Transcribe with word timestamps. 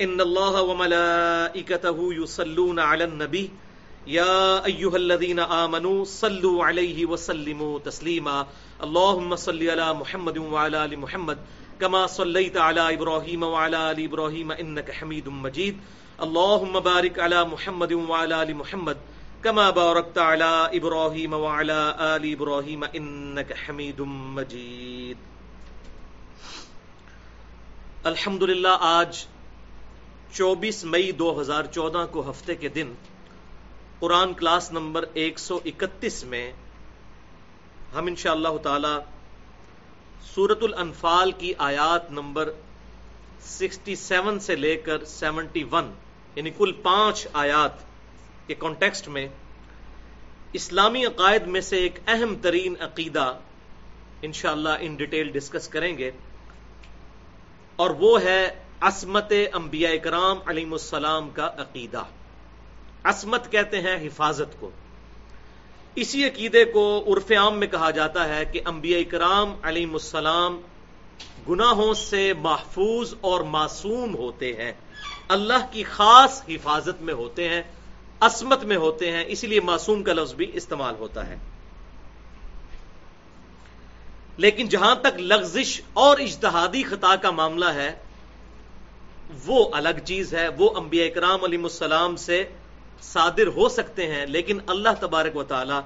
ان 0.00 0.20
الله 0.20 0.62
وملائكته 0.62 2.14
يصلون 2.14 2.78
على 2.78 3.04
النبي. 3.04 3.50
يا 4.06 4.64
ايها 4.64 4.96
الذين 4.96 5.38
امنوا 5.38 6.04
صلوا 6.04 6.64
عليه 6.64 7.06
وسلموا 7.06 7.78
تسليما. 7.78 8.46
اللهم 8.82 9.36
صل 9.36 9.62
على 9.70 9.94
محمد 9.94 10.38
وعلى 10.38 10.84
ال 10.84 10.98
محمد 10.98 11.38
كما 11.80 12.06
صليت 12.06 12.56
على 12.56 12.94
ابراهيم 12.94 13.42
وعلى 13.42 13.90
ال 13.90 14.04
ابراهيم 14.04 14.52
انك 14.52 14.90
حميد 14.90 15.28
مجيد. 15.28 15.76
اللهم 16.22 16.80
بارك 16.80 17.18
على 17.18 17.44
محمد 17.44 17.92
وعلى 17.92 18.42
ال 18.42 18.56
محمد 18.56 18.96
كما 19.42 19.70
باركت 19.70 20.18
على 20.18 20.70
ابراهيم 20.72 21.32
وعلى 21.32 21.80
ال 21.98 22.32
ابراهيم 22.32 22.84
انك 22.84 23.52
حميد 23.52 24.00
مجيد. 24.38 25.16
الحمدللہ، 28.04 28.74
آج 28.80 29.26
چوبیس 30.32 30.82
مئی 30.84 31.10
دو 31.12 31.28
ہزار 31.40 31.64
چودہ 31.72 32.04
کو 32.10 32.28
ہفتے 32.30 32.54
کے 32.56 32.68
دن 32.70 32.92
قرآن 34.00 34.32
کلاس 34.34 34.70
نمبر 34.72 35.04
ایک 35.14 35.38
سو 35.38 35.58
اکتیس 35.64 36.22
میں 36.24 36.50
ہم 37.94 38.06
ان 38.06 38.16
شاء 38.16 38.30
اللہ 38.30 38.56
تعالی 38.62 38.94
سورت 40.24 40.62
الانفال 40.62 41.32
کی 41.38 41.52
آیات 41.60 42.10
نمبر 42.12 42.50
سکسٹی 43.48 43.94
سیون 43.98 44.38
سے 44.40 44.56
لے 44.56 44.74
کر 44.78 45.04
سیونٹی 45.08 45.64
ون 45.72 45.90
یعنی 46.36 46.50
کل 46.58 46.72
پانچ 46.82 47.26
آیات 47.34 47.84
کے 48.46 48.54
کانٹیکسٹ 48.56 49.08
میں 49.08 49.26
اسلامی 50.54 51.04
عقائد 51.06 51.46
میں 51.46 51.60
سے 51.62 51.76
ایک 51.78 51.98
اہم 52.06 52.34
ترین 52.42 52.74
عقیدہ 52.80 53.32
انشاءاللہ 54.22 54.76
ان 54.80 54.94
ڈیٹیل 54.94 55.30
ڈسکس 55.32 55.68
کریں 55.68 55.96
گے 55.98 56.10
اور 57.78 57.90
وہ 57.98 58.20
ہے 58.22 58.42
عصمت 58.80 59.32
انبیاء 59.54 59.96
کرام 60.02 60.38
علیہ 60.46 60.66
السلام 60.72 61.30
کا 61.30 61.50
عقیدہ۔ 61.58 62.02
عصمت 63.04 63.52
کہتے 63.52 63.80
ہیں 63.80 64.06
حفاظت 64.06 64.60
کو۔ 64.60 64.70
اسی 65.94 66.24
عقیدے 66.24 66.64
کو 66.64 67.04
عرف 67.08 67.30
عام 67.30 67.58
میں 67.58 67.66
کہا 67.66 67.90
جاتا 67.90 68.28
ہے 68.28 68.44
کہ 68.44 68.60
انبیاء 68.64 69.10
کرام 69.10 69.54
علیہ 69.62 69.86
السلام 69.92 70.60
گناہوں 71.48 71.94
سے 71.94 72.32
محفوظ 72.32 73.14
اور 73.20 73.40
معصوم 73.40 74.14
ہوتے 74.14 74.52
ہیں۔ 74.52 74.72
اللہ 75.28 75.66
کی 75.70 75.82
خاص 75.82 76.42
حفاظت 76.48 77.02
میں 77.02 77.14
ہوتے 77.14 77.48
ہیں، 77.48 77.62
عصمت 78.20 78.64
میں 78.64 78.76
ہوتے 78.76 79.12
ہیں، 79.12 79.24
اسی 79.26 79.46
لیے 79.46 79.60
معصوم 79.60 80.02
کا 80.02 80.12
لفظ 80.12 80.34
بھی 80.34 80.50
استعمال 80.54 80.94
ہوتا 80.98 81.26
ہے۔ 81.26 81.36
لیکن 84.36 84.68
جہاں 84.68 84.94
تک 84.94 85.20
لغزش 85.20 85.80
اور 85.92 86.18
اجتہادی 86.18 86.82
خطا 86.82 87.16
کا 87.16 87.30
معاملہ 87.30 87.64
ہے 87.64 87.96
وہ 89.46 89.68
الگ 89.72 89.98
چیز 90.04 90.34
ہے، 90.34 90.48
وہ 90.48 90.70
انبیاء 90.76 91.06
اکرام 91.06 91.44
علیہ 91.44 91.62
السلام 91.62 92.16
سے 92.16 92.44
صادر 93.02 93.46
ہو 93.46 93.68
سکتے 93.68 94.06
ہیں، 94.06 94.26
لیکن 94.26 94.58
اللہ 94.66 95.00
تبارک 95.00 95.36
و 95.36 95.42
تعالی 95.42 95.78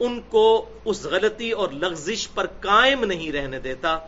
ان 0.00 0.20
کو 0.28 0.44
اس 0.84 1.04
غلطی 1.04 1.50
اور 1.50 1.68
لغزش 1.70 2.28
پر 2.34 2.46
قائم 2.60 3.04
نہیں 3.04 3.32
رہنے 3.32 3.58
دیتا، 3.60 3.98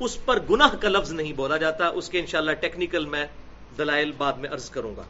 اس 0.00 0.16
پر 0.24 0.38
گناہ 0.50 0.74
کا 0.80 0.88
لفظ 0.88 1.12
نہیں 1.12 1.32
بولا 1.32 1.56
جاتا۔ 1.56 1.88
اس 1.88 2.08
کے 2.08 2.20
انشاءاللہ 2.20 2.52
ٹیکنیکل 2.52 3.04
میں 3.06 3.26
دلائل 3.78 4.12
بعد 4.16 4.32
میں 4.32 4.50
عرض 4.50 4.70
کروں 4.70 4.96
گا۔ 4.96 5.02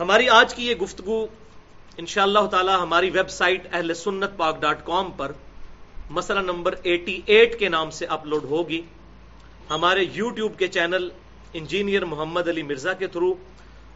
ہماری 0.00 0.28
آج 0.28 0.54
کی 0.54 0.66
یہ 0.66 0.74
گفتگو 0.74 1.26
انشاءاللہ 1.96 2.38
اللہ 2.38 2.50
تعالی 2.50 2.72
ہماری 2.72 3.10
ویب 3.10 3.30
سائٹ 3.30 3.66
اہل 3.72 3.94
سنت 3.94 4.36
پاک 4.36 4.60
ڈاٹ 4.60 4.84
کام 4.84 5.10
پر 5.10 5.32
مسئلہ 6.10 6.40
نمبر 6.40 6.74
ایٹی 6.82 7.20
ایٹ 7.26 7.58
کے 7.58 7.68
نام 7.68 7.90
سے 7.90 8.06
اپلوڈ 8.06 8.44
ہوگی۔ 8.44 8.80
ہمارے 9.70 10.04
یوٹیوب 10.12 10.58
کے 10.58 10.68
چینل 10.68 11.08
انجینئر 11.54 12.04
محمد 12.04 12.48
علی 12.48 12.62
مرزا 12.62 12.92
کے 12.92 13.06
تھرو 13.06 13.34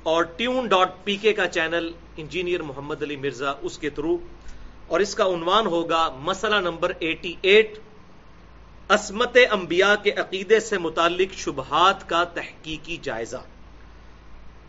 اور 0.02 0.22
ٹیون 0.22 0.66
ڈاٹ 0.66 0.92
پی 1.04 1.16
کے 1.16 1.32
کا 1.32 1.46
چینل 1.48 1.90
انجینئر 2.16 2.62
محمد 2.62 3.02
علی 3.02 3.16
مرزا 3.16 3.52
اس 3.60 3.78
کے 3.78 3.90
تھرو 3.90 4.16
اور 4.86 5.00
اس 5.00 5.14
کا 5.14 5.24
عنوان 5.24 5.66
ہوگا 5.66 6.08
مسئلہ 6.18 6.56
نمبر 6.56 6.92
ایٹی 6.98 7.34
ایٹ، 7.42 7.78
عصمت 8.88 9.36
انبیاء 9.50 9.94
کے 10.02 10.12
عقیدے 10.12 10.60
سے 10.60 10.78
متعلق 10.78 11.34
شبہات 11.34 12.08
کا 12.08 12.24
تحقیقی 12.24 12.96
جائزہ۔ 13.02 13.42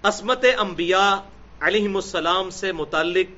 عصمت 0.03 0.45
انبیاء 0.57 1.15
علیہ 1.59 1.95
السلام 1.95 2.49
سے 2.49 2.71
متعلق 2.71 3.31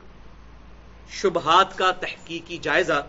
شبہات 1.09 1.77
کا 1.77 1.91
تحقیقی 1.91 2.57
جائزہ۔ 2.57 3.01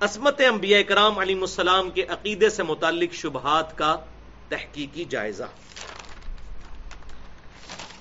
عصمت 0.00 0.40
انبیاء 0.40 0.80
کرام 0.88 1.18
علیہ 1.18 1.40
السلام 1.40 1.90
کے 1.90 2.02
عقیدے 2.02 2.48
سے 2.48 2.62
متعلق 2.62 3.14
شبہات 3.14 3.78
کا 3.78 3.96
تحقیقی 4.54 5.04
جائزہ۔ 5.04 5.44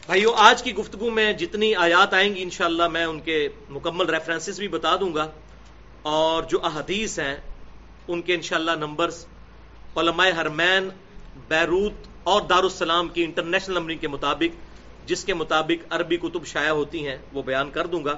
بھائیو، 0.06 0.34
آج 0.34 0.64
کی 0.64 0.76
گفتگو 0.76 1.10
میں 1.10 1.34
جتنی 1.34 1.76
آیات 1.76 2.14
آئیں 2.14 2.36
گی 2.36 2.42
انشاءاللہ 2.42 2.88
میں 2.88 3.06
ان 3.06 3.20
کے 3.20 3.50
مکمل 3.70 4.10
ریفرنسز 4.10 4.60
بھی 4.60 4.68
بتا 4.68 4.96
دوں 5.00 5.14
گا۔ 5.14 5.28
اور 6.02 6.44
جو 6.44 6.66
احادیث 6.66 7.20
ہیں، 7.20 7.36
ان 8.08 8.22
کے 8.22 8.36
انشاءاللہ 8.36 8.72
نمبرز 8.72 9.26
علماء 9.96 10.28
حرمین، 10.42 10.90
بیروت 11.48 11.94
اور 12.24 12.42
دارالسلام 12.42 13.10
کی 13.10 13.24
انٹرنیشنل 13.24 13.76
نمبرنگ 13.76 13.98
کے 13.98 14.08
مطابق، 14.08 14.56
جس 15.08 15.26
کے 15.26 15.34
مطابق 15.34 15.94
عربی 15.94 16.18
کتب 16.18 16.46
شائع 16.46 16.72
ہوتی 16.72 17.08
ہیں، 17.08 17.18
وہ 17.34 17.44
بیان 17.44 17.72
کر 17.72 17.88
دوں 17.88 18.06
گا۔ 18.06 18.16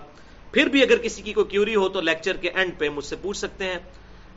پھر 0.52 0.66
بھی 0.66 0.82
اگر 0.82 0.98
کسی 0.98 1.22
کی 1.22 1.34
کوئی 1.34 1.46
کیوری 1.46 1.76
ہو 1.76 1.90
تو 1.90 2.02
لیکچر 2.02 2.38
کے 2.38 2.50
اینڈ 2.50 2.78
پہ 2.78 2.90
مجھ 2.90 3.06
سے 3.06 3.16
پوچھ 3.22 3.38
سکتے 3.38 3.66
ہیں۔ 3.66 3.80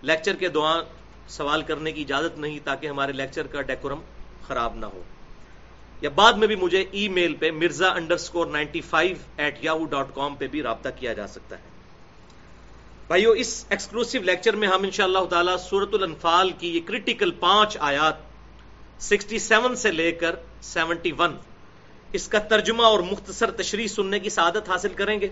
لیکچر 0.02 0.36
کے 0.36 0.48
دوران 0.48 0.84
سوال 1.28 1.62
کرنے 1.62 1.92
کی 1.92 2.00
اجازت 2.00 2.38
نہیں 2.38 2.58
تاکہ 2.64 2.86
ہمارے 2.86 3.12
لیکچر 3.12 3.46
کا 3.46 3.62
ڈیکورم 3.62 4.00
خراب 4.46 4.76
نہ 4.76 4.86
ہو۔ 4.86 5.02
یا 6.00 6.10
بعد 6.10 6.32
میں 6.32 6.46
بھی 6.46 6.56
مجھے 6.56 6.84
ای 6.90 7.08
میل 7.08 7.34
پہ 7.34 7.50
Mirza 7.50 7.88
underscore 8.14 8.46
ninety 8.46 8.80
five 8.80 9.16
at 9.36 9.64
Yahoo 9.64 9.84
dot 9.84 10.06
com 10.14 10.34
پہ 10.34 10.46
بھی 10.46 10.62
رابطہ 10.62 10.88
کیا 10.96 11.12
جا 11.12 11.26
سکتا 11.26 11.56
ہے۔ 11.56 11.62
بھائیو، 13.06 13.30
اس 13.30 13.64
ایکسکلوسو 13.68 14.18
لیکچر 14.18 14.56
میں 14.56 14.68
ہم 14.68 14.82
انشاءاللہ 14.82 15.24
تعالی 15.30 15.52
سورت 15.70 15.88
الانفال 15.92 16.50
کی 16.50 16.76
یہ 16.76 16.80
کرٹیکل 16.86 17.30
پانچ 17.30 17.76
آیات 17.80 18.14
سکسٹی 19.00 19.38
سیون 19.38 19.76
سے 19.76 19.92
لے 19.92 20.12
کر 20.12 20.34
سیونٹی 20.62 21.12
ون 21.18 21.36
اس 22.12 22.28
کا 22.28 22.38
ترجمہ 22.38 22.82
اور 22.82 23.00
مختصر 23.00 23.50
تشریح 23.50 23.86
سننے 23.86 24.18
کی 24.18 24.30
سعادت 24.30 24.68
حاصل 24.68 24.88
کریں 24.88 25.20
گے۔ 25.20 25.28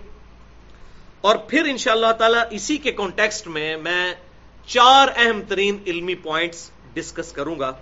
اور 1.21 1.37
پھر 1.37 1.65
انشاءاللہ 1.65 2.13
تعالی 2.19 2.39
اسی 2.51 2.77
کے 2.77 2.93
کانٹیکسٹ 2.93 3.47
میں 3.47 3.77
میں 3.77 4.15
چار 4.67 5.09
اہم 5.17 5.41
ترین 5.49 5.79
علمی 5.87 6.15
پوائنٹس 6.15 6.71
ڈسکس 6.93 7.33
کروں 7.33 7.59
گا۔ 7.59 7.73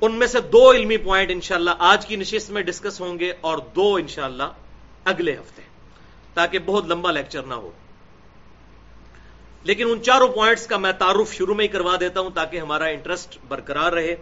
ان 0.00 0.12
میں 0.12 0.26
سے 0.26 0.40
دو 0.40 0.72
علمی 0.72 0.96
پوائنٹ 0.96 1.30
انشاءاللہ 1.30 1.70
آج 1.78 2.06
کی 2.06 2.16
نشست 2.16 2.50
میں 2.50 2.62
ڈسکس 2.62 3.00
ہوں 3.00 3.18
گے 3.18 3.32
اور 3.40 3.58
دو 3.58 3.94
انشاءاللہ 3.94 4.42
اگلے 5.04 5.34
ہفتے، 5.34 5.62
تاکہ 6.34 6.58
بہت 6.58 6.86
لمبا 6.86 7.10
لیکچر 7.10 7.42
نہ 7.42 7.54
ہو۔ 7.54 7.70
لیکن 9.62 9.90
ان 9.90 10.02
چاروں 10.02 10.28
پوائنٹس 10.28 10.66
کا 10.66 10.76
میں 10.76 10.92
تعارف 10.92 11.34
شروع 11.34 11.54
میں 11.54 11.64
ہی 11.64 11.68
کروا 11.68 11.96
دیتا 12.00 12.20
ہوں 12.20 12.30
تاکہ 12.30 12.60
ہمارا 12.60 12.84
انٹرسٹ 12.84 13.38
برقرار 13.48 13.92
رہے۔ 13.92 14.16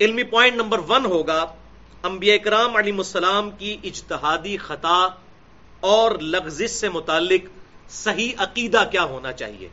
علمی 0.00 0.22
پوائنٹ 0.22 0.56
نمبر 0.56 0.78
ون 0.88 1.04
ہوگا، 1.04 1.46
انبیاء 2.02 2.36
کرام 2.36 2.76
علی 2.76 2.90
السلام 2.90 3.50
کی 3.50 3.76
اجتہادی 3.84 4.56
خطا 4.56 5.08
اور 5.80 6.18
لغزش 6.18 6.70
سے 6.70 6.88
متعلق 6.88 7.57
صحیح 7.90 8.32
عقیدہ 8.38 8.84
کیا 8.90 9.02
ہونا 9.02 9.32
چاہیے؟ 9.32 9.68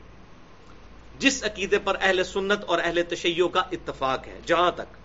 جس 1.20 1.44
عقیدے 1.44 1.80
پر 1.80 1.98
اہل 2.02 2.24
سنت 2.24 2.64
اور 2.64 2.80
اہل 2.84 3.02
تشیع 3.10 3.48
کا 3.48 3.62
اتفاق 3.72 4.28
ہے، 4.28 4.40
جہاں 4.46 4.72
تک۔ 4.72 4.98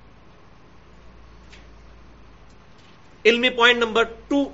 علمی 3.24 3.50
پوائنٹ 3.50 3.78
نمبر 3.78 4.02
ٹو 4.02 4.44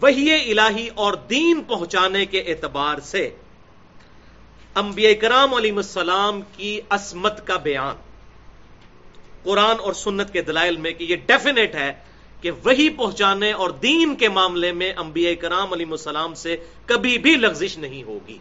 وہی 0.00 0.52
الہی 0.52 0.88
اور 0.88 1.12
دین 1.12 1.62
پہنچانے 1.62 2.26
کے 2.26 2.40
اعتبار 2.40 3.00
سے 3.00 3.36
انبیاء 4.74 5.20
کرام 5.20 5.54
علیہ 5.54 5.72
السلام 5.72 6.40
کی 6.56 6.80
عصمت 6.90 7.46
کا 7.46 7.56
بیان۔ 7.56 7.96
قرآن 9.42 9.76
اور 9.80 9.92
سنت 9.92 10.32
کے 10.32 10.42
دلائل 10.42 10.76
میں 10.76 10.90
کہ 10.90 11.04
یہ 11.04 11.16
ڈیفینیٹ 11.16 11.74
ہے 11.74 11.92
کہ 12.40 12.50
وہی 12.50 12.88
پہنچانے 12.88 13.52
اور 13.52 13.70
دین 13.70 14.16
کے 14.16 14.28
معاملے 14.28 14.72
میں 14.72 14.92
انبیاء 14.96 15.32
کرام 15.34 15.72
علیہ 15.72 15.86
السلام 15.90 16.34
سے 16.34 16.56
کبھی 16.86 17.18
بھی 17.18 17.36
لغزش 17.36 17.78
نہیں 17.78 18.02
ہوگی۔ 18.02 18.38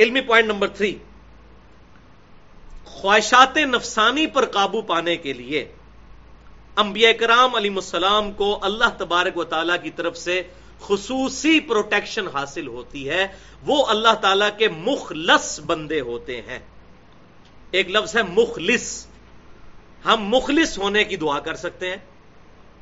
علمی 0.00 0.20
پوائنٹ 0.20 0.48
نمبر 0.48 0.68
تھری، 0.68 0.98
خواہشات 2.84 3.56
نفسانی 3.56 4.26
پر 4.26 4.44
قابو 4.44 4.82
پانے 4.82 5.16
کے 5.16 5.32
لیے 5.32 5.72
انبیاء 6.76 7.12
کرام 7.12 7.54
علی 7.54 7.68
السلام 7.68 8.32
کو 8.32 8.58
اللہ 8.62 8.84
تبارک 8.98 9.36
و 9.36 9.44
تعالیٰ 9.44 9.76
کی 9.82 9.90
طرف 9.90 10.16
سے 10.16 10.42
خصوصی 10.80 11.60
پروٹیکشن 11.60 12.28
حاصل 12.28 12.66
ہوتی 12.66 13.08
ہے۔ 13.08 13.26
وہ 13.66 13.86
اللہ 13.86 14.14
تعالیٰ 14.14 14.48
کے 14.58 14.68
مخلص 14.68 15.60
بندے 15.60 16.00
ہوتے 16.00 16.42
ہیں۔ 16.42 16.58
ایک 17.70 17.90
لفظ 17.90 18.16
ہے 18.16 18.22
مخلص۔ 18.22 19.05
ہم 20.06 20.24
مخلص 20.26 20.78
ہونے 20.78 21.04
کی 21.04 21.16
دعا 21.16 21.38
کر 21.40 21.56
سکتے 21.56 21.90
ہیں۔ 21.90 21.96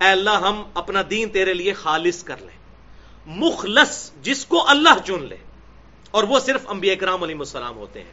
اے 0.00 0.08
اللہ، 0.08 0.36
ہم 0.40 0.62
اپنا 0.74 1.02
دین 1.10 1.28
تیرے 1.28 1.54
لیے 1.54 1.72
خالص 1.72 2.22
کر 2.24 2.36
لیں۔ 2.40 2.58
مخلص 3.26 4.10
جس 4.22 4.44
کو 4.46 4.68
اللہ 4.68 4.98
چن 5.04 5.22
لے، 5.28 5.36
اور 6.10 6.24
وہ 6.24 6.40
صرف 6.40 6.68
انبیاء 6.68 6.94
کرام 6.94 7.22
علیہ 7.22 7.36
السلام 7.38 7.76
ہوتے 7.76 8.02
ہیں۔ 8.02 8.12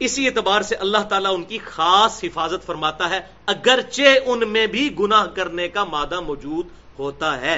اسی 0.00 0.26
اعتبار 0.26 0.62
سے 0.62 0.74
اللہ 0.76 1.02
تعالیٰ 1.08 1.34
ان 1.34 1.42
کی 1.42 1.58
خاص 1.64 2.22
حفاظت 2.24 2.66
فرماتا 2.66 3.08
ہے۔ 3.10 3.20
اگرچہ 3.46 4.18
ان 4.26 4.48
میں 4.48 4.66
بھی 4.66 4.88
گناہ 4.98 5.26
کرنے 5.26 5.68
کا 5.68 5.84
مادہ 5.84 6.20
موجود 6.20 6.66
ہوتا 6.98 7.40
ہے، 7.40 7.56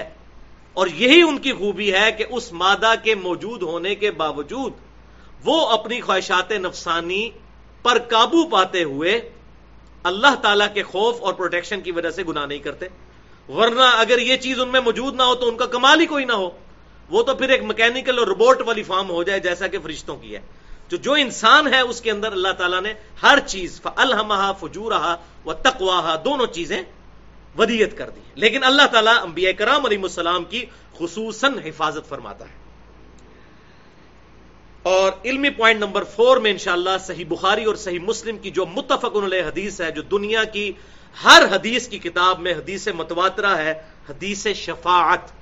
اور 0.76 0.87
یہی 0.94 1.20
ان 1.23 1.38
کی 1.38 1.53
خوبی 1.53 1.93
ہے 1.94 2.11
کہ 2.12 2.25
اس 2.31 2.53
مادہ 2.53 2.93
کے 3.03 3.14
موجود 3.14 3.62
ہونے 3.62 3.94
کے 3.94 4.11
باوجود 4.11 4.73
وہ 5.44 5.56
اپنی 5.69 6.00
خواہشات 6.00 6.53
نفسانی 6.53 7.31
پر 7.82 7.99
قابو 8.08 8.43
پاتے 8.49 8.82
ہوئے 8.82 9.19
اللہ 10.06 10.35
تعالیٰ 10.43 10.67
کے 10.75 10.82
خوف 10.82 11.23
اور 11.23 11.35
پروٹیکشن 11.35 11.81
کی 11.81 11.93
وجہ 11.93 12.11
سے 12.11 12.23
گناہ 12.23 12.47
نہیں 12.47 12.58
کرتے۔ 12.58 12.87
ورنہ 13.49 13.82
اگر 13.82 14.19
یہ 14.19 14.37
چیز 14.37 14.61
ان 14.61 14.69
میں 14.69 14.81
موجود 14.81 15.14
نہ 15.14 15.23
ہو 15.23 15.35
تو 15.35 15.49
ان 15.49 15.56
کا 15.56 15.67
کمال 15.67 16.00
ہی 16.00 16.06
کوئی 16.06 16.25
نہ 16.25 16.32
ہو۔ 16.32 16.50
وہ 17.11 17.23
تو 17.23 17.35
پھر 17.35 17.49
ایک 17.49 17.62
میکینکل 17.62 18.19
اور 18.19 18.26
روبوٹ 18.26 18.62
والی 18.67 18.82
فارم 18.82 19.11
ہو 19.11 19.23
جائے 19.23 19.41
جیسا 19.41 19.67
کہ 19.67 19.79
فرشتوں 19.82 20.17
کی 20.17 20.35
ہے۔ 20.35 20.41
جو 20.88 20.97
جو 20.97 21.12
انسان 21.12 21.75
ہے 21.75 21.81
اس 21.81 22.00
کے 22.00 22.11
اندر 22.11 22.32
اللہ 22.32 22.53
تعالیٰ 22.58 22.81
نے 22.81 22.93
ہر 23.23 23.38
چیز 23.47 23.81
الحمہ 23.85 24.53
فجورہ 24.61 25.17
و 25.44 25.53
تقواہ 25.53 26.17
دونوں 26.25 26.47
چیزیں 26.47 26.82
ودیت 27.58 27.99
کر 27.99 28.11
دی 28.11 28.20
لیکن 28.35 28.64
اللہ 28.64 28.87
تعالیٰ 28.93 29.17
انبیاء 29.23 29.53
کرام 29.53 29.87
علیہ 29.87 29.99
السلام 30.03 30.44
کی 30.44 30.64
خصوصاً 30.99 31.55
حفاظت 31.64 32.08
فرماتا 32.08 32.44
ہے۔ 32.44 32.66
اور 34.87 35.12
علمی 35.25 35.50
پوائنٹ 35.50 35.81
نمبر 35.81 36.05
فور 36.05 36.37
میں 36.37 36.50
انشاءاللہ 36.50 36.97
صحیح 37.06 37.25
بخاری 37.29 37.65
اور 37.65 37.75
صحیح 37.75 37.99
مسلم 37.99 38.37
کی 38.38 38.50
جو 38.50 38.67
متفق 38.67 39.17
علیہ 39.17 39.43
حدیث 39.43 39.81
ہے، 39.81 39.91
جو 39.91 40.03
دنیا 40.03 40.44
کی 40.44 40.73
ہر 41.25 41.43
حدیث 41.50 41.88
کی 41.88 41.99
کتاب 41.99 42.41
میں 42.41 42.53
حدیث 42.53 42.87
متواترہ 42.88 43.56
ہے، 43.56 43.73
حدیث 44.09 44.47
شفاعت، 44.47 45.33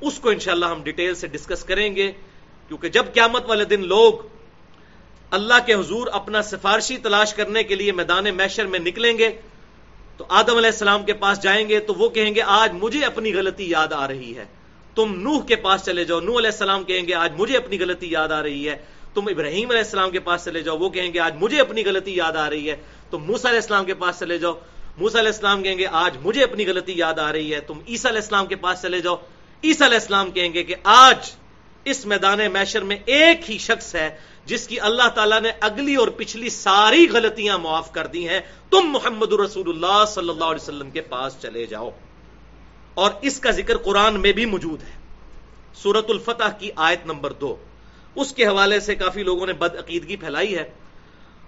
اس 0.00 0.18
کو 0.18 0.28
انشاءاللہ 0.28 0.66
ہم 0.66 0.82
ڈیٹیل 0.82 1.14
سے 1.14 1.26
ڈسکس 1.26 1.64
کریں 1.64 1.96
گے، 1.96 2.10
کیونکہ 2.70 2.88
جب 2.88 3.12
قیامت 3.14 3.48
والے 3.48 3.64
دن 3.64 3.86
لوگ 3.86 4.22
اللہ 5.30 5.66
کے 5.66 5.74
حضور 5.74 6.06
اپنا 6.12 6.42
سفارشی 6.42 6.96
تلاش 6.96 7.34
کرنے 7.34 7.62
کے 7.62 7.74
لیے 7.74 7.92
میدان 7.92 8.34
میشر 8.36 8.66
میں 8.66 8.78
نکلیں 8.78 9.18
گے، 9.18 9.30
تو 10.16 10.24
آدم 10.28 10.56
علیہ 10.56 10.70
السلام 10.70 11.04
کے 11.04 11.12
پاس 11.12 11.42
جائیں 11.42 11.68
گے، 11.68 11.80
تو 11.80 11.94
وہ 11.94 12.08
کہیں 12.08 12.34
گے، 12.34 12.42
آج 12.46 12.72
مجھے 12.82 13.04
اپنی 13.04 13.34
غلطی 13.34 13.70
یاد 13.70 13.92
آ 13.92 14.08
رہی 14.08 14.36
ہے۔ 14.36 14.44
تم 14.94 15.20
نوح 15.20 15.44
کے 15.44 15.56
پاس 15.56 15.84
چلے 15.84 16.04
جاؤ۔ 16.04 16.20
نوح 16.20 16.38
علیہ 16.38 16.50
السلام 16.50 16.84
کہیں 16.84 17.08
گے، 17.08 17.14
آج 17.14 17.32
مجھے 17.38 17.56
اپنی 17.56 17.80
غلطی 17.80 18.10
یاد 18.10 18.28
آ 18.28 18.42
رہی 18.42 18.68
ہے۔ 18.68 18.76
تم 19.14 19.22
ابراہیم 19.26 19.70
علیہ 19.70 19.82
السلام 19.82 20.10
کے 20.10 20.20
پاس 20.20 20.44
چلے 20.44 20.62
جاؤ، 20.62 20.78
وہ 20.78 20.90
کہیں 20.90 21.14
گے، 21.14 21.18
آج 21.18 21.34
مجھے 21.40 21.60
اپنی 21.60 21.84
غلطی 21.84 22.16
یاد 22.16 22.32
آ 22.32 22.50
رہی 22.50 22.70
ہے۔ 22.70 22.76
تم 23.10 23.18
موسا 23.18 23.48
علیہ 23.48 23.60
السلام 23.60 23.84
کے 23.84 23.94
پاس 23.94 24.20
چلے 24.20 24.38
جاؤ۔ 24.38 24.52
موسا 24.98 25.20
علیہ 25.20 25.30
السلام 25.30 25.62
کہیں 25.62 25.78
گے، 25.78 25.86
آج 25.86 26.16
مجھے 26.24 26.42
اپنی 26.42 26.66
غلطی 26.66 26.92
یاد 26.96 27.18
آ 27.18 27.32
رہی 27.32 27.54
ہے۔ 27.54 27.60
تم 27.60 27.78
عیسا 27.88 28.08
علیہ 28.08 28.20
السلام 28.20 28.46
کے 28.46 28.56
پاس 28.56 28.82
چلے 28.82 29.00
جاؤ۔ 29.00 29.16
عیسا 29.64 29.86
علیہ 29.86 29.98
السلام 29.98 30.30
کہیں 30.30 30.54
گے 30.54 30.62
کہ 30.62 30.74
آج 30.84 31.30
اس 31.84 32.06
میدان 32.06 32.38
میشر 32.52 32.82
میں 32.82 32.96
ایک 33.06 33.50
ہی 33.50 33.58
شخص 33.58 33.94
ہے 33.94 34.16
جس 34.44 34.68
کی 34.68 34.80
اللہ 34.80 35.08
تعالیٰ 35.08 35.40
نے 35.40 35.50
اگلی 35.60 35.94
اور 35.94 36.08
پچھلی 36.08 36.48
ساری 36.48 37.06
غلطیاں 37.12 37.58
معاف 37.58 37.92
کر 37.92 38.06
دی 38.06 38.28
ہیں۔ 38.28 38.40
تم 38.70 38.80
محمد 38.84 39.32
رسول 39.32 39.68
اللہ 39.68 40.04
صلی 40.08 40.28
اللہ 40.28 40.44
علیہ 40.44 40.62
وسلم 40.62 40.90
کے 40.90 41.00
پاس 41.00 41.36
چلے 41.42 41.66
جاؤ۔ 41.66 41.90
اور 42.94 43.10
اس 43.22 43.40
کا 43.40 43.50
ذکر 43.50 43.76
قرآن 43.76 44.20
میں 44.20 44.32
بھی 44.32 44.46
موجود 44.46 44.82
ہے۔ 44.82 45.00
سورت 45.74 46.06
الفتح 46.08 46.48
کی 46.58 46.70
آیت 46.76 47.06
نمبر 47.06 47.32
دو۔ 47.32 47.56
اس 48.14 48.32
کے 48.32 48.46
حوالے 48.46 48.80
سے 48.80 48.94
کافی 48.94 49.22
لوگوں 49.22 49.46
نے 49.46 49.52
بد 49.52 49.76
عقیدگی 49.76 50.16
پھیلائی 50.16 50.58
ہے 50.58 50.70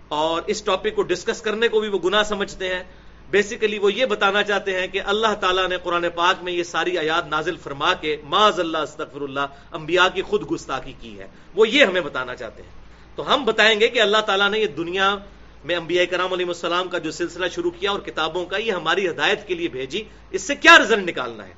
اور 0.09 0.43
اس 0.47 0.63
ٹاپک 0.63 0.97
کو 0.97 1.03
ڈسکس 1.03 1.43
کرنے 1.43 1.69
کو 1.69 1.81
بھی 1.81 1.89
وہ 1.89 1.99
گناہ 2.05 2.23
سمجھتے 2.23 2.75
ہیں۔ 2.75 2.83
بیسیکلی 3.31 3.79
وہ 3.79 3.93
یہ 3.93 4.07
بتانا 4.07 4.43
چاہتے 4.43 4.81
ہیں 4.81 4.87
کہ 4.87 5.01
اللہ 5.07 5.35
تعالیٰ 5.41 5.69
نے 5.69 5.77
قرآن 5.83 6.07
پاک 6.15 6.43
میں 6.43 6.53
یہ 6.53 6.63
ساری 6.63 6.99
آیات 6.99 7.27
نازل 7.27 7.57
فرما 7.57 7.95
کے 7.95 8.17
معذ 8.25 8.61
اللہ، 8.61 8.79
استغفر 8.79 9.21
اللہ، 9.21 9.47
انبیاء 9.73 10.15
کی 10.15 10.23
خود 10.23 10.51
گستاخی 10.51 10.93
کی 11.01 11.19
ہے۔ 11.19 11.27
وہ 11.55 11.69
یہ 11.69 11.85
ہمیں 11.85 12.01
بتانا 12.01 12.35
چاہتے 12.35 12.63
ہیں۔ 12.63 12.71
تو 13.17 13.35
ہم 13.35 13.45
بتائیں 13.45 13.81
گے 13.81 13.89
کہ 13.89 14.01
اللہ 14.01 14.19
تعالیٰ 14.27 14.51
نے 14.51 14.59
یہ 14.59 14.67
دنیا 14.67 15.17
میں 15.65 15.77
انبیاء 15.77 16.05
کرام 16.11 16.33
علیہ 16.33 16.47
السلام 16.47 16.89
کا 16.89 16.99
جو 16.99 17.11
سلسلہ 17.11 17.47
شروع 17.55 17.71
کیا 17.71 17.91
اور 17.91 18.01
کتابوں 18.01 18.45
کا، 18.47 18.57
یہ 18.57 18.73
ہماری 18.73 19.09
ہدایت 19.09 19.47
کے 19.47 19.55
لیے 19.55 19.69
بھیجی، 19.69 20.03
اس 20.31 20.43
سے 20.43 20.55
کیا 20.55 20.79
رزلٹ 20.79 21.09
نکالنا 21.09 21.47
ہے؟ 21.49 21.53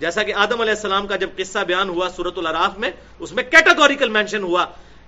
جیسا 0.00 0.22
کہ 0.22 0.34
آدم 0.34 0.60
علیہ 0.60 0.72
السلام 0.72 1.06
کا 1.06 1.16
جب 1.16 1.30
قصہ 1.36 1.58
بیان 1.58 1.88
ہوا 1.88 2.08
سورت 2.16 2.38
العراف 2.38 2.78
میں، 2.78 2.90
اس 3.18 3.32
میں 3.32 3.44
کیٹاگوریکل 3.44 4.08
مینشن 4.08 4.42
ہوا 4.42 4.64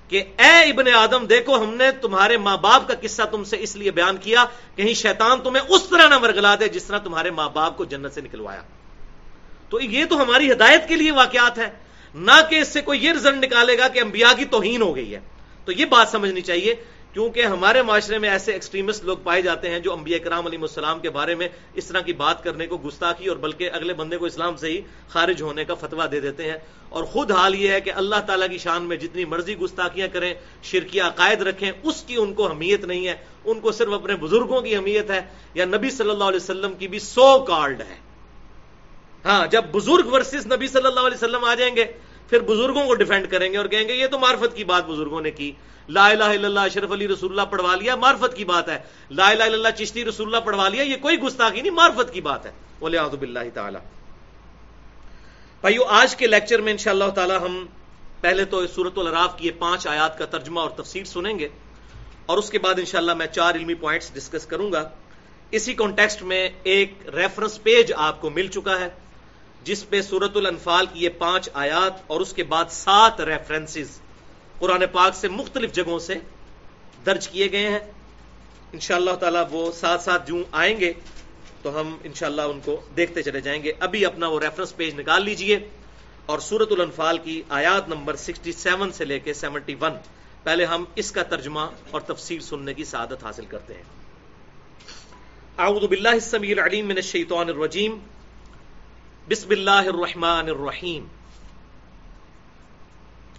کہ 0.09 0.23
اے 0.39 0.71
ابن 0.71 0.89
آدم، 0.95 1.27
دیکھو 1.27 1.63
ہم 1.63 1.75
نے 1.75 1.91
تمہارے 1.91 2.37
ماں 2.37 2.57
باپ 2.57 2.89
کا 2.89 2.95
قصہ 3.01 3.23
تم 3.23 3.45
سے 3.45 3.57
اس 3.61 3.77
لیے 3.77 3.91
بیان 3.91 4.17
کیا، 4.17 4.45
کہیں 4.77 4.95
شیطان 4.95 5.41
تمہیں 5.41 5.65
اس 5.69 5.83
طرح 5.83 6.09
نہ 6.09 6.15
ورگلا 6.23 6.55
دے 6.61 6.69
جس 6.69 6.85
طرح 6.85 6.99
تمہارے 6.99 7.31
ماں 7.31 7.49
باپ 7.49 7.77
کو 7.77 7.85
جنت 7.85 8.13
سے 8.15 8.21
نکلوایا۔ 8.21 8.63
تو 9.69 9.81
یہ 9.81 10.05
تو 10.05 10.23
ہماری 10.23 10.53
ہدایت 10.53 10.89
کے 10.89 10.97
لیے 10.97 11.11
واقعات 11.13 11.59
ہے 11.59 11.69
نہ 12.15 12.33
کہ 12.51 12.55
اس 12.55 12.69
سے 12.69 12.81
کوئی 12.81 13.05
یہ 13.05 13.13
رزلٹ 13.13 13.45
نکالے 13.45 13.79
گا 13.79 13.89
کہ 13.89 14.01
انبیاء 14.01 14.33
کی 14.37 14.45
توہین 14.45 14.83
ہو 14.83 14.97
گئی 14.97 15.15
ہے۔ 15.15 15.21
تو 15.65 15.73
یہ 15.73 15.85
بات 15.85 16.09
سمجھنی 16.09 16.41
چاہیے 16.41 16.75
کیونکہ 17.15 17.45
ہمارے 17.45 17.81
معاشرے 17.83 18.19
میں 18.19 18.29
ایسے 18.31 18.53
ایکسٹریمسٹ 18.53 19.05
لوگ 19.05 19.17
پائے 19.23 19.43
جاتے 19.43 19.71
ہیں 19.71 19.79
جو 19.79 19.93
انبیاء 19.93 20.19
کرام 20.25 20.47
علیہ 20.47 20.59
السلام 20.61 21.01
کے 21.01 21.11
بارے 21.11 21.35
میں 21.35 21.49
اس 21.75 21.87
طرح 21.87 22.01
کی 22.01 22.13
بات 22.13 22.43
کرنے 22.45 22.67
کو 22.67 22.77
گستاخی 22.85 23.27
اور 23.29 23.37
بلکہ 23.37 23.71
اگلے 23.73 23.95
بندے 23.95 24.17
کو 24.19 24.25
اسلام 24.27 24.57
سے 24.57 24.71
ہی 24.71 24.81
خارج 25.09 25.43
ہونے 25.43 25.65
کا 25.65 25.75
فتوا 25.75 26.07
دے 26.13 26.21
دیتے 26.21 26.51
ہیں 26.51 26.57
اور 26.89 27.05
خود 27.13 27.31
حال 27.31 27.55
یہ 27.55 27.73
ہے 27.73 27.81
کہ 27.81 27.93
اللہ 27.95 28.21
تعالیٰ 28.27 28.49
کی 28.49 28.59
شان 28.59 28.83
میں 28.83 28.97
جتنی 28.97 29.25
مرضی 29.25 29.57
گستاخیاں 29.59 30.09
کریں 30.13 30.33
شرکی 30.63 31.01
عقائد 31.01 31.43
رکھیں، 31.43 31.71
اس 31.83 32.03
کی 32.03 32.17
ان 32.17 32.33
کو 32.35 32.49
اہمیت 32.49 32.85
نہیں 32.85 33.07
ہے، 33.09 33.15
ان 33.45 33.61
کو 33.61 33.73
صرف 33.73 33.93
اپنے 33.93 34.17
بزرگوں 34.17 34.61
کی 34.61 34.75
اہمیت 34.77 35.11
ہے، 35.11 35.21
یا 35.55 35.65
نبی 35.67 35.91
صلی 35.91 36.11
اللہ 36.11 36.25
علیہ 36.25 36.43
وسلم 36.43 36.75
کی 36.75 36.89
بھی 36.89 36.99
سو 36.99 37.29
کارڈ 37.45 37.81
ہے۔ 37.81 37.97
ہاں 39.25 39.47
جب 39.47 39.65
بزرگ 39.73 40.13
ورسز 40.13 40.47
نبی 40.47 40.67
صلی 40.69 40.87
اللہ 40.87 41.01
علیہ 41.01 41.17
وسلم 41.17 41.45
آ 41.45 41.55
جائیں 41.55 41.75
گے 41.77 41.85
پھر 42.33 42.41
بزرگوں 42.41 42.87
کو 42.87 42.95
ڈیفینڈ 42.95 43.31
کریں 43.31 43.53
گے 43.53 43.57
اور 43.57 43.67
کہیں 43.67 43.89
گے 43.89 43.95
یہ 43.95 44.07
تو 44.07 44.19
معرفت 44.19 44.57
کی 44.57 44.65
بات 44.65 44.87
بزرگوں 44.87 45.21
نے 45.21 45.31
کی۔ 45.31 45.53
لا 45.89 46.09
الہ 46.09 46.25
الا 46.25 46.47
اللہ، 46.49 46.61
اشرف 46.61 46.93
علی 46.93 47.09
رسول 47.09 47.31
اللہ 47.31 47.51
پڑھوا 47.51 47.77
لیا، 47.77 47.97
معرفت 47.97 48.37
کی 48.37 48.45
بات 48.45 48.69
ہے۔ 48.69 48.79
لا 49.11 49.29
الہ 49.29 49.45
الا 49.45 49.55
اللہ، 49.55 49.69
چشتی 49.79 50.05
رسول 50.05 50.27
اللہ 50.27 50.47
پڑھوا 50.47 50.69
لیا، 50.69 50.83
یہ 50.83 50.97
کوئی 51.01 51.19
گستاخی 51.19 51.61
نہیں، 51.61 51.73
معرفت 51.73 52.13
کی 52.13 52.21
بات 52.21 52.47
ہے۔ 52.47 52.53
بولے 52.79 52.99
آزب 52.99 53.23
اللہ 53.23 53.39
تعالی۔ 53.55 53.79
بھائیو، 55.61 55.85
آج 55.85 56.17
کے 56.17 56.27
لیکچر 56.27 56.61
میں 56.61 56.73
انشاءاللہ 56.73 57.11
تعالی 57.15 57.35
ہم 57.35 57.67
پہلے 58.21 58.45
تو 58.45 58.67
سورت 58.67 58.99
العراف 58.99 59.39
کی 59.39 59.47
یہ 59.47 59.53
پانچ 59.59 59.87
آیات 59.87 60.19
کا 60.19 60.27
ترجمہ 60.27 60.61
اور 60.61 60.71
تفسیر 60.71 61.05
سنیں 61.05 61.39
گے۔ 61.39 61.49
اور 62.27 62.39
اس 62.39 62.51
کے 62.51 62.59
بعد 62.59 62.75
انشاءاللہ 62.79 63.15
میں 63.15 63.27
چار 63.27 63.55
علمی 63.55 63.75
پوائنٹس 63.75 64.15
ڈسکس 64.15 64.47
کروں 64.47 64.73
گا۔ 64.73 64.89
اسی 65.51 65.75
کانٹیکسٹ 65.75 66.23
میں 66.23 66.49
ایک 66.63 66.95
ریفرنس 67.15 67.63
پیج 67.63 67.93
آپ 67.97 68.21
کو 68.21 68.31
مل 68.31 68.47
چکا 68.47 68.81
ہے۔ 68.81 68.89
جس 69.65 69.89
پہ 69.89 70.01
سورت 70.03 70.37
الانفال 70.37 70.87
کی 70.87 71.05
یہ 71.05 71.09
پانچ 71.19 71.49
آیات 71.55 71.93
اور 72.07 72.21
اس 72.21 72.33
کے 72.33 72.45
بعد 72.45 72.65
سات 72.71 73.21
ریفرنسز 73.21 74.01
قرآن 74.59 74.83
پاک 74.93 75.15
سے 75.15 75.29
مختلف 75.29 75.73
جگہوں 75.73 75.99
سے 75.99 76.15
درج 77.07 77.29
کیے 77.29 77.53
گئے 77.53 77.69
ہیں۔ 77.69 77.79
انشاءاللہ 78.73 79.11
اللہ 79.11 79.21
تعالیٰ 79.21 79.45
وہ 79.51 79.73
ساتھ 79.73 80.03
ساتھ 80.03 80.27
جو 80.27 80.43
آئیں 80.53 80.81
گے 80.81 80.93
تو 81.63 81.81
ہم 81.81 81.97
انشاءاللہ 82.05 82.43
ان 82.43 82.61
کو 82.65 82.81
دیکھتے 82.97 83.23
چلے 83.23 83.41
جائیں 83.41 83.63
گے۔ 83.63 83.73
ابھی 83.81 84.05
اپنا 84.05 84.29
وہ 84.29 84.41
ریفرنس 84.41 84.77
پیج 84.77 85.01
نکال 85.01 85.25
لیجیے 85.25 85.59
اور 86.27 86.39
سورت 86.39 86.73
الانفال 86.73 87.19
کی 87.19 87.43
آیات 87.49 87.89
نمبر 87.89 88.17
67 88.17 88.93
سے 88.93 89.05
لے 89.05 89.19
کے 89.19 89.33
71 89.33 89.97
پہلے 90.43 90.65
ہم 90.65 90.85
اس 90.97 91.13
کا 91.13 91.23
ترجمہ 91.23 91.67
اور 91.91 92.01
تفسیر 92.01 92.41
سننے 92.41 92.75
کی 92.75 92.85
سعادت 92.85 93.25
حاصل 93.25 93.45
کرتے 93.45 93.75
ہیں۔ 93.75 93.83
اعوذ 95.59 95.85
باللہ 95.85 96.09
السمیع 96.09 96.53
العلیم 96.53 96.87
من 96.87 96.97
الشیطان 96.97 97.49
الرجیم۔ 97.49 97.99
بسم 99.29 99.51
اللہ 99.51 99.71
الرحمن 99.71 100.49
الرحیم۔ 100.49 101.07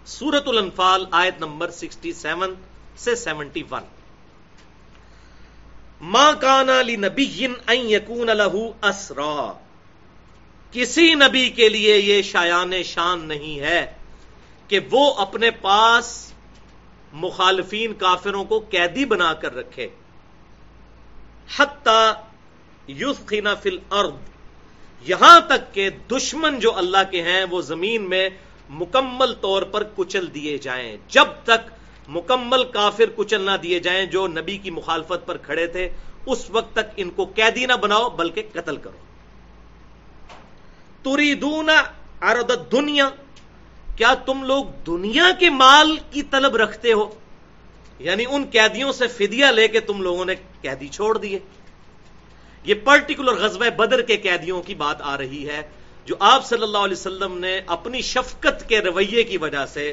سورت 0.04 0.48
الانفال 0.48 1.06
آیت 1.10 1.34
نمبر 1.38 1.70
67 1.70 2.54
سے 2.96 3.14
71 3.14 3.82
ماں 6.00 6.32
کانا 6.40 6.82
لی 6.82 6.96
نبی 6.96 7.46
یقون 7.68 8.26
لہو 8.26 8.72
اسرا۔ 8.82 9.52
کسی 10.70 11.14
نبی 11.14 11.50
کے 11.50 11.68
لیے 11.68 11.96
یہ 11.96 12.22
شایان 12.22 12.82
شان 12.82 13.28
نہیں 13.28 13.60
ہے 13.60 13.94
کہ 14.68 14.80
وہ 14.90 15.14
اپنے 15.14 15.50
پاس 15.50 16.32
مخالفین 17.12 17.94
کافروں 17.94 18.44
کو 18.44 18.58
قیدی 18.70 19.04
بنا 19.04 19.34
کر 19.34 19.54
رکھے۔ 19.54 19.88
حتی 21.56 22.12
یسخین 22.88 23.46
فی 23.62 23.68
الارض۔ 23.68 24.33
یہاں 25.06 25.40
تک 25.40 25.74
کہ 25.74 25.90
دشمن 25.90 26.58
جو 26.58 26.76
اللہ 26.76 27.10
کے 27.10 27.22
ہیں، 27.22 27.44
وہ 27.44 27.60
زمین 27.60 28.08
میں 28.08 28.28
مکمل 28.70 29.34
طور 29.34 29.62
پر 29.62 29.84
کچل 29.96 30.34
دیے 30.34 30.58
جائیں۔ 30.58 30.96
جب 31.08 31.24
تک 31.44 31.70
مکمل 32.08 32.64
کافر 32.64 33.04
کچل 33.16 33.40
نہ 33.40 33.50
دیے 33.62 33.80
جائیں، 33.80 34.06
جو 34.06 34.26
نبی 34.26 34.58
کی 34.58 34.70
مخالفت 34.70 35.26
پر 35.26 35.36
کھڑے 35.36 35.66
تھے، 35.66 35.88
اس 36.26 36.50
وقت 36.50 36.72
تک 36.72 36.92
ان 36.96 37.10
کو 37.10 37.24
قیدی 37.24 37.66
نہ 37.66 37.72
بناؤ، 37.72 38.10
بلکہ 38.10 38.42
قتل 38.52 38.76
کرو۔ 38.76 38.98
تریدون 41.02 41.70
عرض 42.20 42.72
دنیا 42.72 43.10
کیا 43.96 44.14
تم 44.14 44.44
لوگ 44.44 44.64
دنیا 44.86 45.30
کے 45.38 45.50
مال 45.50 45.96
کی 46.10 46.22
طلب 46.22 46.56
رکھتے 46.56 46.92
ہو؟ 46.92 47.14
یعنی 47.98 48.24
ان 48.30 48.44
قیدیوں 48.52 48.92
سے 48.92 49.06
فدیہ 49.08 49.46
لے 49.46 49.68
کے 49.68 49.80
تم 49.80 50.02
لوگوں 50.02 50.24
نے 50.24 50.34
قیدی 50.34 50.88
چھوڑ 50.88 51.18
دیے۔ 51.18 51.38
یہ 52.64 52.74
پرٹیکولر 52.84 53.32
غزوہ 53.32 53.70
بدر 53.70 54.02
کے 54.02 54.16
قیدیوں 54.16 54.62
کی 54.62 54.74
بات 54.74 55.02
آ 55.02 55.18
رہی 55.18 55.48
ہے 55.48 55.62
جو 56.06 56.14
آپ 56.20 56.46
صلی 56.46 56.62
اللہ 56.62 56.78
علیہ 56.78 56.96
وسلم 56.96 57.38
نے 57.38 57.60
اپنی 57.66 58.00
شفقت 58.00 58.68
کے 58.68 58.80
رویے 58.80 59.22
کی 59.22 59.38
وجہ 59.38 59.66
سے 59.66 59.92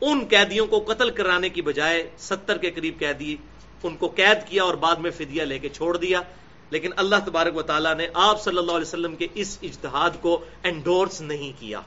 ان 0.00 0.24
قیدیوں 0.30 0.66
کو 0.66 0.84
قتل 0.86 1.10
کرانے 1.10 1.48
کی 1.48 1.62
بجائے 1.62 2.10
ستر 2.18 2.58
کے 2.58 2.70
قریب 2.70 2.98
قیدی 2.98 3.36
ان 3.82 3.96
کو 3.96 4.08
قید 4.08 4.38
کیا 4.48 4.62
اور 4.62 4.74
بعد 4.74 4.96
میں 4.96 5.10
فدیہ 5.10 5.42
لے 5.42 5.58
کے 5.58 5.68
چھوڑ 5.68 5.96
دیا۔ 5.96 6.22
لیکن 6.70 6.90
اللہ 6.96 7.16
تبارک 7.24 7.56
و 7.56 7.62
تعالیٰ 7.62 7.94
نے 7.94 8.08
آپ 8.14 8.44
صلی 8.44 8.58
اللہ 8.58 8.72
علیہ 8.72 8.86
وسلم 8.86 9.16
کے 9.16 9.26
اس 9.34 9.58
اجتہاد 9.62 10.10
کو 10.20 10.44
انڈورس 10.62 11.20
نہیں 11.20 11.60
کیا۔ 11.60 11.80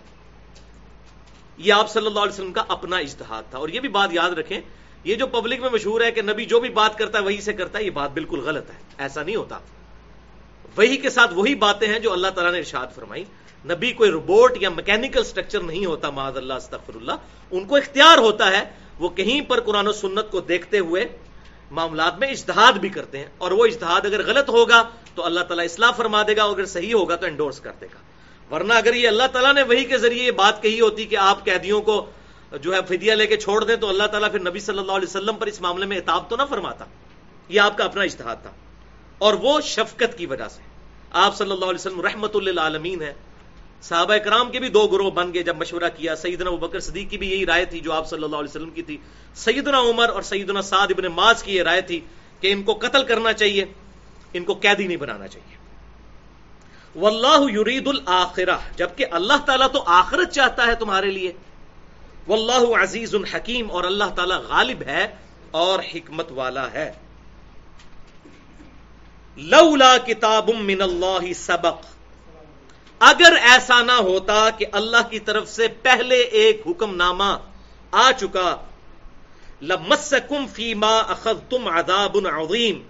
یہ 1.57 1.73
آپ 1.73 1.89
صلی 1.89 2.07
اللہ 2.07 2.19
علیہ 2.19 2.33
وسلم 2.33 2.53
کا 2.53 2.63
اپنا 2.67 2.97
اجتہاد 2.97 3.43
تھا۔ 3.49 3.57
اور 3.57 3.69
یہ 3.69 3.79
بھی 3.79 3.89
بات 3.89 4.09
یاد 4.11 4.29
رکھیں 4.29 4.61
یہ 5.03 5.15
جو 5.15 5.27
پبلک 5.27 5.59
میں 5.59 5.69
مشہور 5.69 6.01
ہے 6.01 6.11
کہ 6.11 6.21
نبی 6.21 6.45
جو 6.45 6.59
بھی 6.59 6.69
بات 6.69 6.97
کرتا 6.97 7.17
ہے 7.19 7.23
وہی 7.23 7.41
سے 7.41 7.53
کرتا 7.53 7.79
ہے، 7.79 7.83
یہ 7.83 7.89
بات 7.89 8.11
بالکل 8.11 8.39
غلط 8.39 8.69
ہے۔ 8.69 8.75
ایسا 8.97 9.23
نہیں 9.23 9.35
ہوتا۔ 9.35 9.57
وہی 10.77 10.97
کے 10.97 11.09
ساتھ 11.09 11.33
وہی 11.33 11.55
باتیں 11.55 11.87
ہیں 11.87 11.99
جو 11.99 12.13
اللہ 12.13 12.27
تعالیٰ 12.27 12.53
نے 12.53 12.59
ارشاد 12.59 12.87
فرمائی۔ 12.95 13.23
نبی 13.65 13.91
کوئی 13.91 14.11
روبوٹ 14.11 14.51
یا 14.61 14.69
میکینکل 14.69 15.23
سٹرکچر 15.23 15.59
نہیں 15.59 15.85
ہوتا 15.85 16.09
معاذ 16.09 16.37
اللہ 16.37 16.53
استغفر 16.53 16.95
اللہ 16.95 17.11
ان 17.51 17.65
کو 17.65 17.75
اختیار 17.75 18.17
ہوتا 18.17 18.51
ہے 18.51 18.63
وہ 18.99 19.09
کہیں 19.09 19.41
پر 19.41 19.59
قرآن 19.59 19.87
و 19.87 19.91
سنت 19.91 20.31
کو 20.31 20.39
دیکھتے 20.39 20.79
ہوئے 20.79 21.05
معاملات 21.71 22.19
میں 22.19 22.27
اجتہاد 22.27 22.73
بھی 22.73 22.89
کرتے 22.89 23.17
ہیں۔ 23.17 23.25
اور 23.37 23.51
وہ 23.51 23.65
اجتہاد 23.65 24.05
اگر 24.05 24.25
غلط 24.25 24.49
ہوگا 24.49 24.89
تو 25.15 25.25
اللہ 25.25 25.39
تعالیٰ 25.39 25.65
اصلاح 25.65 25.91
فرما 25.91 26.23
دے 26.27 26.35
گا 26.35 26.43
اگر 26.43 26.65
صحیح 26.65 26.93
ہوگا 26.93 27.15
تو 27.15 27.25
انڈورس 27.25 27.59
کر 27.59 27.71
دے 27.81 27.85
گا۔ 27.85 27.99
ورنہ 28.55 28.73
اگر 28.73 28.93
یہ 28.93 29.07
اللہ 29.07 29.23
تعالیٰ 29.31 29.53
نے 29.53 29.63
وہی 29.63 29.85
کے 29.85 29.97
ذریعے 29.97 30.25
یہ 30.25 30.31
بات 30.31 30.61
کہی 30.61 30.81
ہوتی 30.81 31.05
کہ 31.05 31.15
آپ 31.15 31.45
قیدیوں 31.45 31.81
کو 31.81 32.05
جو 32.57 32.75
ہے 32.75 32.79
فدیہ 32.87 33.13
لے 33.13 33.27
کے 33.27 33.37
چھوڑ 33.37 33.63
دیں 33.63 33.75
تو 33.75 33.89
اللہ 33.89 34.03
تعالیٰ 34.03 34.31
پھر 34.31 34.39
نبی 34.39 34.59
صلی 34.59 34.77
اللہ 34.77 34.91
علیہ 34.91 35.07
وسلم 35.07 35.35
پر 35.35 35.47
اس 35.47 35.61
معاملے 35.61 35.85
میں 35.85 35.97
اتاب 35.97 36.29
تو 36.29 36.35
نہ 36.35 36.41
فرماتا۔ 36.49 36.85
یہ 37.49 37.61
آپ 37.61 37.77
کا 37.77 37.83
اپنا 37.83 38.03
اجتہاد 38.03 38.35
تھا۔ 38.41 38.51
اور 39.17 39.33
وہ 39.33 39.61
شفقت 39.61 40.17
کی 40.17 40.25
وجہ 40.25 40.47
سے۔ 40.47 40.61
آپ 41.11 41.37
صلی 41.37 41.51
اللہ 41.51 41.65
علیہ 41.65 41.79
وسلم 41.79 42.01
رحمت 42.01 42.35
اللہ 42.35 43.03
ہے 43.03 43.13
صحابہ 43.81 44.17
کرام 44.17 44.51
کے 44.51 44.59
بھی 44.59 44.69
دو 44.69 44.87
گروہ 44.87 45.11
بن 45.11 45.33
گئے 45.33 45.43
جب 45.43 45.57
مشورہ 45.57 45.83
کیا۔ 45.97 46.15
سیدنا 46.15 46.49
ابو 46.49 46.57
بکر 46.57 46.79
صدیق 46.79 47.09
کی 47.09 47.17
بھی 47.17 47.31
یہی 47.31 47.45
رائے 47.45 47.65
تھی 47.65 47.79
جو 47.79 47.93
آپ 47.93 48.09
صلی 48.09 48.23
اللہ 48.23 48.35
علیہ 48.35 48.49
وسلم 48.49 48.69
کی 48.69 48.81
تھی۔ 48.81 48.97
سیدنا 49.35 49.79
عمر 49.79 50.09
اور 50.09 50.21
سیدنا 50.21 50.61
سعد 50.61 50.87
ابن 50.89 51.05
ماز 51.05 51.43
کی 51.43 51.55
یہ 51.55 51.63
رائے 51.63 51.81
تھی 51.81 51.99
کہ 52.39 52.53
ان 52.53 52.63
کو 52.63 52.73
قتل 52.73 53.03
کرنا 53.03 53.33
چاہیے۔ 53.33 53.65
ان 54.33 54.43
کو 54.43 54.53
قیدی 54.53 54.87
نہیں 54.87 54.97
بنانا 54.97 55.27
چاہیے۔ 55.27 55.57
واللہ 56.99 57.51
یرید 57.51 57.87
الآخرہ۔ 57.87 58.57
جبکہ 58.75 59.05
اللہ 59.11 59.45
تعالیٰ 59.45 59.71
تو 59.71 59.83
آخرت 59.85 60.31
چاہتا 60.31 60.67
ہے 60.67 60.75
تمہارے 60.75 61.11
لیے۔ 61.11 61.33
واللہ 62.27 62.83
عزیز 62.83 63.15
الحکیم 63.15 63.71
اور 63.71 63.83
اللہ 63.83 64.03
تعالیٰ 64.15 64.41
غالب 64.41 64.81
ہے 64.81 65.07
اور 65.51 65.79
حکمت 65.79 66.31
والا 66.31 66.71
ہے۔ 66.71 66.91
لولا 69.37 69.97
کتاب 69.97 70.49
من 70.49 70.81
اللہ 70.81 71.33
سبق۔ 71.35 71.85
اگر 72.99 73.33
ایسا 73.41 73.81
نہ 73.81 73.91
ہوتا 73.91 74.49
کہ 74.49 74.65
اللہ 74.71 75.09
کی 75.09 75.19
طرف 75.19 75.49
سے 75.49 75.67
پہلے 75.67 76.15
ایک 76.15 76.61
حکم 76.67 76.95
نامہ 76.95 77.37
آ 77.91 78.11
چکا، 78.11 78.55
لمسکم 79.61 80.47
فیما 80.47 80.97
اخذتم 80.97 81.67
عذاب 81.67 82.17
عظیم۔ 82.25 82.81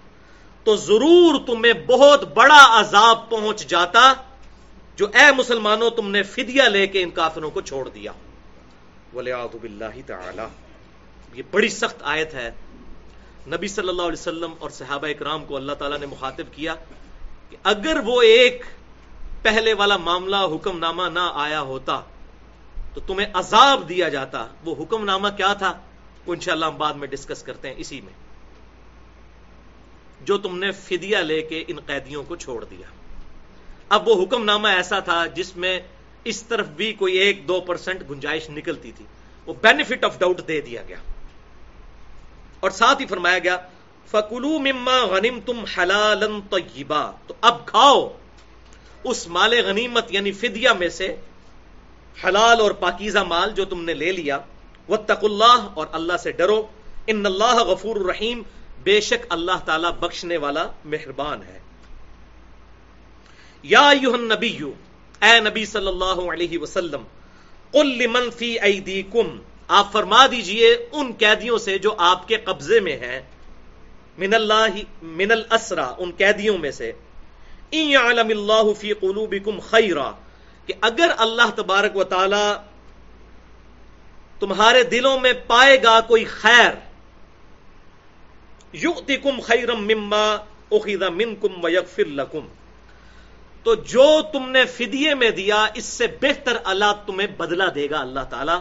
تو 0.64 0.76
ضرور 0.76 1.46
تمہیں 1.46 1.72
بہت 1.72 2.32
بڑا 2.34 2.80
عذاب 2.80 3.30
پہنچ 3.30 3.66
جاتا 3.66 4.12
جو 4.96 5.06
اے 5.14 5.32
مسلمانوں 5.36 5.90
تم 5.90 6.10
نے 6.10 6.22
فدیہ 6.22 6.62
لے 6.62 6.86
کے 6.86 7.02
ان 7.02 7.10
کافروں 7.10 7.50
کو 7.50 7.60
چھوڑ 7.60 7.88
دیا۔ 7.88 8.12
ولیعذ 9.14 9.56
باللہ 9.56 10.00
تعالی۔ 10.06 10.42
یہ 11.34 11.42
بڑی 11.50 11.68
سخت 11.68 11.96
آیت 12.00 12.34
ہے۔ 12.34 12.50
نبی 13.46 13.68
صلی 13.68 13.88
اللہ 13.88 14.02
علیہ 14.02 14.20
وسلم 14.20 14.54
اور 14.58 14.70
صحابہ 14.70 15.06
اکرام 15.06 15.44
کو 15.44 15.56
اللہ 15.56 15.72
تعالیٰ 15.72 15.98
نے 15.98 16.06
مخاطب 16.06 16.44
کیا 16.52 16.74
کہ 17.50 17.56
اگر 17.62 18.00
وہ 18.04 18.22
ایک 18.22 18.64
پہلے 19.42 19.72
والا 19.74 19.96
معاملہ 19.96 20.36
حکم 20.36 20.78
نامہ 20.78 21.02
نہ 21.12 21.30
آیا 21.34 21.60
ہوتا 21.60 22.00
تو 22.94 23.00
تمہیں 23.00 23.26
عذاب 23.34 23.88
دیا 23.88 24.08
جاتا۔ 24.08 24.46
وہ 24.64 24.74
حکم 24.84 25.04
نامہ 25.04 25.28
کیا 25.36 25.52
تھا؟ 25.52 25.78
وہ 26.26 26.34
انشاءاللہ 26.34 26.66
ہم 26.66 26.76
بعد 26.76 26.94
میں 26.94 27.08
ڈسکس 27.08 27.42
کرتے 27.42 27.68
ہیں 27.68 27.74
اسی 27.78 28.00
میں۔ 28.00 28.12
جو 30.20 30.38
تم 30.38 30.58
نے 30.58 30.70
فدیہ 30.70 31.16
لے 31.16 31.42
کے 31.42 31.64
ان 31.68 31.76
قیدیوں 31.86 32.22
کو 32.22 32.36
چھوڑ 32.36 32.64
دیا۔ 32.64 32.86
اب 33.88 34.08
وہ 34.08 34.24
حکم 34.24 34.44
نامہ 34.44 34.68
ایسا 34.68 35.00
تھا 35.00 35.26
جس 35.26 35.56
میں 35.56 35.80
اس 36.24 36.42
طرف 36.42 36.66
بھی 36.66 36.92
کوئی 36.92 37.14
ایک 37.16 37.48
دو 37.48 37.60
پرسنٹ 37.60 38.02
گنجائش 38.10 38.50
نکلتی 38.50 38.92
تھی۔ 38.92 39.04
وہ 39.46 39.54
بینیفٹ 39.62 40.04
آف 40.04 40.18
ڈاؤٹ 40.18 40.48
دے 40.48 40.60
دیا 40.60 40.82
گیا۔ 40.88 40.96
اور 42.60 42.70
ساتھ 42.70 43.00
ہی 43.00 43.06
فرمایا 43.06 43.38
گیا 43.38 43.56
فکلو 44.06 44.48
مما 44.48 45.04
غنیم 45.04 45.40
تم 45.46 45.64
حلال 45.78 46.40
تو 47.26 47.34
اب 47.40 47.66
کھاؤ۔ 47.66 48.16
اس 49.04 49.28
مال 49.28 49.54
غنیمت 49.66 50.12
یعنی 50.12 50.32
فدیہ 50.32 50.68
میں 50.78 50.88
سے 50.88 51.16
حلال 52.24 52.60
اور 52.60 52.70
پاکیزہ 52.70 53.18
مال 53.18 53.50
جو 53.50 53.64
تم 53.64 53.84
نے 53.84 53.94
لے 53.94 54.12
لیا 54.12 54.38
وہ 54.88 54.96
تق 54.96 55.24
اللہ 55.24 55.68
اور 55.74 55.86
اللہ 55.92 56.16
سے 56.16 56.32
ڈرو۔ 56.32 56.66
ان 57.06 57.26
اللہ 57.26 57.54
غفور 57.54 57.96
الرحیم 57.96 58.42
بے 58.82 59.00
شک 59.00 59.26
اللہ 59.28 59.58
تعالی 59.64 59.86
بخشنے 60.00 60.36
والا 60.36 60.68
مہربان 60.84 61.42
ہے۔ 61.42 61.58
یا 63.62 63.92
نبی 64.20 64.58
اے 65.22 65.40
نبی 65.40 65.64
صلی 65.64 65.86
اللہ 65.86 66.32
علیہ 66.32 66.58
وسلم، 66.58 67.02
قل 67.70 67.86
لمن 67.86 68.30
فی 68.30 68.58
ایدیکم۔ 68.58 69.38
آپ 69.68 69.92
فرما 69.92 70.26
دیجیے 70.26 70.76
ان 70.92 71.12
قیدیوں 71.18 71.58
سے 71.58 71.78
جو 71.78 71.94
آپ 71.98 72.28
کے 72.28 72.36
قبضے 72.36 72.80
میں 72.80 72.96
ہیں۔ 72.96 73.20
من 74.18 74.34
اللہ، 74.34 74.76
من 75.02 75.30
الاسرا، 75.30 75.94
ان 75.98 76.10
قیدیوں 76.16 76.58
میں 76.58 76.70
سے۔ 76.70 76.92
عالم 77.72 78.28
اللہ 78.28 78.72
فی 78.78 78.92
قلوبکم 78.92 79.60
خیرا، 79.60 80.10
کہ 80.66 80.74
اگر 80.80 81.10
اللہ 81.16 81.50
تبارک 81.56 81.96
و 81.96 82.04
تعالی 82.04 82.52
تمہارے 84.40 84.82
دلوں 84.82 85.20
میں 85.20 85.32
پائے 85.46 85.82
گا 85.82 86.00
کوئی 86.00 86.24
خیر، 86.24 86.72
یؤتکم 88.72 89.40
خیرم 89.40 89.84
مما 89.84 90.36
اخذ 90.70 91.02
منکم 91.14 91.64
ویغفر 91.64 92.04
لکم۔ 92.04 92.46
تو 93.62 93.74
جو 93.74 94.20
تم 94.32 94.50
نے 94.50 94.64
فدیے 94.64 95.14
میں 95.14 95.30
دیا، 95.30 95.66
اس 95.74 95.84
سے 95.84 96.06
بہتر 96.06 96.56
اللہ 96.64 96.92
تمہیں 97.06 97.28
بدلہ 97.28 97.64
دے 97.74 97.90
گا، 97.90 98.00
اللہ 98.00 98.20
تعالی، 98.30 98.52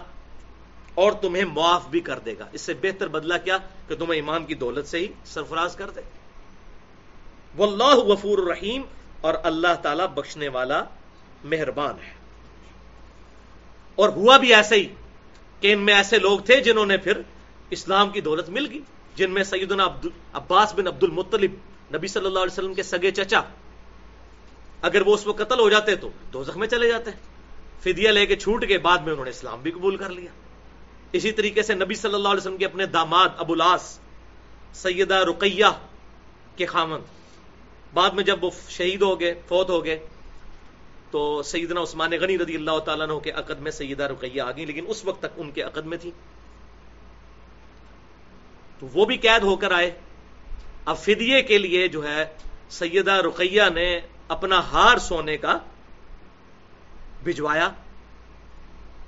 اور 0.94 1.12
تمہیں 1.12 1.46
معاف 1.46 1.88
بھی 1.88 2.00
کر 2.00 2.20
دے 2.20 2.36
گا۔ 2.40 2.46
اس 2.52 2.62
سے 2.62 2.74
بہتر 2.74 3.08
بدلہ 3.08 3.34
کیا؟ 3.44 3.58
کہ 3.88 3.96
تمہیں 3.96 4.16
ایمان 4.16 4.46
کی 4.46 4.56
دولت 4.56 4.88
سے 4.88 5.00
ہی 5.00 5.08
سرفراز 5.26 5.76
کر 5.76 5.90
دے۔ 5.90 6.02
واللہ 7.58 7.96
غفور 7.96 8.38
الرحیم، 8.38 8.82
اور 9.22 9.34
اللہ 9.44 9.74
تعالی 9.82 10.04
بخشنے 10.14 10.48
والا 10.48 10.84
مہربان 11.44 11.96
ہے۔ 12.08 12.14
اور 13.96 14.10
ہوا 14.10 14.38
بھی 14.38 14.56
ایسے 14.56 14.76
ہی 14.76 14.88
کہ 15.60 15.74
ان 15.74 15.80
میں 15.80 15.94
ایسے 15.94 16.20
لوگ 16.20 16.40
تھے 16.40 16.62
جنہوں 16.62 16.86
نے 16.86 16.98
پھر 16.98 17.22
اسلام 17.70 18.10
کی 18.10 18.22
دولت 18.22 18.50
مل 18.50 18.68
گئی، 18.72 18.82
جن 19.16 19.32
میں 19.32 19.44
سیدنا 19.44 19.86
عبد 19.86 20.06
عباس 20.34 20.74
بن 20.74 20.88
عبد 20.88 21.04
المطلب 21.04 21.52
نبی 21.96 22.08
صلی 22.08 22.26
اللہ 22.26 22.40
علیہ 22.40 22.54
وسلم 22.54 22.74
کے 22.74 22.84
سگے 22.84 23.12
چچا 23.12 23.42
اگر 24.82 25.02
وہ 25.02 25.14
اس 25.14 25.28
وقت 25.28 25.38
قتل 25.38 25.60
ہو 25.60 25.70
جاتے 25.70 25.96
تو 25.96 26.10
دو 26.34 26.44
میں 26.56 26.68
چلے 26.68 26.88
جاتے۔ 26.88 27.12
فدیہ 27.82 28.10
لے 28.10 28.26
کے 28.26 28.36
چھوٹ 28.36 28.68
کے 28.68 28.78
بعد 28.78 28.98
میں 28.98 29.12
انہوں 29.12 29.26
نے 29.26 29.32
اسلام 29.32 29.62
بھی 29.62 29.72
قبول 29.72 29.98
کر 29.98 30.10
لیا۔ 30.10 30.32
اسی 31.12 31.32
طریقے 31.32 31.62
سے 31.62 31.74
نبی 31.74 31.96
صلی 31.96 32.14
اللہ 32.14 32.28
علیہ 32.28 32.40
وسلم 32.40 32.58
کے 32.58 32.66
اپنے 32.66 32.86
داماد 32.86 33.30
ابو 33.38 33.56
لاس 33.56 34.00
سیدہ 34.74 35.16
رقیہ 35.16 35.66
کے 36.56 36.66
خامند۔ 36.66 37.04
بعد 37.94 38.10
میں 38.10 38.24
جب 38.24 38.44
وہ 38.44 38.50
شہید 38.70 39.02
ہو 39.02 39.20
گئے، 39.20 39.34
فوت 39.48 39.70
ہو 39.70 39.86
گئے، 39.86 40.00
تو 41.12 41.44
سیدنا 41.44 41.82
عثمان 41.82 42.12
غنی 42.22 42.38
رضی 42.38 42.56
اللہ 42.56 42.80
تعالیٰ 42.80 43.10
عنہ 43.10 43.20
کے 43.20 43.32
عقد 43.32 43.60
میں 43.60 43.72
سیدہ 43.72 44.04
رقیہ 44.04 44.42
آ 44.42 44.52
گئی 44.52 44.66
لیکن 44.66 44.86
اس 44.88 45.06
وقت 45.06 45.20
تک 45.20 45.34
ان 45.38 45.52
کے 45.52 45.62
عقد 45.62 45.86
میں 45.86 45.98
تھی 45.98 46.12
تو 48.80 48.88
وہ 48.94 49.06
بھی 49.06 49.18
قید 49.18 49.44
ہو 49.44 49.56
کر 49.56 49.72
آئے۔ 49.72 49.92
اب 50.86 50.98
فدیے 50.98 51.42
کے 51.42 51.58
لیے 51.58 51.88
جو 51.88 52.08
ہے، 52.08 52.26
سیدہ 52.70 53.12
رقیہ 53.12 53.64
نے 53.74 54.00
اپنا 54.32 54.60
ہار 54.60 54.98
سونے 54.98 55.38
کا 55.38 55.58
بھجوایا 57.24 57.70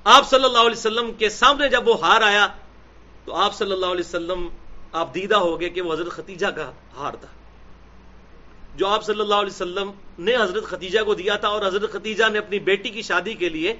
آپ 0.03 0.29
صلی 0.29 0.43
اللہ 0.43 0.57
علیہ 0.57 0.79
وسلم 0.79 1.11
کے 1.13 1.29
سامنے 1.29 1.69
جب 1.69 1.87
وہ 1.87 2.01
ہار 2.01 2.21
آیا، 2.21 2.47
تو 3.25 3.35
آپ 3.35 3.55
صلی 3.55 3.71
اللہ 3.71 3.85
علیہ 3.85 4.07
وسلم، 4.07 4.47
آپ 4.91 5.15
دیدہ 5.15 5.35
ہو 5.35 5.59
گئے 5.59 5.69
کہ 5.69 5.81
وہ 5.81 5.93
حضرت 5.93 6.11
ختیجہ 6.11 6.47
کا 6.47 6.71
ہار 6.97 7.13
تھا۔ 7.13 7.27
جو 8.75 8.87
آپ 8.87 9.03
صلی 9.03 9.19
اللہ 9.19 9.35
علیہ 9.35 9.53
وسلم 9.53 9.91
نے 10.19 10.35
حضرت 10.35 10.63
ختیجہ 10.63 10.99
کو 11.03 11.13
دیا 11.13 11.35
تھا 11.35 11.47
اور 11.47 11.67
حضرت 11.67 11.91
ختیجہ 11.91 12.29
نے 12.29 12.37
اپنی 12.39 12.59
بیٹی 12.59 12.89
کی 12.89 13.01
شادی 13.01 13.33
کے 13.33 13.49
لیے 13.49 13.73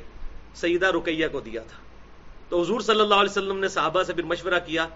سیدہ 0.55 0.85
رقیہ 0.85 1.27
کو 1.31 1.39
دیا 1.39 1.61
تھا۔ 1.61 1.77
تو 2.49 2.61
حضور 2.61 2.79
صلی 2.79 2.99
اللہ 2.99 3.15
علیہ 3.15 3.29
وسلم 3.29 3.59
نے 3.59 3.67
صحابہ 3.67 4.03
سے 4.03 4.13
پھر 4.13 4.23
مشورہ 4.23 4.59
کیا 4.65 4.87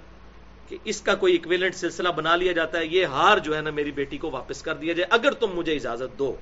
کہ 0.68 0.78
اس 0.84 1.02
کا 1.02 1.16
کوئی 1.16 1.36
اکویلنٹ 1.36 1.76
سلسلہ 1.76 2.10
بنا 2.10 2.36
لیا 2.36 2.52
جاتا 2.52 2.80
ہے، 2.80 2.86
یہ 2.86 3.06
ہار 3.06 3.38
جو 3.38 3.56
ہے 3.56 3.62
نا 3.62 3.70
میری 3.70 3.92
بیٹی 3.92 4.18
کو 4.18 4.32
واپس 4.32 4.62
کر 4.62 4.76
دیا 4.76 4.94
جائے، 4.94 5.08
اگر 5.10 5.32
تم 5.32 5.48
مجھے 5.56 5.76
اجازت 5.76 6.20
دو۔ 6.20 6.36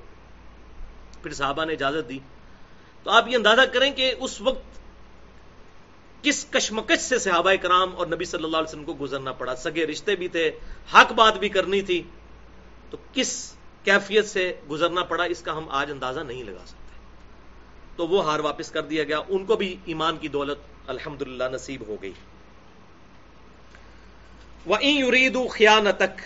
پھر 1.22 1.32
صحابہ 1.32 1.64
نے 1.64 1.72
اجازت 1.72 2.08
دی۔ 2.08 2.18
تو 3.02 3.10
آپ 3.10 3.28
یہ 3.28 3.36
اندازہ 3.36 3.60
کریں 3.72 3.92
کہ 3.92 4.14
اس 4.18 4.40
وقت 4.40 4.62
کس 6.22 6.46
کشمکش 6.50 7.00
سے 7.00 7.18
صحابہ 7.18 7.52
کرام 7.62 7.96
اور 7.96 8.06
نبی 8.06 8.24
صلی 8.24 8.44
اللہ 8.44 8.56
علیہ 8.56 8.68
وسلم 8.68 8.84
کو 8.84 8.96
گزرنا 9.00 9.32
پڑا؟ 9.32 9.56
سگے 9.56 9.86
رشتے 9.86 10.16
بھی 10.16 10.28
تھے، 10.28 10.52
حق 10.94 11.12
بات 11.12 11.38
بھی 11.38 11.48
کرنی 11.48 11.82
تھی۔ 11.82 12.02
تو 12.90 12.96
کس 13.12 13.54
کیفیت 13.84 14.26
سے 14.26 14.52
گزرنا 14.70 15.02
پڑا؟ 15.02 15.24
اس 15.24 15.42
کا 15.42 15.56
ہم 15.56 15.68
آج 15.68 15.90
اندازہ 15.90 16.20
نہیں 16.20 16.44
لگا 16.44 16.66
سکتے۔ 16.66 16.96
تو 17.96 18.08
وہ 18.08 18.24
ہار 18.24 18.38
واپس 18.38 18.70
کر 18.70 18.82
دیا 18.82 19.04
گیا۔ 19.04 19.18
ان 19.28 19.44
کو 19.44 19.56
بھی 19.56 19.76
ایمان 19.84 20.16
کی 20.16 20.28
دولت 20.28 20.58
الحمد 20.86 21.22
نصیب 21.38 21.82
ہو 21.86 21.96
گئی۔ 22.02 22.12
وہ 24.66 24.84
یرید 24.84 25.36
خیانتک 25.50 26.20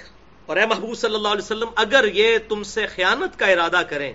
اور 0.47 0.57
اے 0.57 0.67
محبوب 0.67 0.95
صلی 0.95 1.15
اللہ 1.15 1.29
علیہ 1.29 1.43
وسلم، 1.43 1.69
اگر 1.77 2.05
یہ 2.13 2.39
تم 2.49 2.63
سے 2.63 2.87
خیانت 2.87 3.39
کا 3.39 3.47
ارادہ 3.47 3.83
کریں 3.89 4.13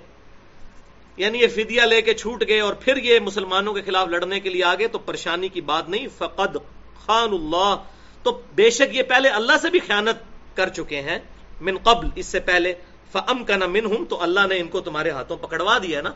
یعنی 1.18 1.40
یہ 1.40 1.48
فدیہ 1.48 1.82
لے 1.82 2.02
کے 2.02 2.14
چھوٹ 2.14 2.44
گئے 2.48 2.60
اور 2.60 2.74
پھر 2.74 2.98
یہ 2.98 3.20
مسلمانوں 3.20 3.74
کے 3.74 3.82
خلاف 3.82 4.08
لڑنے 4.08 4.40
کے 4.40 4.50
لیے 4.50 4.64
آگے 4.64 4.88
تو 4.88 5.00
پریشانی 5.00 5.50
کی 5.50 5.62
بات 5.62 5.90
نہیں۔ 5.90 6.08
فقد 6.18 6.58
خان 7.06 7.30
اللہ 7.32 7.76
تو 8.24 8.42
بے 8.56 8.70
شک 8.70 8.96
یہ 8.96 9.04
پہلے 9.04 9.30
اللہ 9.30 9.54
سے 9.62 9.70
بھی 9.70 9.80
خیانت 9.80 10.18
کر 10.58 10.70
چکے 10.70 11.02
ہیں۔ 11.02 11.20
من 11.62 11.78
قبل، 11.78 12.08
اس 12.16 12.26
سے 12.26 12.40
پہلے۔ 12.40 12.74
فم 13.12 13.44
کا 13.44 13.56
نہ 13.56 13.68
من 13.68 13.86
ہوں 13.86 14.06
تو 14.06 14.24
اللہ 14.24 14.40
نے 14.50 14.58
ان 14.58 14.68
کو 14.68 14.82
تمہارے 14.82 15.10
ہاتھوں 15.10 15.38
پکڑوا 15.38 15.78
دیا 15.78 16.02
نا۔ 16.02 16.12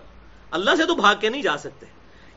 اللہ 0.51 0.71
سے 0.77 0.85
تو 0.85 0.95
بھاگ 0.95 1.15
کے 1.19 1.29
نہیں 1.29 1.41
جا 1.41 1.57
سکتے۔ 1.57 1.85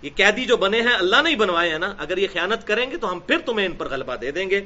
یہ 0.03 0.11
قیدی 0.17 0.45
جو 0.45 0.57
بنے 0.57 0.81
ہیں، 0.81 0.93
اللہ 0.93 1.17
نے 1.23 1.31
ہی 1.31 1.37
بنوائے 1.37 1.71
ہیں 1.71 1.79
نا۔ 1.79 1.95
اگر 1.99 2.17
یہ 2.17 2.27
خیانت 2.33 2.67
کریں 2.67 2.91
گے، 2.91 2.97
تو 2.97 3.13
ہم 3.13 3.21
پھر 3.21 3.39
تمہیں 3.39 3.67
ان 3.67 3.73
پر 3.73 3.89
غلبہ 3.89 4.17
دے 4.17 4.31
دیں 4.31 4.51
گے۔ 4.51 4.61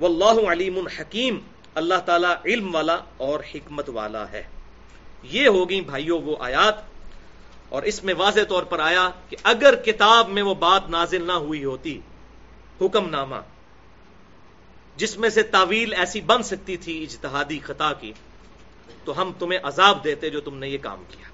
واللہ 0.00 0.52
علیم 0.52 0.86
حکیم، 0.86 1.38
اللہ 1.74 1.94
تعالی 2.06 2.52
علم 2.52 2.74
والا 2.74 2.98
اور 3.16 3.40
حکمت 3.54 3.88
والا 3.88 4.30
ہے۔ 4.32 4.42
یہ 5.22 5.48
ہوگی 5.48 5.80
بھائیوں 5.80 6.22
وہ 6.22 6.36
آیات۔ 6.40 6.92
اور 7.68 7.82
اس 7.82 8.04
میں 8.04 8.14
واضح 8.14 8.40
طور 8.48 8.62
پر 8.62 8.78
آیا 8.78 9.10
کہ 9.28 9.36
اگر 9.42 9.74
کتاب 9.74 10.28
میں 10.28 10.42
وہ 10.42 10.54
بات 10.54 10.90
نازل 10.90 11.26
نہ 11.26 11.32
ہوئی 11.32 11.64
ہوتی 11.64 12.00
حکم 12.80 13.08
نامہ 13.08 13.36
جس 14.96 15.18
میں 15.18 15.28
سے 15.28 15.42
تعویل 15.42 15.94
ایسی 15.94 16.20
بن 16.20 16.42
سکتی 16.42 16.76
تھی 16.76 17.02
اجتہادی 17.02 17.58
خطا 17.58 17.92
کی، 17.92 18.12
تو 19.04 19.22
ہم 19.22 19.32
تمہیں 19.38 19.58
عذاب 19.62 20.04
دیتے 20.04 20.30
جو 20.30 20.40
تم 20.40 20.58
نے 20.58 20.68
یہ 20.68 20.78
کام 20.78 21.04
کیا۔ 21.08 21.26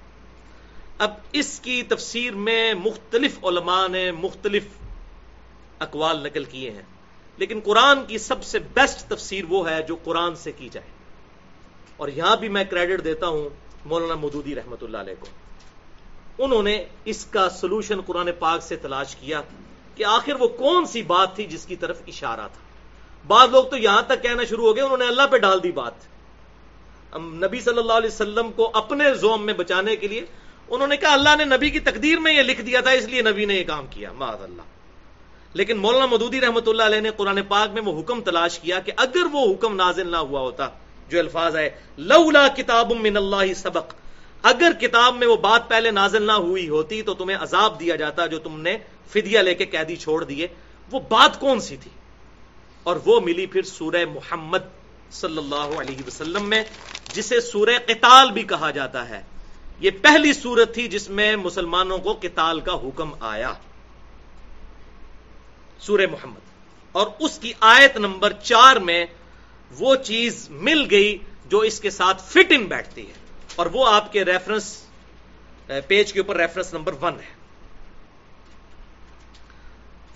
اب 0.97 1.13
اس 1.31 1.59
کی 1.59 1.83
تفسیر 1.83 2.35
میں 2.35 2.73
مختلف 2.73 3.45
علماء 3.45 3.87
نے 3.87 4.11
مختلف 4.11 4.63
اقوال 5.79 6.23
نقل 6.23 6.43
کیے 6.43 6.71
ہیں۔ 6.71 6.98
لیکن 7.39 7.59
قرآن 7.63 8.05
کی 8.05 8.17
سب 8.17 8.43
سے 8.43 8.59
بیسٹ 8.59 9.09
تفسیر 9.09 9.45
وہ 9.49 9.69
ہے 9.69 9.83
جو 9.83 9.95
قرآن 10.03 10.35
سے 10.35 10.51
کی 10.51 10.69
جائے۔ 10.71 10.87
اور 11.97 12.07
یہاں 12.07 12.35
بھی 12.35 12.49
میں 12.49 12.63
کریڈٹ 12.63 13.03
دیتا 13.03 13.27
ہوں 13.27 13.49
مولانا 13.85 14.15
مدودی 14.15 14.55
رحمت 14.55 14.83
اللہ 14.83 14.97
علیہ 14.97 15.13
کو۔ 15.19 15.27
انہوں 16.37 16.63
نے 16.63 16.83
اس 17.05 17.25
کا 17.25 17.49
سولوشن 17.49 18.01
قرآن 18.01 18.29
پاک 18.39 18.63
سے 18.63 18.75
تلاش 18.75 19.15
کیا 19.15 19.41
کہ 19.95 20.05
آخر 20.05 20.35
وہ 20.35 20.47
کون 20.47 20.85
سی 20.85 21.01
بات 21.01 21.35
تھی 21.35 21.45
جس 21.45 21.65
کی 21.65 21.75
طرف 21.75 22.01
اشارہ 22.07 22.47
تھا۔ 22.53 22.61
بعض 23.27 23.49
لوگ 23.49 23.63
تو 23.63 23.77
یہاں 23.77 24.01
تک 24.01 24.23
کہنا 24.23 24.43
شروع 24.43 24.65
ہو 24.65 24.75
گئے، 24.75 24.83
انہوں 24.83 24.97
نے 24.97 25.05
اللہ 25.05 25.27
پہ 25.31 25.37
ڈال 25.37 25.63
دی 25.63 25.71
بات۔ 25.71 25.93
نبی 27.15 27.59
صلی 27.59 27.77
اللہ 27.77 27.93
علیہ 27.93 28.09
وسلم 28.09 28.51
کو 28.51 28.71
اپنے 28.73 29.13
زوم 29.13 29.45
میں 29.45 29.53
بچانے 29.53 29.95
کے 29.95 30.07
لیے 30.07 30.25
انہوں 30.69 30.87
نے 30.87 30.97
کہا 30.97 31.13
اللہ 31.13 31.35
نے 31.37 31.45
نبی 31.45 31.69
کی 31.69 31.79
تقدیر 31.79 32.19
میں 32.19 32.33
یہ 32.33 32.41
لکھ 32.41 32.61
دیا 32.61 32.81
تھا، 32.81 32.91
اس 32.91 33.05
لیے 33.05 33.21
نبی 33.21 33.45
نے 33.45 33.53
یہ 33.53 33.63
کام 33.63 33.87
کیا۔ 33.89 34.11
معذ 34.11 34.43
اللہ۔ 34.43 34.78
لیکن 35.53 35.77
مولانا 35.77 36.05
مدودی 36.05 36.41
رحمت 36.41 36.67
اللہ 36.67 36.83
علیہ 36.83 36.99
نے 36.99 37.09
قرآن 37.09 37.41
پاک 37.47 37.69
میں 37.73 37.81
وہ 37.81 38.01
حکم 38.01 38.21
تلاش 38.21 38.59
کیا 38.59 38.79
کہ 38.79 38.91
اگر 38.95 39.25
وہ 39.31 39.53
حکم 39.53 39.75
نازل 39.75 40.11
نہ 40.11 40.17
ہوا 40.17 40.41
ہوتا، 40.41 40.69
جو 41.09 41.19
الفاظ 41.19 41.55
ہے 41.55 41.69
لولا 41.97 42.47
کتاب 42.47 42.91
من 42.91 43.17
اللہ 43.17 43.53
سبق، 43.53 43.93
اگر 44.43 44.71
کتاب 44.79 45.15
میں 45.15 45.27
وہ 45.27 45.35
بات 45.35 45.69
پہلے 45.69 45.91
نازل 45.91 46.23
نہ 46.23 46.31
ہوئی 46.31 46.69
ہوتی 46.69 47.01
تو 47.01 47.13
تمہیں 47.13 47.37
عذاب 47.37 47.79
دیا 47.79 47.95
جاتا 47.95 48.25
جو 48.25 48.39
تم 48.39 48.61
نے 48.61 48.77
فدیہ 49.09 49.39
لے 49.39 49.55
کے 49.55 49.65
قیدی 49.65 49.95
چھوڑ 49.95 50.23
دیے۔ 50.23 50.47
وہ 50.91 50.99
بات 50.99 51.39
کون 51.39 51.59
سی 51.59 51.77
تھی؟ 51.77 51.91
اور 52.83 52.95
وہ 53.05 53.19
ملی 53.19 53.45
پھر 53.45 53.61
سورہ 53.61 54.05
محمد 54.13 54.57
صلی 55.11 55.37
اللہ 55.37 55.79
علیہ 55.81 56.07
وسلم 56.07 56.49
میں، 56.49 56.63
جسے 57.13 57.41
سورہ 57.41 57.77
قتال 57.85 58.31
بھی 58.31 58.43
کہا 58.43 58.71
جاتا 58.71 59.09
ہے۔ 59.09 59.21
یہ 59.79 59.89
پہلی 60.01 60.33
سورت 60.33 60.73
تھی 60.73 60.87
جس 60.87 61.09
میں 61.09 61.35
مسلمانوں 61.35 61.97
کو 61.97 62.17
قتال 62.21 62.59
کا 62.59 62.73
حکم 62.73 63.11
آیا۔ 63.19 63.53
سورہ 65.79 66.05
محمد۔ 66.11 66.39
اور 66.91 67.07
اس 67.19 67.39
کی 67.39 67.53
آیت 67.59 67.97
نمبر 67.97 68.33
چار 68.33 68.75
میں 68.75 69.05
وہ 69.79 69.95
چیز 69.95 70.47
مل 70.49 70.87
گئی 70.91 71.17
جو 71.45 71.59
اس 71.59 71.79
کے 71.79 71.89
ساتھ 71.89 72.21
فٹ 72.25 72.45
ان 72.49 72.65
بیٹھتی 72.65 73.07
ہے۔ 73.07 73.13
اور 73.55 73.65
وہ 73.65 73.87
آپ 73.87 74.13
کے 74.13 74.25
ریفرنس 74.25 74.83
پیج 75.87 76.13
کے 76.13 76.19
اوپر 76.19 76.37
ریفرنس 76.37 76.73
نمبر 76.73 76.93
ون 77.01 77.13
ہے۔ 77.13 77.39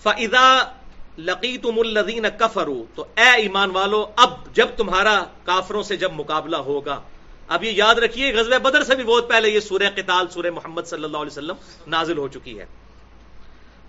فضا 0.02 0.62
لقی 1.18 1.58
تم 1.58 1.78
الدین 1.78 2.26
کفرو 2.38 2.84
تو 2.94 3.04
اے 3.16 3.28
ایمان 3.28 3.70
والو، 3.70 4.06
اب 4.16 4.54
جب 4.54 4.68
تمہارا 4.76 5.24
کافروں 5.44 5.82
سے 5.82 5.96
جب 5.96 6.12
مقابلہ 6.12 6.56
ہوگا، 6.56 7.00
اب 7.48 7.64
یہ 7.64 7.72
یاد 7.72 7.94
رکھیے 7.94 8.32
غزب 8.32 8.62
بدر 8.62 8.84
سے 8.84 8.94
بھی 8.94 9.04
بہت 9.04 9.28
پہلے 9.28 9.48
یہ 9.48 9.60
سورہ 9.60 9.90
قتال، 9.96 10.28
سورہ 10.28 10.50
محمد 10.50 10.82
صلی 10.86 11.04
اللہ 11.04 11.18
علیہ 11.18 11.30
وسلم 11.30 11.56
نازل 11.86 12.18
ہو 12.18 12.28
چکی 12.28 12.60
ہے۔ 12.60 12.66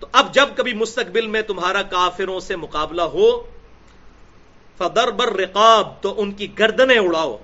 تو 0.00 0.06
اب 0.12 0.34
جب 0.34 0.48
کبھی 0.56 0.72
مستقبل 0.72 1.26
میں 1.26 1.42
تمہارا 1.42 1.82
کافروں 1.82 2.40
سے 2.40 2.56
مقابلہ 2.56 3.02
ہو 3.02 3.50
فدر 4.78 5.10
بر 5.10 5.32
رقاب 5.32 6.02
تو 6.02 6.20
ان 6.20 6.32
کی 6.32 6.58
گردنیں 6.58 6.98
اڑاؤ۔ 6.98 7.36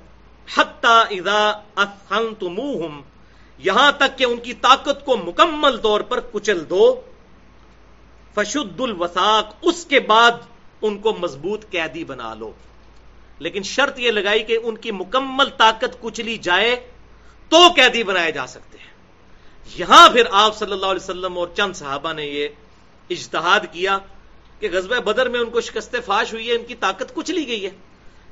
یہاں 3.58 3.92
تک 3.92 4.18
کہ 4.18 4.24
ان 4.24 4.36
کی 4.36 4.54
طاقت 4.54 5.04
کو 5.04 5.16
مکمل 5.16 5.76
طور 5.76 6.00
پر 6.00 6.20
کچل 6.32 6.70
دو۔ 6.70 7.00
فشد 8.34 8.80
الوساق 8.80 9.54
اس 9.62 9.84
کے 9.84 10.00
بعد 10.00 10.32
ان 10.82 10.98
کو 10.98 11.16
مضبوط 11.20 11.70
قیدی 11.70 12.04
بنا 12.04 12.34
لو۔ 12.34 12.52
لیکن 13.38 13.62
شرط 13.62 13.98
یہ 13.98 14.10
لگائی 14.10 14.42
کہ 14.42 14.58
ان 14.62 14.76
کی 14.76 14.90
مکمل 14.90 15.48
طاقت 15.48 16.00
کچلی 16.00 16.38
جائے 16.38 16.90
تو 17.48 17.68
قیدی 17.76 18.02
بنائے 18.02 18.32
جا 18.32 18.46
سکتے 18.46 18.78
ہیں۔ 18.78 18.91
یہاں 19.66 20.08
پھر 20.08 20.22
آپ 20.30 20.58
صلی 20.58 20.72
اللہ 20.72 20.86
علیہ 20.86 21.02
وسلم 21.02 21.38
اور 21.38 21.48
چند 21.56 21.72
صحابہ 21.72 22.12
نے 22.12 22.26
یہ 22.26 22.48
اجتہاد 23.10 23.60
کیا 23.72 23.98
کہ 24.58 24.68
غزبہ 24.72 24.98
بدر 25.00 25.28
میں 25.28 25.40
ان 25.40 25.50
کو 25.50 25.60
شکست 25.60 25.96
فاش 26.04 26.32
ہوئی 26.32 26.48
ہے 26.48 26.54
ان 26.54 26.64
کی 26.64 26.74
طاقت 26.74 27.14
کچلی 27.14 27.46
گئی 27.46 27.64
ہے۔ 27.64 27.70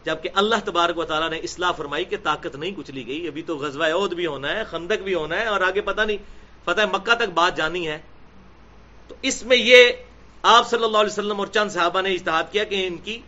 جبکہ 0.05 0.29
اللہ 0.35 0.55
تبارک 0.64 0.99
و 0.99 1.05
تعالیٰ 1.05 1.31
نے 1.31 1.38
اصلاح 1.38 1.73
فرمائی 1.73 2.05
کہ 2.05 2.16
طاقت 2.23 2.57
نہیں 2.57 2.71
کچھ 2.77 2.90
لی 2.90 3.07
گئی، 3.07 3.29
ابھی 3.29 3.43
تو 3.43 3.57
غزوہ 3.57 3.85
عہد 3.85 4.14
بھی 4.14 4.27
ہونا 4.27 4.53
ہے، 4.53 4.64
خندق 4.64 5.03
بھی 5.03 5.14
ہونا 5.14 5.37
ہے 5.37 5.45
اور 5.45 5.61
آگے 5.61 5.81
پتہ 5.81 6.01
نہیں، 6.01 6.16
فتح 6.64 6.81
مکہ 6.93 7.14
تک 7.14 7.29
بات 7.35 7.57
جانی 7.57 7.88
ہے۔ 7.88 7.99
تو 9.09 9.14
اس 9.23 9.43
میں 9.43 9.57
یہ 9.57 9.93
آپ 10.43 10.71
صلی 10.71 10.85
اللہ 10.85 10.99
علیہ 10.99 11.12
وسلم 11.12 11.38
اور 11.38 11.47
چند 11.47 11.71
صحابہ 11.71 12.01
نے 12.01 12.14
اشتہاد 12.14 12.45
کیا 12.51 12.64
کہ 12.64 12.87
ان 12.87 12.97
کی 12.97 13.21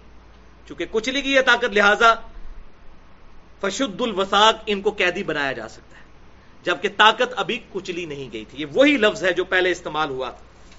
چونکہ 0.69 0.87
کچھ 0.91 1.09
لی 1.09 1.25
گئی 1.25 1.37
ہے 1.37 1.43
طاقت، 1.43 1.73
لہذا 1.73 2.15
فشد 3.61 4.01
الوساق 4.01 4.63
ان 4.67 4.81
کو 4.81 4.91
قیدی 4.91 5.23
بنایا 5.23 5.53
جا 5.53 5.69
سکتا 5.69 5.97
ہے۔ 5.97 6.02
جبکہ 6.63 6.89
طاقت 6.97 7.33
ابھی 7.37 7.59
کچلی 7.73 8.05
نہیں 8.05 8.33
گئی 8.33 8.45
تھی۔ 8.45 8.61
یہ 8.61 8.67
وہی 8.73 8.97
لفظ 8.97 9.25
ہے 9.25 9.33
جو 9.33 9.45
پہلے 9.45 9.71
استعمال 9.71 10.11
ہوا 10.11 10.31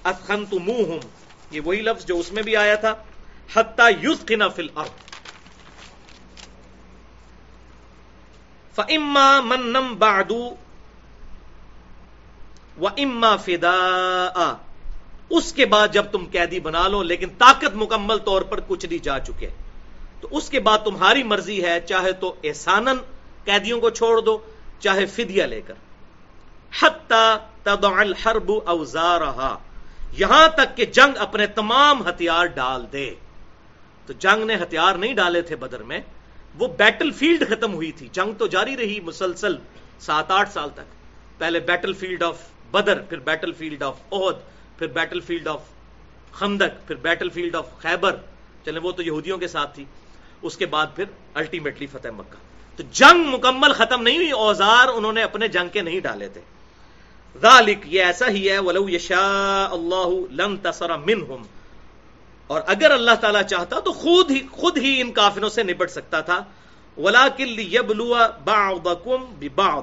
افخن 0.02 0.44
تو 0.50 0.56
یہ 1.50 1.60
وہی 1.60 1.80
لفظ 1.80 2.06
جو 2.06 2.18
اس 2.18 2.32
میں 2.32 2.42
بھی 2.42 2.56
آیا 2.56 2.74
تھا۔ 2.74 2.94
حتہ 3.54 3.82
یوز 4.00 4.24
فل 4.54 4.68
فما 8.74 9.40
منم 9.40 9.94
بادو 9.98 10.54
و 12.80 12.88
اما 12.88 13.36
فدا 13.36 13.76
اس 15.30 15.52
کے 15.52 15.66
بعد 15.66 15.88
جب 15.92 16.04
تم 16.12 16.24
قیدی 16.32 16.60
بنا 16.60 16.88
لو، 16.88 17.02
لیکن 17.02 17.28
طاقت 17.38 17.74
مکمل 17.74 18.18
طور 18.18 18.42
پر 18.42 18.60
کچھ 18.66 18.86
نہیں 18.86 19.04
جا 19.04 19.18
چکے۔ 19.18 19.48
تو 20.20 20.28
اس 20.30 20.48
کے 20.48 20.60
بعد 20.60 20.78
تمہاری 20.78 21.22
مرضی 21.22 21.64
ہے، 21.64 21.80
چاہے 21.80 22.12
تو 22.12 22.34
احسانن 22.44 22.96
قیدیوں 23.44 23.80
کو 23.80 23.90
چھوڑ 23.90 24.20
دو 24.20 24.38
چاہے 24.78 25.06
فدیہ 25.06 25.44
لے 25.44 25.60
کر۔ 25.60 25.74
تدع 27.62 27.88
الحرب 27.96 28.52
اوزارها 28.64 29.58
یہاں 30.12 30.48
تک 30.48 30.76
کہ 30.76 30.84
جنگ 30.84 31.16
اپنے 31.18 31.46
تمام 31.46 32.08
ہتھیار 32.08 32.46
ڈال 32.46 32.86
دے۔ 32.92 33.14
تو 34.06 34.12
جنگ 34.12 34.44
نے 34.44 34.54
ہتھیار 34.54 34.94
نہیں 34.94 35.14
ڈالے 35.14 35.42
تھے 35.42 35.56
بدر 35.56 35.82
میں، 35.82 36.00
وہ 36.58 36.68
بیٹل 36.68 37.10
فیلڈ 37.10 37.48
ختم 37.48 37.74
ہوئی 37.74 37.92
تھی۔ 37.92 38.08
جنگ 38.12 38.32
تو 38.32 38.46
جاری 38.46 38.76
رہی 38.76 39.00
مسلسل 39.00 39.56
سات 39.98 40.30
آٹھ 40.30 40.50
سال 40.50 40.70
تک۔ 40.70 40.94
پہلے 41.38 41.60
بیٹل 41.60 41.92
فیلڈ 41.92 42.22
آف 42.22 42.38
بدر، 42.70 43.00
پھر 43.00 43.18
بیٹل 43.18 43.52
فیلڈ 43.52 43.82
آف 43.82 44.00
عہد 44.12 44.34
پھر 44.78 44.86
بیٹل 44.86 45.20
فیلڈ 45.20 45.48
آف 45.48 45.62
خندق، 46.32 46.86
پھر 46.86 46.96
بیٹل 46.96 47.28
فیلڈ 47.28 47.56
آف 47.56 47.78
خیبر۔ 47.78 48.16
چلے 48.64 48.80
وہ 48.80 48.92
تو 48.92 49.02
یہودیوں 49.02 49.38
کے 49.38 49.48
ساتھ 49.48 49.74
تھی۔ 49.74 49.84
اس 50.42 50.56
کے 50.56 50.66
بعد 50.66 50.86
پھر 50.96 51.04
الٹیمیٹلی 51.34 51.86
فتح 51.86 52.08
مکہ۔ 52.08 52.53
تو 52.76 52.82
جنگ 52.92 53.26
مکمل 53.26 53.72
ختم 53.72 54.02
نہیں 54.02 54.16
ہوئی، 54.16 54.30
اوزار 54.30 54.88
انہوں 54.88 55.12
نے 55.12 55.22
اپنے 55.22 55.48
جنگ 55.48 55.68
کے 55.68 55.80
نہیں 55.80 56.00
ڈالے 56.00 56.28
تھے۔ 56.28 56.40
ذالک، 57.42 57.78
یہ 57.84 58.04
ایسا 58.04 58.28
ہی 58.28 58.50
ہے، 58.50 58.58
ولو 58.58 58.88
یشاء 58.88 59.68
اللہ 59.72 60.42
لم 60.42 60.56
تصر 60.56 60.96
منہم 60.96 61.42
اور 62.46 62.60
اگر 62.66 62.90
اللہ 62.90 63.10
تعالیٰ 63.20 63.42
چاہتا 63.42 63.80
تو 63.80 63.92
خود 63.92 64.30
ہی 64.30 64.40
خود 64.52 64.78
ہی 64.78 65.00
ان 65.00 65.12
کافروں 65.12 65.48
سے 65.48 65.62
نپٹ 65.62 65.90
سکتا 65.90 66.20
تھا۔ 66.20 66.44
ولاکل 66.96 67.78
بعضکم 68.44 69.24
ببعض۔ 69.38 69.82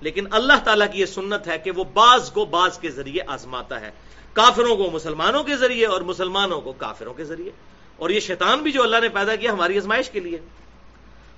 لیکن 0.00 0.26
اللہ 0.30 0.52
تعالیٰ 0.64 0.92
کی 0.92 1.00
یہ 1.00 1.06
سنت 1.06 1.46
ہے 1.46 1.58
کہ 1.58 1.70
وہ 1.70 1.84
بعض 1.84 2.30
کو 2.30 2.44
بعض 2.44 2.78
کے 2.78 2.90
ذریعے 2.90 3.22
آزماتا 3.26 3.80
ہے۔ 3.80 3.90
کافروں 4.32 4.76
کو، 4.76 4.90
مسلمانوں 4.90 5.44
کے 5.44 5.56
ذریعے 5.56 5.86
اور 5.86 6.00
مسلمانوں 6.00 6.60
کو 6.60 6.72
کافروں 6.72 7.14
کے 7.14 7.24
ذریعے۔ 7.24 7.50
اور 7.96 8.10
یہ 8.10 8.20
شیطان 8.20 8.58
بھی 8.58 8.72
جو 8.72 8.82
اللہ 8.82 8.96
نے 9.02 9.08
پیدا 9.08 9.36
کیا، 9.36 9.52
ہماری 9.52 9.76
ازمائش 9.76 10.10
کے 10.10 10.20
لیے۔ 10.20 10.38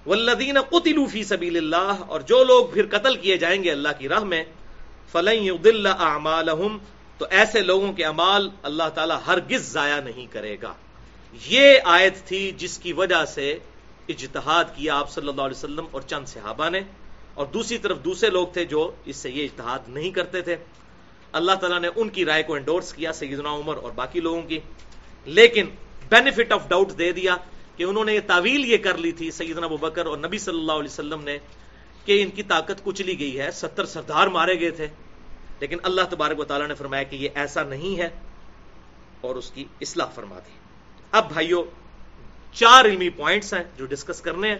والذین 0.07 0.61
قتلوا 0.61 1.07
فی 1.07 1.23
سبیل 1.25 1.57
اللہ، 1.57 2.03
اور 2.09 2.21
جو 2.21 2.45
لوگ 2.45 2.67
پھر 2.67 2.87
قتل 2.91 3.17
کیے 3.17 3.37
جائیں 3.37 3.63
گے 3.65 3.71
اللہ 3.71 3.89
کی 3.99 4.09
راہ 4.09 4.25
میں، 4.25 4.45
فلن 5.13 5.45
یضل 5.45 5.87
اعمالهم 5.87 6.77
تو 7.19 7.27
ایسے 7.31 7.61
لوگوں 7.61 7.93
کے 7.93 8.05
اعمال 8.05 8.49
اللہ 8.63 8.89
تعالی 8.95 9.15
ہرگز 9.27 9.73
ضائع 9.73 10.01
نہیں 10.01 10.27
کرے 10.33 10.57
گا۔ 10.63 10.73
یہ 11.47 11.79
آیت 11.85 12.25
تھی 12.29 12.53
جس 12.57 12.79
کی 12.79 12.93
وجہ 12.93 13.25
سے 13.25 13.59
اجتہاد 14.09 14.65
کیا 14.77 14.99
آپ 14.99 15.11
صلی 15.11 15.29
اللہ 15.29 15.43
علیہ 15.43 15.59
وسلم 15.59 15.87
اور 15.91 16.03
چند 16.07 16.27
صحابہ 16.27 16.69
نے، 16.71 16.81
اور 17.35 17.47
دوسری 17.47 17.79
طرف 17.79 18.05
دوسرے 18.05 18.31
لوگ 18.31 18.47
تھے 18.47 18.65
جو 18.65 18.91
اس 19.05 19.17
سے 19.17 19.31
یہ 19.31 19.45
اجتہاد 19.45 19.89
نہیں 19.89 20.11
کرتے 20.11 20.41
تھے۔ 20.41 20.57
اللہ 21.33 21.53
تعالیٰ 21.53 21.81
نے 21.81 21.89
ان 21.97 22.09
کی 22.09 22.25
رائے 22.25 22.43
کو 22.43 22.55
انڈورس 22.55 22.93
کیا، 22.93 23.13
سیدنا 23.13 23.53
عمر 23.55 23.77
اور 23.77 23.91
باقی 23.95 24.21
لوگوں 24.21 24.43
کی۔ 24.43 24.59
لیکن 25.27 25.67
بینیفٹ 26.09 26.53
آف 26.53 26.69
ڈاؤٹ 26.69 26.99
دے 26.99 27.13
دیا۔ 27.13 27.37
کہ 27.81 27.85
انہوں 27.85 28.05
نے 28.05 28.15
یہ 28.15 28.21
تعویل 28.27 28.65
یہ 28.65 28.77
کر 28.77 28.99
لی 28.99 29.13
تھی 29.13 29.31
سیدنا 29.31 29.67
ابو 29.67 29.77
بکر 29.77 30.07
اور 30.07 30.19
نبی 30.19 30.39
صلی 30.39 30.59
اللہ 30.59 30.73
علیہ 30.73 30.91
وسلم 30.91 31.25
نے 31.25 31.39
کہ 32.05 32.23
ان 32.23 32.31
کی 32.31 32.43
طاقت 32.43 32.85
کچلی 32.85 33.19
گئی 33.19 33.41
ہے، 33.41 33.51
ستر 33.51 33.85
سردار 33.85 34.27
مارے 34.27 34.61
گئے 34.61 34.71
تھے۔ 34.71 34.87
لیکن 35.61 35.79
اللہ 35.83 36.01
تبارک 36.11 36.41
و 36.41 36.45
تعالیٰ 36.45 36.69
نے 36.69 36.75
فرمایا 36.75 37.03
کہ 37.03 37.17
یہ 37.17 37.29
ایسا 37.35 37.63
نہیں 37.63 37.99
ہے 37.99 38.09
اور 39.21 39.35
اس 39.35 39.51
کی 39.51 39.65
اصلاح 39.81 40.07
فرما 40.07 40.39
دی۔ 40.39 40.51
اب 41.13 41.33
بھائیو، 41.33 41.65
چار 42.53 42.85
علمی 42.85 43.09
پوائنٹس 43.09 43.55
ہیں 43.55 43.65
جو 43.77 43.87
ڈسکس 43.87 44.21
کرنے 44.21 44.49
ہیں۔ 44.49 44.59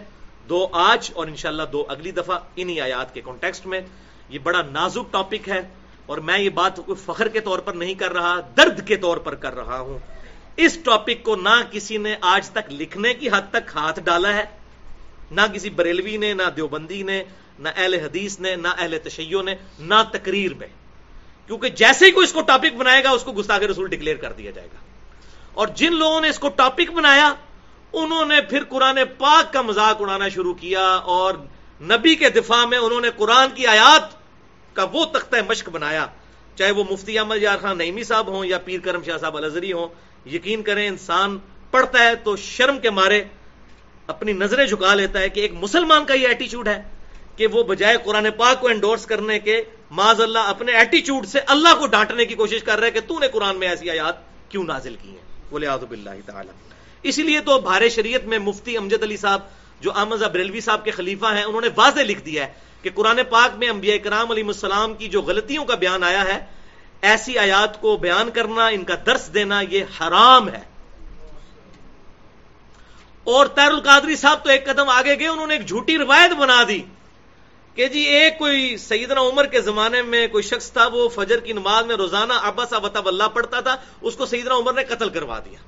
دو 0.49 0.67
آج 0.71 1.11
اور 1.13 1.27
انشاءاللہ 1.27 1.63
دو 1.71 1.85
اگلی 1.87 2.11
دفعہ 2.11 2.39
انہی 2.55 2.81
آیات 2.81 3.13
کے 3.13 3.21
کانٹیکسٹ 3.21 3.65
میں۔ 3.65 3.81
یہ 4.29 4.39
بڑا 4.39 4.61
نازک 4.61 5.13
ٹاپک 5.13 5.49
ہے 5.49 5.61
اور 6.05 6.17
میں 6.17 6.39
یہ 6.39 6.49
بات 6.49 6.75
کوئی 6.75 6.95
فخر 7.05 7.27
کے 7.27 7.39
طور 7.39 7.59
پر 7.59 7.73
نہیں 7.73 7.93
کر 7.93 8.11
رہا، 8.11 8.39
درد 8.57 8.87
کے 8.87 8.95
طور 8.95 9.17
پر 9.17 9.35
کر 9.35 9.55
رہا 9.55 9.79
ہوں۔ 9.79 9.99
اس 10.55 10.77
ٹاپک 10.83 11.23
کو 11.23 11.35
نہ 11.35 11.61
کسی 11.71 11.97
نے 11.97 12.15
آج 12.21 12.49
تک 12.49 12.71
لکھنے 12.71 13.13
کی 13.13 13.29
حد 13.29 13.41
تک 13.49 13.71
ہاتھ 13.75 13.99
ڈالا 13.99 14.33
ہے، 14.33 14.43
نہ 15.31 15.41
کسی 15.53 15.69
بریلوی 15.69 16.17
نے، 16.17 16.33
نہ 16.33 16.43
دیوبندی 16.55 17.03
نے، 17.03 17.23
نہ 17.59 17.69
اہل 17.77 17.93
حدیث 17.93 18.39
نے، 18.39 18.55
نہ 18.55 18.67
اہل 18.67 18.97
تشیع 19.03 19.41
نے، 19.41 19.55
نہ 19.79 19.95
تقریر 20.11 20.53
میں۔ 20.53 20.67
کیونکہ 21.47 21.69
جیسے 21.69 22.05
ہی 22.05 22.11
کوئی 22.11 22.23
اس 22.23 22.33
کو 22.33 22.41
ٹاپک 22.41 22.75
بنائے 22.75 23.03
گا، 23.03 23.09
اس 23.09 23.23
کو 23.23 23.31
گستاخ 23.31 23.61
رسول 23.61 23.87
ڈکلیئر 23.87 24.15
کر 24.15 24.31
دیا 24.31 24.51
جائے 24.51 24.67
گا۔ 24.67 24.77
اور 25.53 25.67
جن 25.67 25.95
لوگوں 25.95 26.21
نے 26.21 26.29
اس 26.29 26.39
کو 26.39 26.49
ٹاپک 26.49 26.91
بنایا، 26.91 27.33
انہوں 27.93 28.25
نے 28.25 28.41
پھر 28.41 28.63
قرآن 28.63 28.97
پاک 29.17 29.53
کا 29.53 29.61
مذاق 29.61 30.01
اڑانا 30.01 30.29
شروع 30.29 30.53
کیا 30.53 30.87
اور 30.87 31.33
نبی 31.81 32.15
کے 32.15 32.29
دفاع 32.29 32.65
میں 32.65 32.77
انہوں 32.77 33.01
نے 33.01 33.09
قرآن 33.17 33.47
کی 33.55 33.67
آیات 33.67 34.09
کا 34.75 34.85
وہ 34.91 35.05
تختہ 35.05 35.35
مشق 35.47 35.69
بنایا۔ 35.69 36.07
چاہے 36.55 36.71
وہ 36.71 36.83
مفتی 36.89 37.19
احمد 37.19 37.35
یار 37.41 37.57
خان 37.57 37.77
نعیمی 37.77 38.03
صاحب 38.03 38.27
ہوں 38.27 38.45
یا 38.45 38.57
پیر 38.57 38.79
کرم 38.79 39.03
شاہ 39.03 39.17
صاحب 39.17 39.37
الزری 39.37 39.73
ہوں 39.73 39.87
یقین 40.25 40.63
کریں 40.63 40.87
انسان 40.87 41.37
پڑھتا 41.71 42.03
ہے 42.03 42.15
تو 42.15 42.35
شرم 42.35 42.79
کے 42.79 42.89
مارے 42.89 43.23
اپنی 44.07 44.33
نظریں 44.33 44.65
جھکا 44.65 44.95
لیتا 44.95 45.19
ہے 45.19 45.29
کہ 45.29 45.39
ایک 45.39 45.53
مسلمان 45.53 46.05
کا 46.05 46.13
یہ 46.13 46.27
ایٹیچیوڈ 46.27 46.67
ہے 46.67 46.81
کہ 47.35 47.47
وہ 47.47 47.63
بجائے 47.63 47.97
قرآن 48.03 48.27
پاک 48.37 48.61
کو 48.61 48.67
انڈورس 48.67 49.05
کرنے 49.05 49.39
کے 49.39 49.61
معذ 49.91 50.21
اللہ 50.21 50.39
اپنے 50.39 50.71
ایٹیچیوڈ 50.71 51.27
سے 51.27 51.39
اللہ 51.47 51.75
کو 51.79 51.87
ڈانٹنے 51.87 52.25
کی 52.25 52.35
کوشش 52.35 52.63
کر 52.63 52.77
رہا 52.77 52.85
ہے 52.85 52.91
کہ 52.91 52.99
تو 53.07 53.19
نے 53.19 53.27
قرآن 53.27 53.55
میں 53.55 53.67
ایسی 53.67 53.89
آیات 53.89 54.15
کیوں 54.49 54.63
نازل 54.63 54.95
کی 55.01 55.09
ہیں؟ 55.09 55.49
بولے 55.49 55.67
آزب 55.67 55.91
اللہ 55.91 56.09
تعالیٰ۔ 56.25 56.53
اسی 57.03 57.23
لیے 57.23 57.39
تو 57.39 57.59
بھارے 57.59 57.89
شریعت 57.89 58.25
میں 58.25 58.39
مفتی 58.39 58.77
امجد 58.77 59.03
علی 59.03 59.17
صاحب، 59.17 59.41
جو 59.81 59.91
احمد 59.95 60.21
بریلوی 60.31 60.61
صاحب 60.61 60.83
کے 60.85 60.91
خلیفہ 60.91 61.25
ہیں، 61.25 61.43
انہوں 61.43 61.61
نے 61.61 61.67
واضح 61.75 62.01
لکھ 62.01 62.21
دیا 62.21 62.47
ہے 62.47 62.53
کہ 62.81 62.89
قرآن 62.95 63.19
پاک 63.29 63.57
میں 63.57 63.69
انبیاء 63.69 63.97
کرام 64.03 64.31
علیہ 64.31 64.43
السلام 64.43 64.93
کی 64.93 65.07
جو 65.07 65.21
غلطیوں 65.21 65.65
کا 65.65 65.75
بیان 65.75 66.03
آیا 66.03 66.23
ہے 66.25 66.39
ایسی 67.01 67.37
آیات 67.37 67.81
کو 67.81 67.97
بیان 67.97 68.31
کرنا، 68.31 68.67
ان 68.67 68.83
کا 68.83 68.93
درس 69.05 69.33
دینا، 69.33 69.61
یہ 69.61 69.83
حرام 70.01 70.49
ہے۔ 70.49 70.61
اور 73.23 73.45
تیر 73.45 73.63
القادری 73.63 74.15
صاحب 74.15 74.43
تو 74.43 74.49
ایک 74.49 74.65
قدم 74.65 74.89
آگے 74.89 75.19
گئے، 75.19 75.27
انہوں 75.27 75.47
نے 75.47 75.53
ایک 75.53 75.67
جھوٹی 75.67 75.97
روایت 75.97 76.31
بنا 76.31 76.63
دی 76.67 76.81
کہ 77.75 77.87
جی 77.87 77.99
ایک 77.99 78.37
کوئی 78.37 78.77
سیدنا 78.77 79.21
عمر 79.21 79.45
کے 79.45 79.61
زمانے 79.61 80.01
میں 80.01 80.27
کوئی 80.27 80.43
شخص 80.43 80.71
تھا، 80.71 80.87
وہ 80.87 81.09
فجر 81.09 81.39
کی 81.39 81.53
نماز 81.53 81.85
میں 81.85 81.95
روزانہ 81.95 82.33
ابا 82.33 82.77
وطب 82.77 83.07
اللہ 83.07 83.23
پڑھتا 83.23 83.59
تھا، 83.59 83.75
اس 84.01 84.15
کو 84.15 84.25
سیدنا 84.25 84.55
عمر 84.55 84.73
نے 84.73 84.83
قتل 84.83 85.09
کروا 85.09 85.39
دیا۔ 85.39 85.59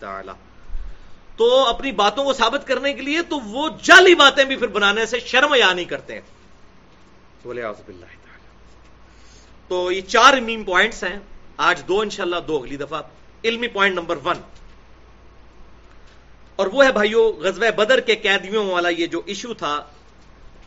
تعالی۔ 0.00 0.32
تو 1.36 1.68
اپنی 1.68 1.92
باتوں 1.92 2.24
کو 2.24 2.32
ثابت 2.32 2.66
کرنے 2.66 2.92
کے 2.92 3.02
لیے 3.02 3.22
تو 3.22 3.40
وہ 3.40 3.68
جعلی 3.82 4.14
باتیں 4.14 4.44
بھی 4.44 4.56
پھر 4.56 4.66
بنانے 4.66 5.06
سے 5.06 5.20
شرم 5.20 5.54
یا 5.54 5.72
نہیں 5.72 5.84
کرتے۔ 5.84 6.14
ہیں 6.14 6.20
تو 9.68 9.92
یہ 9.92 10.00
چار 10.00 10.40
میم 10.40 10.64
پوائنٹس 10.64 11.04
ہیں۔ 11.04 11.18
آج 11.56 11.82
دو 11.88 12.00
انشاءاللہ، 12.00 12.36
دو 12.48 12.56
اگلی 12.56 12.76
دفعہ۔ 12.76 13.02
علمی 13.44 13.68
پوائنٹ 13.68 13.94
نمبر 13.94 14.18
ون 14.24 14.36
اور 16.56 16.66
وہ 16.66 16.84
ہے 16.84 16.92
بھائیو، 16.92 17.32
غزوہ 17.32 17.70
بدر 17.70 18.00
کے 18.00 18.16
قیدیوں 18.16 18.70
والا 18.70 18.88
یہ 18.88 19.06
جو 19.06 19.22
ایشو 19.26 19.54
تھا، 19.54 19.84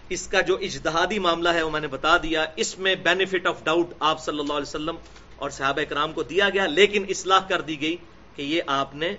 اس 0.10 0.28
کا 0.28 0.42
جو 0.42 0.56
اجتہادی 0.56 1.20
معاملہ 1.20 1.50
ہے، 1.50 1.64
وہ 1.64 1.70
میں 1.70 1.80
نے 1.80 1.88
بتا 1.88 2.18
دیا۔ 2.18 2.46
اس 2.56 2.80
میں 2.80 2.96
بینیفٹ 2.96 3.48
آف 3.48 3.64
ڈاؤٹ 3.64 3.94
آپ 4.00 4.26
صلی 4.26 4.40
اللہ 4.40 4.54
علیہ 4.54 4.70
وسلم 4.70 4.96
اور 5.36 5.50
صحابہ 5.50 5.84
کرام 5.90 6.12
کو 6.12 6.24
دیا 6.24 6.50
گیا، 6.50 6.66
لیکن 6.66 7.06
اصلاح 7.10 7.40
کر 7.40 7.62
دی 7.62 7.82
گئی 7.82 7.96
کہ 8.36 8.42
یہ 8.42 8.62
آپ 8.68 8.96
نے 8.96 9.16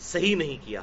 صحیح 0.00 0.36
نہیں 0.36 0.56
کیا۔ 0.66 0.80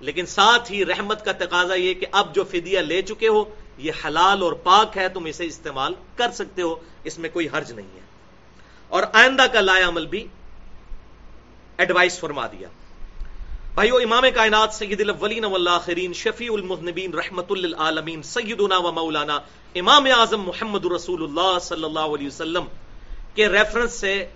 لیکن 0.00 0.26
ساتھ 0.26 0.72
ہی 0.72 0.84
رحمت 0.84 1.24
کا 1.24 1.32
تقاضا 1.32 1.74
یہ 1.74 1.94
کہ 1.94 2.06
اب 2.12 2.34
جو 2.34 2.44
فدیہ 2.44 2.78
لے 2.78 3.02
چکے 3.02 3.28
ہو 3.28 3.44
یہ 3.78 3.92
حلال 4.04 4.42
اور 4.42 4.52
پاک 4.52 4.96
ہے، 4.96 5.08
تم 5.08 5.24
اسے 5.24 5.46
استعمال 5.46 5.94
کر 6.16 6.30
سکتے 6.30 6.62
ہو، 6.62 6.74
اس 7.04 7.18
میں 7.18 7.30
کوئی 7.32 7.48
حرج 7.48 7.72
نہیں 7.72 7.94
ہے۔ 7.94 8.00
اور 8.88 9.02
آئندہ 9.12 9.42
کا 9.52 9.60
لایا 9.60 9.88
عمل 9.88 10.06
بھی 10.06 10.26
ایڈوائس 11.78 12.18
فرما 12.18 12.46
دیا۔ 12.46 12.68
بھائیو، 13.74 13.96
امام 13.96 14.22
کائنات 14.34 14.74
سید 14.74 15.00
الاولین 15.00 15.44
والآخرین، 15.44 16.12
شفیع 16.12 16.52
المذنبین 16.52 17.14
رحمت 17.14 17.52
للعالمین، 17.52 18.22
سیدنا 18.22 18.78
و 18.78 18.92
مولانا 18.92 19.38
امام 19.74 20.04
اعظم 20.04 20.42
محمد 20.42 20.84
رسول 20.84 21.24
اللہ 21.24 21.58
صلی 21.58 21.84
اللہ 21.84 22.00
علیہ 22.00 22.26
وسلم 22.26 22.64
کے 23.34 23.48
ریفرنس 23.48 23.92
سے 23.92 24.26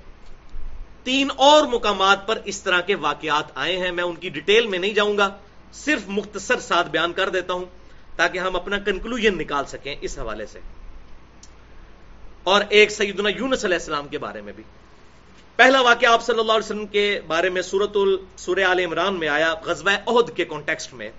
تین 1.05 1.29
اور 1.37 1.63
مقامات 1.63 2.27
پر 2.27 2.39
اس 2.45 2.63
طرح 2.63 2.81
کے 2.81 2.95
واقعات 2.95 3.45
آئے 3.55 3.79
ہیں۔ 3.79 3.93
میں 3.93 4.05
ان 4.05 4.17
کی 4.17 4.29
ڈیٹیل 4.29 4.67
میں 4.67 4.79
نہیں 4.79 4.95
جاؤں 4.95 5.19
گا، 5.19 5.37
صرف 5.73 6.03
مختصر 6.09 6.61
ساتھ 6.61 6.89
بیان 6.89 7.13
کر 7.13 7.29
دیتا 7.29 7.53
ہوں۔ 7.53 7.65
تاکہ 8.17 8.39
ہم 8.39 8.57
اپنا 8.57 8.79
کنکلوژ 8.79 9.27
نکال 9.27 9.65
سکیں 9.65 9.97
اس 10.01 10.19
حوالے 10.19 10.47
سے۔ 10.47 10.61
اور 12.45 12.61
ایک 12.69 12.91
سیدنا 12.91 13.29
یونس 13.29 13.65
علیہ 13.65 13.77
السلام 13.77 14.09
کے 14.09 14.19
بارے 14.19 14.41
میں 14.41 14.53
بھی۔ 14.53 14.65
پہلا 15.57 15.81
واقعہ 15.81 16.09
آپ 16.09 16.23
صلی 16.23 16.39
اللہ 16.39 16.53
علیہ 16.53 16.65
وسلم 16.65 16.87
کے 16.87 17.21
بارے 17.27 17.49
میں 17.49 17.63
سورت 17.63 17.97
السور 17.97 18.57
عال 18.57 18.79
عمران 18.79 19.19
میں 19.19 19.29
آیا، 19.29 19.55
غزوہ 19.65 19.91
عہد 20.07 20.37
کے 20.37 20.45
کانٹیکسٹ 20.45 20.95
میں۔ 20.95 21.11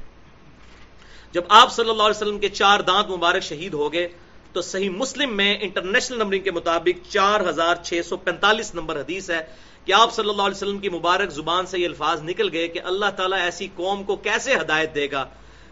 جب 1.32 1.41
آپ 1.49 1.73
صلی 1.73 1.89
اللہ 1.89 2.03
علیہ 2.03 2.21
وسلم 2.21 2.39
کے 2.39 2.49
چار 2.49 2.79
دانت 2.79 3.10
مبارک 3.10 3.43
شہید 3.43 3.73
ہو 3.73 3.93
گئے، 3.93 4.08
تو 4.53 4.62
صحیح 4.62 4.89
مسلم 4.89 5.38
میں 5.38 5.58
انٹرنیشنل 5.62 6.17
نمبرنگ 6.17 6.43
کے 6.43 6.51
مطابق 6.51 7.10
چار 7.10 7.49
ہزار 7.49 7.75
چھ 7.75 8.01
سو 8.06 8.17
پینتالیس 8.17 8.75
نمبر 8.75 8.99
حدیث 8.99 9.29
ہے 9.29 9.45
کہ 9.86 9.93
آپ 9.93 10.13
صلی 10.13 10.29
اللہ 10.29 10.41
علیہ 10.41 10.56
وسلم 10.56 10.77
کی 10.77 10.89
مبارک 10.89 11.29
زبان 11.29 11.65
سے 11.65 11.79
یہ 11.79 11.86
الفاظ 11.86 12.23
نکل 12.23 12.49
گئے 12.53 12.67
کہ 12.67 12.79
اللہ 12.84 13.06
تعالیٰ 13.15 13.39
ایسی 13.39 13.67
قوم 13.75 14.03
کو 14.03 14.15
کیسے 14.15 14.56
ہدایت 14.56 14.95
دے 14.95 15.12
گا۔ 15.12 15.25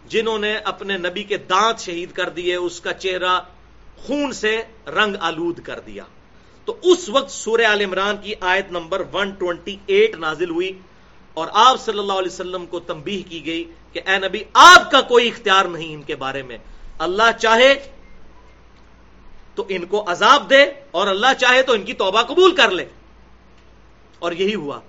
جنہوں 0.06 0.38
نے 0.38 0.56
اپنے 0.56 0.98
نبی 0.98 1.22
کے 1.22 1.36
دانت 1.36 1.80
شہید 1.80 2.12
کر 2.12 2.28
دیے، 2.28 2.54
اس 2.54 2.80
کا 2.80 2.92
چہرہ 2.92 3.40
خون 3.96 4.32
سے 4.32 4.62
رنگ 4.86 5.16
آلود 5.20 5.60
کر 5.60 5.80
دیا۔ 5.80 6.04
تو 6.64 6.76
اس 6.82 7.08
وقت 7.08 7.30
سورہ 7.30 7.66
عال 7.66 7.80
عمران 7.80 8.16
کی 8.16 8.34
آیت 8.40 8.70
نمبر 8.70 9.02
128 9.02 10.14
نازل 10.18 10.50
ہوئی 10.50 10.78
اور 11.34 11.48
آپ 11.52 11.80
صلی 11.80 11.98
اللہ 11.98 12.12
علیہ 12.12 12.32
وسلم 12.32 12.66
کو 12.66 12.80
تنبیہ 12.80 13.30
کی 13.30 13.46
گئی 13.46 13.64
کہ 13.92 14.00
اے 14.06 14.18
نبی، 14.18 14.38
آپ 14.52 14.90
کا 14.90 15.00
کوئی 15.00 15.28
اختیار 15.28 15.64
نہیں 15.64 15.94
ان 15.94 16.02
کے 16.02 16.16
بارے 16.16 16.42
میں۔ 16.42 16.58
اللہ 16.98 17.38
چاہے 17.40 17.88
تو 19.54 19.64
ان 19.68 19.84
کو 19.84 20.10
عذاب 20.10 20.50
دے 20.50 20.62
اور 20.90 21.06
اللہ 21.06 21.26
چاہے 21.38 21.62
تو 21.62 21.72
ان 21.72 21.82
کی 21.82 21.92
توبہ 21.92 22.22
قبول 22.22 22.54
کر 22.54 22.70
لے۔ 22.70 22.84
اور 24.18 24.32
یہی 24.32 24.54
ہوا۔ 24.54 24.80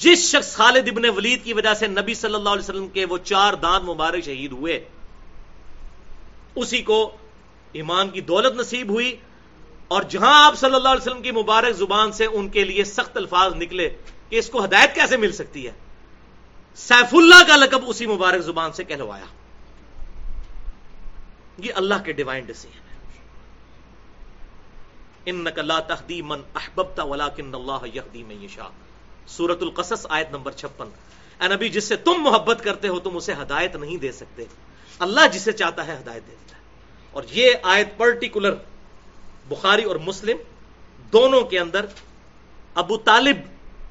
جس 0.00 0.30
شخص 0.30 0.54
خالد 0.56 0.88
ابن 0.88 1.04
ولید 1.16 1.44
کی 1.44 1.52
وجہ 1.52 1.74
سے 1.74 1.86
نبی 1.86 2.14
صلی 2.14 2.34
اللہ 2.34 2.48
علیہ 2.48 2.62
وسلم 2.62 2.88
کے 2.88 3.04
وہ 3.04 3.18
چار 3.24 3.52
دان 3.62 3.84
مبارک 3.84 4.24
شہید 4.24 4.52
ہوئے، 4.52 4.78
اسی 6.54 6.82
کو 6.82 6.98
ایمان 7.74 8.10
کی 8.10 8.20
دولت 8.20 8.54
نصیب 8.56 8.90
ہوئی 8.90 9.14
اور 9.88 10.02
جہاں 10.08 10.34
آپ 10.44 10.54
صلی 10.58 10.74
اللہ 10.74 10.88
علیہ 10.88 11.00
وسلم 11.00 11.22
کی 11.22 11.30
مبارک 11.30 11.76
زبان 11.76 12.12
سے 12.12 12.24
ان 12.26 12.48
کے 12.48 12.64
لیے 12.64 12.84
سخت 12.84 13.16
الفاظ 13.16 13.54
نکلے 13.54 13.88
کہ 14.28 14.36
اس 14.38 14.48
کو 14.50 14.64
ہدایت 14.64 14.94
کیسے 14.94 15.16
مل 15.16 15.32
سکتی 15.32 15.66
ہے، 15.66 15.72
سیف 16.78 17.14
اللہ 17.14 17.42
کا 17.48 17.56
لقب 17.56 17.82
اسی 17.86 18.06
مبارک 18.06 18.42
زبان 18.42 18.72
سے 18.72 18.84
کہلوایا۔ 18.84 19.26
یہ 21.58 21.72
اللہ 21.76 21.98
کے 22.04 22.12
ڈیوائن 22.12 22.44
ڈسیزن 22.44 22.88
ہے۔ 22.90 22.96
ان 25.26 25.44
نقلا 25.44 25.78
تحدی 25.80 26.20
من 26.22 26.40
احبتا 26.54 27.02
ولا 27.02 27.28
کن 27.28 27.54
اللہ 27.54 27.86
یہدی 27.94 28.22
میں 28.22 28.36
یشا 28.36 28.68
سورت 29.26 29.62
القصص 29.62 30.06
آیت 30.08 30.30
نمبر 30.30 30.52
چھپن۔ 30.52 30.86
اے 31.40 31.48
نبی، 31.48 31.68
جس 31.68 31.84
سے 31.84 31.96
تم 31.96 32.14
محبت 32.18 32.64
کرتے 32.64 32.88
ہو، 32.88 33.00
تم 33.00 33.16
اسے 33.16 33.32
ہدایت 33.32 33.76
نہیں 33.76 33.96
دے 33.96 34.12
سکتے۔ 34.12 34.44
اللہ 34.98 35.20
جسے 35.32 35.52
چاہتا 35.52 35.86
ہے 35.86 35.92
ہدایت 35.92 36.26
دے 36.26 36.30
دیتا 36.30 36.56
ہے۔ 36.56 36.62
اور 37.10 37.22
یہ 37.30 37.54
آیت 37.62 37.88
پرٹیکولر 37.96 38.54
بخاری 39.48 39.82
اور 39.82 39.96
مسلم 39.96 40.36
دونوں 41.12 41.42
کے 41.42 41.58
اندر 41.58 41.86
ابو 42.74 42.96
طالب 42.96 43.36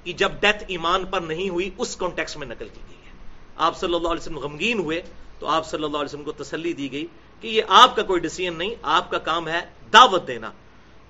کی 0.04 0.14
جب 0.14 0.32
ڈیتھ 0.40 0.64
ایمان 0.68 1.06
پر 1.06 1.22
نہیں 1.22 1.50
ہوئی، 1.50 1.70
اس 1.78 1.96
کانٹیکس 1.96 2.38
میں 2.38 2.48
نقل 2.48 2.68
کی 2.68 2.82
گئی 2.90 3.06
ہے۔ 3.06 3.12
آپ 3.58 3.78
صلی 3.78 3.94
اللہ 3.94 4.08
علیہ 4.08 4.22
وسلم 4.22 4.40
غمگین 4.40 4.80
ہوئے 4.80 5.02
تو 5.40 5.48
آپ 5.48 5.70
صلی 5.70 5.84
اللہ 5.84 5.98
علیہ 5.98 6.06
وسلم 6.06 6.24
کو 6.24 6.32
تسلی 6.32 6.74
دی 6.74 6.92
گئی 6.92 7.08
کہ 7.42 7.48
یہ 7.48 7.62
آپ 7.68 7.96
کا 7.96 8.04
کوئی 8.04 8.20
ڈسیزن 8.20 8.58
نہیں، 8.58 8.76
آپ 8.82 9.12
کا 9.12 9.18
کام 9.18 9.48
ہے 9.48 9.60
دعوت 9.94 10.28
دینا۔ 10.28 10.52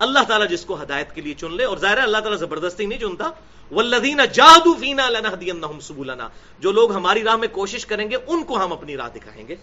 اللہ 0.04 0.24
تعالیٰ 0.28 0.48
جس 0.50 0.66
کو 0.66 0.82
ہدایت 0.82 1.14
کے 1.16 1.22
لیے 1.22 1.34
چن 1.34 1.56
لے، 1.56 1.64
اور 1.64 1.78
ظاہر 1.78 1.98
ہے 1.98 2.04
اللہ 2.04 2.18
تعالیٰ 2.18 2.40
زبردستی 2.40 2.86
نہیں 2.86 3.00
چنتا۔ 3.00 3.30
ولدین 3.72 4.22
جادو 4.34 4.74
فینا 4.74 5.10
لنہدینہم 5.10 5.80
سبولنا 5.80 6.28
جو 6.60 6.72
لوگ 6.72 6.92
ہماری 6.92 7.24
راہ 7.24 7.36
میں 7.36 7.48
کوشش 7.52 7.86
کریں 7.86 8.10
گے، 8.12 8.16
ان 8.28 8.44
کو 8.44 8.64
ہم 8.64 8.72
اپنی 8.74 8.98
راہ 8.98 9.10
دکھائیں 9.10 9.48
گے۔ 9.48 9.56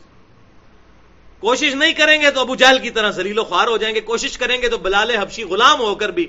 کوشش 1.40 1.74
نہیں 1.74 1.92
کریں 1.92 2.20
گے 2.22 2.30
تو 2.30 2.40
ابو 2.40 2.54
جہل 2.54 2.78
کی 2.78 2.90
طرح 2.90 3.10
زلیل 3.10 3.38
و 3.38 3.44
خوار 3.44 3.68
ہو 3.68 3.76
جائیں 3.76 3.94
گے۔ 3.94 4.00
کوشش 4.00 4.38
کریں 4.38 4.60
گے 4.62 4.68
تو 4.68 4.78
بلال 4.78 5.10
حبشی 5.10 5.42
غلام 5.42 5.80
ہو 5.80 5.94
کر 5.94 6.08
بھی۔ 6.08 6.26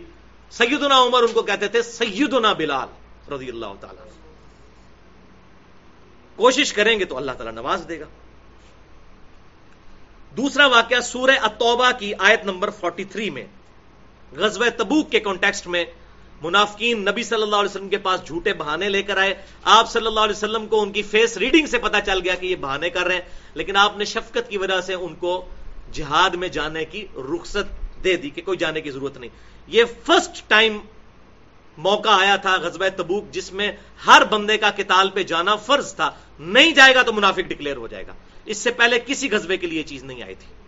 سیدنا 0.52 1.02
عمر 1.02 1.24
ان 1.24 1.34
کو 1.34 1.42
کہتے 1.42 1.68
تھے، 1.68 1.82
سیدنا 1.82 2.54
بلال 2.54 2.90
رضی 3.34 3.50
اللہ 3.50 3.74
تعالی 3.80 4.10
کوشش 6.36 6.74
کریں 6.74 7.00
گے 7.00 7.06
تو 7.06 7.18
اللہ 7.18 7.32
تعالیٰ 7.32 7.54
نواز 7.54 7.86
دے 7.90 8.00
گا۔ 8.00 8.06
دوسرا 10.38 10.66
واقعہ 10.66 11.00
سورہ 11.00 11.38
اتوبہ 11.42 11.92
کی 12.00 12.14
آیت 12.20 12.46
نمبر 12.46 12.70
43 12.82 13.30
میں۔ 13.30 13.46
غزوہ 14.36 14.66
تبوک 14.78 15.12
کے 15.12 15.20
کانٹیکسٹ 15.20 15.68
میں 15.68 15.86
منافقین 16.42 17.02
نبی 17.02 17.24
صلی 17.24 17.42
اللہ 17.42 17.56
علیہ 17.56 17.70
وسلم 17.70 17.90
کے 17.90 17.98
پاس 17.98 18.26
جھوٹے 18.26 18.54
بہانے 18.54 18.90
لے 18.90 19.04
کر 19.04 19.18
آئے۔ 19.18 19.34
آپ 19.64 19.92
صلی 19.92 20.06
اللہ 20.06 20.20
علیہ 20.20 20.36
وسلم 20.36 20.68
کو 20.68 20.82
ان 20.82 20.92
کی 20.92 21.02
فیس 21.02 21.38
ریڈنگ 21.38 21.66
سے 21.66 21.78
پتا 21.78 22.02
چل 22.02 22.20
گیا 22.24 22.36
کہ 22.36 22.46
یہ 22.46 22.56
بہانے 22.56 22.90
کر 22.90 23.04
رہے 23.04 23.16
ہیں۔ 23.16 23.22
لیکن 23.54 23.76
آپ 23.76 23.98
نے 23.98 24.06
شفقت 24.06 24.50
کی 24.50 24.58
وجہ 24.58 24.82
سے 24.82 24.94
ان 24.94 25.16
کو 25.16 25.50
جہاد 25.92 26.30
میں 26.30 26.48
جانے 26.48 26.86
کی 26.86 27.06
رخصت 27.16 27.64
دے 28.04 28.16
دی 28.16 28.30
کہ 28.30 28.42
کوئی 28.42 28.58
جانے 28.58 28.82
کی 28.82 28.92
ضرورت 28.92 29.18
نہیں۔ 29.18 29.30
یہ 29.68 29.84
فرسٹ 30.06 30.50
ٹائم 30.50 30.80
موقع 31.78 32.10
آیا 32.10 32.36
تھا 32.36 32.58
غزوہ 32.62 32.88
تبوک 32.98 33.32
جس 33.32 33.54
میں 33.54 33.72
ہر 34.08 34.22
بندے 34.30 34.58
کا 34.58 34.70
کتال 34.70 35.10
پہ 35.10 35.24
جانا 35.24 35.56
فرض 35.56 35.96
تھا۔ 35.96 36.12
نہیں 36.40 36.72
جائے 36.72 36.96
گا 36.96 37.02
تو 37.02 37.14
منافق 37.14 37.40
ڈکلیئر 37.40 37.78
ہو 37.78 37.88
جائے 37.88 38.08
گا۔ 38.08 38.14
اس 38.46 38.58
سے 38.58 38.72
پہلے 38.72 39.00
کسی 39.06 39.32
غزبے 39.32 39.58
کے 39.58 39.68
لیے 39.68 39.84
چیز 39.84 40.04
نہیں 40.04 40.24
آئی 40.24 40.36
تھی۔ 40.36 40.61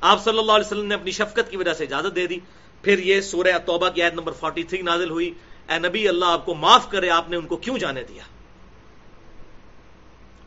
آپ 0.00 0.24
صلی 0.24 0.38
اللہ 0.38 0.52
علیہ 0.52 0.66
وسلم 0.66 0.86
نے 0.86 0.94
اپنی 0.94 1.10
شفقت 1.10 1.50
کی 1.50 1.56
وجہ 1.56 1.72
سے 1.72 1.84
اجازت 1.84 2.16
دے 2.16 2.26
دی۔ 2.26 2.38
پھر 2.82 2.98
یہ 2.98 3.20
سورہ 3.20 3.58
توبہ 3.66 3.88
کی 3.88 4.02
آیت 4.02 4.14
نمبر 4.14 4.32
43 4.32 4.82
نازل 4.82 5.10
ہوئی۔ 5.10 5.32
اے 5.68 5.78
نبی، 5.78 6.08
اللہ 6.08 6.24
آپ 6.24 6.46
کو 6.46 6.54
معاف 6.54 6.90
کرے، 6.90 7.10
آپ 7.10 7.30
نے 7.30 7.36
ان 7.36 7.46
کو 7.46 7.56
کیوں 7.56 7.78
جانے 7.78 8.02
دیا؟ 8.02 8.22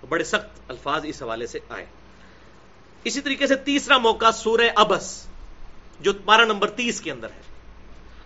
بڑے 0.09 0.23
سخت 0.23 0.59
الفاظ 0.67 1.05
اس 1.05 1.21
حوالے 1.21 1.47
سے 1.47 1.59
آئے۔ 1.69 1.85
اسی 3.03 3.21
طریقے 3.21 3.47
سے 3.47 3.55
تیسرا 3.55 3.97
موقع 3.97 4.31
سورہ 4.31 4.69
ابس، 4.75 5.27
جو 5.99 6.13
پارا 6.25 6.45
نمبر 6.45 6.69
تیس 6.69 7.01
کے 7.01 7.11
اندر 7.11 7.27
ہے۔ 7.27 7.41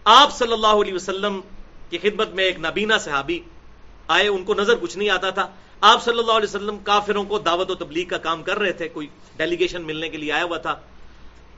آپ 0.03 0.37
صلی 0.37 0.53
اللہ 0.53 0.67
علیہ 0.67 0.93
وسلم 0.93 1.41
کی 1.89 1.97
خدمت 1.97 2.29
میں 2.29 2.43
ایک 2.43 2.59
نبینا 2.59 2.97
صحابی 2.97 3.39
آئے، 4.07 4.27
ان 4.27 4.43
کو 4.43 4.53
نظر 4.53 4.75
کچھ 4.81 4.97
نہیں 4.97 5.09
آتا 5.09 5.29
تھا۔ 5.29 5.51
آپ 5.81 6.03
صلی 6.03 6.19
اللہ 6.19 6.31
علیہ 6.31 6.49
وسلم 6.49 6.77
کافروں 6.77 7.23
کو 7.23 7.39
دعوت 7.39 7.71
و 7.71 7.75
تبلیغ 7.75 8.07
کا 8.07 8.17
کام 8.17 8.43
کر 8.43 8.59
رہے 8.59 8.71
تھے، 8.71 8.87
کوئی 8.87 9.07
ڈیلیگیشن 9.37 9.81
ملنے 9.81 10.09
کے 10.09 10.17
لیے 10.17 10.31
آیا 10.31 10.43
ہوا 10.43 10.57
تھا۔ 10.57 10.79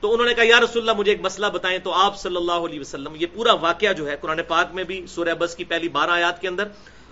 تو 0.00 0.12
انہوں 0.12 0.26
نے 0.26 0.34
کہا، 0.34 0.44
یا 0.46 0.60
رسول 0.60 0.88
اللہ، 0.88 0.98
مجھے 0.98 1.12
ایک 1.12 1.20
مسئلہ 1.20 1.46
بتائیں 1.46 1.78
تو 1.78 1.92
آپ 1.92 2.18
صلی 2.18 2.36
اللہ 2.36 2.52
علیہ 2.52 2.80
وسلم، 2.80 3.12
یہ 3.14 3.26
پورا 3.34 3.52
واقعہ 3.52 3.92
جو 3.92 4.10
ہے 4.10 4.16
قرآن 4.20 4.40
پاک 4.48 4.74
میں 4.74 4.84
بھی 4.84 5.06
سورہ 5.06 5.34
بس 5.34 5.54
کی 5.54 5.64
پہلی 5.64 5.88
بارہ 5.88 6.10
آیات 6.10 6.40
کے 6.40 6.48
اندر 6.48 6.68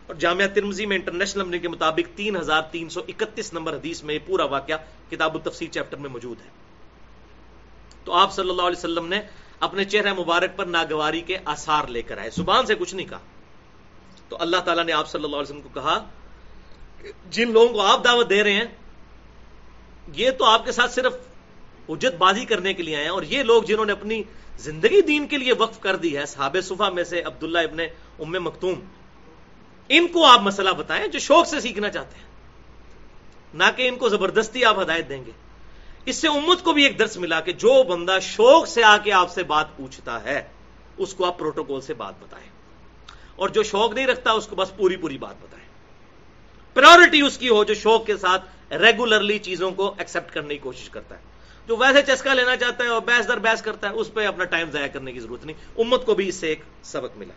اور 0.07 0.15
جامعہ 0.15 0.47
ترمزی 0.47 0.87
میں 0.87 0.97
انٹرنیشنل 0.97 1.43
نمبر 1.43 1.59
کے 1.59 1.69
مطابق 1.69 2.17
تین 2.17 2.37
ہزار 2.37 2.63
تین 2.63 2.89
سو 2.89 3.01
اکتیس 3.09 3.53
نمبر 3.53 3.75
حدیث 3.75 4.03
میں 4.03 4.15
یہ 4.15 4.19
پورا 4.27 4.45
واقعہ 4.45 4.77
کتاب 5.11 5.35
التفسیر 5.35 5.69
چیپٹر 5.69 5.97
میں 5.97 6.11
موجود 6.11 6.41
ہے۔ 6.41 6.51
تو 8.05 8.13
آپ 8.13 8.33
صلی 8.33 8.51
اللہ 8.51 8.63
علیہ 8.63 8.79
وسلم 8.79 9.07
نے 9.07 9.21
اپنے 9.61 9.85
چہرہ 9.85 10.13
مبارک 10.13 10.57
پر 10.57 10.67
ناگواری 10.67 11.21
کے 11.21 11.39
آثار 11.45 11.87
لے 11.87 12.03
کر 12.03 12.19
آئے۔ 12.19 12.31
زبان 12.31 12.67
سے 12.67 12.75
کچھ 12.75 12.95
نہیں 12.95 13.07
کہا۔ 13.07 13.19
تو 14.29 14.37
اللہ 14.41 14.57
تعالیٰ 14.57 14.85
نے 14.85 14.93
آپ 14.93 15.09
صلی 15.09 15.25
اللہ 15.25 15.37
علیہ 15.37 15.51
وسلم 15.51 15.61
کو 15.61 15.69
کہا 15.75 16.09
جن 17.31 17.53
لوگوں 17.53 17.69
کو 17.69 17.81
آپ 17.81 18.05
دعوت 18.05 18.31
دے 18.31 18.43
رہے 18.43 18.53
ہیں، 18.53 18.65
یہ 20.13 20.31
تو 20.31 20.45
آپ 20.45 20.65
کے 20.65 20.73
ساتھ 20.73 20.93
صرف 20.93 21.13
اجت 21.89 22.17
بازی 22.19 22.45
کرنے 22.45 22.75
کے 22.75 22.83
لیے 22.83 22.97
آئے 22.97 23.05
ہیں 23.05 23.11
اور 23.11 23.23
یہ 23.23 23.43
لوگ 23.43 23.63
جنہوں 23.63 23.85
نے 23.85 23.93
اپنی 23.93 24.23
زندگی 24.59 25.01
دین 25.01 25.29
کے 25.29 25.39
لیے 25.39 25.53
وقف 25.53 25.81
کر 25.81 25.97
دی 25.97 26.17
ہے 26.17 26.27
صحاب 26.27 26.57
صفحہ 26.63 26.91
میں 26.91 27.05
سے 27.05 27.23
عبداللہ 27.23 27.59
ابن 27.59 27.81
ام 28.19 28.45
مختوم 28.45 28.81
ان 29.89 30.09
کو 30.09 30.25
آپ 30.25 30.41
مسئلہ 30.41 30.71
بتائیں 30.71 31.07
جو 31.07 31.19
شوق 31.19 31.47
سے 31.47 31.61
سیکھنا 31.61 31.89
چاہتے 31.89 32.17
ہیں۔ 32.17 32.29
نہ 33.55 33.65
کہ 33.77 33.89
ان 33.89 33.97
کو 33.97 34.09
زبردستی 34.09 34.65
آپ 34.65 34.81
ہدایت 34.81 35.09
دیں 35.09 35.25
گے۔ 35.27 35.31
اس 36.05 36.17
سے 36.17 36.29
امت 36.29 36.65
کو 36.65 36.73
بھی 36.73 36.85
ایک 36.85 36.99
درس 36.99 37.17
ملا 37.17 37.41
کہ 37.41 37.53
جو 37.53 37.83
بندہ 37.83 38.19
شوق 38.23 38.69
سے 38.69 38.85
آ 38.85 38.97
کے 38.97 39.13
آپ 39.13 39.31
سے 39.31 39.43
بات 39.43 39.77
پوچھتا 39.77 40.25
ہے، 40.25 40.49
اس 40.97 41.15
کو 41.15 41.25
آپ 41.27 41.39
پروٹوکول 41.39 41.81
سے 41.81 41.95
بات 41.95 42.15
بتائیں۔ 42.21 42.47
اور 43.37 43.49
جو 43.49 43.63
شوق 43.63 43.95
نہیں 43.95 44.07
رکھتا، 44.07 44.33
اس 44.33 44.47
کو 44.47 44.57
بس 44.57 44.77
پوری 44.77 44.97
پوری 44.97 45.19
بات 45.19 45.35
بتائیں۔ 45.43 45.67
پرائرٹی 46.75 47.21
اس 47.21 47.39
کی 47.39 47.49
ہو 47.49 47.65
جو 47.65 47.75
شوق 47.75 48.07
کے 48.07 48.17
ساتھ 48.17 48.73
ریگولرلی 48.73 49.39
چیزوں 49.39 49.71
کو 49.71 49.95
ایکسپٹ 49.99 50.35
کرنے 50.35 50.55
کی 50.55 50.59
کوشش 50.59 50.91
کرتا 50.91 51.19
ہے۔ 51.19 51.28
جو 51.69 51.77
ویسے 51.77 52.03
چسکا 52.03 52.35
لینا 52.35 52.57
چاہتا 52.57 52.85
ہے 52.85 52.89
اور 52.89 53.03
بحث 53.03 53.29
در 53.29 53.37
بحث 53.37 53.63
کرتا 53.63 53.89
ہے، 53.89 53.95
اس 53.95 54.15
پہ 54.15 54.27
اپنا 54.27 54.45
ٹائم 54.45 54.71
ضائع 54.71 54.87
کرنے 54.87 55.13
کی 55.13 55.21
ضرورت 55.21 55.47
نہیں۔ 55.47 55.57
امت 55.79 56.07
کو 56.07 56.15
بھی 56.15 56.29
اس 56.29 56.35
سے 56.35 56.47
ایک 56.47 56.63
سبق 56.83 57.17
ملا۔ 57.17 57.35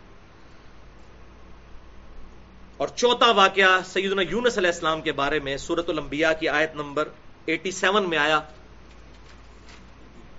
اور 2.76 2.88
چوتھا 2.88 3.30
واقعہ 3.30 3.80
سیدنا 3.84 4.22
یونس 4.22 4.58
علیہ 4.58 4.70
السلام 4.70 5.00
کے 5.00 5.12
بارے 5.12 5.38
میں 5.38 5.56
سورت 5.56 5.90
الانبیاء 5.90 6.32
کی 6.40 6.48
آیت 6.48 6.74
نمبر 6.74 7.08
ایٹی 7.46 7.70
سیون 7.70 8.08
میں 8.08 8.18
آیا۔ 8.18 8.40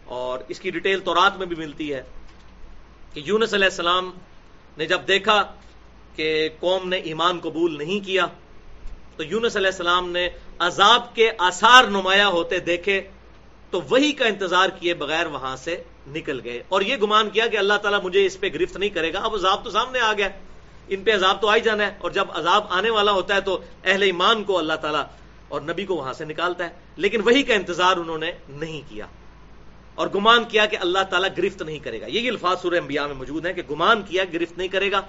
اور 0.06 0.40
اس 0.48 0.60
کی 0.60 0.72
ڈیٹیل 0.72 1.00
تو 1.00 1.16
رات 1.16 1.38
میں 1.38 1.46
بھی 1.46 1.56
ملتی 1.56 1.94
ہے 1.94 2.04
کہ 3.14 3.22
یونس 3.26 3.54
علیہ 3.54 3.66
السلام 3.66 4.12
نے 4.78 4.86
جب 4.86 5.02
دیکھا 5.08 5.56
کہ 6.16 6.50
قوم 6.60 6.90
نے 6.90 6.98
ایمان 6.98 7.40
قبول 7.40 7.78
نہیں 7.78 8.06
کیا، 8.06 8.26
تو 9.18 9.24
یونس 9.24 9.56
علیہ 9.56 9.68
السلام 9.68 10.12
نے 10.12 10.30
عذاب 10.60 11.16
کے 11.16 11.32
آثار 11.38 11.84
نمایاں 11.84 12.28
ہوتے 12.28 12.60
دیکھے۔ 12.60 13.08
تو 13.74 13.82
وہی 13.82 14.12
کا 14.12 14.26
انتظار 14.26 14.68
کیے 14.80 14.94
بغیر 14.94 15.26
وہاں 15.26 15.56
سے 15.56 15.84
نکل 16.08 16.40
گئے۔ 16.44 16.64
اور 16.70 16.82
یہ 16.82 16.96
گمان 16.96 17.30
کیا 17.30 17.48
کہ 17.48 17.58
اللہ 17.58 17.74
تعالیٰ 17.74 18.04
مجھے 18.04 18.26
اس 18.26 18.40
پہ 18.40 18.48
گرفت 18.54 18.78
نہیں 18.78 18.90
کرے 18.90 19.14
گا۔ 19.14 19.20
اب 19.20 19.34
عذاب 19.34 19.64
تو 19.64 19.70
سامنے 19.70 20.00
آ 20.00 20.14
گیا۔ 20.14 20.30
ان 20.88 21.04
پہ 21.04 21.14
عذاب 21.14 21.42
تو 21.42 21.48
آ 21.48 21.56
ہی 21.56 21.62
جانا 21.62 21.88
ہے۔ 21.88 21.98
اور 22.02 22.12
جب 22.12 22.26
عذاب 22.30 22.64
آنے 22.70 22.90
والا 22.90 23.12
ہوتا 23.12 23.36
ہے 23.36 23.42
تو 23.42 23.60
اہل 23.84 24.02
ایمان 24.02 24.44
کو 24.44 24.58
اللہ 24.58 24.74
تعالیٰ 24.74 25.04
اور 25.48 25.62
نبی 25.62 25.86
کو 25.86 25.96
وہاں 25.96 26.14
سے 26.14 26.26
نکالتا 26.26 26.64
ہے۔ 26.64 26.70
لیکن 26.96 27.22
وہی 27.22 27.44
کا 27.44 27.54
انتظار 27.54 27.98
انہوں 27.98 28.18
نے 28.18 28.32
نہیں 28.50 28.82
کیا۔ 28.90 29.06
اور 29.96 30.08
گمان 30.16 30.44
کیا 30.44 30.66
کہ 30.66 30.78
اللہ 30.82 31.04
تعالیٰ 31.10 31.30
گرفت 31.38 31.62
نہیں 31.62 31.80
کرے 31.80 32.02
گا۔ 32.02 32.06
یہی 32.06 32.30
الفاظ 32.30 32.62
سورہ 32.62 32.76
انبیاء 32.76 33.06
میں 33.06 33.16
موجود 33.16 33.46
ہیں 33.46 33.54
کہ 33.54 33.62
گمان 33.72 34.02
کیا 34.02 34.24
گرفت 34.34 34.58
نہیں 34.58 34.68
کرے 34.68 34.92
گا۔ 34.92 35.02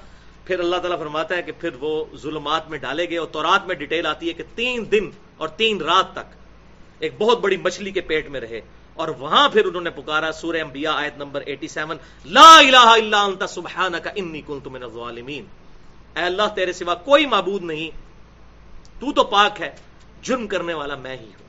پھر 0.45 0.59
اللہ 0.59 0.77
تعالیٰ 0.77 0.99
فرماتا 0.99 1.37
ہے 1.37 1.43
کہ 1.43 1.53
پھر 1.53 1.71
وہ 1.81 2.05
ظلمات 2.17 2.71
میں 2.71 2.79
ڈالے 2.79 3.11
گئے 3.11 3.19
اور 3.19 3.27
تورات 3.27 3.67
میں 3.67 3.75
ڈیٹیل 3.75 4.07
آتی 4.07 4.29
ہے 4.29 4.33
کہ 4.33 4.43
تین 4.55 4.85
دن 4.93 5.11
اور 5.37 5.49
تین 5.49 5.81
رات 5.81 6.13
تک 6.13 6.44
ایک 6.99 7.13
بہت 7.19 7.41
بڑی 7.41 7.57
مچھلی 7.57 7.91
کے 7.91 8.01
پیٹ 8.01 8.29
میں 8.29 8.41
رہے 8.41 8.61
اور 8.95 9.09
وہاں 9.09 9.49
پھر 9.49 9.65
انہوں 9.65 9.83
نے 9.83 9.91
پکارا 9.91 10.33
سورہ 10.33 10.57
انبیاء 10.57 10.93
آیت 10.93 11.17
نمبر 11.17 11.43
87 11.43 11.97
لا 12.25 12.59
الہ 12.59 12.77
الا 12.77 13.23
انت 13.23 13.43
سبحانک 13.49 14.09
انی 14.15 14.43
کنت 14.47 14.67
من 14.67 14.83
الظالمین۔ 14.83 15.45
اے 16.17 16.23
اللہ، 16.23 16.43
تیرے 16.55 16.73
سوا 16.73 16.95
کوئی 16.95 17.27
معبود 17.27 17.63
نہیں، 17.63 17.91
تو 19.01 19.13
تو 19.13 19.25
پاک 19.25 19.61
ہے، 19.61 19.71
جرم 20.23 20.47
کرنے 20.47 20.75
والا 20.75 20.95
میں 20.95 21.17
ہی 21.17 21.27
ہوں۔ 21.27 21.45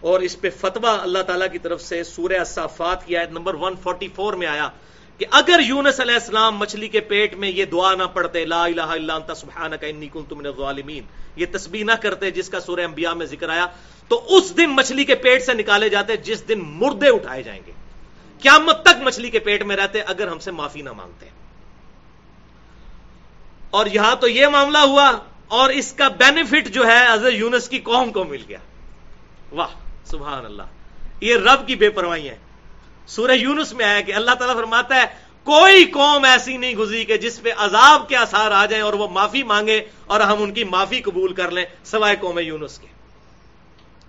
اور 0.00 0.20
اس 0.20 0.40
پہ 0.40 0.50
فتوہ 0.60 0.88
اللہ 0.88 1.18
تعالیٰ 1.18 1.46
کی 1.52 1.58
طرف 1.58 1.82
سے 1.82 2.04
سورہ 2.04 2.38
الصافات 2.38 3.06
کی 3.06 3.16
آیت 3.16 3.30
نمبر 3.30 3.54
144 3.54 4.36
میں 4.36 4.46
آیا۔ 4.46 4.68
کہ 5.18 5.26
اگر 5.30 5.60
یونس 5.66 6.00
علیہ 6.00 6.14
السلام 6.14 6.58
مچھلی 6.58 6.88
کے 6.88 7.00
پیٹ 7.00 7.34
میں 7.34 7.48
یہ 7.48 7.64
دعا 7.64 7.94
نہ 7.94 8.02
پڑھتے، 8.02 8.44
لا 8.44 8.64
الہ 8.64 8.80
الا 8.80 9.14
انت، 9.14 9.36
سبحانک 9.36 9.84
انی 9.84 10.08
کنت 10.12 10.32
من 10.32 10.46
الظالمین، 10.46 11.04
یہ 11.36 11.46
تسبیح 11.52 11.84
نہ 11.84 11.92
کرتے 11.92 12.30
جس 12.30 12.48
کا 12.48 12.60
سورہ 12.60 12.80
انبیاء 12.80 13.12
میں 13.12 13.26
ذکر 13.26 13.48
آیا، 13.48 13.66
تو 14.08 14.36
اس 14.36 14.56
دن 14.56 14.70
مچھلی 14.70 15.04
کے 15.04 15.14
پیٹ 15.14 15.42
سے 15.42 15.54
نکالے 15.54 15.88
جاتے 15.88 16.16
جس 16.16 16.48
دن 16.48 16.58
مردے 16.58 17.08
اٹھائے 17.08 17.42
جائیں 17.42 17.60
گے۔ 17.66 17.72
قیامت 18.42 18.82
تک 18.82 19.02
مچھلی 19.02 19.30
کے 19.30 19.38
پیٹ 19.38 19.62
میں 19.62 19.76
رہتے 19.76 20.00
اگر 20.00 20.28
ہم 20.28 20.38
سے 20.38 20.50
معافی 20.50 20.82
نہ 20.82 20.92
مانگتے۔ 20.92 21.26
اور 23.70 23.86
یہاں 23.86 24.16
تو 24.16 24.28
یہ 24.28 24.46
معاملہ 24.46 24.78
ہوا 24.78 25.12
اور 25.48 25.70
اس 25.70 25.92
کا 25.92 26.08
بینیفٹ 26.08 26.68
جو 26.68 26.86
ہے، 26.86 27.12
حضرت 27.12 27.32
یونس 27.32 27.68
کی 27.68 27.78
قوم 27.78 28.12
کو 28.12 28.24
مل 28.24 28.42
گیا۔ 28.48 28.58
واہ، 29.52 29.68
سبحان 30.04 30.44
اللہ۔ 30.44 30.62
یہ 31.20 31.36
رب 31.36 31.66
کی 31.66 31.74
بے 31.74 31.90
پرواہی 31.90 32.28
ہے۔ 32.28 32.36
سورہ 33.06 33.30
یونس 33.30 33.72
میں 33.72 33.84
آیا 33.84 34.00
کہ 34.00 34.14
اللہ 34.14 34.30
تعالیٰ 34.30 34.56
فرماتا 34.56 34.94
ہے، 34.96 35.06
کوئی 35.44 35.84
قوم 35.84 36.24
ایسی 36.24 36.56
نہیں 36.56 36.74
گزری 36.74 37.04
کہ 37.04 37.16
جس 37.16 37.42
پہ 37.42 37.52
عذاب 37.56 38.08
کے 38.08 38.16
اثار 38.16 38.50
آ 38.50 38.66
جائیں 38.66 38.84
اور 38.84 38.92
وہ 38.92 39.08
معافی 39.08 39.42
مانگے 39.42 39.84
اور 40.06 40.20
ہم 40.20 40.42
ان 40.42 40.52
کی 40.52 40.64
معافی 40.64 41.00
قبول 41.00 41.32
کر 41.34 41.50
لیں، 41.50 41.64
سوائے 41.84 42.16
قوم 42.20 42.38
یونس 42.38 42.78
کے۔ 42.78 42.86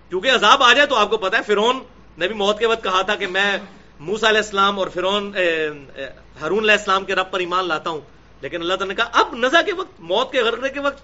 کیونکہ 0.08 0.30
عذاب 0.30 0.62
آ 0.62 0.72
جائے 0.72 0.86
تو 0.86 0.96
آپ 0.96 1.10
کو 1.10 1.16
پتا 1.16 1.38
ہے 1.38 1.42
فرون 1.42 1.78
نے 2.18 2.28
بھی 2.28 2.34
موت 2.34 2.58
کے 2.58 2.66
وقت 2.66 2.84
کہا 2.84 3.02
تھا 3.02 3.14
کہ 3.14 3.26
میں 3.26 3.56
موسا 4.00 4.28
علیہ 4.28 4.38
السلام 4.38 4.78
اور 4.78 4.88
فرون 4.88 5.32
ہرون 6.40 6.58
علیہ 6.58 6.78
السلام 6.78 7.04
کے 7.04 7.14
رب 7.14 7.30
پر 7.30 7.38
ایمان 7.38 7.68
لاتا 7.68 7.90
ہوں۔ 7.90 8.00
لیکن 8.40 8.60
اللہ 8.60 8.74
تعالیٰ 8.74 8.96
نے 8.96 9.02
کہا، 9.02 9.20
اب 9.20 9.34
نزا 9.34 9.62
کے 9.62 9.72
وقت، 9.72 10.00
موت 10.00 10.32
کے 10.32 10.42
غرقے 10.42 10.68
کے 10.68 10.80
وقت، 10.80 11.02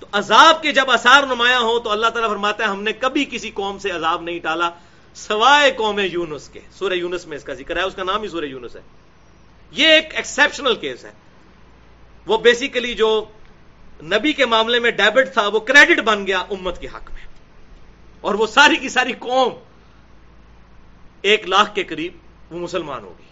تو 0.00 0.06
عذاب 0.12 0.62
کے 0.62 0.72
جب 0.72 0.90
اثار 0.90 1.22
نمایاں 1.22 1.60
ہو 1.60 1.78
تو 1.78 1.90
اللہ 1.90 2.06
تعالیٰ 2.06 2.30
فرماتا 2.30 2.64
ہے، 2.64 2.68
ہم 2.68 2.82
نے 2.82 2.92
کبھی 2.92 3.24
کسی 3.24 3.50
قوم 3.50 3.78
سے 3.78 3.90
عذاب 3.90 4.22
نہیں 4.22 4.38
ٹالا۔ 4.38 4.70
سوائے 5.14 5.72
قوم 5.72 5.98
یونس 5.98 6.48
کے۔ 6.48 6.60
سورہ 6.72 6.92
یونس 6.92 7.26
میں 7.26 7.36
اس 7.36 7.44
کا 7.44 7.54
ذکر 7.54 7.76
ہے، 7.76 7.82
اس 7.82 7.94
کا 7.94 8.02
نام 8.02 8.22
ہی 8.22 8.28
سورہ 8.28 8.44
یونس 8.44 8.76
ہے۔ 8.76 8.80
یہ 9.70 9.88
ایک 9.88 10.14
ایکسپشنل 10.14 10.76
کیس 10.76 11.04
ہے۔ 11.04 11.12
وہ 12.26 12.38
بیسیکلی 12.38 12.94
جو 12.94 13.24
نبی 14.02 14.32
کے 14.32 14.46
معاملے 14.46 14.80
میں 14.80 14.90
ڈیبٹ 14.90 15.32
تھا، 15.32 15.48
وہ 15.48 15.60
کریڈٹ 15.60 16.00
بن 16.00 16.26
گیا 16.26 16.38
امت 16.38 16.80
کے 16.80 16.86
حق 16.86 17.10
میں۔ 17.12 17.26
اور 18.20 18.34
وہ 18.34 18.46
ساری 18.46 18.76
کی 18.76 18.88
ساری 18.88 19.12
قوم 19.18 19.52
ایک 21.22 21.48
لاکھ 21.48 21.74
کے 21.74 21.84
قریب 21.84 22.12
وہ 22.50 22.58
مسلمان 22.58 23.04
ہوگی 23.04 23.24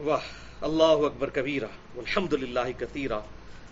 واہ، 0.00 0.20
اللہ 0.60 0.82
اکبر 0.82 1.28
کبیرہ 1.28 1.98
الحمد 1.98 2.32
للہ 2.32 2.78
کثیرہ 2.78 3.20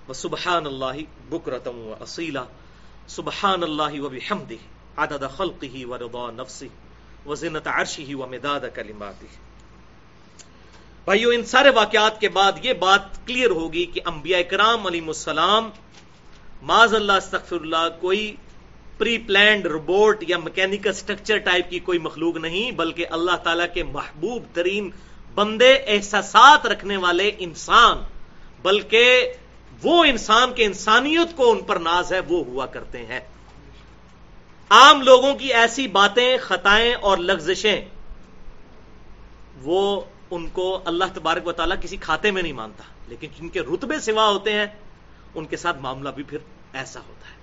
و 0.08 0.12
سبحان 0.12 0.66
اللہ 0.66 1.00
بکرتم 1.28 1.78
و 1.78 1.94
اصیلا 2.00 2.44
سبحان 3.08 3.62
اللہ 3.62 4.00
و 4.00 4.08
بحمدہ 4.08 4.77
عدد 4.98 5.24
خلقه 5.36 5.84
و 5.84 6.30
نفسه 6.30 6.68
و 7.26 7.34
زنت 7.34 7.66
عرشه 7.66 8.14
و 8.14 8.26
کلماته۔ 8.74 9.26
بھائیو، 11.04 11.30
ان 11.30 11.44
سارے 11.44 11.70
واقعات 11.70 12.20
کے 12.20 12.28
بعد 12.28 12.52
یہ 12.62 12.72
بات 12.72 13.26
کلیئر 13.26 13.50
ہوگی 13.50 13.84
کہ 13.84 14.00
انبیاء 14.06 14.40
کرام 14.50 14.86
علیہ 14.86 15.06
السلام، 15.06 15.70
معاذ 16.62 16.94
اللہ، 16.94 17.12
استغفر 17.12 17.56
اللہ، 17.56 17.88
کوئی 18.00 18.36
پری 18.98 19.18
پلانڈ 19.18 19.66
روبوٹ 19.66 20.24
یا 20.28 20.38
مکینیکل 20.38 20.92
سٹرکچر 20.92 21.38
ٹائپ 21.38 21.70
کی 21.70 21.78
کوئی 21.78 21.98
مخلوق 21.98 22.36
نہیں، 22.36 22.70
بلکہ 22.70 23.06
اللہ 23.10 23.36
تعالیٰ 23.36 23.66
کے 23.74 23.82
محبوب 23.82 24.42
ترین 24.52 24.90
بندے، 25.34 25.74
احساسات 25.86 26.66
رکھنے 26.66 26.96
والے 26.96 27.30
انسان، 27.38 27.98
بلکہ 28.62 29.32
وہ 29.82 30.04
انسان 30.04 30.52
کے 30.52 30.64
انسانیت 30.64 31.36
کو 31.36 31.50
ان 31.50 31.60
پر 31.60 31.76
ناز 31.76 32.12
ہے، 32.12 32.20
وہ 32.20 32.44
ہوا 32.44 32.66
کرتے 32.66 33.06
ہیں۔ 33.06 33.20
عام 34.70 35.00
لوگوں 35.02 35.34
کی 35.34 35.52
ایسی 35.52 35.86
باتیں، 35.88 36.36
خطائیں 36.38 36.94
اور 36.94 37.18
لغزشیں، 37.18 37.80
وہ 39.62 40.00
ان 40.30 40.46
کو 40.48 40.66
اللہ 40.84 41.04
تبارک 41.14 41.46
و 41.46 41.52
تعالیٰ 41.52 41.76
کسی 41.80 41.96
کھاتے 41.96 42.30
میں 42.30 42.42
نہیں 42.42 42.52
مانتا، 42.52 42.84
لیکن 43.08 43.28
جن 43.38 43.48
کے 43.48 43.60
رتبے 43.60 43.98
سوا 44.00 44.28
ہوتے 44.28 44.52
ہیں، 44.52 44.66
ان 45.34 45.46
کے 45.46 45.56
ساتھ 45.56 45.78
معاملہ 45.80 46.08
بھی 46.08 46.22
پھر 46.22 46.38
ایسا 46.72 47.00
ہوتا 47.00 47.28
ہے۔ 47.28 47.36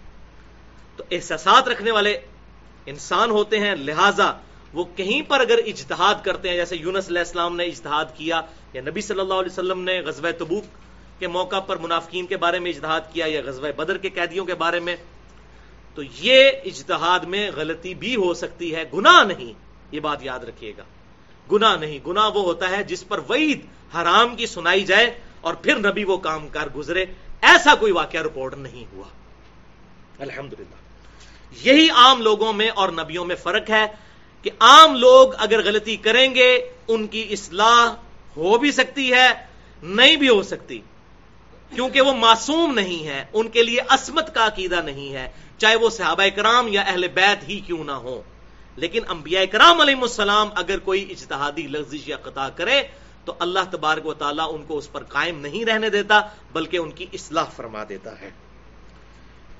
تو 0.97 1.03
احساسات 1.11 1.67
رکھنے 1.67 1.91
والے 1.91 2.17
انسان 2.85 3.31
ہوتے 3.31 3.59
ہیں، 3.59 3.75
لہذا 3.75 4.31
وہ 4.73 4.83
کہیں 4.95 5.21
پر 5.21 5.39
اگر 5.39 5.59
اجتہاد 5.65 6.23
کرتے 6.23 6.49
ہیں، 6.49 6.55
جیسے 6.55 6.75
یونس 6.75 7.07
علیہ 7.09 7.19
السلام 7.19 7.55
نے 7.55 7.63
اجتہاد 7.63 8.05
کیا، 8.15 8.41
یا 8.73 8.81
نبی 8.81 9.01
صلی 9.01 9.19
اللہ 9.19 9.33
علیہ 9.33 9.51
وسلم 9.51 9.81
نے 9.81 9.99
غزوہ 10.01 10.31
تبوک 10.39 11.19
کے 11.19 11.27
موقع 11.27 11.59
پر 11.59 11.77
منافقین 11.77 12.25
کے 12.25 12.37
بارے 12.37 12.59
میں 12.59 12.71
اجتہاد 12.71 13.01
کیا، 13.13 13.25
یا 13.25 13.41
غزوہ 13.45 13.71
بدر 13.75 13.97
کے 13.97 14.09
قیدیوں 14.09 14.45
کے 14.45 14.55
بارے 14.55 14.79
میں 14.79 14.95
تو 15.95 16.01
یہ 16.19 16.51
اجتہاد 16.65 17.19
میں 17.19 17.51
غلطی 17.55 17.93
بھی 17.93 18.15
ہو 18.15 18.33
سکتی 18.33 18.75
ہے۔ 18.75 18.83
گناہ 18.93 19.23
نہیں، 19.23 19.53
یہ 19.91 19.99
بات 19.99 20.23
یاد 20.23 20.39
رکھیے 20.39 20.73
گا۔ 20.77 20.83
گناہ 21.51 21.77
نہیں، 21.77 21.99
گناہ 22.07 22.29
وہ 22.29 22.41
ہوتا 22.41 22.69
ہے 22.69 22.83
جس 22.83 23.07
پر 23.07 23.19
وعید 23.29 23.65
حرام 23.95 24.35
کی 24.35 24.45
سنائی 24.45 24.83
جائے 24.83 25.19
اور 25.41 25.53
پھر 25.53 25.77
نبی 25.77 26.03
وہ 26.03 26.17
کام 26.17 26.49
کار 26.49 26.67
گزرے۔ 26.75 27.05
ایسا 27.41 27.75
کوئی 27.75 27.91
واقعہ 27.91 28.21
رپورٹ 28.21 28.53
نہیں 28.57 28.85
ہوا۔ 28.93 29.07
الحمدللہ۔ 30.19 30.75
یہی 31.67 31.89
عام 31.89 32.21
لوگوں 32.21 32.53
میں 32.53 32.69
اور 32.69 32.89
نبیوں 32.89 33.25
میں 33.25 33.35
فرق 33.35 33.69
ہے 33.69 33.85
کہ 34.41 34.51
عام 34.59 34.95
لوگ 34.95 35.31
اگر 35.37 35.61
غلطی 35.65 35.95
کریں 35.95 36.35
گے، 36.35 36.71
ان 36.87 37.07
کی 37.07 37.27
اصلاح 37.29 37.93
ہو 38.37 38.57
بھی 38.57 38.71
سکتی 38.71 39.13
ہے، 39.13 39.27
نہیں 39.83 40.15
بھی 40.15 40.29
ہو 40.29 40.43
سکتی۔ 40.43 40.81
کیونکہ 41.75 42.01
وہ 42.01 42.13
معصوم 42.13 42.73
نہیں 42.73 43.07
ہے 43.07 43.25
ان 43.33 43.49
کے 43.49 43.63
لیے 43.63 43.79
عصمت 43.89 44.35
کا 44.35 44.47
عقیدہ 44.47 44.81
نہیں 44.85 45.13
ہے۔ 45.13 45.31
چاہے 45.57 45.75
وہ 45.75 45.89
صحابہ 45.89 46.23
کرام 46.35 46.67
یا 46.67 46.81
اہل 46.81 47.07
بیت 47.07 47.49
ہی 47.49 47.59
کیوں 47.59 47.83
نہ 47.83 47.97
ہو 48.03 48.21
لیکن 48.77 49.01
انبیاء 49.09 49.43
کرام 49.51 49.81
علیہ 49.81 50.01
السلام 50.01 50.49
اگر 50.55 50.79
کوئی 50.79 51.01
اجتہادی 51.11 51.67
لفظ 51.67 51.93
یا 52.07 52.17
قطع 52.17 52.47
کرے، 52.55 52.81
تو 53.25 53.33
اللہ 53.39 53.69
تبارک 53.71 54.05
و 54.05 54.13
تعالیٰ 54.13 54.47
ان 54.53 54.63
کو 54.63 54.77
اس 54.77 54.91
پر 54.91 55.03
قائم 55.03 55.39
نہیں 55.39 55.65
رہنے 55.65 55.89
دیتا، 55.89 56.19
بلکہ 56.53 56.77
ان 56.77 56.91
کی 56.91 57.05
اصلاح 57.13 57.49
فرما 57.55 57.83
دیتا 57.89 58.19
ہے۔ 58.21 58.29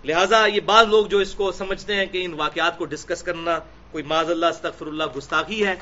لہٰذا 0.04 0.46
یہ 0.46 0.60
بعض 0.66 0.88
لوگ 0.88 1.06
جو 1.06 1.18
اس 1.18 1.34
کو 1.34 1.52
سمجھتے 1.52 1.96
ہیں 1.96 2.06
کہ 2.06 2.26
ان 2.26 2.34
واقعات 2.34 2.78
کو 2.78 2.86
ڈسکس 2.86 3.24
کرنا، 3.24 3.58
کوئی 3.92 4.04
معذ 4.04 4.30
اللہ، 4.30 4.46
استغفر 4.46 4.88
اللہ، 4.88 5.04
گستاخی 5.18 5.66
ہے 5.66 5.76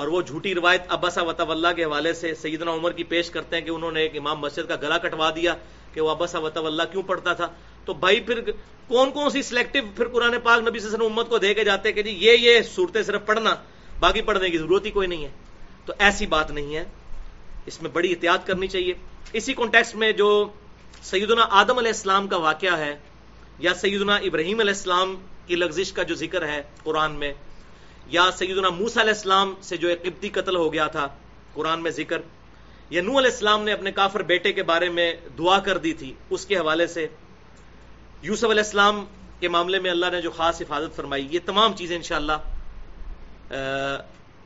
اور 0.00 0.08
وہ 0.08 0.22
جھوٹی 0.22 0.54
روایت 0.54 0.82
ابسا 0.88 1.22
وط 1.22 1.40
اللہ 1.40 1.68
کے 1.76 1.84
حوالے 1.84 2.12
سے 2.12 2.34
سیدنا 2.34 2.70
عمر 2.70 2.92
کی 2.92 3.04
پیش 3.04 3.30
کرتے 3.30 3.56
ہیں 3.56 3.64
کہ 3.64 3.70
انہوں 3.70 3.92
نے 3.92 4.00
ایک 4.00 4.16
امام 4.16 4.38
مسجد 4.40 4.68
کا 4.68 4.76
گلا 4.76 4.98
کٹوا 4.98 5.30
دیا 5.30 5.54
کہ 5.94 6.00
وہ 6.00 6.10
ابسا 6.10 6.38
وط 6.38 6.56
اللہ 6.56 6.82
کیوں 6.92 7.02
پڑھتا 7.02 7.32
تھا۔ 7.32 7.48
تو 7.84 7.94
بھائی 7.94 8.20
پھر 8.20 8.40
کون 8.88 9.10
کون 9.10 9.30
سی 9.30 9.42
سلیکٹو 9.42 9.78
پھر 9.96 10.08
قرآن 10.08 10.34
پاک 10.42 10.68
نبی 10.68 10.78
سے 10.78 10.96
امت 11.04 11.28
کو 11.28 11.38
دے 11.38 11.54
کے 11.54 11.64
جاتے 11.64 11.92
کہ 11.92 12.02
جی 12.02 12.10
یہ 12.10 12.32
یہ 12.32 12.60
صورتیں 12.74 13.02
صرف 13.02 13.26
پڑھنا، 13.26 13.56
باقی 14.00 14.20
پڑھنے 14.20 14.50
کی 14.50 14.58
ضرورت 14.58 14.84
ہی 14.84 14.90
کوئی 14.90 15.08
نہیں 15.08 15.24
ہے۔ 15.24 15.30
تو 15.86 15.92
ایسی 15.98 16.26
بات 16.26 16.50
نہیں 16.50 16.76
ہے۔ 16.76 16.84
اس 17.66 17.82
میں 17.82 17.90
بڑی 17.90 18.10
احتیاط 18.10 18.46
کرنی 18.46 18.66
چاہیے۔ 18.66 18.92
اسی 19.32 19.54
کانٹیکس 19.54 19.94
میں 19.94 20.12
جو 20.12 20.48
سیدنا 21.02 21.46
آدم 21.50 21.78
علیہ 21.78 21.92
السلام 21.92 22.28
کا 22.28 22.36
واقعہ 22.36 22.78
ہے 22.78 22.98
یا 23.58 23.74
سیدنا 23.74 24.16
ابراہیم 24.16 24.60
علیہ 24.60 24.72
السلام 24.72 25.16
کی 25.46 25.56
لغزش 25.56 25.92
کا 25.92 26.02
جو 26.02 26.14
ذکر 26.14 26.48
ہے 26.48 26.62
قرآن 26.84 27.12
میں 27.12 27.32
یا 28.10 28.30
سیدنا 28.38 28.68
موسا 28.68 29.00
علیہ 29.00 29.12
السلام 29.12 29.54
سے 29.62 29.76
جو 29.76 29.88
ایک 29.88 30.02
قبطی 30.04 30.28
قتل 30.28 30.56
ہو 30.56 30.72
گیا 30.72 30.86
تھا، 30.86 31.06
قرآن 31.54 31.82
میں 31.82 31.90
ذکر، 31.90 32.20
یا 32.90 33.02
نو 33.02 33.18
علیہ 33.18 33.30
السلام 33.30 33.64
نے 33.64 33.72
اپنے 33.72 33.92
کافر 33.92 34.22
بیٹے 34.22 34.52
کے 34.52 34.62
بارے 34.62 34.88
میں 34.88 35.12
دعا 35.38 35.58
کر 35.58 35.78
دی 35.78 35.92
تھی 35.92 36.12
اس 36.30 36.46
کے 36.46 36.56
حوالے 36.56 36.86
سے، 36.86 37.06
یوسف 38.22 38.44
علیہ 38.44 38.66
السلام 38.66 39.04
کے 39.40 39.48
معاملے 39.48 39.78
میں 39.78 39.90
اللہ 39.90 40.06
نے 40.12 40.20
جو 40.20 40.30
خاص 40.30 40.60
حفاظت 40.60 40.96
فرمائی، 40.96 41.28
یہ 41.30 41.38
تمام 41.46 41.76
چیزیں 41.76 41.96
انشاءاللہ 41.96 42.38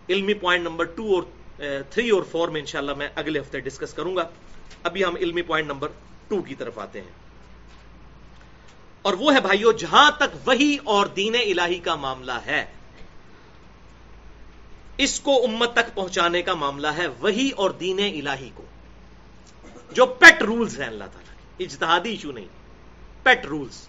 علمی 0.09 0.35
پوائنٹ 0.35 0.65
نمبر 0.65 0.85
ٹو 0.85 1.15
اور 1.15 1.23
تھری 1.91 2.11
اور 2.11 2.23
فور 2.31 2.49
میں 2.49 2.61
انشاءاللہ 2.61 2.95
میں 2.95 3.09
اگلے 3.15 3.41
ہفتے 3.41 3.61
ڈسکس 3.61 3.95
کروں 3.95 4.17
گا۔ 4.17 4.29
ابھی 4.83 5.05
ہم 5.05 5.17
علمی 5.17 5.43
پوائنٹ 5.43 5.69
نمبر 5.69 5.89
ٹو 6.29 6.43
کی 6.43 6.55
طرف 6.55 6.79
آتے 6.79 7.01
ہیں۔ 7.01 7.11
اور 9.03 9.15
وہ 9.15 9.35
ہے 9.35 9.41
بھائیو، 9.41 9.73
جہاں 9.73 10.11
تک 10.11 10.49
وہی 10.49 10.77
اور 10.85 11.07
دین 11.07 11.35
الہی 11.35 11.79
کا 11.79 11.95
معاملہ 11.95 12.39
ہے۔ 12.47 12.65
اس 14.99 15.21
کو 15.21 15.45
امت 15.45 15.73
تک 15.73 15.95
پہنچانے 15.95 16.43
کا 16.43 16.55
معاملہ 16.55 16.87
ہے، 16.87 17.07
وہی 17.07 17.51
اور 17.51 17.71
دین 17.71 17.99
الہی 17.99 18.51
کو، 18.55 18.65
جو 19.93 20.07
پیٹ 20.07 20.43
رولز 20.43 20.81
ہیں 20.81 20.87
اللہ 20.87 21.05
تعالیٰ 21.05 21.59
کے 21.59 21.65
اجتہادی 21.65 22.11
ایشو 22.11 22.33
نہیں 22.33 22.49
پیٹ 23.23 23.47
رولز 23.47 23.89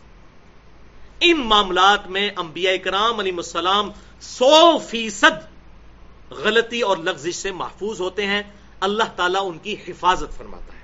ان 1.20 1.40
معاملات 1.40 2.08
میں 2.08 2.30
انبیاء 2.36 2.76
کرام 2.84 3.20
علیہ 3.20 3.34
السلام 3.36 3.90
سو 4.22 4.78
فیصد 4.78 6.32
غلطی 6.32 6.82
اور 6.82 6.98
لغزش 6.98 7.36
سے 7.36 7.52
محفوظ 7.52 8.02
ہوتے 8.02 8.26
ہیں، 8.26 8.42
اللہ 8.80 9.16
تعالیٰ 9.16 9.50
ان 9.50 9.58
کی 9.58 9.76
حفاظت 9.88 10.38
فرماتا 10.38 10.74
ہے۔ 10.74 10.84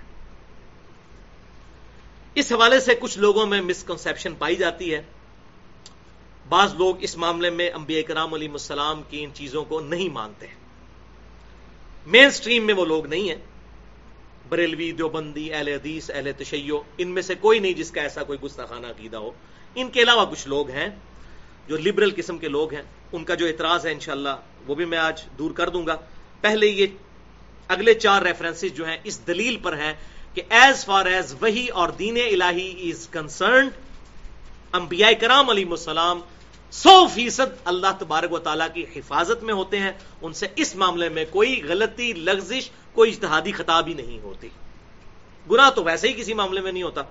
اس 2.36 2.51
حوالے 2.51 2.80
سے 2.80 2.95
کچھ 2.95 3.17
لوگوں 3.19 3.45
میں 3.45 3.61
مسکنسپشن 3.61 4.36
پائی 4.36 4.55
جاتی 4.55 4.93
ہے۔ 4.93 5.01
بعض 6.51 6.73
لوگ 6.75 6.95
اس 6.99 7.17
معاملے 7.17 7.49
میں 7.49 7.69
انبیاء 7.69 8.01
کرام 8.01 8.33
علیہ 8.33 8.49
السلام 8.51 9.01
کی 9.09 9.23
ان 9.23 9.29
چیزوں 9.33 9.63
کو 9.65 9.79
نہیں 9.79 10.09
مانتے 10.09 10.47
مین 12.07 12.31
سٹریم 12.31 12.65
میں 12.65 12.73
وہ 12.73 12.85
لوگ 12.85 13.07
نہیں 13.07 13.29
ہیں۔ 13.29 13.41
بریلوی، 14.49 14.91
دیوبندی، 14.91 15.53
اہل 15.53 15.67
حدیث، 15.67 16.11
اہل 16.13 16.31
تشیو 16.37 16.81
ان 16.97 17.07
میں 17.07 17.21
سے 17.21 17.35
کوئی 17.35 17.59
نہیں 17.59 17.73
جس 17.73 17.91
کا 17.91 18.01
ایسا 18.01 18.23
کوئی 18.23 18.39
گستاخانہ 18.43 18.87
عقیدہ 18.87 19.17
ہو۔ 19.17 19.31
ان 19.75 19.89
کے 19.89 20.01
علاوہ 20.01 20.25
کچھ 20.25 20.47
لوگ 20.47 20.69
ہیں 20.69 20.87
جو 21.67 21.77
لبرل 21.77 22.11
قسم 22.15 22.37
کے 22.37 22.47
لوگ 22.47 22.73
ہیں۔ 22.73 22.83
ان 23.11 23.23
کا 23.23 23.35
جو 23.35 23.45
اعتراض 23.45 23.85
ہے 23.85 23.91
انشاءاللہ 23.91 24.35
وہ 24.67 24.75
بھی 24.75 24.85
میں 24.85 24.97
آج 24.97 25.23
دور 25.37 25.51
کر 25.51 25.69
دوں 25.69 25.87
گا۔ 25.87 25.95
پہلے 26.41 26.67
یہ 26.67 26.87
اگلے 27.67 27.93
چار 27.93 28.21
ریفرنس 28.21 28.65
جو 28.73 28.85
ہیں 28.85 28.97
اس 29.03 29.27
دلیل 29.27 29.57
پر 29.57 29.77
ہیں 29.77 29.93
کہ 30.33 30.41
ایز 30.49 30.85
فار 30.85 31.05
ایز 31.05 31.35
وہی 31.41 31.67
اور 31.67 31.89
دین 31.89 32.17
الہی 32.17 32.91
از 32.91 33.07
کنسرنڈ 33.11 33.71
انبیاء 34.73 35.09
کرام 35.19 35.49
علیہ 35.49 35.65
السلام 35.69 36.21
سو 36.72 37.07
فیصد 37.07 37.55
اللہ 37.65 37.88
تبارک 37.99 38.32
و 38.32 38.39
تعالیٰ 38.39 38.67
کی 38.74 38.86
حفاظت 38.95 39.43
میں 39.43 39.53
ہوتے 39.53 39.80
ہیں۔ 39.80 39.91
ان 40.22 40.34
سے 40.34 40.47
اس 40.55 40.76
معاملے 40.76 41.09
میں 41.09 41.26
کوئی 41.30 41.63
غلطی، 41.63 42.13
لغزش، 42.13 42.69
کوئی 42.93 43.11
اجتہادی 43.11 43.51
خطاب 43.51 43.88
ہی 43.88 43.93
نہیں 43.93 44.19
ہوتی۔ 44.19 44.49
گناہ 45.51 45.69
تو 45.69 45.84
ویسے 45.84 46.07
ہی 46.07 46.13
کسی 46.13 46.34
معاملے 46.34 46.61
میں 46.61 46.72
نہیں 46.72 46.84
ہوتا، 46.84 47.01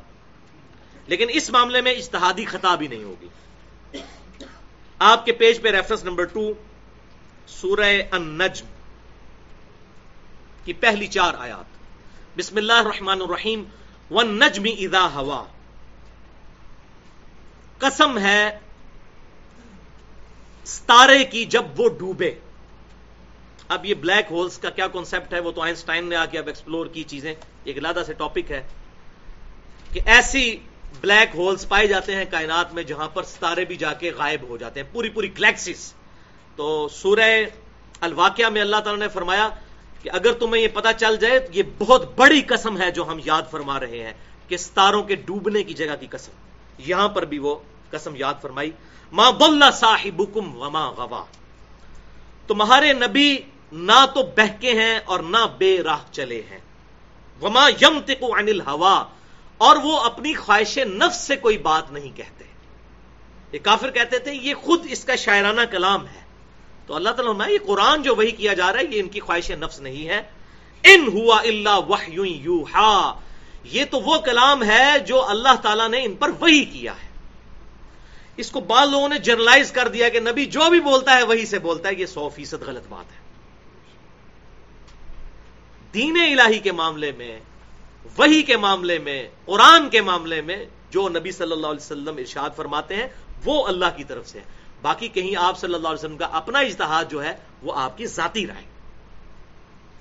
لیکن 1.06 1.26
اس 1.32 1.50
معاملے 1.50 1.80
میں 1.80 1.92
اجتہادی 1.92 2.44
خطا 2.44 2.74
بھی 2.74 2.86
نہیں 2.86 3.04
ہوگی۔ 3.04 3.28
آپ 4.98 5.26
کے 5.26 5.32
پیج 5.32 5.60
پہ 5.62 5.70
ریفرنس 5.70 6.04
نمبر 6.04 6.24
ٹو 6.24 6.52
سورہ 7.46 8.02
النجم 8.10 8.66
کی 10.64 10.72
پہلی 10.72 11.06
چار 11.06 11.34
آیات۔ 11.38 11.64
بسم 12.38 12.56
اللہ 12.56 12.72
الرحمن 12.72 13.22
الرحیم۔ 13.22 13.64
ون 14.10 14.38
نجمی 14.38 14.74
ادا 14.78 15.14
ہوا۔ 15.14 15.44
قسم 17.78 18.18
ہے 18.18 18.58
ستارے 20.64 21.24
کی 21.24 21.44
جب 21.44 21.62
وہ 21.76 21.88
ڈوبے۔ 21.88 22.34
اب 23.68 23.86
یہ 23.86 23.94
بلیک 23.94 24.26
ہولز 24.30 24.58
کا 24.58 24.70
کیا 24.70 24.86
کانسیپٹ 24.88 25.34
ہے؟ 25.34 25.40
وہ 25.40 25.52
تو 25.52 25.62
آئنسٹائن 25.62 26.04
نے 26.04 26.16
آ 26.16 26.24
کے 26.26 26.38
اب 26.38 26.46
ایکسپلور 26.46 26.86
کی 26.86 27.02
چیزیں۔ 27.02 27.34
ایک 27.64 27.78
لادہ 27.78 28.02
سے 28.06 28.12
ٹاپک 28.12 28.50
ہے 28.50 28.68
کہ 29.92 30.00
ایسی 30.06 30.56
بلیک 31.00 31.28
ہولز 31.34 31.68
پائے 31.68 31.86
جاتے 31.86 32.14
ہیں 32.14 32.24
کائنات 32.30 32.74
میں 32.74 32.82
جہاں 32.82 33.08
پر 33.08 33.22
ستارے 33.22 33.64
بھی 33.64 33.76
جا 33.76 33.92
کے 33.92 34.12
غائب 34.12 34.42
ہو 34.48 34.56
جاتے 34.56 34.80
ہیں۔ 34.80 34.88
پوری 34.92 35.08
پوری 35.08 35.38
گلیکسس 35.38 35.92
تو 36.56 36.88
سورہ 36.88 37.44
الواقعہ 38.00 38.48
میں 38.48 38.60
اللہ 38.60 38.76
تعالی 38.76 38.98
نے 38.98 39.08
فرمایا 39.08 39.48
کہ 40.02 40.10
اگر 40.12 40.32
تمہیں 40.32 40.62
یہ 40.62 40.68
پتا 40.68 40.92
چل 40.92 41.16
جائے 41.16 41.38
تو 41.38 41.52
یہ 41.52 41.62
بہت 41.78 42.16
بڑی 42.16 42.42
قسم 42.42 42.80
ہے 42.80 42.90
جو 42.90 43.04
ہم 43.04 43.18
یاد 43.24 43.42
فرما 43.50 43.80
رہے 43.80 44.02
ہیں 44.02 44.12
کہ 44.48 44.56
ستاروں 44.56 45.02
کے 45.02 45.14
ڈوبنے 45.14 45.62
کی 45.62 45.74
جگہ 45.74 45.96
کی 46.00 46.06
قسم۔ 46.06 46.32
یہاں 46.78 47.08
پر 47.08 47.24
بھی 47.24 47.38
وہ 47.38 47.58
قسم 47.90 48.16
یاد 48.16 48.34
فرمائی۔ 48.42 48.70
ماں 49.12 49.32
بلّہ 49.32 49.70
صاحب 49.70 50.36
وما 50.36 50.90
غوا۔ 50.90 51.24
تمہارے 52.46 52.92
نبی 52.92 53.36
نہ 53.72 54.06
تو 54.14 54.22
بہکے 54.22 54.72
ہیں 54.72 54.98
اور 55.04 55.20
نہ 55.20 55.38
بے 55.58 55.82
راہ 55.82 55.98
چلے 56.12 56.42
ہیں۔ 56.50 56.58
وما 57.42 57.68
یم 57.82 58.00
تکو 58.06 58.34
انل 58.36 58.60
ہوا 58.60 59.04
اور 59.58 59.76
وہ 59.76 60.00
اپنی 60.00 60.34
خواہش 60.34 60.78
نفس 60.78 61.16
سے 61.16 61.36
کوئی 61.36 61.58
بات 61.58 61.92
نہیں 61.92 62.16
کہتے۔ 62.16 62.44
یہ 63.52 63.58
کافر 63.62 63.90
کہتے 63.90 64.18
تھے، 64.18 64.34
یہ 64.34 64.54
خود 64.54 64.86
اس 64.90 65.04
کا 65.04 65.16
شاعرانہ 65.16 65.60
کلام 65.70 66.06
ہے۔ 66.06 66.20
تو 66.86 66.94
اللہ 66.94 67.10
تعالیٰ 67.10 67.48
یہ 67.48 67.58
قرآن 67.66 68.02
جو 68.02 68.14
وہی 68.14 68.30
کیا 68.30 68.52
جا 68.52 68.72
رہا 68.72 68.80
ہے، 68.80 68.84
یہ 68.84 69.00
ان 69.00 69.08
کی 69.08 69.20
خواہش 69.20 69.50
نفس 69.50 69.80
نہیں 69.80 70.08
ہے۔ 70.08 70.22
ان 70.84 71.08
ہوا 71.12 71.40
اللہ 71.40 72.08
یو 72.08 72.64
یہ 73.64 73.84
تو 73.90 74.00
وہ 74.00 74.18
کلام 74.18 74.62
ہے 74.62 74.98
جو 75.06 75.28
اللہ 75.28 75.54
تعالیٰ 75.62 75.88
نے 75.88 76.04
ان 76.04 76.14
پر 76.14 76.30
وہی 76.40 76.64
کیا 76.64 76.92
ہے۔ 76.92 77.09
اس 78.40 78.50
کو 78.50 78.60
بعض 78.60 78.88
لوگوں 78.88 79.08
نے 79.08 79.18
جرنلائز 79.18 79.72
کر 79.72 79.88
دیا 79.88 80.08
کہ 80.08 80.20
نبی 80.20 80.44
جو 80.44 80.70
بھی 80.70 80.80
بولتا 80.80 81.16
ہے 81.16 81.22
وہی 81.22 81.46
سے 81.46 81.58
بولتا 81.58 81.88
ہے، 81.88 81.94
یہ 81.94 82.06
سو 82.06 82.28
فیصد 82.28 82.62
غلط 82.62 82.82
بات 82.88 83.12
ہے۔ 83.12 83.20
دین 85.94 86.16
الہی 86.16 86.58
کے 86.58 86.72
معاملے 86.72 87.12
میں 87.12 87.40
وہی 88.16 88.42
کے 88.42 88.56
معاملے 88.56 88.98
میں، 88.98 89.28
قرآن 89.44 89.90
کے 89.90 90.02
معاملے 90.02 90.40
میں 90.40 90.64
جو 90.90 91.08
نبی 91.08 91.30
صلی 91.30 91.52
اللہ 91.52 91.66
علیہ 91.66 91.84
وسلم 91.84 92.16
ارشاد 92.16 92.50
فرماتے 92.56 92.96
ہیں، 92.96 93.08
وہ 93.44 93.66
اللہ 93.66 93.86
کی 93.96 94.04
طرف 94.04 94.28
سے 94.28 94.40
باقی 94.82 95.08
کہیں 95.08 95.36
آپ 95.36 95.58
صلی 95.58 95.74
اللہ 95.74 95.88
علیہ 95.88 95.98
وسلم 95.98 96.16
کا 96.16 96.26
اپنا 96.26 96.58
اجتہاد 96.58 97.04
جو 97.10 97.24
ہے، 97.24 97.36
وہ 97.62 97.72
آپ 97.76 97.98
کی 97.98 98.06
ذاتی 98.06 98.46
رائے۔ 98.46 98.64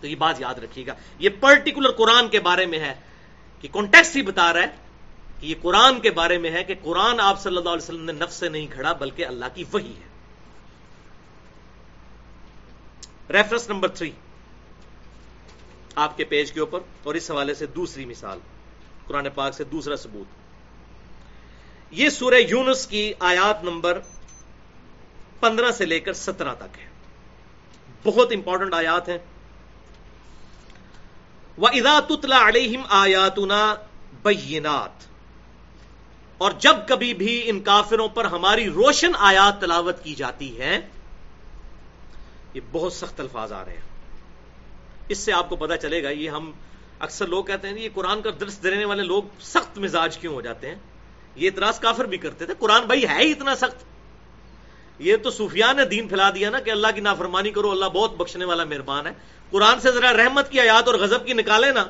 تو 0.01 0.07
یہ 0.07 0.15
بات 0.15 0.41
یاد 0.41 0.55
رکھیے 0.55 0.85
گا۔ 0.85 0.93
یہ 1.19 1.29
پرٹیکولر 1.39 1.91
قرآن 1.91 2.27
کے 2.27 2.39
بارے 2.39 2.65
میں 2.65 2.79
ہے 2.79 2.93
کہ 3.61 3.67
کانٹیکس 3.71 4.15
ہی 4.15 4.21
بتا 4.21 4.53
رہا 4.53 4.61
ہے 4.61 4.88
کہ 5.39 5.45
یہ 5.45 5.55
قرآن 5.61 5.99
کے 5.99 6.11
بارے 6.11 6.37
میں 6.37 6.51
ہے 6.51 6.63
کہ 6.63 6.75
قرآن 6.83 7.19
آپ 7.19 7.41
صلی 7.41 7.57
اللہ 7.57 7.69
علیہ 7.69 7.83
وسلم 7.83 8.03
نے 8.03 8.11
نفس 8.11 8.33
سے 8.33 8.49
نہیں 8.49 8.67
کھڑا 8.67 8.93
بلکہ 8.93 9.25
اللہ 9.25 9.45
کی 9.53 9.63
وہی 9.71 9.93
ہے۔ 9.93 10.09
ریفرنس 13.33 13.69
نمبر 13.69 13.87
تھری 13.87 14.11
آپ 15.95 16.17
کے 16.17 16.23
پیج 16.23 16.51
کے 16.51 16.59
اوپر 16.59 16.79
اور 17.03 17.15
اس 17.15 17.31
حوالے 17.31 17.53
سے 17.53 17.65
دوسری 17.65 18.05
مثال، 18.05 18.39
قرآن 19.07 19.27
پاک 19.35 19.53
سے 19.53 19.63
دوسرا 19.63 19.95
ثبوت۔ 19.95 20.27
یہ 21.91 22.09
سورہ 22.09 22.33
یونس 22.33 22.87
کی 22.87 23.13
آیات 23.19 23.63
نمبر 23.63 23.99
پندرہ 25.39 25.71
سے 25.71 25.85
لے 25.85 25.99
کر 25.99 26.13
سترہ 26.13 26.53
تک 26.53 26.79
ہے۔ 26.79 26.89
بہت 28.03 28.31
امپورٹنٹ 28.35 28.73
آیات 28.73 29.09
ہیں۔ 29.09 29.17
وہ 31.57 31.67
ادا 31.67 31.99
تتلا 31.99 32.47
علیہم 32.47 32.81
آیاتنا 32.89 33.75
بینات 34.23 35.08
اور 36.39 36.51
جب 36.59 36.75
کبھی 36.87 37.13
بھی 37.13 37.41
ان 37.45 37.59
کافروں 37.59 38.07
پر 38.07 38.25
ہماری 38.25 38.69
روشن 38.69 39.11
آیات 39.19 39.61
تلاوت 39.61 40.03
کی 40.03 40.15
جاتی 40.15 40.59
ہے 40.59 40.79
یہ 42.53 42.61
بہت 42.71 42.93
سخت 42.93 43.19
الفاظ 43.19 43.53
آ 43.53 43.65
رہے 43.65 43.73
ہیں۔ 43.73 43.87
اس 45.09 45.17
سے 45.17 45.33
آپ 45.33 45.49
کو 45.49 45.55
پتا 45.55 45.77
چلے 45.77 46.03
گا، 46.03 46.09
یہ 46.09 46.29
ہم 46.29 46.51
اکثر 46.99 47.27
لوگ 47.27 47.43
کہتے 47.43 47.67
ہیں 47.67 47.77
یہ 47.77 47.89
قرآن 47.93 48.21
کا 48.21 48.29
درس 48.39 48.63
دینے 48.63 48.85
والے 48.85 49.03
لوگ 49.03 49.23
سخت 49.41 49.77
مزاج 49.77 50.17
کیوں 50.17 50.33
ہو 50.33 50.41
جاتے 50.41 50.67
ہیں؟ 50.67 50.75
یہ 51.35 51.49
اعتراض 51.49 51.79
کافر 51.79 52.05
بھی 52.05 52.17
کرتے 52.17 52.45
تھے، 52.45 52.53
قرآن 52.59 52.81
بھائی 52.81 53.07
ہے 53.07 53.23
ہی 53.23 53.31
اتنا 53.31 53.55
سخت۔ 53.55 53.83
یہ 54.99 55.17
تو 55.17 55.29
صوفیان 55.29 55.75
نے 55.75 55.85
دین 55.85 56.07
پھیلا 56.07 56.29
دیا 56.29 56.49
نا 56.49 56.59
کہ 56.59 56.69
اللہ 56.69 56.87
کی 56.95 57.01
نافرمانی 57.01 57.51
کرو، 57.51 57.71
اللہ 57.71 57.85
بہت 57.85 58.17
بخشنے 58.17 58.45
والا 58.45 58.63
مہربان 58.63 59.07
ہے۔ 59.07 59.11
قرآن 59.49 59.79
سے 59.79 59.91
ذرا 59.91 60.13
رحمت 60.13 60.51
کی 60.51 60.59
آیات 60.59 60.87
اور 60.87 60.95
غزب 60.95 61.25
کی 61.25 61.33
نکالے 61.33 61.71
نا، 61.71 61.85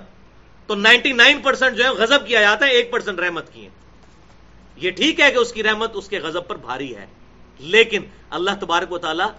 تو 0.67 0.75
نائنٹی 0.75 1.13
نائن 1.13 1.41
پرسینٹ 1.41 1.77
جو 1.77 1.83
ہے 1.83 1.89
غزب 1.89 2.27
کی 2.27 2.35
آیات 2.35 2.63
ہیں، 2.63 2.69
ایک 2.69 2.91
پرسینٹ 2.91 3.19
رحمت 3.19 3.53
کی 3.53 3.61
ہیں۔ 3.61 3.88
یہ 4.82 4.91
ٹھیک 4.91 5.19
ہے 5.19 5.32
کہ 5.32 5.38
اس 5.38 5.53
کی 5.53 5.63
رحمت 5.63 5.91
اس 5.93 6.07
کے 6.09 6.19
غضب 6.19 6.47
پر 6.47 6.55
بھاری 6.55 6.95
ہے، 6.95 7.05
لیکن 7.59 8.03
اللہ 8.30 8.51
تبارک 8.59 8.91
و 8.91 8.97
تعالیٰ 8.97 9.30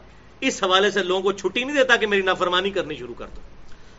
اس 0.41 0.63
حوالے 0.63 0.91
سے 0.91 1.03
لوگوں 1.03 1.23
کو 1.23 1.33
چھٹی 1.33 1.65
نہیں 1.65 1.77
دیتا 1.77 1.97
کہ 1.97 2.07
میری 2.07 2.23
نافرمانی 2.23 2.71
کرنی 2.71 2.95
شروع 2.95 3.15
کر 3.15 3.27
دو۔ 3.27 3.41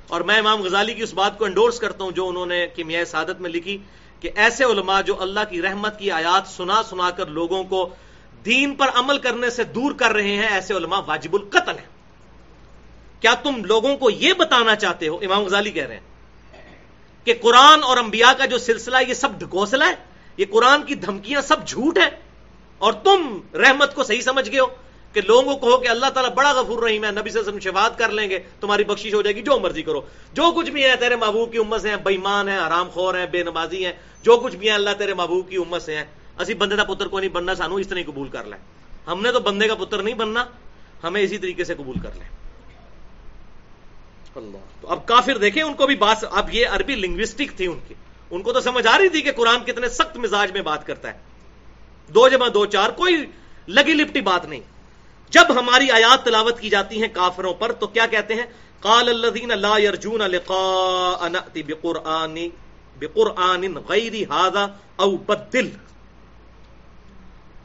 اور 0.08 0.22
میں 0.22 0.38
امام 0.38 0.62
غزالی 0.62 0.94
کی 0.94 1.02
اس 1.02 1.14
بات 1.14 1.38
کو 1.38 1.46
انڈورس 1.46 1.80
کرتا 1.80 2.04
ہوں 2.04 2.12
جو 2.12 2.28
انہوں 2.30 2.46
نے 2.46 2.68
کیمیائے 2.68 3.06
سعادت 3.06 3.42
میں 3.42 3.50
لکھی 3.50 3.78
کہ 4.20 4.30
ایسے 4.36 4.64
علماء 4.64 5.02
جو 5.02 5.22
اللہ 5.22 5.40
کی 5.50 5.62
رحمت 5.62 6.00
کی 6.00 6.12
آیات 6.12 6.48
سنا 6.48 6.82
سنا 6.84 7.10
کر 7.10 7.26
لوگوں 7.26 7.64
کو 7.64 7.90
دین 8.46 8.76
پر 8.76 8.90
عمل 8.94 9.18
کرنے 9.18 9.50
سے 9.50 9.64
دور 9.64 9.92
کر 9.92 10.12
رہے 10.12 10.36
ہیں، 10.36 10.48
ایسے 10.48 10.74
علماء 10.74 11.00
واجب 11.08 11.34
القتل 11.34 11.78
ہیں۔ 11.80 11.90
کیا 13.22 13.34
تم 13.34 13.66
لوگوں 13.66 13.98
کو 13.98 14.10
یہ 14.10 14.34
بتانا 14.34 14.76
چاہتے 14.76 15.08
ہو؟ 15.08 15.18
امام 15.18 15.44
غزالی 15.44 15.72
کہہ 15.72 15.86
رہے 15.86 15.96
ہیں 15.96 16.10
کہ 17.26 17.34
قرآن 17.42 17.84
اور 17.84 17.98
انبیاء 17.98 18.32
کا 18.38 18.46
جو 18.46 18.58
سلسلہ 18.58 18.98
یہ 19.08 19.14
سب 19.14 19.40
ڈھکوسلا 19.40 19.88
ہے؟ 19.88 20.11
یہ 20.38 20.46
قرآن 20.50 20.84
کی 20.84 20.96
دھمکیاں 20.96 21.42
سب 21.42 21.68
جھوٹ 21.68 21.98
ہیں۔ 21.98 22.10
اور 22.78 22.94
تم 22.94 23.40
رحمت 23.54 23.96
کو 23.96 24.04
صحیح 24.04 24.22
سمجھ 24.22 24.52
گئے 24.52 24.60
ہو 24.60 24.66
کہ 25.14 25.22
لوگوں 25.28 25.58
کو 25.58 25.68
کہو 25.68 25.78
کہ 25.78 25.88
اللہ 25.88 26.06
تعالیٰ 26.06 26.34
بڑا 26.34 26.52
غفور 26.52 26.84
رحیم 26.84 27.04
ہے، 27.06 27.12
نبی 27.12 27.30
سے 27.30 27.40
شفاعت 27.64 27.98
کر 27.98 28.10
لیں 28.10 28.30
گے، 28.30 28.40
تمہاری 28.60 28.84
بخشش 28.84 29.14
ہو 29.14 29.22
جائے 29.22 29.36
گی، 29.36 29.42
جو 29.42 29.60
مرضی 29.60 29.82
کرو۔ 29.82 30.02
جو 30.34 30.52
کچھ 30.52 30.70
بھی 30.70 30.84
ہے 30.84 30.96
تیرے 30.96 31.16
محبوب 31.16 31.52
کی 31.52 31.58
امت 31.58 31.82
سے 31.82 31.90
ہیں 31.90 31.96
بےمان 31.96 32.50
ہیں 32.50 32.58
آرام 32.58 32.90
خور 32.90 33.16
ہیں، 33.16 33.26
بے 33.26 33.44
نمازی 33.44 33.86
ہیں، 33.86 33.94
جو 34.24 34.38
کچھ 34.38 34.56
بھی 34.56 34.68
ہے 34.68 34.74
اللہ 34.74 34.90
تیرے 34.98 35.14
محبوب 35.14 35.50
کی 35.50 35.56
امت 35.56 35.82
سے 35.82 35.98
ہیں۔ 35.98 36.04
اسی 36.40 36.54
بندے 36.54 36.76
کا 36.76 36.84
پتر 36.84 37.08
کو 37.08 37.20
نہیں 37.20 37.30
بننا، 37.30 37.56
سانو 37.56 37.76
اس 37.76 37.88
طرح 37.88 38.00
قبول 38.08 38.30
کر 38.30 38.44
لیں 38.44 38.58
ہم 39.08 39.22
نے 39.22 39.32
تو 39.32 39.40
بندے 39.40 39.68
کا 39.68 39.76
پتر 39.76 40.04
نہیں 40.04 40.16
بننا، 40.16 40.46
ہمیں 41.04 41.22
اسی 41.22 41.38
طریقے 41.38 41.64
سے 41.64 41.76
قبول 41.76 42.00
کر 42.00 42.10
لیں 42.14 42.30
اللہ۔ 44.36 44.58
تو 44.82 44.88
اب 44.88 45.06
کافر 45.06 45.38
دیکھیں، 45.38 45.64
ان 45.64 45.74
کو 45.74 45.88
بھی 45.88 45.96
بات، 45.96 46.18
اب 46.32 46.54
یہ 46.54 46.68
عربی 46.68 46.96
لنگوسٹک 46.96 47.58
تھی 47.58 47.68
ان 47.68 47.80
کی۔ 47.88 47.94
ان 48.32 48.42
کو 48.42 48.54
تو 48.54 48.62
سمجھ 48.62 48.88
آ 48.88 48.98
رہی 48.98 49.10
تھی 49.10 49.22
کہ 49.22 49.32
قرآن 49.32 49.64
کتنے 49.64 49.90
سخت 49.90 50.18
مزاج 50.18 50.52
میں 50.52 50.62
بات 50.62 50.88
کرتا 50.88 51.14
ہے۔ 51.14 51.20
دو 52.08 52.30
جمع 52.30 52.48
دو 52.54 52.66
چار، 52.66 52.90
کوئی 52.90 53.26
لگی 53.68 53.94
لپٹی 53.94 54.22
بات 54.22 54.46
نہیں۔ 54.46 54.60
جب 55.30 55.60
ہماری 55.60 55.92
آیات 55.92 56.26
تلاوت 56.26 56.60
کی 56.60 56.70
جاتی 56.70 57.02
ہیں 57.02 57.08
کافروں 57.14 57.54
پر، 57.54 57.72
تو 57.72 57.88
کیا 57.88 58.06
کہتے 58.06 58.34
ہیں؟ 58.34 58.44
قال 58.80 59.10
الذين 59.10 59.50
لا 59.50 59.78
يرجون 59.78 60.22
لقاء 60.22 61.28
ناتي 61.28 61.62
بقران 61.62 62.38
بقران 63.00 63.78
غير 63.90 64.14
هذا 64.14 64.68
او 64.96 65.18
بدل۔ 65.18 65.70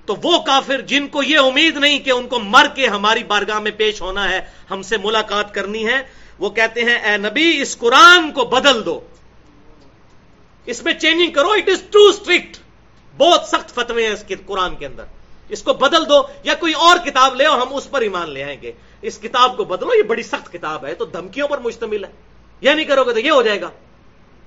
تو 0.06 0.16
وہ 0.22 0.38
کافر 0.38 0.80
جن 0.80 1.08
کو 1.08 1.22
یہ 1.22 1.38
امید 1.38 1.76
نہیں 1.76 1.98
کہ 1.98 2.10
ان 2.10 2.28
کو 2.28 2.38
مر 2.38 2.66
کے 2.74 2.86
ہماری 2.86 3.24
بارگاہ 3.24 3.58
میں 3.58 3.70
پیش 3.70 4.02
ہونا 4.02 4.28
ہے، 4.28 4.40
ہم 4.70 4.82
سے 4.82 4.96
ملاقات 4.96 5.54
کرنی 5.54 5.86
ہے، 5.86 6.02
وہ 6.38 6.50
کہتے 6.50 6.84
ہیں، 6.84 6.98
اے 6.98 7.16
نبی، 7.16 7.58
اس 7.62 7.78
قرآن 7.78 8.32
کو 8.32 8.44
بدل 8.44 8.84
دو۔ 8.84 9.00
اس 10.66 10.82
میں 10.82 10.92
چینجنگ 10.92 11.32
کرو 11.32 11.50
اٹ 11.50 11.68
از 11.68 11.82
ٹو 11.90 12.06
اسٹرکٹ 12.08 12.56
بہت 13.16 13.48
سخت 13.48 13.74
فتوے 13.74 14.06
ہیں 14.06 14.12
اس 14.12 14.24
کے 14.26 14.34
قرآن 14.46 14.76
کے 14.76 14.86
اندر. 14.86 15.04
اس 15.48 15.62
کو 15.62 15.72
بدل 15.72 16.08
دو 16.08 16.22
یا 16.42 16.54
کوئی 16.54 16.72
اور 16.72 16.96
کتاب 17.04 17.34
لے 17.34 17.44
ہم 17.44 17.74
اس 17.74 17.90
پر 17.90 18.00
ایمان 18.00 18.30
لے 18.30 18.42
آئیں 18.44 18.60
گے. 18.62 18.72
اس 19.02 19.18
کتاب 19.18 19.56
کو 19.56 19.64
بدلو، 19.64 19.94
یہ 19.94 20.02
بڑی 20.02 20.22
سخت 20.22 20.52
کتاب 20.52 20.86
ہے، 20.86 20.94
تو 20.94 21.04
دھمکیوں 21.04 21.48
پر 21.48 21.58
مشتمل 21.58 22.04
ہے. 22.04 22.10
یہ 22.62 22.70
نہیں 22.70 22.84
کرو 22.84 23.04
گے 23.04 23.12
تو 23.12 23.20
یہ 23.20 23.30
ہو 23.30 23.42
جائے 23.42 23.60
گا. 23.60 23.70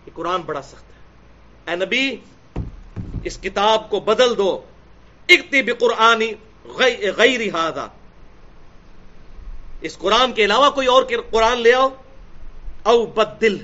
یہ 0.06 0.12
قرآن 0.16 0.42
بڑا 0.42 0.62
سخت 0.62 0.84
ہے. 0.84 1.72
اے 1.72 1.76
نبی، 1.76 2.04
اس 3.24 3.38
کتاب 3.38 3.90
کو 3.90 4.00
بدل 4.00 4.38
دو. 4.38 4.52
اکتی 5.30 5.62
قرآنی 5.62 6.32
غیر 7.18 7.42
ہادا 7.54 7.88
اس 9.82 9.98
قرآن 9.98 10.32
کے 10.34 10.46
علاوہ 10.46 10.70
کوئی 10.70 10.88
اور 10.88 11.04
قرآن 11.32 11.60
لے 11.60 11.74
آؤ. 11.74 11.90
او 12.84 13.06
بدل، 13.06 13.58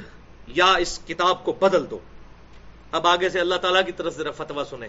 یا 0.47 0.73
اس 0.73 0.99
کتاب 1.07 1.43
کو 1.45 1.51
بدل 1.51 1.89
دو. 1.89 1.99
اب 2.95 3.07
آگے 3.07 3.29
سے 3.29 3.39
اللہ 3.39 3.55
تعالیٰ 3.55 3.85
کی 3.85 3.91
طرف 3.91 4.17
ذرا 4.17 4.31
فتوا 4.31 4.63
سنیں۔ 4.69 4.87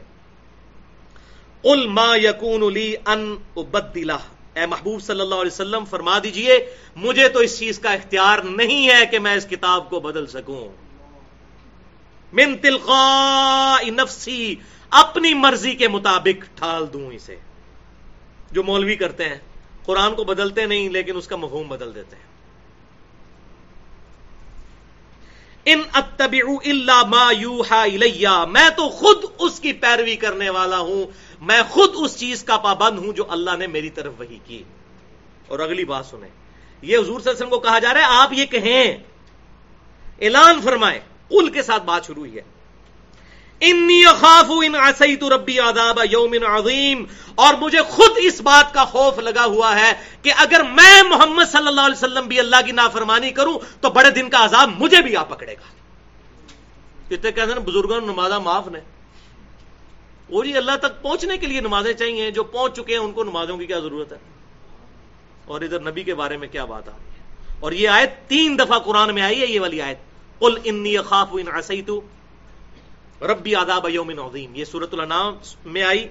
ال 1.65 1.89
ما 1.89 2.17
یقون 2.17 2.63
علی 2.63 2.95
ان 3.07 3.37
ابدلا 3.57 4.17
اے 4.55 4.67
محبوب 4.67 5.03
صلی 5.03 5.21
اللہ 5.21 5.35
علیہ 5.35 5.53
وسلم، 5.53 5.85
فرما 5.85 6.19
دیجیے، 6.23 6.75
مجھے 6.97 7.29
تو 7.29 7.39
اس 7.39 7.59
چیز 7.59 7.79
کا 7.79 7.91
اختیار 7.91 8.39
نہیں 8.39 8.89
ہے 8.89 9.07
کہ 9.11 9.19
میں 9.19 9.35
اس 9.35 9.47
کتاب 9.47 9.91
کو 9.91 10.01
بدل 10.01 10.27
سکوں۔ 10.27 10.69
من 12.33 12.57
تلقاء 12.57 13.91
نفسی 13.91 14.55
اپنی 14.91 15.35
مرضی 15.35 15.75
کے 15.75 15.89
مطابق 15.89 16.59
ٹھال 16.59 16.87
دوں 16.93 17.13
اسے۔ 17.13 17.37
جو 18.53 18.63
مولوی 18.63 18.97
کرتے 18.97 19.29
ہیں، 19.29 19.39
قرآن 19.85 20.15
کو 20.15 20.25
بدلتے 20.25 20.67
نہیں، 20.67 20.89
لیکن 20.89 21.17
اس 21.17 21.29
کا 21.29 21.37
مفہوم 21.37 21.69
بدل 21.69 21.95
دیتے 21.95 22.17
ہیں۔ 22.17 22.36
ان 25.67 25.83
اتبع 25.93 26.53
الا 26.65 27.03
ما 27.03 27.33
یوحا 27.39 27.83
الیہ، 27.83 28.29
میں 28.29 28.69
تو 28.77 28.89
خود 28.89 29.25
اس 29.39 29.61
کی 29.61 29.73
پیروی 29.73 30.17
کرنے 30.17 30.51
والا 30.51 30.79
ہوں، 30.79 31.07
میں 31.41 31.63
خود 31.69 31.91
اس 31.95 32.17
چیز 32.17 32.45
کا 32.45 32.57
پابند 32.57 32.99
ہوں 32.99 33.13
جو 33.13 33.25
اللہ 33.29 33.57
نے 33.59 33.67
میری 33.67 33.91
طرف 33.91 34.13
وہی 34.19 34.39
کی۔ 34.47 34.63
اور 35.49 35.59
اگلی 35.59 35.85
بات 35.85 36.07
سنیں۔ 36.07 36.29
یہ 36.83 36.97
حضور 36.97 37.05
صلی 37.05 37.15
اللہ 37.15 37.31
علیہ 37.31 37.31
وسلم 37.31 37.49
کو 37.49 37.59
کہا 37.59 37.79
جا 37.79 37.95
رہا 37.95 38.01
ہے، 38.01 38.07
آپ 38.09 38.33
یہ 38.33 38.47
کہیں۔ 38.47 38.97
اعلان 40.21 40.61
فرمائے 40.61 41.01
قل 41.29 41.51
کے 41.51 41.63
ساتھ 41.63 41.83
بات 41.83 42.07
شروع 42.07 42.27
ہوئی 42.27 42.37
ہے۔ 42.37 42.43
انی 43.61 44.07
اخاف 44.07 44.45
ان 44.49 44.75
عصیت 44.75 45.25
ربی 45.25 45.59
عذاب 45.59 45.99
یوم 46.11 46.35
عظیم۔ 46.47 47.05
اور 47.35 47.55
مجھے 47.55 47.81
خود 47.81 48.11
اس 48.17 48.41
بات 48.41 48.75
کا 48.75 48.85
خوف 48.85 49.19
لگا 49.19 49.45
ہوا 49.45 49.81
ہے 49.81 49.93
کہ 50.23 50.33
اگر 50.37 50.63
میں 50.63 51.03
محمد 51.03 51.45
صلی 51.53 51.67
اللہ 51.67 51.81
علیہ 51.81 52.05
وسلم 52.05 52.27
بھی 52.27 52.39
اللہ 52.39 52.57
کی 52.67 52.73
نافرمانی 52.73 53.31
کروں 53.31 53.59
تو 53.81 53.91
بڑے 53.91 54.11
دن 54.11 54.31
کا 54.31 54.45
عذاب 54.45 54.71
مجھے 54.79 55.03
بھی 55.03 55.17
آ 55.17 55.23
پکڑے 55.23 55.53
گا۔ 55.53 55.77
کتنے 57.09 57.33
کہتے 57.33 57.53
ہیں 57.53 57.59
بزرگوں 57.59 58.01
نمازہ 58.01 58.35
معاف 58.35 58.69
نے۔ 58.69 58.79
وہ 60.29 60.45
جی 60.45 60.57
اللہ 60.57 60.77
تک 60.77 61.03
پہنچنے 61.03 61.39
کے 61.39 61.47
لیے 61.47 61.61
نمازیں 61.61 61.93
چاہیے، 61.93 62.31
جو 62.31 62.43
پہنچ 62.43 62.77
چکے 62.77 62.93
ہیں 62.93 63.05
ان 63.05 63.13
کو 63.13 63.25
نمازوں 63.25 63.57
کی 63.57 63.67
کیا 63.67 63.79
ضرورت 63.79 64.13
ہے؟ 64.13 64.19
اور 65.45 65.61
ادھر 65.61 65.81
نبی 65.81 66.03
کے 66.03 66.15
بارے 66.15 66.37
میں 66.37 66.49
کیا 66.49 66.65
بات 66.65 66.89
آ 66.89 66.93
رہی 66.93 67.11
ہے؟ 67.11 67.51
اور 67.61 67.73
یہ 67.73 67.89
آیت 67.89 68.29
تین 68.29 68.59
دفعہ 68.59 68.79
قرآن 68.79 69.15
میں 69.15 69.23
آئی 69.23 69.41
ہے، 69.41 69.47
یہ 69.47 69.61
والی 69.61 69.83
آیت۔ 69.83 69.99
قل 70.39 70.59
انی 70.65 70.99
اخاف 70.99 71.29
ان 71.33 71.49
عصیت 71.53 71.91
ربی 73.21 73.55
آداب 73.55 73.89
یوم 73.91 74.11
عظیم. 74.21 74.55
یہ 74.55 74.65
سورت 74.65 74.95
الانام 74.95 75.35
میں 75.65 75.83
آئی 75.83 76.07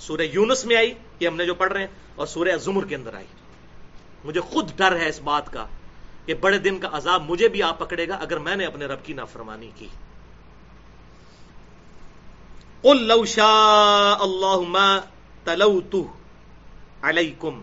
سورہ 0.00 0.22
یونس 0.32 0.64
میں 0.64 0.76
آئی، 0.76 0.92
یہ 1.20 1.26
ہم 1.28 1.36
نے 1.36 1.46
جو 1.46 1.54
پڑھ 1.54 1.72
رہے 1.72 1.80
ہیں، 1.80 1.88
اور 2.16 2.26
سورہ 2.26 2.56
زمر 2.60 2.84
کے 2.86 2.94
اندر 2.94 3.14
آئی. 3.14 3.26
مجھے 4.24 4.40
خود 4.40 4.70
ڈر 4.76 4.96
ہے 4.96 5.08
اس 5.08 5.20
بات 5.24 5.52
کا 5.52 5.66
کہ 6.26 6.34
بڑے 6.40 6.58
دن 6.58 6.78
کا 6.78 6.88
عذاب 6.92 7.22
مجھے 7.28 7.48
بھی 7.48 7.62
آپ 7.62 7.78
پکڑے 7.78 8.08
گا 8.08 8.14
اگر 8.20 8.38
میں 8.38 8.56
نے 8.56 8.66
اپنے 8.66 8.86
رب 8.86 9.04
کی 9.04 9.12
نافرمانی 9.12 9.70
کی. 9.78 9.88
قل 12.82 13.02
لو 13.06 13.24
شاء 13.24 14.16
اللہ 14.20 14.60
ما 14.68 14.88
علیکم. 17.02 17.60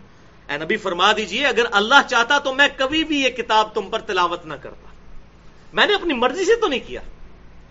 اے 0.49 0.57
نبی 0.57 0.77
فرما 0.77 1.11
دیجیے، 1.17 1.45
اگر 1.45 1.65
اللہ 1.71 2.07
چاہتا 2.09 2.37
تو 2.43 2.53
میں 2.53 2.67
کبھی 2.77 3.03
بھی 3.03 3.21
یہ 3.21 3.29
کتاب 3.37 3.73
تم 3.73 3.89
پر 3.89 3.99
تلاوت 4.01 4.45
نہ 4.45 4.53
کرتا. 4.61 4.87
میں 5.73 5.85
نے 5.87 5.93
اپنی 5.93 6.13
مرضی 6.15 6.45
سے 6.45 6.55
تو 6.61 6.67
نہیں 6.67 6.87
کیا 6.87 7.01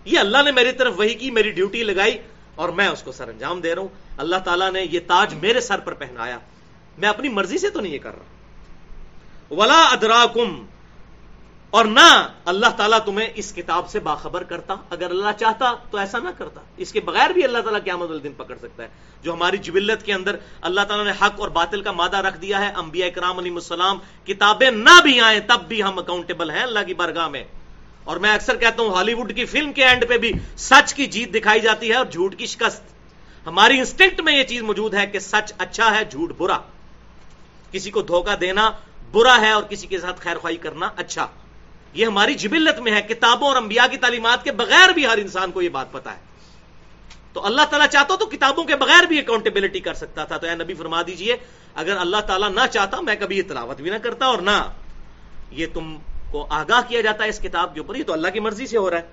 یہ 0.05 0.19
اللہ 0.19 0.37
نے 0.45 0.51
میری 0.51 0.71
طرف 0.71 0.93
وہی 0.97 1.13
کی، 1.13 1.31
میری 1.31 1.51
ڈیوٹی 1.51 1.83
لگائی 1.83 2.17
اور 2.55 2.69
میں 2.69 2.87
اس 2.87 3.03
کو 3.03 3.11
سر 3.11 3.27
انجام 3.27 3.61
دے 3.61 3.75
رہا 3.75 3.81
ہوں۔ 3.81 3.89
اللہ 4.17 4.35
تعالیٰ 4.35 4.71
نے 4.71 4.81
یہ 4.91 4.99
تاج 5.07 5.33
میرے 5.33 5.61
سر 5.61 5.79
پر 5.79 5.93
پہنایا۔ 5.93 6.39
میں 6.97 7.09
اپنی 7.09 7.29
مرضی 7.29 7.57
سے 7.57 7.69
تو 7.69 7.79
نہیں 7.79 7.93
یہ 7.93 7.99
کر 7.99 8.11
رہا۔ 8.11 8.23
ولا 9.53 9.81
ادراکم 9.81 10.65
اور 11.69 11.85
نہ 11.85 12.27
اللہ 12.45 12.65
تعالیٰ 12.77 12.99
تمہیں 13.05 13.27
اس 13.35 13.53
کتاب 13.53 13.89
سے 13.89 13.99
باخبر 13.99 14.43
کرتا۔ 14.43 14.75
اگر 14.89 15.09
اللہ 15.09 15.39
چاہتا 15.39 15.73
تو 15.91 15.97
ایسا 15.97 16.19
نہ 16.19 16.29
کرتا۔ 16.37 16.61
اس 16.77 16.91
کے 16.91 16.99
بغیر 16.99 17.29
بھی 17.29 17.43
اللہ 17.43 17.57
تعالیٰ 17.57 17.83
قیامت 17.83 18.09
الدین 18.09 18.33
پکڑ 18.37 18.57
سکتا 18.57 18.83
ہے۔ 18.83 18.87
جو 19.23 19.33
ہماری 19.33 19.57
جبلت 19.57 20.05
کے 20.05 20.13
اندر 20.13 20.35
اللہ 20.61 20.81
تعالیٰ 20.81 21.05
نے 21.05 21.11
حق 21.11 21.39
اور 21.39 21.49
باطل 21.49 21.81
کا 21.81 21.91
مادہ 21.91 22.17
رکھ 22.17 22.37
دیا 22.41 22.61
ہے، 22.61 22.71
انبیاء 22.75 23.07
کرام 23.07 23.37
علیہ 23.37 23.53
السلام، 23.53 23.99
کتابیں 24.25 24.71
نہ 24.71 25.01
بھی 25.03 25.19
آئیں 25.19 25.39
تب 25.39 25.61
بھی 25.67 25.83
ہم 25.83 25.99
اکاؤنٹیبل 25.99 26.49
ہیں 26.49 26.63
اللہ 26.63 26.79
کی 26.87 26.93
برگاہ 26.93 27.27
میں۔ 27.27 27.43
اور 28.09 28.17
میں 28.17 28.33
اکثر 28.33 28.55
کہتا 28.55 28.83
ہوں 28.83 28.89
ہالی 28.89 29.13
ووڈ 29.13 29.35
کی 29.35 29.45
فلم 29.45 29.73
کے 29.73 29.85
اینڈ 29.85 30.05
پہ 30.09 30.17
بھی 30.17 30.31
سچ 30.57 30.93
کی 30.93 31.05
جیت 31.05 31.33
دکھائی 31.33 31.59
جاتی 31.59 31.89
ہے 31.89 31.93
اور 31.93 32.05
جھوٹ 32.05 32.35
کی 32.35 32.45
شکست۔ 32.45 32.81
ہماری 33.45 33.77
انسٹنکٹ 33.77 34.21
میں 34.21 34.37
یہ 34.37 34.43
چیز 34.43 34.61
موجود 34.61 34.93
ہے 34.93 35.07
کہ 35.07 35.19
سچ 35.19 35.53
اچھا 35.57 35.95
ہے، 35.95 36.05
جھوٹ 36.05 36.31
برا۔ 36.37 36.57
کسی 37.71 37.91
کو 37.91 38.01
دھوکہ 38.01 38.35
دینا 38.35 38.71
برا 39.11 39.41
ہے 39.41 39.51
اور 39.51 39.63
کسی 39.63 39.87
کے 39.87 39.99
ساتھ 39.99 40.21
خیر 40.21 40.37
خواہی 40.37 40.55
کرنا 40.55 40.89
اچھا۔ 40.95 41.27
یہ 41.93 42.05
ہماری 42.05 42.33
جبلت 42.33 42.79
میں 42.79 42.91
ہے، 42.91 43.01
کتابوں 43.01 43.47
اور 43.47 43.55
انبیاء 43.55 43.85
کی 43.91 43.97
تعلیمات 43.97 44.43
کے 44.43 44.51
بغیر 44.51 44.89
بھی 44.89 45.07
ہر 45.07 45.17
انسان 45.17 45.51
کو 45.51 45.61
یہ 45.61 45.69
بات 45.69 45.91
پتا 45.91 46.13
ہے۔ 46.13 46.19
تو 47.33 47.45
اللہ 47.45 47.61
تعالیٰ 47.69 47.87
چاہتا 47.87 48.15
تو 48.15 48.25
کتابوں 48.25 48.63
کے 48.63 48.75
بغیر 48.75 49.03
بھی 49.03 49.19
اکاؤنٹیبلٹی 49.19 49.79
کر 49.79 49.93
سکتا 49.93 50.25
تھا۔ 50.25 50.37
تو 50.37 50.47
اے 50.47 50.55
نبی 50.55 50.73
فرما 50.73 51.01
دیجیے، 51.01 51.37
اگر 51.75 51.97
اللہ 51.97 52.17
تعالیٰ 52.17 52.49
نہ 52.49 52.67
چاہتا، 52.71 53.01
میں 53.01 53.15
کبھی 53.19 53.37
یہ 53.37 53.43
تلاوت 53.47 53.81
بھی 53.81 53.89
نہ 53.89 53.97
کرتا 54.03 54.25
اور 54.25 54.37
نہ 54.37 54.71
یہ 55.51 55.65
تم 55.73 55.97
کو 56.31 56.47
آگاہ 56.49 56.81
کیا 56.87 57.01
جاتا 57.01 57.23
ہے 57.23 57.29
اس 57.29 57.39
کتاب 57.39 57.73
کے 57.73 57.79
اوپر، 57.79 57.95
یہ 57.95 58.03
تو 58.03 58.13
اللہ 58.13 58.27
کی 58.27 58.39
مرضی 58.39 58.67
سے 58.67 58.77
ہو 58.77 58.89
رہا 58.89 58.97
ہے۔ 58.97 59.07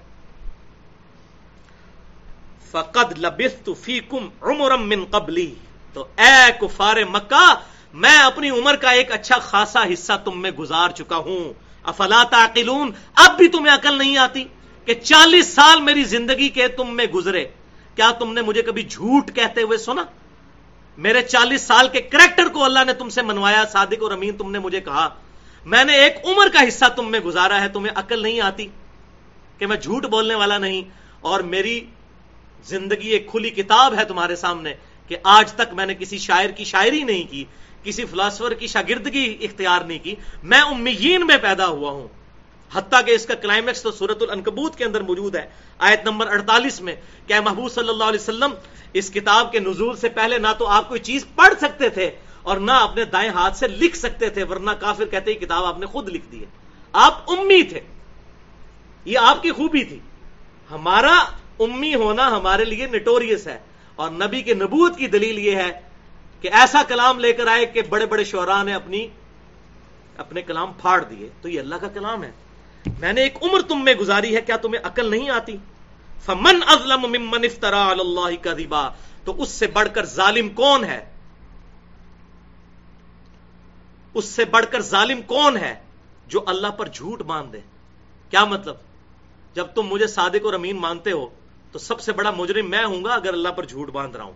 فقد 2.71 3.19
لبثت 3.19 3.71
فیکم 3.81 4.29
عمرا 4.43 4.77
من 4.77 5.05
قبلی 5.11 5.55
تو 5.93 6.07
اے 6.19 6.53
کفار 6.61 6.97
مکہ، 7.11 7.55
میں 7.95 8.19
اپنی 8.19 8.51
عمر 8.51 8.77
کا 8.77 8.91
ایک 8.91 9.13
اچھا 9.13 9.39
خاصا 9.39 9.83
حصہ 9.93 10.13
تم 10.25 10.43
میں 10.43 10.51
گزار 10.51 10.89
چکا 10.91 11.17
ہوں۔ 11.17 11.53
افلا 11.83 12.23
تعقلون؟ 12.31 12.91
اب 13.15 13.37
بھی 13.37 13.49
تمہیں 13.49 13.75
عقل 13.75 13.99
نہیں 13.99 14.17
آتی 14.17 14.45
کہ 14.85 14.95
چالیس 14.95 15.55
سال 15.55 15.81
میری 15.81 16.05
زندگی 16.05 16.49
کے 16.49 16.69
تم 16.69 16.97
میں 16.97 17.07
گزرے۔ 17.07 17.47
کیا 17.95 18.11
تم 18.11 18.33
نے 18.33 18.43
مجھے 18.43 18.63
کبھی 18.63 18.83
جھوٹ 18.83 19.31
کہتے 19.35 19.63
ہوئے 19.63 19.79
سنا؟ 19.79 20.05
میرے 20.99 21.23
چالیس 21.23 21.63
سال 21.63 21.89
کے 21.89 22.01
کریکٹر 22.01 22.49
کو 22.49 22.65
اللہ 22.65 22.85
نے 22.87 22.93
تم 22.93 23.09
سے 23.09 23.23
منوایا، 23.23 23.65
صادق 23.73 24.03
اور 24.03 24.11
امین 24.11 24.37
تم 24.37 24.51
نے 24.51 24.59
مجھے 24.59 24.81
کہا۔ 24.81 25.09
میں 25.67 25.85
نے 25.85 25.93
ایک 25.93 26.17
عمر 26.25 26.49
کا 26.53 26.61
حصہ 26.69 26.85
تم 26.97 27.11
میں 27.11 27.21
گزارا 27.21 27.61
ہے، 27.61 27.69
تمہیں 27.69 27.93
عقل 27.95 28.23
نہیں 28.23 28.41
آتی 28.41 28.67
کہ 29.59 29.67
میں 29.67 29.77
جھوٹ 29.77 30.05
بولنے 30.05 30.35
والا 30.35 30.59
نہیں، 30.59 30.83
اور 31.21 31.41
میری 31.41 31.81
زندگی 32.65 33.09
ایک 33.09 33.31
کھلی 33.31 33.51
کتاب 33.51 33.95
ہے 33.99 34.05
تمہارے 34.05 34.37
سامنے 34.37 34.75
کہ 35.09 35.17
آج 35.23 35.53
تک 35.53 35.75
میں 35.75 35.87
نے 35.87 35.95
کسی 35.95 36.19
شاعر 36.19 36.51
کی 36.51 36.65
شاعری 36.65 37.03
نہیں 37.03 37.25
کی، 37.31 37.45
کسی 37.85 38.05
فلاسفر 38.05 38.55
کی 38.55 38.67
شاگردگی 38.67 39.27
اختیار 39.41 39.81
نہیں 39.81 39.99
کی۔ 39.99 40.15
میں 40.43 40.61
امیین 40.61 41.27
میں 41.27 41.37
پیدا 41.37 41.67
ہوا 41.67 41.91
ہوں۔ 41.91 42.07
حتیٰ 42.71 43.05
کہ 43.07 43.11
اس 43.11 43.27
کا 43.27 43.35
کلائمیکس 43.35 43.83
تو 43.83 43.91
سورت 43.91 44.23
العنکبوت 44.23 44.77
کے 44.79 44.85
اندر 44.85 45.01
موجود 45.01 45.37
ہے۔ 45.37 45.49
آیت 45.79 46.05
نمبر 46.05 46.27
48 46.27 46.81
میں 46.81 46.95
کہ 47.27 47.41
محبوب 47.41 47.73
صلی 47.73 47.89
اللہ 47.89 48.05
علیہ 48.05 48.21
وسلم، 48.21 48.55
اس 48.93 49.11
کتاب 49.11 49.53
کے 49.53 49.59
نزول 49.59 49.97
سے 49.97 50.09
پہلے 50.09 50.39
نہ 50.39 50.53
تو 50.59 50.67
آپ 50.69 50.89
کوئی 50.89 51.01
چیز 51.01 51.25
پڑھ 51.35 51.55
سکتے 51.61 51.89
تھے 51.89 52.11
اور 52.47 52.57
نہ 52.57 52.73
اپنے 52.73 53.05
دائیں 53.05 53.31
ہاتھ 53.31 53.57
سے 53.57 53.69
لکھ 53.69 53.97
سکتے 53.97 54.31
تھے، 54.31 54.43
ورنہ 54.43 54.71
کافر 54.71 55.05
کہتے 55.05 55.31
ہی 55.31 55.37
کتاب 55.37 55.65
آپ 55.65 55.79
نے 55.79 55.87
خود 55.87 56.09
لکھ 56.09 56.27
دی 56.33 56.41
ہے۔ 56.41 56.47
آپ 56.93 57.31
امی 57.31 57.63
تھے۔ 57.63 57.81
یہ 59.05 59.19
آپ 59.19 59.43
کی 59.43 59.51
خوبی 59.51 59.85
تھی۔ 59.85 59.99
ہمارا 60.71 61.25
امی 61.59 61.95
ہونا 61.95 62.29
ہمارے 62.29 62.65
لیے 62.65 62.87
نٹوریس 62.87 63.47
ہے۔ 63.47 63.59
اور 63.97 64.11
نبی 64.11 64.43
کے 64.43 64.55
نبوت 64.55 64.99
کی 64.99 65.07
دلیل 65.07 65.39
یہ 65.39 65.57
ہے 65.57 65.81
کہ 66.41 66.49
ایسا 66.53 66.83
کلام 66.89 67.19
لے 67.19 67.33
کر 67.33 67.47
آئے 67.47 67.67
کہ 67.67 67.83
بڑے 67.83 68.07
بڑے 68.07 68.25
شعراء 68.25 68.63
نے 68.63 68.75
اپنی، 68.75 69.09
اپنے 70.17 70.43
کلام 70.43 70.73
پھاڑ 70.81 71.03
دیے۔ 71.03 71.29
تو 71.43 71.49
یہ 71.49 71.61
اللہ 71.61 71.75
کا 71.75 71.89
کلام 71.89 72.25
ہے۔ 72.25 72.31
میں 73.01 73.13
نے 73.13 73.23
ایک 73.23 73.39
عمر 73.43 73.61
تم 73.61 73.85
میں 73.85 73.95
گزاری 73.95 74.37
ہے، 74.37 74.41
کیا 74.41 74.57
تمہیں 74.57 74.87
عقل 74.87 75.11
نہیں 75.11 75.31
آتی؟ 75.31 75.57
فمن 76.25 76.59
ازلم 76.67 77.01
ممن 77.01 77.45
افترا 77.45 77.87
اللہ 77.87 78.43
کا 78.43 78.91
تو 79.25 79.43
اس 79.43 79.49
سے 79.49 79.67
بڑھ 79.67 79.89
کر 79.95 80.05
ظالم 80.05 80.49
کون 80.49 80.85
ہے؟ 80.85 81.16
اس 84.17 84.25
سے 84.25 84.45
بڑھ 84.45 84.67
کر 84.71 84.81
ظالم 84.81 85.23
کون 85.23 85.57
ہے 85.57 85.75
جو 86.27 86.45
اللہ 86.47 86.67
پر 86.67 86.89
جھوٹ 86.89 87.23
مان 87.23 87.53
دے؟ 87.53 87.61
کیا 88.31 88.45
مطلب؟ 88.45 88.77
جب 89.55 89.67
تم 89.67 89.83
مجھے 89.83 90.07
صادق 90.07 90.45
اور 90.45 90.55
امین 90.55 90.77
مانتے 90.77 91.13
ہو، 91.13 91.27
تو 91.73 91.79
سب 91.79 92.01
سے 92.01 92.13
بڑا 92.13 92.31
مجرم 92.31 92.71
میں 92.71 92.85
ہوں 92.85 93.05
گا 93.05 93.15
اگر 93.15 93.33
اللہ 93.33 93.49
پر 93.49 93.65
جھوٹ 93.65 93.91
باندھ 93.91 94.17
رہا 94.17 94.25
ہوں۔ 94.25 94.33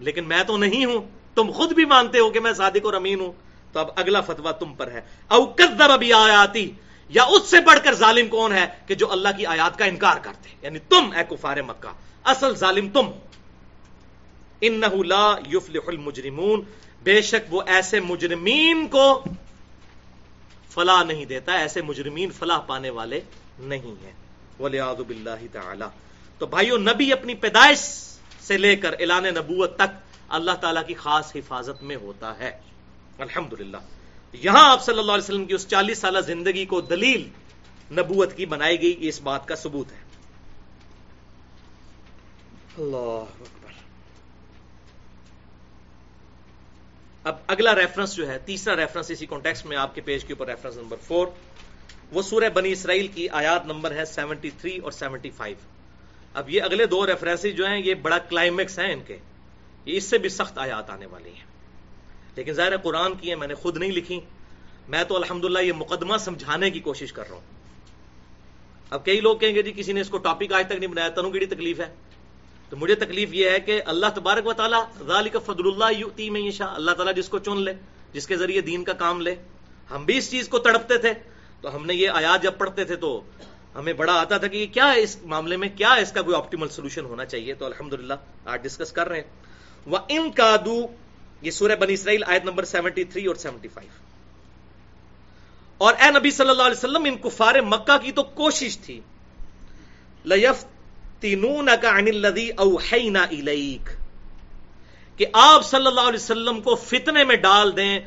لیکن 0.00 0.24
میں 0.24 0.44
تو 0.44 0.56
نہیں 0.56 0.84
ہوں، 0.84 1.02
تم 1.34 1.50
خود 1.50 1.72
بھی 1.72 1.84
مانتے 1.84 2.18
ہو 2.18 2.30
کہ 2.30 2.40
میں 2.40 2.52
صادق 2.52 2.84
اور 2.84 2.94
امین 2.94 3.20
ہوں۔ 3.20 3.32
تو 3.72 3.80
اب 3.80 3.88
اگلا 3.96 4.20
فتوا 4.20 4.50
تم 4.50 4.74
پر 4.74 4.90
ہے۔ 4.90 5.00
اوکر 5.28 5.90
ابھی 5.90 6.12
آیاتی 6.12 6.70
یا 7.08 7.22
اس 7.22 7.42
سے 7.42 7.60
بڑھ 7.60 7.78
کر 7.84 7.94
ظالم 7.94 8.28
کون 8.28 8.52
ہے 8.52 8.66
کہ 8.86 8.94
جو 8.94 9.12
اللہ 9.12 9.28
کی 9.36 9.46
آیات 9.46 9.78
کا 9.78 9.84
انکار 9.84 10.16
کرتے؟ 10.22 10.48
یعنی 10.62 10.78
تم، 10.78 11.10
اے 11.16 11.36
کفار 11.36 11.56
مکہ، 11.56 11.88
اصل 12.24 12.54
ظالم 12.54 12.88
تم۔ 12.88 13.10
ان 14.60 14.80
لا 15.06 15.36
یفلح 15.52 15.80
المجرمون 15.86 16.62
بے 17.04 17.22
شک 17.22 17.54
وہ 17.54 17.62
ایسے 17.66 18.00
مجرمین 18.00 18.88
کو 18.88 19.24
فلاح 20.70 21.02
نہیں 21.02 21.24
دیتا، 21.24 21.52
ایسے 21.52 21.82
مجرمین 21.82 22.30
فلاح 22.30 22.58
پانے 22.58 22.90
والے 22.90 23.20
نہیں 23.58 24.04
ہیں۔ 24.04 24.12
ولی 24.60 24.80
آزب 24.80 25.12
تعالی 25.52 25.84
تو 26.38 26.46
بھائیو، 26.46 26.76
نبی 26.76 27.12
اپنی 27.12 27.34
پیدائش 27.34 27.78
سے 28.40 28.58
لے 28.58 28.76
کر 28.76 28.92
اعلان 28.92 29.24
نبوت 29.24 29.76
تک 29.76 29.92
اللہ 30.28 30.50
تعالی 30.50 30.80
کی 30.86 30.94
خاص 30.94 31.36
حفاظت 31.36 31.82
میں 31.82 31.96
ہوتا 31.96 32.38
ہے۔ 32.38 32.60
الحمد 33.18 33.52
یہاں 34.32 34.70
آپ 34.70 34.84
صلی 34.84 34.98
اللہ 34.98 35.12
علیہ 35.12 35.24
وسلم 35.24 35.44
کی 35.44 35.54
اس 35.54 35.68
چالیس 35.68 35.98
سالہ 35.98 36.20
زندگی 36.20 36.64
کو 36.64 36.80
دلیل 36.80 37.28
نبوت 37.90 38.36
کی 38.36 38.46
بنائی 38.46 38.82
گئی، 38.82 38.96
اس 39.00 39.20
بات 39.22 39.48
کا 39.48 39.56
ثبوت 39.56 39.92
ہے۔ 39.92 40.04
اللہ 42.78 43.24
اب 47.24 47.36
اگلا 47.46 47.74
ریفرنس 47.74 48.14
جو 48.14 48.28
ہے، 48.28 48.38
تیسرا 48.38 48.76
ریفرنس 48.76 49.10
اسی 49.10 49.26
کانٹیکس 49.26 49.64
میں 49.64 49.76
آپ 49.76 49.94
کے 49.94 50.00
پیج 50.00 50.24
کے 50.24 50.32
اوپر 50.32 50.46
ریفرنس 50.46 50.76
نمبر 50.76 50.96
فور 51.02 51.26
وہ 52.12 52.22
سورہ 52.22 52.48
بنی 52.48 52.72
اسرائیل 52.72 53.06
کی 53.06 53.28
آیات 53.28 53.66
نمبر 53.66 53.90
ہے 53.90 54.04
سیونٹی 54.04 54.50
تھری 54.50 54.78
اور 54.78 54.90
سیونٹی 54.90 55.30
فائیو 55.30 55.56
اب 56.34 56.50
یہ 56.50 56.62
اگلے 56.62 56.86
دو 56.86 57.06
ریفرنس 57.06 57.46
جو 57.56 57.66
ہیں، 57.66 57.82
یہ 57.84 57.94
بڑا 57.94 58.18
کلائمیکس 58.18 58.78
ہیں 58.78 58.92
ان 58.92 59.00
کے۔ 59.06 59.18
یہ 59.86 59.96
اس 59.96 60.04
سے 60.04 60.18
بھی 60.18 60.28
سخت 60.28 60.58
آیات 60.58 60.90
آنے 60.90 61.06
والی 61.06 61.30
ہیں۔ 61.30 61.44
لیکن 62.36 62.52
ظاہر 62.52 62.76
قرآن 62.76 63.14
کی 63.14 63.28
ہیں، 63.28 63.36
میں 63.36 63.48
نے 63.48 63.54
خود 63.54 63.76
نہیں 63.76 63.92
لکھی۔ 63.92 64.20
میں 64.88 65.04
تو 65.04 65.16
الحمدللہ 65.16 65.58
یہ 65.58 65.72
مقدمہ 65.72 66.16
سمجھانے 66.16 66.70
کی 66.70 66.80
کوشش 66.80 67.12
کر 67.12 67.22
رہا 67.22 67.34
ہوں۔ 67.34 67.42
اب 68.90 69.04
کئی 69.04 69.20
لوگ 69.20 69.36
کہیں 69.36 69.54
گے 69.54 69.62
جی 69.62 69.72
کسی 69.76 69.92
نے 69.92 70.00
اس 70.00 70.08
کو 70.08 70.18
ٹاپک 70.18 70.52
آج 70.52 70.66
تک 70.66 70.72
نہیں 70.72 70.90
بنایا 70.90 71.08
تنوں 71.08 71.30
کی 71.30 71.46
تکلیف 71.46 71.80
ہے۔ 71.80 71.94
تو 72.74 72.78
مجھے 72.78 72.94
تکلیف 72.94 73.28
یہ 73.32 73.50
ہے 73.50 73.60
کہ 73.60 73.82
اللہ 73.86 74.06
تبارک 74.14 74.46
و 74.46 74.52
تعالیٰ 74.52 74.84
ذالک 75.06 75.36
فضل 75.46 75.66
اللہ 75.66 75.98
یؤتی 75.98 76.30
میں 76.30 76.50
شاء 76.50 76.66
اللہ 76.66 76.90
تعالیٰ 76.90 77.14
جس 77.14 77.28
کو 77.28 77.38
چن 77.38 77.62
لے، 77.62 77.72
جس 78.12 78.26
کے 78.26 78.36
ذریعے 78.36 78.60
دین 78.60 78.84
کا 78.84 78.92
کام 78.92 79.20
لے۔ 79.20 79.34
ہم 79.90 80.04
بھی 80.04 80.16
اس 80.16 80.30
چیز 80.30 80.48
کو 80.48 80.58
تڑپتے 80.58 80.98
تھے۔ 80.98 81.12
تو 81.60 81.76
ہم 81.76 81.86
نے 81.86 81.94
یہ 81.94 82.08
آیات 82.08 82.42
جب 82.42 82.52
پڑھتے 82.58 82.84
تھے 82.84 82.96
تو 82.96 83.22
ہمیں 83.74 83.92
بڑا 83.92 84.12
آتا 84.20 84.38
تھا 84.38 84.46
کہ 84.46 84.56
یہ 84.56 84.66
کیا 84.66 84.92
ہے 84.92 85.02
اس 85.02 85.22
معاملے 85.22 85.56
میں، 85.56 85.68
کیا 85.76 85.88
اس 85.88 86.12
کا 86.12 86.22
کوئی 86.22 86.36
آپٹیمل 86.36 86.68
سولوشن 86.68 87.04
ہونا 87.04 87.24
چاہیے؟ 87.24 87.54
تو 87.54 87.64
الحمدللہ 87.64 88.14
آج 88.44 88.62
ڈسکس 88.62 88.92
کر 88.92 89.08
رہے 89.08 89.16
ہیں۔ 89.16 89.30
وہ 89.86 89.98
ان 90.08 90.30
کا 90.30 90.56
دو 90.64 90.86
یہ 91.42 91.50
سورہ 91.50 91.76
بنی 91.76 91.92
اسرائیل 91.92 92.24
آیت 92.26 92.44
نمبر 92.44 92.64
سیونٹی 92.64 93.04
تھری 93.04 93.26
اور 93.26 93.34
سیونٹی 93.34 93.68
فائیو 93.68 93.90
اور 95.78 95.94
اے 95.94 96.10
نبی 96.18 96.30
صلی 96.30 96.48
اللہ 96.48 96.62
علیہ 96.62 96.78
وسلم، 96.78 97.04
ان 97.04 97.16
کفار 97.16 97.54
مکہ 97.54 97.98
کی 97.98 98.12
تو 98.12 98.22
کوشش 98.22 98.78
تھی۔ 98.78 99.00
لیف 100.24 100.73
تینون 101.24 101.68
کا 101.82 101.90
اوحینا 102.56 103.22
الیک 103.22 103.88
کہ 105.20 105.26
آپ 105.32 105.64
صلی 105.64 105.86
اللہ 105.86 106.00
علیہ 106.00 106.22
وسلم 106.22 106.60
کو 106.60 106.74
فتنے 106.74 107.24
میں 107.24 107.36
ڈال 107.36 107.76
دیں 107.76 108.00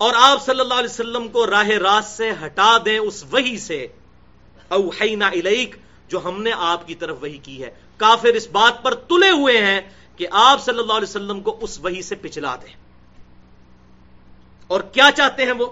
اور 0.00 0.14
آپ 0.20 0.44
صلی 0.44 0.60
اللہ 0.60 0.74
علیہ 0.74 0.90
وسلم 0.90 1.28
کو 1.28 1.46
راہ 1.46 1.68
راست 1.82 2.16
سے 2.16 2.30
ہٹا 2.44 2.76
دیں 2.84 2.98
اس 2.98 3.24
وہی 3.30 3.56
سے. 3.58 3.86
اوحینا 4.68 5.26
الیک 5.26 5.76
جو 6.08 6.20
ہم 6.24 6.42
نے 6.42 6.50
آپ 6.56 6.86
کی 6.86 6.94
طرف 6.94 7.16
وہی 7.20 7.38
کی 7.38 7.62
ہے. 7.64 7.70
کافر 7.96 8.28
اس 8.28 8.48
بات 8.48 8.82
پر 8.82 8.94
تلے 8.94 9.30
ہوئے 9.30 9.58
ہیں 9.58 9.80
کہ 10.16 10.26
آپ 10.30 10.64
صلی 10.64 10.78
اللہ 10.78 10.92
علیہ 10.92 11.08
وسلم 11.08 11.40
کو 11.40 11.58
اس 11.60 11.80
وہی 11.80 12.02
سے 12.02 12.14
پچھلا 12.14 12.56
دیں. 12.56 12.74
اور 14.66 14.80
کیا 14.80 15.10
چاہتے 15.16 15.44
ہیں 15.44 15.52
وہ؟ 15.52 15.66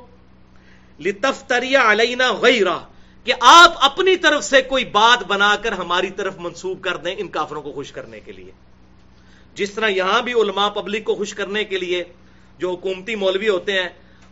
لتفتری 1.01 1.77
علینا 1.77 2.33
غیرہ 2.33 2.79
کہ 3.27 3.35
آپ 3.41 3.73
اپنی 3.81 4.17
طرف 4.17 4.45
سے 4.45 4.63
کوئی 4.63 4.85
بات 4.85 5.25
بنا 5.27 5.57
کر 5.63 5.73
ہماری 5.73 6.11
طرف 6.11 6.35
منسوب 6.39 6.83
کر 6.83 6.97
دیں 6.97 7.15
ان 7.19 7.29
کافروں 7.29 7.63
کو 7.63 7.73
خوش 7.73 7.93
کرنے 7.93 8.21
کے 8.21 8.33
لیے۔ 8.33 8.53
جس 9.55 9.71
طرح 9.71 9.89
یہاں 9.89 10.23
بھی 10.23 10.33
علماء 10.33 10.69
پبلک 10.69 11.05
کو 11.05 11.15
خوش 11.15 11.35
کرنے 11.35 11.65
کے 11.65 11.79
لیے 11.79 12.05
جو 12.59 12.71
حکومتی 12.71 13.15
مولوی 13.15 13.49
ہوتے 13.49 13.73
ہیں، 13.73 13.89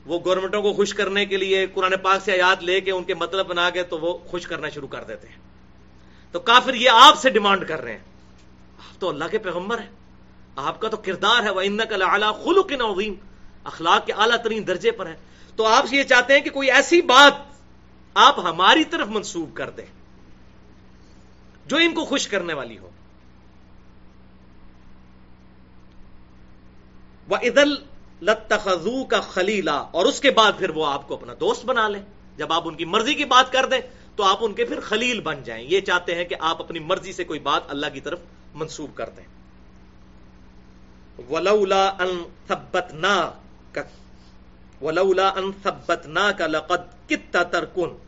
وہ 0.07 0.19
گورنمنٹوں 0.25 0.63
کو 0.63 0.73
خوش 0.73 0.95
کرنے 0.95 1.27
کے 1.27 1.37
لیے 1.37 1.67
قرآن 1.75 1.93
پاک 2.03 2.25
سے 2.25 2.33
آیات 2.33 2.63
لے 2.63 2.81
کے 2.81 2.91
ان 2.91 3.05
کے 3.05 3.15
مطلب 3.15 3.47
بنا 3.47 3.71
کے 3.71 3.83
تو 3.83 3.99
وہ 3.99 4.19
خوش 4.19 4.47
کرنا 4.47 4.69
شروع 4.69 4.89
کر 4.89 5.05
دیتے 5.05 5.29
ہیں۔ 5.29 5.37
تو 6.33 6.41
کافر 6.41 6.75
یہ 6.75 6.91
آپ 6.93 7.19
سے 7.19 7.31
ڈیمانڈ 7.31 7.69
کر 7.69 7.81
رہے 7.81 7.93
ہیں۔ 7.93 7.99
آپ 8.79 9.01
تو 9.01 9.09
اللہ 9.09 9.25
کے 9.31 9.39
پیغمبر 9.39 9.79
ہیں۔ 9.79 9.91
آپ 10.57 10.81
کا 10.81 10.89
تو 10.89 10.97
کردار 10.97 11.43
ہے 11.43 11.51
وہ 11.51 11.61
ان 11.61 11.79
کا 11.79 12.33
خلو 12.33 12.63
کے 12.63 12.77
اخلاق 13.65 14.07
کے 14.07 14.13
اعلیٰ 14.13 14.37
ترین 14.37 14.67
درجے 14.67 14.91
پر 14.91 15.07
ہے 15.07 15.15
تو 15.57 15.67
آپ 15.67 15.87
یہ 15.91 16.03
چاہتے 16.03 16.35
ہیں 16.35 16.41
کہ 16.41 16.51
کوئی 16.51 16.71
ایسی 16.71 17.01
بات 17.03 17.54
آپ 18.15 18.39
ہماری 18.39 18.85
طرف 18.85 19.07
منسوب 19.07 19.55
کر 19.55 19.71
دیں 19.71 19.87
جو 21.67 21.77
ان 21.77 21.95
کو 21.95 22.05
خوش 22.05 22.29
کرنے 22.29 22.55
والی 22.55 22.79
ہو۔ 22.79 22.91
وہ 27.29 27.37
ادل 27.37 27.75
لتخذو 28.23 29.05
کا 29.05 29.21
خلیلا 29.21 29.77
اور 29.77 30.07
اس 30.07 30.21
کے 30.21 30.31
بعد 30.31 30.53
پھر 30.59 30.71
وہ 30.71 30.87
آپ 30.87 31.09
کو 31.09 31.15
اپنا 31.15 31.33
دوست 31.41 31.65
بنا 31.65 31.89
لیں۔ 31.89 32.03
جب 32.37 32.53
آپ 32.53 32.69
ان 32.69 32.75
کی 32.75 32.85
مرضی 32.85 33.15
کی 33.15 33.25
بات 33.25 33.53
کر 33.53 33.67
دیں، 33.67 33.81
تو 34.17 34.25
آپ 34.25 34.39
ان 34.41 34.55
کے 34.55 34.65
پھر 34.65 34.81
خلیل 34.81 35.21
بن 35.21 35.43
جائیں۔ 35.43 35.67
یہ 35.69 35.81
چاہتے 35.81 36.15
ہیں 36.15 36.25
کہ 36.25 36.37
آپ 36.41 36.63
اپنی 36.63 36.79
مرضی 36.79 37.13
سے 37.13 37.25
کوئی 37.25 37.41
بات 37.41 37.63
اللہ 37.69 37.87
کی 37.93 38.01
طرف 38.01 38.19
منسوب 38.55 38.91
کر 38.95 39.09
دیں۔ 39.09 39.25
ولولا 41.31 41.89
ان 41.89 42.25
ثبتنا 42.49 43.31
کا 43.73 43.83
ولولا 44.83 45.29
ان 45.29 45.51
ثبتنا 45.63 46.33
کا 46.33 46.47
لقد 46.47 47.09
کتا 47.09 47.43
ترکن 47.43 48.04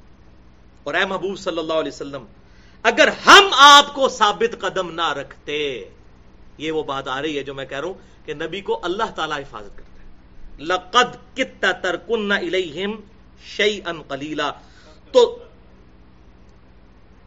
اور 0.87 0.95
اے 0.95 1.05
محبوب 1.05 1.39
صلی 1.39 1.59
اللہ 1.59 1.73
علیہ 1.73 1.93
وسلم، 1.93 2.25
اگر 2.83 3.09
ہم 3.27 3.49
آپ 3.53 3.95
کو 3.95 4.09
ثابت 4.09 4.61
قدم 4.61 4.91
نہ 4.91 5.13
رکھتے، 5.13 5.85
یہ 6.59 6.73
وہ 6.73 6.83
بات 6.83 7.09
آ 7.09 7.23
رہی 7.23 7.39
ہے 7.39 7.43
جو 7.43 7.55
میں 7.55 7.65
کہہ 7.65 7.81
رہا 7.81 7.89
ہوں 7.89 8.27
کہ 8.27 8.35
نبی 8.35 8.61
کو 8.61 8.81
اللہ 8.83 9.11
تعالی 9.15 9.35
حفاظت 9.35 9.79
کرتا 9.79 10.03
ہے۔ 10.03 10.65
لقد 10.65 11.37
کتا 11.37 11.73
ترکن 11.73 12.33
الیہم 12.33 13.01
شی 13.45 13.81
ان 13.87 14.03
کلیلا 14.09 14.53
تو 15.13 15.39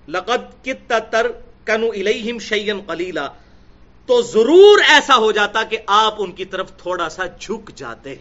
لقد 0.08 0.66
کتا 0.66 1.00
تر 1.00 1.28
کنو 1.66 1.90
الیہم 1.90 2.40
شی 2.40 2.72
ان 2.72 2.82
کلیلا 2.88 3.28
تو 4.06 4.22
ضرور 4.22 4.80
ایسا 4.88 5.16
ہو 5.16 5.32
جاتا 5.32 5.64
کہ 5.64 5.78
آپ 5.88 6.16
ان 6.18 6.32
کی 6.32 6.46
طرف 6.46 6.72
تھوڑا 6.78 7.10
سا 7.10 7.26
جھک 7.26 7.72
جاتے۔ 7.76 8.16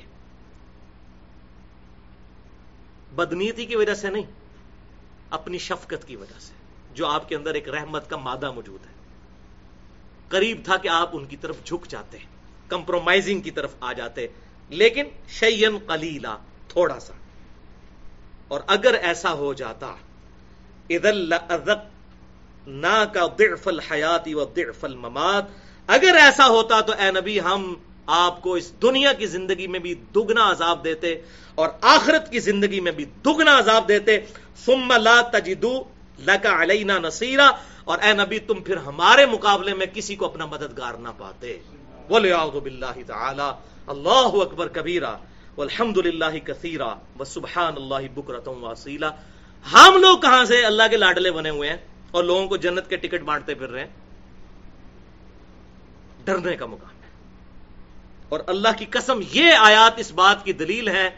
بدنیتی 3.14 3.66
کی 3.66 3.76
وجہ 3.76 3.94
سے 3.94 4.10
نہیں۔ 4.10 4.47
اپنی 5.30 5.58
شفقت 5.58 6.08
کی 6.08 6.16
وجہ 6.16 6.40
سے، 6.40 6.52
جو 6.94 7.06
آپ 7.06 7.28
کے 7.28 7.36
اندر 7.36 7.54
ایک 7.54 7.68
رحمت 7.68 8.10
کا 8.10 8.16
مادہ 8.16 8.50
موجود 8.50 8.86
ہے۔ 8.86 8.92
قریب 10.28 10.60
تھا 10.64 10.76
کہ 10.76 10.88
آپ 10.88 11.10
ان 11.12 11.24
کی 11.24 11.36
طرف 11.36 11.56
جھک 11.64 11.88
جاتے 11.88 12.18
کمپرومائزنگ 12.68 13.40
کی 13.40 13.50
طرف 13.50 13.74
آ 13.80 13.92
جاتے، 13.92 14.26
لیکن 14.68 15.04
شیئن 15.28 15.78
قلیلا 15.78 16.36
تھوڑا 16.68 17.00
سا۔ 17.00 17.12
اور 18.48 18.60
اگر 18.66 18.94
ایسا 18.94 19.32
ہو 19.32 19.54
جاتا 19.54 19.94
ادل 20.88 21.34
نہ 22.66 23.04
کا 23.12 23.26
ضعف 23.38 23.68
الحیاتی 23.68 24.34
و 24.34 24.44
ضعف 24.56 24.84
الممات، 24.84 25.44
اگر 25.86 26.16
ایسا 26.20 26.46
ہوتا 26.46 26.80
تو 26.80 26.92
اے 26.92 27.10
نبی 27.10 27.40
ہم 27.40 27.74
آپ 28.08 28.42
کو 28.42 28.54
اس 28.54 28.82
دنیا 28.82 29.12
کی 29.12 29.26
زندگی 29.26 29.66
میں 29.66 29.80
بھی 29.80 29.94
دگنا 29.94 30.50
عذاب 30.50 30.84
دیتے 30.84 31.20
اور 31.54 31.68
آخرت 31.80 32.30
کی 32.30 32.38
زندگی 32.38 32.80
میں 32.80 32.92
بھی 32.92 33.04
دگنا 33.04 33.58
عذاب 33.58 33.88
دیتے۔ 33.88 34.18
ثم 34.64 34.92
لا 34.92 35.20
تجدو 35.32 35.84
لکا 36.18 36.62
علینا 36.62 36.98
نصیرہ 36.98 37.50
اور 37.84 37.98
اے 37.98 38.12
نبی، 38.12 38.38
تم 38.38 38.60
پھر 38.60 38.76
ہمارے 38.76 39.26
مقابلے 39.26 39.74
میں 39.74 39.86
کسی 39.94 40.16
کو 40.16 40.24
اپنا 40.24 40.46
مددگار 40.46 40.94
نہ 40.94 41.08
پاتے۔ 41.18 41.58
بولے 42.08 42.32
باللہ 42.60 42.98
تعالی 43.06 43.50
اللہ 43.86 44.42
اکبر 44.42 44.68
کبیرہ۔ 44.68 45.16
والحمد 45.56 45.98
للہ 45.98 46.38
کثیرہ 46.44 46.94
وسبحان 47.20 47.72
اللہ 47.76 48.08
بکرتم 48.14 48.64
واسیلہ 48.64 49.06
ہم 49.72 49.96
لوگ 50.00 50.18
کہاں 50.18 50.44
سے 50.44 50.64
اللہ 50.64 50.82
کے 50.90 50.96
لاڈلے 50.96 51.30
بنے 51.30 51.50
ہوئے 51.50 51.68
ہیں 51.68 51.76
اور 52.10 52.24
لوگوں 52.24 52.46
کو 52.48 52.56
جنت 52.56 52.88
کے 52.88 52.96
ٹکٹ 52.96 53.22
بانٹتے 53.22 53.54
پھر 53.54 53.68
رہے 53.68 53.80
ہیں؟ 53.80 53.88
ڈرنے 56.24 56.56
کا 56.56 56.66
مقام۔ 56.66 56.97
اور 58.28 58.40
اللہ 58.46 58.68
کی 58.78 58.84
قسم، 58.90 59.20
یہ 59.32 59.52
آیات 59.52 59.92
اس 59.96 60.12
بات 60.12 60.44
کی 60.44 60.52
دلیل 60.52 60.88
ہے 60.88 61.10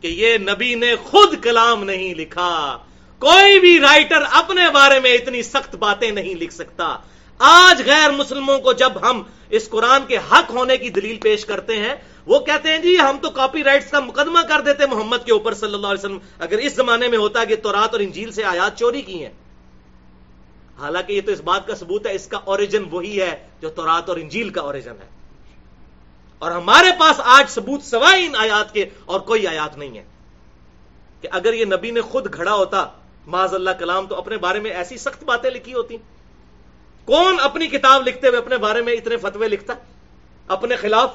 کہ 0.00 0.06
یہ 0.06 0.38
نبی 0.38 0.74
نے 0.74 0.96
خود 0.96 1.42
کلام 1.42 1.84
نہیں 1.84 2.14
لکھا۔ 2.14 2.78
کوئی 3.18 3.60
بھی 3.60 3.80
رائٹر 3.80 4.22
اپنے 4.32 4.70
بارے 4.74 5.00
میں 5.00 5.14
اتنی 5.14 5.42
سخت 5.42 5.74
باتیں 5.74 6.10
نہیں 6.10 6.34
لکھ 6.34 6.54
سکتا۔ 6.54 6.96
آج 7.38 7.82
غیر 7.86 8.10
مسلموں 8.10 8.58
کو 8.58 8.72
جب 8.72 8.92
ہم 9.02 9.22
اس 9.50 9.68
قرآن 9.68 10.06
کے 10.06 10.16
حق 10.16 10.50
ہونے 10.50 10.76
کی 10.76 10.90
دلیل 10.90 11.16
پیش 11.16 11.44
کرتے 11.44 11.76
ہیں، 11.76 11.94
وہ 12.26 12.38
کہتے 12.38 12.70
ہیں 12.70 12.78
جی 12.78 12.98
ہم 12.98 13.16
تو 13.22 13.30
کاپی 13.30 13.64
رائٹس 13.64 13.90
کا 13.90 14.00
مقدمہ 14.00 14.40
کر 14.48 14.60
دیتے 14.60 14.86
محمد 14.86 15.16
کے 15.24 15.32
اوپر 15.32 15.54
صلی 15.54 15.74
اللہ 15.74 15.86
علیہ 15.86 16.04
وسلم۔ 16.04 16.18
اگر 16.38 16.58
اس 16.58 16.74
زمانے 16.74 17.08
میں 17.08 17.18
ہوتا 17.18 17.44
کہ 17.44 17.56
تورات 17.56 17.92
اور 17.92 18.00
انجیل 18.00 18.32
سے 18.32 18.44
آیات 18.44 18.78
چوری 18.78 19.02
کی 19.02 19.24
ہیں۔ 19.24 19.32
حالانکہ 20.78 21.12
یہ 21.12 21.20
تو 21.26 21.32
اس 21.32 21.40
بات 21.40 21.66
کا 21.66 21.74
ثبوت 21.74 22.06
ہے، 22.06 22.14
اس 22.14 22.26
کا 22.26 22.38
اوریجن 22.44 22.84
وہی 22.90 23.20
ہے 23.20 23.36
جو 23.60 23.68
تورات 23.68 24.08
اور 24.08 24.16
انجیل 24.16 24.50
کا 24.50 24.60
اوریجن 24.60 24.90
ہے۔ 24.90 25.21
اور 26.42 26.50
ہمارے 26.50 26.86
پاس 27.00 27.20
آج 27.24 27.50
ثبوت 27.50 27.82
سوائے 27.82 28.26
ان 28.26 28.36
آیات 28.36 28.74
کے 28.74 28.86
اور 29.04 29.20
کوئی 29.20 29.46
آیات 29.46 29.78
نہیں 29.78 29.98
ہے 29.98 30.04
کہ 31.20 31.28
اگر 31.32 31.52
یہ 31.52 31.64
نبی 31.64 31.90
نے 31.90 32.00
خود 32.00 32.34
کھڑا 32.34 32.54
ہوتا، 32.54 32.86
معاذ 33.26 33.54
اللہ 33.54 33.70
کلام 33.70 34.06
تو 34.06 34.14
اپنے 34.14 34.36
بارے 34.36 34.60
میں 34.60 34.70
ایسی 34.70 34.96
سخت 34.96 35.24
باتیں 35.24 35.50
لکھی 35.50 35.74
ہوتی۔ 35.74 35.96
کون 37.04 37.36
اپنی 37.40 37.66
کتاب 37.66 38.08
لکھتے 38.08 38.28
ہوئے 38.28 38.38
اپنے 38.38 38.56
بارے 38.56 38.82
میں 38.82 38.92
اتنے 38.92 39.16
فتوے 39.16 39.48
لکھتا؟ 39.48 39.74
اپنے 40.48 40.76
خلاف؟ 40.76 41.14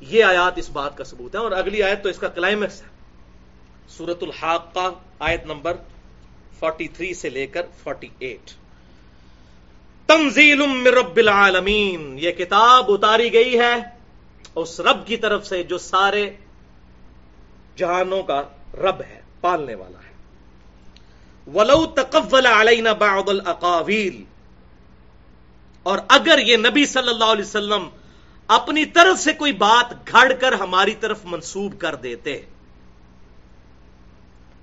یہ 0.00 0.24
آیات 0.24 0.52
اس 0.56 0.70
بات 0.70 0.96
کا 0.96 1.04
ثبوت 1.04 1.34
ہے 1.34 1.40
اور 1.40 1.52
اگلی 1.52 1.82
آیت 1.82 2.02
تو 2.02 2.08
اس 2.08 2.18
کا 2.18 2.28
کلائمیکس 2.28 2.82
ہے۔ 2.82 2.88
سورت 3.88 4.22
الحاق 4.22 4.74
کا 4.74 4.90
آیت 5.18 5.44
نمبر 5.44 5.76
43 6.60 7.18
سے 7.18 7.28
لے 7.28 7.46
کر 7.46 7.66
48 7.84 8.54
تنزیل 10.06 10.66
من 10.66 10.86
رب 10.86 11.16
العالمین۔ 11.16 12.18
یہ 12.18 12.30
کتاب 12.32 12.84
اتاری 12.88 13.32
گئی 13.32 13.58
ہے 13.58 13.74
اس 14.54 14.80
رب 14.80 15.06
کی 15.06 15.16
طرف 15.16 15.46
سے 15.46 15.62
جو 15.62 15.78
سارے 15.78 16.36
جہانوں 17.76 18.22
کا 18.22 18.42
رب 18.74 19.00
ہے، 19.00 19.20
پالنے 19.40 19.74
والا 19.74 19.98
ہے۔ 19.98 20.06
ولو 21.54 21.86
تقول 21.86 22.46
علینا 22.46 22.92
بعض 22.92 23.22
الاقاویل 23.26 24.24
اور 25.82 25.98
اگر 26.08 26.38
یہ 26.38 26.56
نبی 26.56 26.86
صلی 26.86 27.08
اللہ 27.08 27.24
علیہ 27.24 27.44
وسلم 27.44 27.88
اپنی 28.46 28.84
طرف 28.84 29.20
سے 29.20 29.32
کوئی 29.32 29.52
بات 29.52 30.12
گھڑ 30.12 30.32
کر 30.32 30.52
ہماری 30.52 30.94
طرف 30.94 31.20
منسوب 31.24 31.78
کر 31.78 31.94
دیتے، 31.94 32.42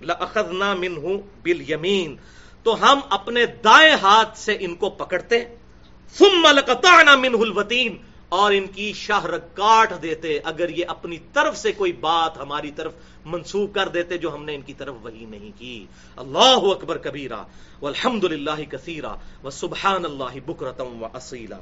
لَأَخَذْنَا 0.01 0.73
مِنْهُ 0.73 1.17
بِالْيَمِينَ۔ 1.43 2.15
تو 2.63 2.73
ہم 2.81 2.99
اپنے 3.09 3.45
دائیں 3.63 3.95
ہاتھ 4.01 4.37
سے 4.37 4.57
ان 4.59 4.75
کو 4.75 4.89
پکڑتے، 4.89 5.43
ثم 6.15 6.47
لقطعنا 6.51 7.15
منه 7.15 7.41
الوتین 7.41 7.97
اور 8.29 8.51
ان 8.51 8.67
کی 8.67 8.91
شاہر 8.95 9.37
کاٹ 9.53 9.91
دیتے، 10.01 10.37
اگر 10.43 10.69
یہ 10.69 10.85
اپنی 10.87 11.17
طرف 11.33 11.57
سے 11.57 11.71
کوئی 11.71 11.91
بات 11.99 12.37
ہماری 12.37 12.71
طرف 12.71 12.93
منسوخ 13.25 13.73
کر 13.73 13.87
دیتے 13.87 14.17
جو 14.17 14.33
ہم 14.35 14.43
نے 14.43 14.55
ان 14.55 14.61
کی 14.61 14.73
طرف 14.73 14.95
وہی 15.01 15.25
نہیں 15.25 15.51
کی۔ 15.57 15.85
اللہ 16.17 16.69
اکبر 16.71 16.97
کبیرہ 16.97 17.41
والحمد 17.81 18.23
للہ 18.23 18.59
کثیرہ 18.69 19.13
و 19.43 19.49
سبحان 19.49 20.05
اللہ 20.05 20.39
بکرتم 20.45 21.03
و 21.03 21.07
اصیلا 21.13 21.59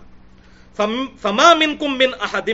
فما 1.21 1.53
منکم 1.53 1.97
من 1.97 2.13
احد 2.19 2.49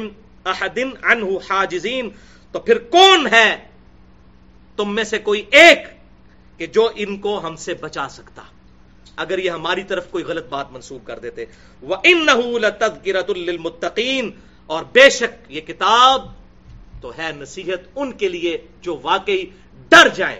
احد 0.45 0.79
عنہ 1.03 1.37
حاجزین، 1.49 2.09
تو 2.53 2.59
پھر 2.59 2.77
کون 2.77 3.27
ہے؟ 3.31 3.49
تم 4.77 4.95
میں 4.95 5.03
سے 5.03 5.19
کوئی 5.19 5.43
ایک 5.51 5.85
کہ 6.57 6.65
جو 6.67 6.89
ان 6.95 7.17
کو 7.17 7.39
ہم 7.39 7.55
سے 7.55 7.73
بچا 7.73 8.07
سکتا، 8.09 8.41
اگر 9.15 9.39
یہ 9.39 9.49
ہماری 9.51 9.83
طرف 9.83 10.09
کوئی 10.11 10.23
غلط 10.23 10.47
بات 10.49 10.71
منسوخ 10.71 11.05
کر 11.05 11.19
دیتے۔ 11.19 11.45
وہ 11.81 11.95
ان 12.03 12.25
للمتقین 13.37 14.31
اور 14.69 14.83
بے 14.91 15.09
شک 15.09 15.51
یہ 15.51 15.61
کتاب 15.61 16.25
تو 17.01 17.11
ہے 17.17 17.31
نصیحت 17.37 17.87
ان 17.95 18.11
کے 18.13 18.27
لیے 18.29 18.57
جو 18.81 18.99
واقعی 19.03 19.45
ڈر 19.91 20.07
جائیں۔ 20.15 20.39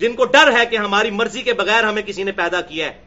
جن 0.00 0.14
کو 0.16 0.24
ڈر 0.26 0.52
ہے 0.52 0.64
کہ 0.66 0.76
ہماری 0.76 1.10
مرضی 1.12 1.42
کے 1.42 1.52
بغیر 1.54 1.84
ہمیں 1.84 2.02
کسی 2.02 2.22
نے 2.22 2.32
پیدا 2.34 2.60
کیا 2.60 2.86
ہے، 2.86 3.02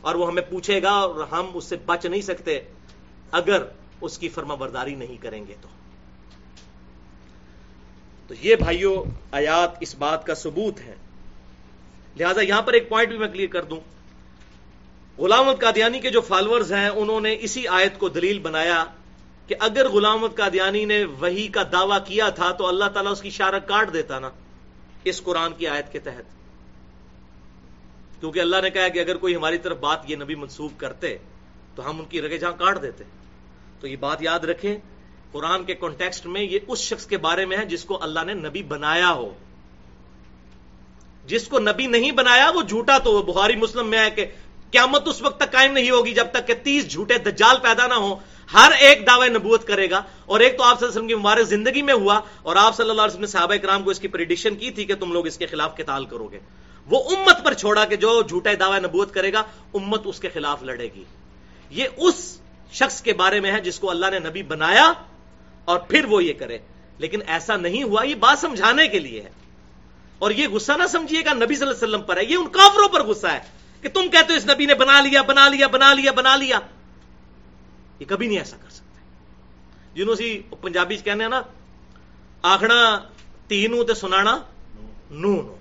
اور 0.00 0.14
وہ 0.14 0.26
ہمیں 0.28 0.42
پوچھے 0.50 0.82
گا 0.82 0.90
اور 0.92 1.26
ہم 1.32 1.50
اس 1.54 1.64
سے 1.64 1.76
بچ 1.86 2.06
نہیں 2.06 2.22
سکتے، 2.22 2.60
اگر 3.32 3.62
اس 4.00 4.18
کی 4.18 4.28
فرما 4.28 4.54
برداری 4.54 4.94
نہیں 4.94 5.16
کریں 5.22 5.46
گے 5.46 5.54
تو۔ 5.60 5.68
تو 8.28 8.34
یہ 8.40 8.56
بھائیوں 8.56 9.04
آیات 9.32 9.70
اس 9.80 9.94
بات 9.94 10.26
کا 10.26 10.34
ثبوت 10.34 10.80
ہے۔ 10.80 10.94
لہذا 12.18 12.40
یہاں 12.40 12.62
پر 12.62 12.72
ایک 12.72 12.88
پوائنٹ 12.88 13.10
بھی 13.10 13.18
میں 13.18 13.28
کلیئر 13.28 13.48
کر 13.48 13.64
دوں۔ 13.64 13.80
غلام 15.20 15.52
قادیانی 15.52 16.00
کے 16.00 16.10
جو 16.10 16.20
فالوورز 16.20 16.72
ہیں، 16.72 16.88
انہوں 16.88 17.20
نے 17.20 17.36
اسی 17.40 17.68
آیت 17.68 17.98
کو 17.98 18.08
دلیل 18.08 18.38
بنایا 18.38 18.84
کہ 19.46 19.54
اگر 19.60 19.88
غلام 19.88 20.26
قادیانی 20.26 20.84
نے 20.84 21.04
وہی 21.04 21.48
کا 21.48 21.62
دعویٰ 21.72 21.98
کیا 22.06 22.28
تھا، 22.28 22.52
تو 22.52 22.66
اللہ 22.66 22.84
تعالیٰ 22.84 23.12
اس 23.12 23.20
کی 23.20 23.30
شارک 23.30 23.68
کاٹ 23.68 23.92
دیتا 23.92 24.18
نا، 24.18 24.30
اس 25.04 25.22
قرآن 25.22 25.52
کی 25.52 25.66
آیت 25.66 25.92
کے 25.92 25.98
تحت۔ 25.98 26.24
کیونکہ 28.20 28.40
اللہ 28.40 28.56
نے 28.62 28.70
کہا 28.70 28.88
کہ 28.88 28.98
اگر 28.98 29.16
کوئی 29.16 29.36
ہماری 29.36 29.58
طرف 29.58 29.78
بات 29.78 30.10
یہ 30.10 30.16
نبی 30.16 30.34
منسوخ 30.34 30.70
کرتے، 30.76 31.18
تو 31.74 31.90
ہم 31.90 31.98
ان 31.98 32.04
کی 32.04 32.22
رگے 32.22 32.38
جہاں 32.38 32.52
کاٹ 32.52 32.82
دیتے۔ 32.82 33.04
تو 33.80 33.86
یہ 33.86 33.96
بات 33.96 34.22
یاد 34.22 34.40
رکھیں 34.40 34.76
قرآن 35.32 35.64
کے 35.64 35.74
کانٹیکسٹ 35.74 36.26
میں 36.26 36.42
یہ 36.42 36.58
اس 36.68 36.78
شخص 36.78 37.06
کے 37.06 37.16
بارے 37.16 37.44
میں 37.44 37.56
ہے 37.56 37.64
جس 37.64 37.84
کو 37.84 38.02
اللہ 38.02 38.20
نے 38.26 38.34
نبی 38.34 38.62
بنایا 38.62 39.10
ہو۔ 39.10 39.34
جس 41.26 41.48
کو 41.48 41.58
نبی 41.58 41.86
نہیں 41.86 42.10
بنایا، 42.10 42.50
وہ 42.54 42.62
جھوٹا 42.62 42.98
تو 42.98 43.12
وہ 43.12 43.22
بخاری 43.22 43.56
مسلم 43.56 43.86
میں 43.86 43.98
ہے 43.98 44.10
کہ 44.10 44.26
قیامت 44.70 45.08
اس 45.08 45.22
وقت 45.22 45.40
تک 45.40 45.52
قائم 45.52 45.72
نہیں 45.72 45.90
ہوگی 45.90 46.14
جب 46.14 46.26
تک 46.32 46.46
کہ 46.46 46.54
تیس 46.54 46.88
جھوٹے 46.88 47.18
دجال 47.18 47.56
پیدا 47.62 47.86
نہ 47.86 47.94
ہو 47.94 48.16
ہر 48.54 48.72
ایک 48.80 49.06
دعوی 49.06 49.28
نبوت 49.28 49.66
کرے 49.66 49.90
گا۔ 49.90 50.02
اور 50.26 50.40
ایک 50.40 50.58
تو 50.58 50.64
آپ 50.64 50.78
صلی 50.78 50.86
اللہ 50.86 50.92
علیہ 50.92 50.98
وسلم 50.98 51.08
کی 51.08 51.14
مبارک 51.14 51.42
زندگی 51.42 51.82
میں 51.82 51.94
ہوا 51.94 52.20
اور 52.42 52.56
آپ 52.56 52.76
صلی 52.76 52.90
اللہ 52.90 53.02
علیہ 53.02 53.10
وسلم 53.10 53.20
نے 53.20 53.26
صحابہ 53.26 53.54
کرام 53.54 53.82
کو 53.82 53.90
اس 53.90 54.00
کی 54.00 54.08
پریڈکشن 54.08 54.56
کی 54.56 54.70
تھی 54.70 54.84
کہ 54.84 54.94
تم 54.94 55.12
لوگ 55.12 55.26
اس 55.26 55.38
کے 55.38 55.46
خلاف 55.46 55.76
قتال 55.76 56.04
کرو 56.04 56.26
گے۔ 56.26 56.38
وہ 56.86 57.10
امت 57.10 57.44
پر 57.44 57.54
چھوڑا 57.54 57.84
کہ 57.84 57.96
جو 57.96 58.22
جھوٹے 58.28 58.54
دعوی 58.54 58.80
نبوت 58.80 59.14
کرے 59.14 59.32
گا، 59.32 59.42
امت 59.74 60.02
اس 60.04 60.20
کے 60.20 60.28
خلاف 60.28 60.62
لڑے 60.62 60.88
گی۔ 60.94 61.04
یہ 61.70 61.84
اس 61.96 62.40
شخص 62.72 63.02
کے 63.02 63.12
بارے 63.12 63.40
میں 63.40 63.52
ہے 63.52 63.60
جس 63.60 63.78
کو 63.78 63.90
اللہ 63.90 64.06
نے 64.10 64.18
نبی 64.18 64.42
بنایا۔ 64.42 64.92
اور 65.68 65.78
پھر 65.78 66.04
وہ 66.04 66.24
یہ 66.24 66.32
کرے۔ 66.32 66.58
لیکن 66.98 67.20
ایسا 67.26 67.56
نہیں 67.56 67.82
ہوا، 67.82 68.02
یہ 68.02 68.14
بات 68.14 68.38
سمجھانے 68.38 68.88
کے 68.88 68.98
لیے 68.98 69.22
ہے۔ 69.22 69.30
اور 70.18 70.30
یہ 70.30 70.48
غصہ 70.48 70.72
نہ 70.72 70.86
سمجھیے 70.86 71.24
گا، 71.24 71.32
نبی 71.32 71.56
صلی 71.56 71.66
اللہ 71.66 71.78
علیہ 71.78 71.88
وسلم 71.88 72.02
پر 72.02 72.16
ہے۔ 72.16 72.24
یہ 72.24 72.36
ان 72.36 72.48
کافروں 72.48 72.88
پر 72.88 73.02
غصہ 73.02 73.26
ہے 73.26 73.38
کہ 73.82 73.88
تم 73.88 74.00
کہتے 74.00 74.32
ہو 74.32 74.38
اس 74.38 74.46
نبی 74.46 74.66
نے 74.66 74.74
بنا 74.74 75.00
لیا 75.00 75.22
بنا 75.22 75.48
لیا 75.48 75.66
بنا 75.66 75.94
لیا 75.94 76.12
بنا 76.12 76.36
لیا۔ 76.36 76.58
یہ 77.98 78.04
کبھی 78.08 78.26
نہیں 78.26 78.38
ایسا 78.38 78.56
کر 78.56 78.70
سکتے۔ 78.70 79.00
جنہوں 79.94 80.14
سی 80.14 80.42
پنجابی 80.60 80.96
کہنے 80.96 81.24
ہیں 81.24 81.30
نا، 81.30 81.42
آخنا 82.42 82.98
تین 83.48 83.86
تے 83.86 83.94
سنانا 83.94 84.38
نو 85.10 85.42
نو 85.42 85.56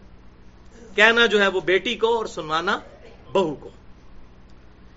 کہنا 0.95 1.25
جو 1.25 1.41
ہے 1.41 1.47
وہ 1.47 1.61
بیٹی 1.61 1.95
کو 1.95 2.17
اور 2.17 2.25
سنانا 2.25 2.79
بہو 3.31 3.55
کو۔ 3.55 3.69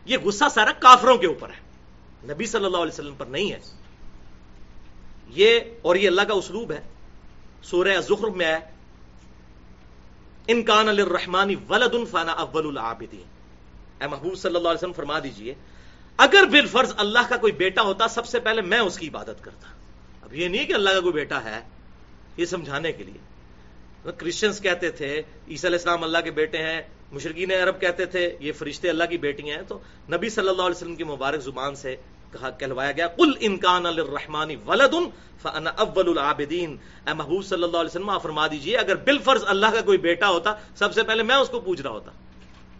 یہ 0.04 0.18
غصہ 0.18 0.44
سارا 0.54 0.72
کافروں 0.72 1.18
کے 1.18 1.26
اوپر 1.26 1.48
ہے۔ 1.48 1.70
نبی 2.32 2.46
صلی 2.46 2.64
اللہ 2.64 2.76
علیہ 2.76 2.92
وسلم 2.92 3.14
پر 3.14 3.26
نہیں 3.26 3.52
ہے۔ 3.52 3.79
یہ 5.34 5.60
اور 5.82 5.96
یہ 5.96 6.08
اللہ 6.08 6.20
کا 6.20 6.34
اسلوب 6.34 6.72
ہے۔ 6.72 6.80
سورہ 7.62 8.00
زخر 8.00 8.28
میں 8.28 8.46
ہے 8.46 8.58
انکان 10.46 10.88
الرحمانی 10.88 11.54
ولد 11.68 12.10
فانا 12.10 12.32
اول 12.32 12.66
العابدین۔ 12.66 13.22
اے 14.00 14.06
محبوب 14.06 14.38
صلی 14.38 14.56
اللہ 14.56 14.68
علیہ 14.68 14.78
وسلم، 14.78 14.92
فرما 14.92 15.18
دیجیے، 15.18 15.54
اگر 16.16 16.44
بالفرض 16.50 16.92
اللہ 16.96 17.18
کا 17.28 17.36
کوئی 17.36 17.52
بیٹا 17.52 17.82
ہوتا، 17.82 18.08
سب 18.08 18.26
سے 18.26 18.40
پہلے 18.40 18.62
میں 18.62 18.78
اس 18.78 18.98
کی 18.98 19.08
عبادت 19.08 19.44
کرتا۔ 19.44 19.68
اب 20.22 20.34
یہ 20.34 20.48
نہیں 20.48 20.66
کہ 20.66 20.72
اللہ 20.72 20.90
کا 20.90 21.00
کوئی 21.00 21.12
بیٹا 21.12 21.44
ہے، 21.44 21.60
یہ 22.36 22.44
سمجھانے 22.44 22.92
کے 22.92 23.04
لیے۔ 23.04 24.10
کرسچنس 24.12 24.60
کہتے 24.60 24.90
تھے، 24.90 25.22
عیسی 25.48 25.66
علیہ 25.66 25.78
السلام 25.78 26.04
اللہ 26.04 26.18
کے 26.24 26.30
بیٹے 26.30 26.58
ہیں 26.58 26.82
مشرقین 27.12 27.50
عرب 27.50 27.80
کہتے 27.80 28.04
تھے، 28.04 28.36
یہ 28.40 28.52
فرشتے 28.52 28.90
اللہ 28.90 29.04
کی 29.04 29.18
بیٹیاں 29.18 29.56
ہیں، 29.56 29.64
تو 29.68 29.78
نبی 30.12 30.28
صلی 30.28 30.48
اللہ 30.48 30.62
علیہ 30.62 30.76
وسلم 30.76 30.96
کی 30.96 31.04
مبارک 31.04 31.40
زبان 31.40 31.74
سے 31.74 31.96
کہا، 32.32 32.50
کہلوایا 32.50 32.92
گیا 32.92 33.06
کل 33.06 33.32
انکان 33.40 33.86
الرحمانی 33.86 34.56
ولد 34.66 34.94
فانا 35.42 35.70
اول 35.76 36.08
العابدین۔ 36.08 36.76
اے 37.06 37.14
محبوب 37.14 37.44
صلی 37.44 37.62
اللہ 37.62 37.76
علیہ 37.76 37.90
وسلم 37.90 38.18
فرما 38.22 38.46
دیجیے، 38.46 38.76
اگر 38.76 38.96
بالفرض 38.96 39.44
اللہ 39.46 39.66
کا 39.66 39.80
کوئی 39.80 39.98
بیٹا 39.98 40.28
ہوتا، 40.28 40.54
سب 40.74 40.94
سے 40.94 41.02
پہلے 41.02 41.22
میں 41.22 41.36
اس 41.36 41.48
کو 41.48 41.60
پوچھ 41.60 41.80
رہا 41.80 41.90
ہوتا۔ 41.90 42.10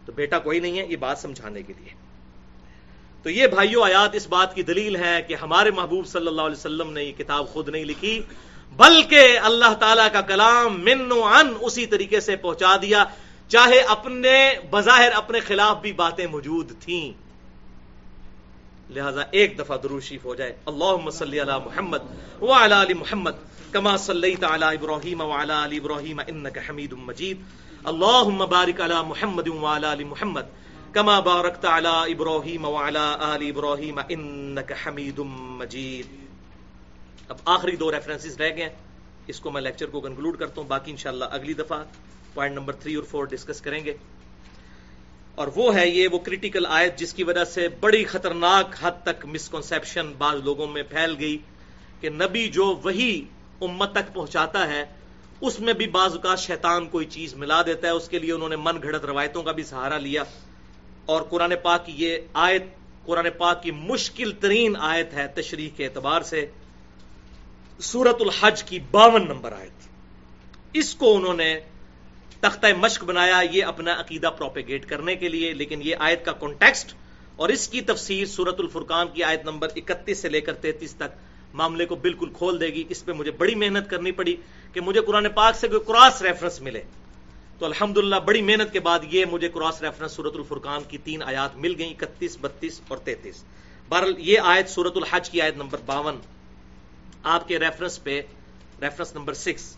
تو 0.07 0.13
بیٹا 0.13 0.39
کوئی 0.39 0.61
نہیں 0.61 0.79
ہے، 0.79 0.87
یہ 0.87 0.97
بات 0.97 1.19
سمجھانے 1.19 1.63
کے 1.63 1.73
لیے۔ 1.79 1.95
تو 3.23 3.31
یہ 3.31 3.47
بھائیو 3.47 3.83
آیات 3.83 4.15
اس 4.15 4.27
بات 4.29 4.55
کی 4.55 4.63
دلیل 4.63 4.97
ہے 4.97 5.23
کہ 5.29 5.35
ہمارے 5.35 5.71
محبوب 5.71 6.07
صلی 6.07 6.27
اللہ 6.27 6.43
علیہ 6.43 6.57
وسلم 6.57 6.93
نے 6.93 7.05
یہ 7.05 7.13
کتاب 7.13 7.49
خود 7.49 7.69
نہیں 7.69 7.85
لکھی، 7.85 8.23
بلکہ 8.77 9.39
اللہ 9.39 9.75
تعالی 9.75 10.09
کا 10.13 10.21
کلام 10.21 10.85
من 10.85 11.13
و 11.13 11.25
ان 11.25 11.53
اسی 11.61 11.87
طریقے 11.87 12.21
سے 12.21 12.37
پہنچا 12.37 12.77
دیا۔ 12.83 13.05
چاہے 13.51 13.81
اپنے 13.81 14.55
بظاہر 14.71 15.13
اپنے 15.15 15.41
خلاف 15.41 15.81
بھی 15.81 15.93
باتیں 15.93 16.27
موجود 16.27 16.73
تھیں۔ 16.81 17.13
لہذا 18.93 19.23
ایک 19.31 19.59
دفعہ 19.59 19.77
دروشیف 19.77 20.25
ہو 20.25 20.35
جائے۔ 20.35 20.57
اللہ 20.67 21.11
صلی 21.11 21.41
علی 21.41 21.53
محمد 21.65 21.99
وعلی 22.43 22.75
علی 22.75 22.95
محمد 22.95 23.31
کما 23.71 23.97
صلیت 23.97 24.45
علی 24.45 24.65
ابراہیم 24.65 25.21
وعلی 25.21 25.53
علی 25.65 25.77
ابراہیم 25.77 26.21
انکا 26.27 26.61
حمید 26.69 26.93
مجید۔ 26.93 27.41
اللہم 27.85 28.39
بارک 28.51 28.81
علی 28.81 28.95
محمد 29.07 29.49
وعلی 29.49 29.93
علی 29.93 30.05
محمد 30.05 30.41
کما 30.93 31.21
بارکت 31.21 31.65
علی 31.65 32.13
ابراہیم 32.13 32.65
وعلی 32.65 33.17
علی 33.21 33.51
ابراہیم 33.51 34.01
انکا 34.09 34.75
حمید 34.87 35.19
مجید۔ 35.19 36.07
اب 37.29 37.37
آخری 37.45 37.77
دو 37.77 37.93
ریفرنسز 37.93 38.41
رہ 38.41 38.57
گئے 38.57 38.63
ہیں۔ 38.63 38.77
اس 39.27 39.41
کو 39.41 39.51
میں 39.51 39.63
لیکچر 39.63 39.87
کو 39.87 40.01
کنکلوڈ 40.01 40.39
کرتا 40.39 40.61
ہوں۔ 40.61 40.69
باقی 40.69 40.91
انشاءاللہ 40.91 41.25
اگلی 41.31 41.53
دفعہ 41.53 41.85
پوائنٹ 42.35 42.55
نمبر 42.55 42.73
تھری 42.73 42.95
اور 42.95 43.05
فور 43.05 43.25
ڈسکس 43.25 43.61
کریں 43.61 43.85
گے۔ 43.85 43.97
اور 45.35 45.49
وہ 45.55 45.75
ہے 45.75 45.89
یہ 45.89 46.09
وہ 46.09 46.19
کریٹیکل 46.19 46.67
آیت 46.67 46.99
جس 46.99 47.15
کی 47.15 47.25
وجہ 47.25 47.45
سے 47.45 47.69
بڑی 47.69 48.05
خطرناک 48.05 48.75
حد 48.81 48.93
تک 49.03 49.27
مسکنسپشن 49.27 50.13
بعض 50.19 50.41
لوگوں 50.45 50.67
میں 50.67 50.83
پھیل 50.83 51.17
گئی 51.21 51.39
کہ 52.01 52.09
نبی 52.09 52.49
جو 52.49 52.81
وہی 52.85 53.25
امت 53.61 53.93
تک 53.93 54.15
پہنچاتا 54.15 54.69
ہے، 54.69 54.85
اس 55.41 55.61
میں 55.61 55.73
بھی 55.73 55.87
بعض 55.87 56.13
اوقات 56.13 56.39
شیطان 56.39 56.89
کوئی 56.89 57.07
چیز 57.07 57.35
ملا 57.35 57.63
دیتا 57.63 57.87
ہے، 57.87 57.93
اس 57.93 58.09
کے 58.09 58.19
لیے 58.19 58.33
انہوں 58.33 58.49
نے 58.49 58.57
من 58.57 58.83
گھڑت 58.83 59.05
روایتوں 59.05 59.43
کا 59.43 59.53
بھی 59.53 59.63
سہارا 59.63 59.99
لیا۔ 59.99 60.23
اور 61.07 61.23
قرآن 61.23 61.53
پاک 61.63 61.87
کی 61.87 61.93
یہ 61.97 62.19
آیت، 62.33 62.63
قرآن 63.07 63.27
پاک 63.39 63.63
کی 63.63 63.71
مشکل 63.71 64.33
ترین 64.33 64.77
آیت 64.79 65.15
ہے 65.15 65.27
تشریح 65.27 65.71
کے 65.77 65.85
اعتبار 65.85 66.21
سے۔ 66.21 66.47
سورت 67.81 68.17
الحج 68.21 68.63
کی 68.63 68.79
باون 68.91 69.29
نمبر 69.29 69.53
آیت۔ 69.53 69.89
اس 70.73 70.95
کو 70.95 71.17
انہوں 71.17 71.35
نے 71.35 71.61
تختہ 72.41 72.67
مشق 72.79 73.05
بنایا 73.05 73.41
یہ 73.51 73.65
اپنا 73.65 74.01
عقیدہ 74.01 74.31
پروپیگیٹ 74.39 74.87
کرنے 74.87 75.17
کے 75.17 75.29
لیے، 75.29 75.53
لیکن 75.53 75.81
یہ 75.83 75.97
آیت 75.99 76.25
کا 76.25 76.33
کانٹیکسٹ 76.33 76.95
اور 77.37 77.49
اس 77.49 77.69
کی 77.69 77.81
تفسیر 77.81 78.27
سورت 78.27 78.61
الفرقان 78.61 79.07
کی 79.09 79.25
آیت 79.25 79.45
نمبر 79.45 79.69
اکتیس 79.77 80.19
سے 80.19 80.29
لے 80.29 80.41
کر 80.41 80.55
تینتیس 80.55 80.95
تک 80.95 81.19
معاملے 81.55 81.87
کو 81.87 81.95
بالکل 81.97 82.29
کھول 82.33 82.61
دے 82.61 82.67
گی۔ 82.67 82.85
اس 82.89 83.05
پہ 83.05 83.13
مجھے 83.13 83.31
بڑی 83.31 83.55
محنت 83.55 83.91
کرنی 83.91 84.13
پڑی 84.13 84.37
کہ 84.73 84.81
مجھے 84.81 85.01
قرآن 85.01 85.29
پاک 85.35 85.57
سے 85.57 85.69
کوئی 85.69 85.81
کراس 85.87 86.23
ریفرنس 86.23 86.61
ملے۔ 86.61 86.83
تو 87.59 87.67
الحمدللہ 87.67 88.17
بڑی 88.17 88.43
محنت 88.43 88.73
کے 88.73 88.81
بعد 88.81 88.99
یہ 89.05 89.25
مجھے 89.25 89.49
کراس 89.49 89.83
ریفرنس 89.83 90.13
سورت 90.13 90.37
الفرقان 90.37 90.83
کی 90.89 90.99
تین 90.99 91.23
آیات 91.23 91.57
مل 91.57 91.75
گئی 91.79 91.91
اکتیس، 91.91 92.37
بتیس 92.41 92.81
اور 92.89 92.99
تینتیس۔ 92.99 93.43
بہرحال 93.89 94.15
یہ 94.19 94.39
آیت 94.43 94.69
سورت 94.69 94.97
الحج 94.97 95.31
کی 95.31 95.41
آیت 95.41 95.57
نمبر 95.57 95.79
باون 95.87 96.21
آپ 97.23 97.49
کے 97.49 97.59
ریفرنس 97.59 98.03
پہ 98.05 98.21
ریفرنس 98.83 99.15
نمبر 99.15 99.35
سکس 99.35 99.77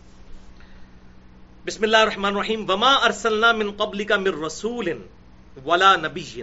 بسم 1.65 1.83
اللہ 1.83 1.97
الرحمن 1.97 2.25
الرحیم. 2.25 2.63
وما 2.69 2.93
ارسلنا 3.07 3.51
من 3.57 3.69
قبل 3.77 4.03
کا 4.05 4.15
مر 4.17 4.37
رسول 4.45 4.87
ولا 5.65 5.95
نبی 5.95 6.41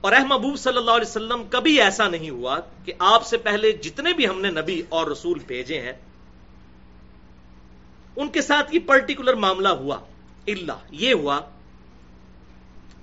اور 0.00 0.12
اہ 0.12 0.24
محبوب 0.26 0.56
صلی 0.58 0.76
اللہ 0.76 0.90
علیہ 0.90 1.08
وسلم، 1.08 1.42
کبھی 1.50 1.80
ایسا 1.80 2.06
نہیں 2.08 2.30
ہوا 2.30 2.54
کہ 2.84 2.92
آپ 3.08 3.26
سے 3.26 3.36
پہلے 3.46 3.72
جتنے 3.86 4.12
بھی 4.16 4.28
ہم 4.28 4.40
نے 4.40 4.50
نبی 4.50 4.80
اور 4.88 5.06
رسول 5.06 5.38
بھیجے 5.46 5.80
ہیں، 5.80 5.92
ان 8.16 8.28
کے 8.28 8.42
ساتھ 8.42 8.74
یہ 8.74 8.80
پرٹیکولر 8.86 9.34
معاملہ 9.44 9.72
ہوا. 9.80 9.98
اللہ 10.46 10.94
یہ 11.02 11.12
ہوا 11.14 11.38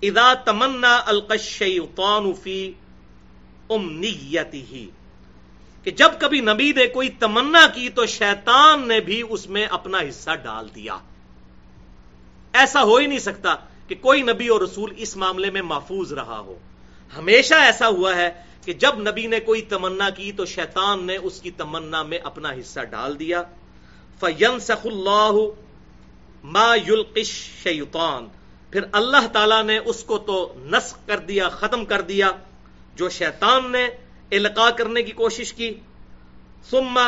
ادا 0.09 0.33
تمنا 0.45 0.95
القشیطان 1.13 2.33
فی 2.43 2.57
امنیتی 3.69 4.63
ہی 4.71 4.85
کہ 5.85 5.91
جب 6.01 6.17
کبھی 6.19 6.39
نبی 6.41 6.71
نے 6.77 6.87
کوئی 6.97 7.09
تمنا 7.19 7.65
کی 7.75 7.87
تو 7.95 8.05
شیطان 8.15 8.87
نے 8.87 8.99
بھی 9.01 9.21
اس 9.29 9.47
میں 9.49 9.65
اپنا 9.79 9.99
حصہ 10.09 10.35
ڈال 10.43 10.67
دیا. 10.75 10.97
ایسا 12.57 12.83
ہو 12.83 12.95
ہی 12.97 13.07
نہیں 13.07 13.19
سکتا 13.19 13.55
کہ 13.87 13.95
کوئی 14.01 14.21
نبی 14.21 14.47
اور 14.47 14.61
رسول 14.61 14.93
اس 14.97 15.17
معاملے 15.17 15.49
میں 15.49 15.61
محفوظ 15.61 16.13
رہا 16.13 16.39
ہو۔ 16.39 16.57
ہمیشہ 17.17 17.53
ایسا 17.53 17.87
ہوا 17.87 18.15
ہے 18.15 18.29
کہ 18.65 18.73
جب 18.73 18.99
نبی 18.99 19.27
نے 19.27 19.39
کوئی 19.39 19.61
تمنا 19.61 20.09
کی 20.09 20.31
تو 20.31 20.45
شیطان 20.45 21.05
نے 21.05 21.17
اس 21.17 21.41
کی 21.41 21.51
تمنا 21.51 22.03
میں 22.03 22.17
اپنا 22.23 22.51
حصہ 22.51 22.79
ڈال 22.79 23.19
دیا۔ 23.19 23.43
فین 24.19 24.59
سخ 24.59 24.85
اللہ 24.85 25.31
ما 26.43 26.75
یلقش 26.75 27.31
شیطان 27.63 28.27
پھر 28.71 28.81
اللہ 28.91 29.27
تعالی 29.33 29.61
نے 29.61 29.77
اس 29.77 30.03
کو 30.03 30.17
تو 30.17 30.53
نسخ 30.57 30.97
کر 31.05 31.19
دیا، 31.19 31.49
ختم 31.49 31.85
کر 31.85 32.01
دیا، 32.01 32.31
جو 32.95 33.09
شیطان 33.09 33.71
نے 33.71 33.87
القا 34.31 34.69
کرنے 34.69 35.03
کی 35.03 35.11
کوشش 35.11 35.53
کی۔ 35.53 35.73
ثم 36.69 36.99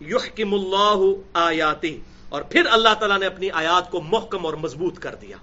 یحکم 0.00 0.54
اللہ 0.54 1.00
آیاتی 1.32 2.00
اور 2.32 2.42
پھر 2.42 2.66
اللہ 2.70 2.94
تعالیٰ 2.98 3.18
نے 3.18 3.26
اپنی 3.26 3.50
آیات 3.50 3.90
کو 3.90 4.00
محکم 4.00 4.46
اور 4.46 4.54
مضبوط 4.54 4.98
کر 4.98 5.14
دیا۔ 5.14 5.36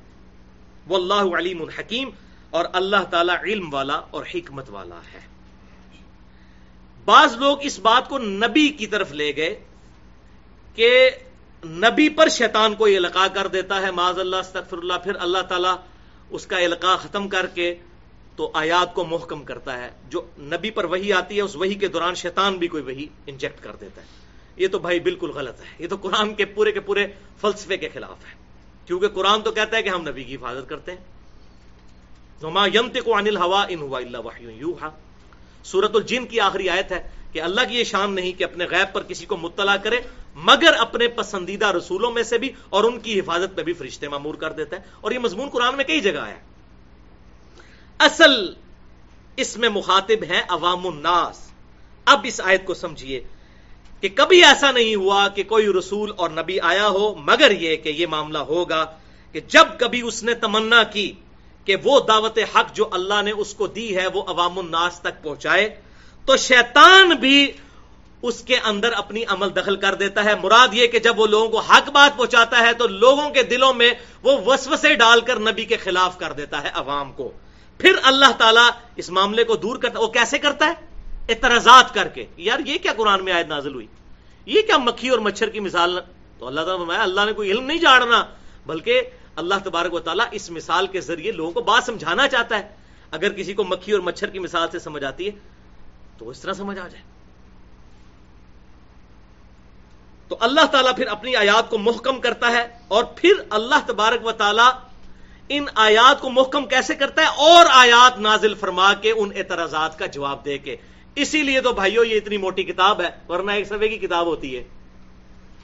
وہ 0.88 0.96
اللہ 0.96 1.36
علیم 1.36 1.62
الحکیم 1.62 2.10
اور 2.50 2.66
اللہ 2.74 3.04
تعالیٰ 3.10 3.36
علم 3.44 3.74
والا 3.74 3.94
اور 3.94 4.26
حکمت 4.36 4.70
والا 4.70 5.00
ہے۔ 5.14 5.20
بعض 7.06 7.36
لوگ 7.36 7.58
اس 7.62 7.80
بات 7.80 8.10
کو 8.10 8.18
نبی 8.18 8.70
کی 8.70 8.88
طرف 8.88 9.12
لے 9.12 9.36
گئے 9.36 9.60
کہ 10.76 11.10
نبی 11.66 12.10
پر 12.10 12.30
شیطان 12.30 12.76
کو 12.76 12.88
یہ 12.88 13.00
لقا 13.00 13.28
کر 13.28 13.48
دیتا 13.48 13.82
ہے 13.82 13.92
معذ 13.92 14.20
اللہ 14.20 14.36
استغفر 14.36 14.78
اللہ 14.78 14.94
پھر 15.04 15.16
اللہ 15.20 15.42
تعالیٰ 15.42 15.76
اس 16.30 16.46
کا 16.46 16.58
القاع 16.58 16.96
ختم 16.96 17.30
کر 17.30 17.48
کے 17.48 17.76
تو 18.36 18.52
آیات 18.54 18.94
کو 18.94 19.06
محکم 19.06 19.44
کرتا 19.44 19.78
ہے۔ 19.78 19.92
جو 20.10 20.22
نبی 20.40 20.70
پر 20.70 20.84
وہی 20.84 21.14
آتی 21.14 21.38
ہے، 21.38 21.42
اس 21.42 21.56
وہی 21.56 21.74
کے 21.74 21.88
دوران 21.88 22.16
شیطان 22.16 22.58
بھی 22.58 22.68
کوئی 22.68 22.84
وہی 22.84 23.08
انجیکٹ 23.26 23.64
کر 23.64 23.76
دیتا 23.76 24.02
ہے۔ 24.02 24.29
یہ 24.60 24.68
تو 24.68 24.80
بھائی 24.80 25.00
بالکل 25.00 25.30
غلط 25.30 25.62
ہے۔ 25.62 25.66
یہ 25.80 25.88
تو 25.88 25.96
قرآن 25.96 26.34
کے 26.34 26.46
پورے 26.46 26.72
کے 26.72 26.80
پورے 26.80 27.08
فلسفے 27.42 27.78
کے 27.78 27.90
خلاف 27.90 28.26
ہے۔ 28.26 28.34
کیونکہ 28.86 29.08
قرآن 29.08 29.42
تو 29.42 29.52
کہتا 29.52 29.78
ہے 29.78 29.84
کہ 29.84 29.90
ہم 29.90 30.02
نبی 30.02 30.24
کی 30.24 30.36
حفاظت 30.36 30.70
کرتے 30.70 30.92
ہیں۔ 30.92 31.00
انل 33.06 33.38
ہوا 33.38 33.66
ان 33.70 33.80
ہوا 33.80 34.00
اللہ 34.00 34.90
سورت 35.64 35.96
الجن 35.96 36.26
کی 36.26 36.40
آخری 36.40 36.70
آیت 36.70 36.92
ہے 36.92 37.10
کہ 37.32 37.42
اللہ 37.42 37.62
کی 37.70 37.80
یہ 37.80 37.84
شان 37.84 38.12
نہیں 38.12 38.32
کہ 38.32 38.44
اپنے 38.44 38.66
غیب 38.66 38.94
پر 38.94 39.04
کسی 39.04 39.26
کو 39.26 39.38
مطلع 39.38 39.76
کرے، 39.76 40.00
مگر 40.36 40.74
اپنے 40.78 41.08
پسندیدہ 41.08 41.72
رسولوں 41.72 42.12
میں 42.12 42.24
سے 42.24 42.38
بھی 42.38 42.52
اور 42.70 42.84
ان 42.84 43.00
کی 43.00 43.20
حفاظت 43.20 43.56
میں 43.56 43.64
بھی 43.64 43.74
فرشتے 43.74 44.08
معمور 44.08 44.36
کر 44.36 44.52
دیتا 44.52 44.78
ہے 44.78 44.82
اور 45.02 45.12
یہ 45.12 45.20
مضمون 45.20 45.50
قرآن 45.50 45.76
میں 45.76 45.84
کئی 45.84 46.02
جگہ 46.02 46.20
آیا 46.20 46.36
اصل 48.00 48.54
اس 49.36 49.58
میں 49.58 49.70
مخاطب 49.70 50.24
ہے 50.30 50.42
عوام 50.50 50.88
الناس۔ 50.88 51.52
اب 52.06 52.20
اس 52.24 52.42
آیت 52.42 52.66
کو 52.66 52.74
سمجھیے۔ 52.74 53.24
کہ 54.02 54.10
کبھی 54.16 54.44
ایسا 54.44 54.72
نہیں 54.72 54.96
ہوا 54.96 55.28
کہ 55.28 55.44
کوئی 55.44 55.68
رسول 55.68 56.12
اور 56.16 56.30
نبی 56.30 56.60
آیا 56.60 56.88
ہو، 56.88 57.16
مگر 57.16 57.52
یہ 57.52 57.76
کہ 57.76 57.90
یہ 57.90 58.08
معاملہ 58.08 58.38
ہوگا 58.38 58.86
کہ 59.32 59.40
جب 59.48 59.66
کبھی 59.78 60.02
اس 60.02 60.24
نے 60.24 60.34
تمنا 60.34 60.84
کی 60.84 61.14
کہ 61.66 61.76
وہ 61.84 62.00
دعوت 62.00 62.40
حق 62.56 62.76
جو 62.76 62.90
اللہ 62.92 63.22
نے 63.22 63.32
اس 63.32 63.54
کو 63.54 63.68
دی 63.68 63.96
ہے، 63.96 64.08
وہ 64.08 64.24
عوام 64.28 64.60
الناس 64.60 65.00
تک 65.00 65.24
پہنچائے، 65.24 65.82
تو 66.26 66.38
شیطان 66.38 67.10
بھی 67.10 67.52
اس 68.22 68.42
کے 68.42 68.58
اندر 68.64 68.92
اپنی 68.92 69.24
عمل 69.28 69.56
دخل 69.56 69.76
کر 69.76 69.96
دیتا 69.96 70.24
ہے۔ 70.24 70.34
مراد 70.44 70.68
یہ 70.74 70.88
کہ 70.88 71.00
جب 71.00 71.20
وہ 71.20 71.28
لوگوں 71.28 71.50
کو 71.50 71.60
حق 71.60 71.90
بات 71.90 72.18
پہنچاتا 72.18 72.60
ہے، 72.60 72.74
تو 72.74 72.88
لوگوں 72.88 73.30
کے 73.30 73.44
دلوں 73.44 73.74
میں 73.74 73.92
وہ 74.24 74.38
وسوسے 74.46 74.96
ڈال 74.96 75.22
کر 75.22 75.40
نبی 75.40 75.66
کے 75.66 75.78
خلاف 75.78 76.18
کر 76.18 76.32
دیتا 76.32 76.64
ہے 76.64 76.70
عوام 76.74 77.12
کو۔ 77.12 77.32
پھر 77.78 77.92
اللہ 78.04 78.32
تعالیٰ 78.38 78.70
اس 78.96 79.10
معاملے 79.10 79.44
کو 79.44 79.56
دور 79.56 79.76
کرتا 79.76 80.00
وہ 80.00 80.08
کیسے 80.08 80.38
کرتا 80.38 80.68
ہے؟ 80.68 80.89
اعتراضات 81.30 81.94
کر 81.94 82.08
کے 82.08 82.26
یار 82.38 82.60
یہ 82.60 82.78
کیا 82.78 82.94
قرآن 82.98 83.24
میں 83.24 83.34
آیت 83.34 83.48
نازل 83.48 83.74
ہوئی؟ 83.74 83.88
یہ 84.46 84.62
کیا 84.62 84.78
مکھی 84.78 85.10
اور 85.10 85.20
مچھر 85.20 85.50
کی 85.50 85.60
مثال 85.60 86.00
تو 86.40 86.48
اللہ 86.48 86.62
تعالیٰ 86.62 87.00
اللہ 87.00 87.22
نے 87.26 87.34
کوئی 87.34 87.52
علم 87.52 87.66
نہیں 87.66 87.78
جاڑنا 87.78 88.26
بلکہ 88.66 89.02
اللہ 89.36 89.56
تبارک 89.64 89.94
و 89.94 90.00
تعالیٰ 90.00 90.26
اس 90.32 90.52
مثال 90.52 90.88
کے 90.88 91.02
ذریعے 91.02 91.32
لوگوں 91.32 91.52
کو 91.52 91.62
بات 91.62 91.84
سمجھانا 91.84 92.28
چاہتا 92.28 92.60
ہے۔ 92.60 92.76
اگر 93.12 93.34
کسی 93.34 93.54
کو 93.54 93.64
مکھی 93.64 93.92
اور 93.92 94.00
مچھر 94.00 94.28
کی 94.28 94.40
مثال 94.40 94.68
سے 94.72 94.80
سمجھ 94.80 95.04
آتی 95.04 95.26
ہے، 95.26 95.32
تو 96.18 96.30
اس 96.30 96.40
طرح 96.40 96.54
سمجھ 96.54 96.80
آ 96.80 96.88
جائے۔ 96.88 97.04
تو 100.28 100.38
اللہ 100.40 100.66
تعالیٰ 100.66 100.96
پھر 100.96 101.08
اپنی 101.08 101.36
آیات 101.36 101.70
کو 101.70 101.78
محکم 101.78 102.20
کرتا 102.20 102.52
ہے 102.52 102.68
اور 102.88 103.04
پھر 103.04 103.32
اللہ 103.50 103.76
تبارک 103.86 104.26
و 104.26 104.32
تعالیٰ 104.32 104.70
ان 105.50 105.66
آیات 105.76 106.22
کو 106.22 106.30
محکم 106.30 106.66
کیسے 106.66 106.96
کرتا 106.96 107.22
ہے؟ 107.22 107.28
اور 107.28 107.66
آیات 107.70 108.20
نازل 108.20 108.54
فرما 108.54 108.94
کے 108.94 109.12
ان 109.12 109.30
اعتراضات 109.36 110.00
کا 110.00 110.06
جواب 110.06 110.46
دے 110.46 110.58
کے۔ 110.58 110.76
اسی 111.16 111.44
لیے 111.44 111.62
تو 111.62 111.74
بھائیو 111.74 112.04
یہ 112.04 112.16
اتنی 112.16 112.38
موٹی 112.38 112.64
کتاب 112.64 113.02
ہے، 113.02 113.10
ورنہ 113.30 113.52
ایک 113.52 113.68
سفے 113.68 113.88
کی 113.88 113.98
کتاب 113.98 114.26
ہوتی 114.26 114.58
ہے۔ 114.58 114.64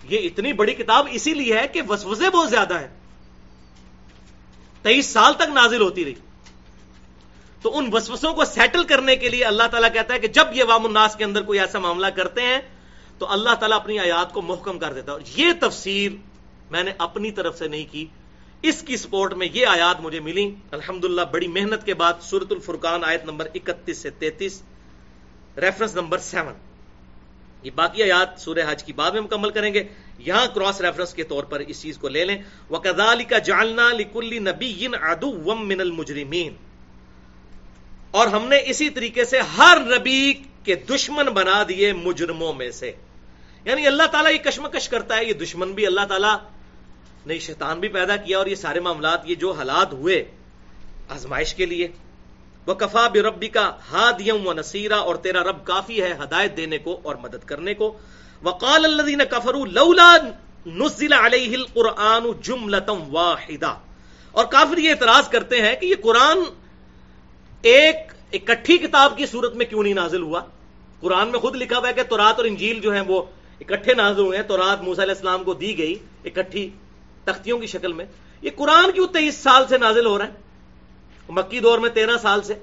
یہ 0.04 0.20
اتنی 0.20 0.54
بڑی 0.54 0.74
کتاب 0.74 1.08
اسی 1.12 1.34
لیے 1.34 1.58
ہے 1.58 1.68
کہ 1.68 1.82
وسوسے 1.90 2.30
بہت 2.30 2.50
زیادہ 2.50 2.74
ہے 2.74 2.88
تیئیس 4.82 5.06
سال 5.06 5.34
تک 5.34 5.50
نازل 5.54 5.82
ہوتی 5.82 6.06
رہی۔ 6.06 6.14
تو 7.62 7.78
ان 7.78 7.90
وسوسوں 7.92 8.34
کو 8.34 8.46
سیٹل 8.46 8.84
کرنے 8.84 9.16
کے 9.16 9.30
لیے 9.30 9.44
اللہ 9.44 9.64
تعالیٰ 9.72 9.94
کہتا 9.94 10.14
ہے 10.14 10.20
کہ 10.20 10.28
جب 10.28 10.46
یہ 10.54 10.64
وام 10.64 10.86
الناس 10.86 11.16
کے 11.16 11.24
اندر 11.24 11.42
کوئی 11.42 11.60
ایسا 11.60 11.80
معاملہ 11.80 12.08
کرتے 12.08 12.42
ہیں، 12.42 12.60
تو 13.18 13.32
اللہ 13.32 13.54
تعالیٰ 13.54 13.78
اپنی 13.78 14.00
آیات 14.00 14.34
کو 14.34 14.42
محکم 14.42 14.80
کر 14.80 14.94
دیتا 14.94 15.12
ہے۔ 15.12 15.18
یہ 15.36 15.48
تفسیر 15.60 16.12
میں 16.72 16.84
نے 16.84 16.92
اپنی 16.98 17.32
طرف 17.32 17.58
سے 17.58 17.68
نہیں 17.68 17.86
کی۔ 17.92 18.06
اس 18.62 18.82
کی 18.82 18.98
سپورٹ 18.98 19.34
میں 19.34 19.48
یہ 19.54 19.66
آیات 19.66 20.02
مجھے 20.02 20.20
ملی 20.20 20.56
الحمدللہ، 20.72 21.22
بڑی 21.32 21.48
محنت 21.48 21.86
کے 21.86 21.94
بعد 21.94 22.14
سورت 22.22 22.52
الفرقان 22.52 23.04
آیت 23.04 23.26
نمبر 23.26 23.48
اکتیس 23.56 23.98
سے 23.98 24.10
تینتیس۔ 24.10 24.62
ریفرنس 25.58 25.96
نمبر 25.96 26.18
سیون 26.18 26.54
یہ 27.64 27.72
باقی 27.76 28.04
آیات 28.04 28.42
سورہ 28.42 28.60
حج 28.68 28.84
کی 28.84 28.94
بعد 28.94 29.12
میں 29.12 29.22
مکمل 29.22 29.50
کریں 29.50 29.74
گے۔ 29.74 29.84
یہاں 30.18 30.48
کراس 30.56 30.82
ریفرنس 30.82 31.14
کے 31.14 31.24
طور 31.24 31.44
پر 31.44 31.60
اس 31.60 31.82
چیز 31.82 31.98
کو 31.98 32.08
لے 32.08 32.26
لیں۔ 32.26 32.38
وہ 32.70 32.80
کدالی 32.80 33.24
کا 33.24 33.38
جالنا 33.38 33.90
لکلی 33.90 34.40
نبی 34.40 34.88
من 34.88 35.82
المجرمین 35.82 36.54
اور 38.12 38.28
ہم 38.28 38.48
نے 38.48 38.60
اسی 38.66 38.90
طریقے 38.90 39.26
سے 39.26 39.40
ہر 39.58 39.78
نبی 39.80 40.34
کے 40.64 40.76
دشمن 40.76 41.26
بنا 41.26 41.64
دیے 41.70 41.94
مجرموں 41.94 42.54
میں 42.54 42.72
سے۔ 42.72 42.92
یعنی 43.66 43.88
اللہ 43.88 44.04
تعالیٰ 44.04 44.32
یہ 44.32 44.38
کشمکش 44.38 44.90
کرتا 44.90 45.18
ہے، 45.18 45.26
یہ 45.26 45.34
دشمن 45.34 45.72
بھی 45.72 45.88
اللہ 45.88 46.06
تعالیٰ 46.10 46.38
نے 47.26 47.40
شیطان 47.40 47.80
بھی 47.80 47.88
پیدا 47.88 48.16
کیا 48.16 48.38
اور 48.38 48.46
یہ 48.46 48.56
سارے 48.56 48.80
معاملات، 48.80 49.22
یہ 49.26 49.36
جو 49.36 49.52
حالات 49.52 49.94
ہوئے 49.94 50.32
آزمائش 51.10 51.56
کے 51.56 51.66
لیے۔ 51.66 51.88
وہ 52.68 52.74
کفا 52.74 53.08
بے 53.08 53.22
ربی 53.22 53.48
کا 53.48 53.72
ہادیم 53.92 54.48
و 54.48 54.54
نصیرہ 54.54 54.94
اور 54.94 55.16
تیرا 55.16 55.44
رب 55.44 55.66
کافی 55.66 56.04
ہے 56.04 56.18
ہدایت 56.24 56.58
دینے 56.58 56.78
کو 56.78 57.00
اور 57.04 57.16
مدد 57.16 57.46
کرنے 57.46 57.74
کو۔ 57.74 57.98
وقال 58.44 58.86
الذين 58.86 59.22
كفروا 59.32 59.66
لولا 59.66 60.18
نزل 60.66 61.14
عليه 61.14 61.54
القران 61.54 62.24
جمله 62.42 63.08
واحده 63.12 63.74
اور 64.32 64.46
کافر 64.46 64.78
یہ 64.78 64.90
اعتراض 64.90 65.30
کرتے 65.30 65.62
ہیں 65.62 65.76
کہ 65.76 65.86
یہ 65.86 65.96
قرآن 66.04 66.38
ایک 67.62 67.96
اکٹھی 68.34 68.78
کتاب 68.78 69.18
کی 69.18 69.26
صورت 69.26 69.56
میں 69.56 69.66
کیوں 69.66 69.84
نہیں 69.84 69.94
نازل 69.94 70.22
ہوا؟ 70.22 70.42
قرآن 71.00 71.28
میں 71.28 71.40
خود 71.40 71.56
لکھا 71.56 71.78
ہوا 71.78 71.88
ہے 71.88 71.94
کہ 71.94 72.04
تورات 72.04 72.36
اور 72.36 72.46
انجیل 72.46 72.80
جو 72.80 72.94
ہیں 72.94 73.04
وہ 73.08 73.22
اکٹھے 73.62 73.94
نازل 73.94 74.20
ہوئے 74.20 74.38
ہیں۔ 74.38 74.48
تورات 74.48 74.82
موسی 74.82 75.04
علیہ 75.04 75.14
السلام 75.14 75.44
کو 75.44 75.54
دی 75.54 75.78
گئی 75.78 75.96
اکٹھی 76.26 76.70
تختیوں 77.24 77.60
کی 77.60 77.68
شکل 77.68 77.94
میں۔ 77.94 78.06
یہ 78.42 78.50
قرآن 78.56 78.92
کیوں 78.92 79.08
تیئیس 79.08 79.36
سال 79.36 79.68
سے 79.70 79.78
نازل 79.78 80.06
ہو 80.06 80.18
رہا 80.18 80.28
ہے؟ 80.28 80.45
مکی 81.30 81.60
دور 81.60 81.80
میں 81.80 81.90
تیرہ 81.90 82.18
سال 82.18 82.42
سے 82.42 82.54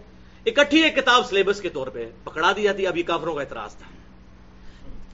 اکٹھی 0.46 0.82
ایک 0.82 0.96
کتاب 0.96 1.28
سلیبس 1.28 1.60
کے 1.60 1.68
طور 1.68 1.86
پہ 1.86 2.10
پکڑا 2.24 2.52
دی 2.56 2.62
جاتی، 2.62 2.86
اب 2.86 2.96
یہ 2.96 3.02
کافروں 3.02 3.34
کا 3.34 3.40
اعتراض 3.40 3.76
تھا۔ 3.76 3.86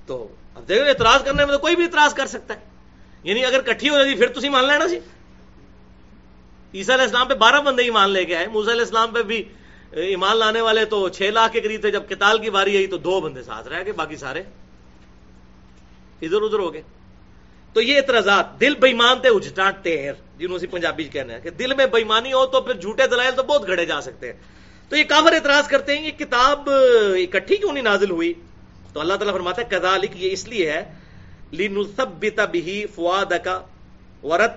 تو 0.06 0.28
اب 0.54 0.68
دیکھو، 0.68 0.84
اعتراض 0.84 1.24
کرنے 1.24 1.44
میں 1.44 1.54
تو 1.54 1.58
کوئی 1.58 1.76
بھی 1.76 1.84
اعتراض 1.84 2.14
کر 2.14 2.26
سکتا 2.26 2.54
ہے۔ 2.54 2.60
یعنی 3.22 3.44
اگر 3.44 3.60
کٹھی 3.60 3.88
ہو 3.88 3.98
جاتی 3.98 4.14
پھر 4.14 4.26
تھی 4.26 4.48
مان 4.48 4.64
لینا 4.64 4.88
سی 4.88 4.98
عیسیٰ 6.74 6.94
علیہ 6.94 7.04
السلام 7.04 7.28
پہ 7.28 7.34
بارہ 7.34 7.60
بندے 7.60 7.82
ہی 7.82 7.90
مان 7.90 8.10
لے 8.10 8.24
کے 8.24 8.36
آئے۔ 8.36 8.46
موسیٰ 8.46 8.70
علیہ 8.70 8.82
السلام 8.82 9.10
پہ 9.10 9.22
بھی 9.22 9.44
ایمان 9.90 10.36
لانے 10.36 10.60
والے 10.60 10.84
تو 10.84 11.08
چھ 11.08 11.22
لاکھ 11.22 11.52
کے 11.52 11.60
قریب 11.60 11.80
تھے۔ 11.80 11.90
جب 11.90 12.02
کتال 12.08 12.38
کی 12.38 12.50
باری 12.50 12.76
آئی 12.76 12.86
تو 12.86 12.96
دو 12.96 13.20
بندے 13.20 13.42
ساتھ 13.42 13.68
رہ 13.68 13.84
گئے، 13.84 13.92
باقی 13.92 14.16
سارے 14.16 14.40
ادھر 16.22 16.42
ادھر 16.42 16.58
ہو 16.58 16.72
گئے۔ 16.74 16.82
تو 17.72 17.80
یہ 17.80 17.96
اعتراضات 17.96 18.60
دل 18.60 18.74
بےمان 18.74 19.20
تھے 19.20 19.28
اجٹا 19.28 19.70
ٹیر 19.70 20.12
جنہوں 20.38 20.58
سے 20.58 20.66
پنجابی 20.66 21.04
جی 21.04 21.10
کہنا 21.10 21.34
ہے 21.34 21.40
کہ 21.40 21.50
دل 21.50 21.74
میں 21.74 21.86
بےمانی 21.86 22.32
ہو 22.32 22.46
تو 22.46 22.60
پھر 22.60 22.74
جھوٹے 22.74 23.06
دلائل 23.06 23.30
تو 23.36 23.42
بہت 23.42 23.66
گھڑے 23.66 23.84
جا 23.84 24.00
سکتے 24.00 24.26
ہیں۔ 24.26 24.38
تو 24.88 24.96
یہ 24.96 25.04
کافر 25.04 25.32
اعتراض 25.32 25.68
کرتے 25.68 25.98
ہیں 25.98 26.06
یہ 26.06 26.10
کتاب 26.10 26.70
اکٹھی 27.14 27.56
کیوں 27.56 27.72
نہیں 27.72 27.84
نازل 27.84 28.10
ہوئی؟ 28.10 28.32
تو 28.92 29.00
اللہ 29.00 29.14
تعالیٰ 29.14 29.34
فرماتا 29.34 29.62
ہے 29.62 29.66
کدالک 29.70 30.10
یہ 30.14 30.30
اس 30.32 30.48
لیے 30.48 30.72
ہے 30.72 30.94
لینثبت 31.52 32.40
به 32.40 32.80
فؤادک 32.94 33.48
ورت 34.24 34.52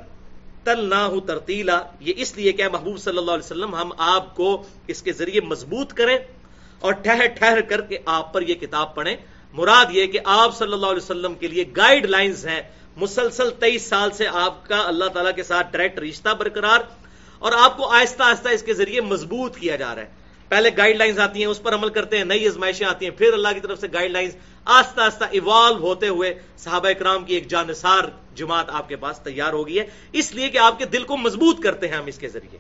تل 0.64 0.90
نہ 0.90 1.20
ترتیلا 1.28 1.82
یہ 2.00 2.14
اس 2.18 2.36
لیے 2.36 2.52
کہ 2.52 2.68
محبوب 2.68 2.98
صلی 2.98 3.18
اللہ 3.18 3.32
علیہ 3.32 3.46
وسلم، 3.46 3.76
ہم 3.76 3.92
آپ 3.98 4.36
کو 4.36 4.64
اس 4.88 5.02
کے 5.02 5.12
ذریعے 5.12 5.42
مضبوط 5.42 5.94
کریں 5.94 6.18
اور 6.80 6.94
ٹھہر 6.94 7.26
ٹھہر 7.26 7.62
کر 7.62 7.82
کے 7.82 7.98
آپ 8.06 8.34
پر 8.34 8.42
یہ 8.42 8.56
کتاب 8.56 8.96
پڑھیں۔ 8.96 9.16
مراد 9.54 9.86
یہ 9.90 10.06
کہ 10.06 10.20
آپ 10.26 10.58
صلی 10.58 10.74
اللہ 10.74 10.86
علیہ 10.86 11.04
وسلم 11.04 11.34
کے 11.34 11.48
لیے 11.48 11.64
گائیڈ 11.78 12.06
لائنز 12.06 12.48
ہیں۔ 12.48 12.62
مسلسل 12.98 13.50
تیئیس 13.60 13.86
سال 13.86 14.12
سے 14.12 14.28
آپ 14.28 14.68
کا 14.68 14.88
اللہ 14.88 15.06
تعالیٰ 15.06 15.36
کے 15.36 15.44
ساتھ 15.44 15.68
ڈائریکٹ 15.72 16.00
رشتہ 16.00 16.30
برقرار 16.30 16.80
اور 17.40 17.52
آپ 17.58 17.78
کو 17.78 17.88
آہستہ 17.88 18.24
آہستہ 18.24 18.50
اس 18.50 18.64
کے 18.64 18.74
ذریعے 18.74 19.02
مضبوط 19.02 19.58
کیا 19.58 19.76
جا 19.76 19.96
رہا 19.96 20.02
ہے۔ 20.02 20.08
پہلے 20.50 20.70
گائیڈ 20.78 20.98
لائنز 20.98 21.20
آتی 21.20 21.40
ہیں، 21.40 21.46
اس 21.46 21.64
پر 21.64 21.74
عمل 21.74 21.90
کرتے 21.90 22.18
ہیں، 22.18 22.26
نئی 22.26 22.48
ازمائشیں 22.48 22.88
آتی 22.88 23.06
ہیں، 23.06 23.18
پھر 23.18 23.34
اللہ 23.34 23.48
کی 23.54 23.60
طرف 23.60 23.80
سے 23.80 23.88
گائیڈ 23.94 24.12
لائنز 24.12 24.36
آہستہ 24.66 25.02
آہستہ 25.02 25.24
ایوالو 25.32 25.78
ہوتے 25.78 26.08
ہوئے 26.08 26.34
صحابہ 26.58 26.88
اکرام 26.88 27.26
کی 27.26 27.34
ایک 27.34 27.48
جانسار 27.48 28.04
جماعت 28.36 28.70
آپ 28.70 28.90
کے 28.90 28.96
پاس 28.96 29.20
تیار 29.20 29.54
ہو 29.54 29.68
گئی 29.68 29.80
ہے۔ 29.80 29.86
اس 30.12 30.36
لیے 30.36 30.50
کہ 30.50 30.58
آپ 30.58 30.80
کے 30.80 30.86
دل 30.86 31.04
کو 31.04 31.18
مضبوط 31.18 31.60
کرتے 31.60 31.88
ہیں 31.88 31.96
ہم 31.96 32.06
اس 32.06 32.18
کے 32.18 32.30
ذریعے۔ 32.30 32.58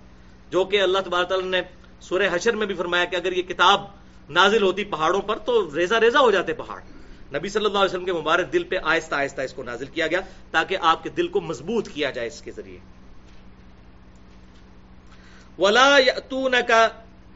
جو 0.49 0.63
کہ 0.63 0.82
اللہ 0.82 0.99
تبارک 0.99 1.29
تعالیٰ 1.29 1.47
نے 1.47 1.61
سورہ 2.01 2.23
حشر 2.32 2.55
میں 2.55 2.65
بھی 2.65 2.75
فرمایا 2.75 3.05
کہ 3.05 3.15
اگر 3.15 3.32
یہ 3.32 3.41
کتاب 3.41 3.82
نازل 4.29 4.61
ہوتی 4.61 4.84
پہاڑوں 4.84 5.21
پر 5.21 5.38
تو 5.38 5.75
ریزا 5.75 5.99
ریزا 5.99 6.19
ہو 6.19 6.32
جاتے 6.32 6.53
پہاڑ۔ 6.53 6.79
نبی 7.34 7.49
صلی 7.49 7.65
اللہ 7.65 7.77
علیہ 7.77 7.89
وسلم 7.89 8.05
کے 8.05 8.13
مبارک 8.13 8.53
دل 8.53 8.63
پہ 8.63 8.75
آہستہ 8.84 9.15
آہستہ 9.15 9.41
اس 9.41 9.53
کو 9.53 9.63
نازل 9.63 9.86
کیا 9.86 10.07
گیا 10.07 10.19
تاکہ 10.51 10.77
آپ 10.82 11.03
کے 11.03 11.09
دل 11.09 11.27
کو 11.27 11.41
مضبوط 11.41 11.89
کیا 11.89 12.11
جائے 12.11 12.27
اس 12.27 12.41
کے 12.41 12.51
ذریعے۔ 12.51 12.79
ولا 15.59 15.97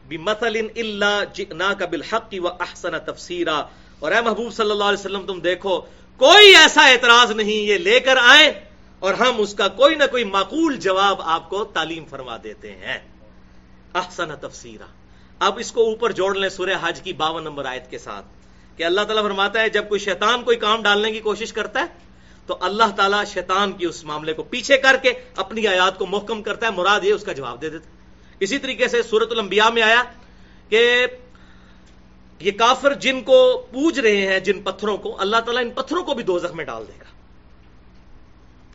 بمثل 0.08 0.56
الا 0.76 1.24
جئناک 1.24 1.82
بالحق 1.82 2.34
واحسن 2.38 2.92
تفسیرا 3.06 3.62
اور 3.98 4.12
اے 4.12 4.20
محبوب 4.20 4.54
صلی 4.54 4.70
اللہ 4.70 4.84
علیہ 4.84 4.98
وسلم، 4.98 5.26
تم 5.26 5.40
دیکھو، 5.40 5.80
کوئی 6.16 6.56
ایسا 6.56 6.86
اعتراض 6.86 7.30
نہیں، 7.30 7.52
یہ 7.52 7.78
لے 7.78 8.00
کر 8.00 8.16
آئے 8.16 8.64
اور 8.98 9.14
ہم 9.14 9.34
اس 9.38 9.54
کا 9.54 9.68
کوئی 9.68 9.94
نہ 9.94 10.04
کوئی 10.10 10.24
معقول 10.24 10.76
جواب 10.76 11.20
آپ 11.20 11.50
کو 11.50 11.64
تعلیم 11.64 12.04
فرما 12.04 12.36
دیتے 12.44 12.72
ہیں۔ 12.72 12.98
احسن 13.94 14.28
تفسیرا۔ 14.40 14.86
اب 15.38 15.58
اس 15.58 15.72
کو 15.72 15.84
اوپر 15.84 16.12
جوڑ 16.12 16.34
لیں 16.34 16.48
سورہ 16.48 16.74
حج 16.80 17.00
کی 17.00 17.12
باون 17.12 17.44
نمبر 17.44 17.64
آیت 17.64 17.90
کے 17.90 17.98
ساتھ۔ 17.98 18.26
کہ 18.76 18.82
اللہ 18.82 19.00
تعالیٰ 19.00 19.22
فرماتا 19.22 19.60
ہے، 19.60 19.68
جب 19.68 19.88
کوئی 19.88 20.00
شیطان 20.00 20.42
کوئی 20.42 20.56
کام 20.56 20.82
ڈالنے 20.82 21.12
کی 21.12 21.20
کوشش 21.20 21.52
کرتا 21.52 21.80
ہے، 21.80 21.86
تو 22.46 22.56
اللہ 22.60 22.84
تعالیٰ 22.96 23.24
شیطان 23.24 23.72
کی 23.72 23.86
اس 23.86 24.04
معاملے 24.04 24.32
کو 24.32 24.42
پیچھے 24.42 24.76
کر 24.76 24.96
کے 25.02 25.12
اپنی 25.36 25.66
آیات 25.66 25.98
کو 25.98 26.06
محکم 26.06 26.42
کرتا 26.42 26.66
ہے، 26.66 26.72
مراد 26.72 27.00
یہ 27.02 27.12
اس 27.12 27.24
کا 27.24 27.32
جواب 27.32 27.62
دے 27.62 27.70
دیتا 27.70 27.90
ہے۔ 27.90 27.96
اسی 28.40 28.58
طریقے 28.58 28.88
سے 28.88 29.02
سورت 29.02 29.32
الانبیاء 29.32 29.68
میں 29.68 29.82
آیا 29.82 30.02
کہ 30.68 31.06
یہ 32.40 32.50
کافر 32.50 32.94
جن 32.94 33.20
کو 33.20 33.66
پوج 33.72 33.98
رہے 33.98 34.26
ہیں، 34.26 34.38
جن 34.38 34.62
پتھروں 34.62 34.96
کو، 34.96 35.20
اللہ 35.20 35.36
تعالیٰ 35.36 35.62
ان 35.62 35.70
پتھروں 35.70 36.02
کو 36.02 36.14
بھی 36.14 36.24
دو 36.24 36.38
میں 36.54 36.64
ڈال 36.64 36.84
دے 36.88 36.92
گا۔ 36.98 37.04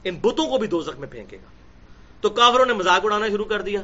ان 0.04 0.16
بتوں 0.16 0.49
کو 0.49 0.58
بھی 0.58 0.68
دو 0.68 0.82
میں 0.97 1.08
پھینکے 1.08 1.38
گا۔ 1.38 1.52
تو 2.22 2.30
کافروں 2.30 2.66
نے 2.66 2.74
مذاق 2.74 3.06
اڑانا 3.06 3.28
شروع 3.28 3.45
کر 3.45 3.62
دیا۔ 3.62 3.82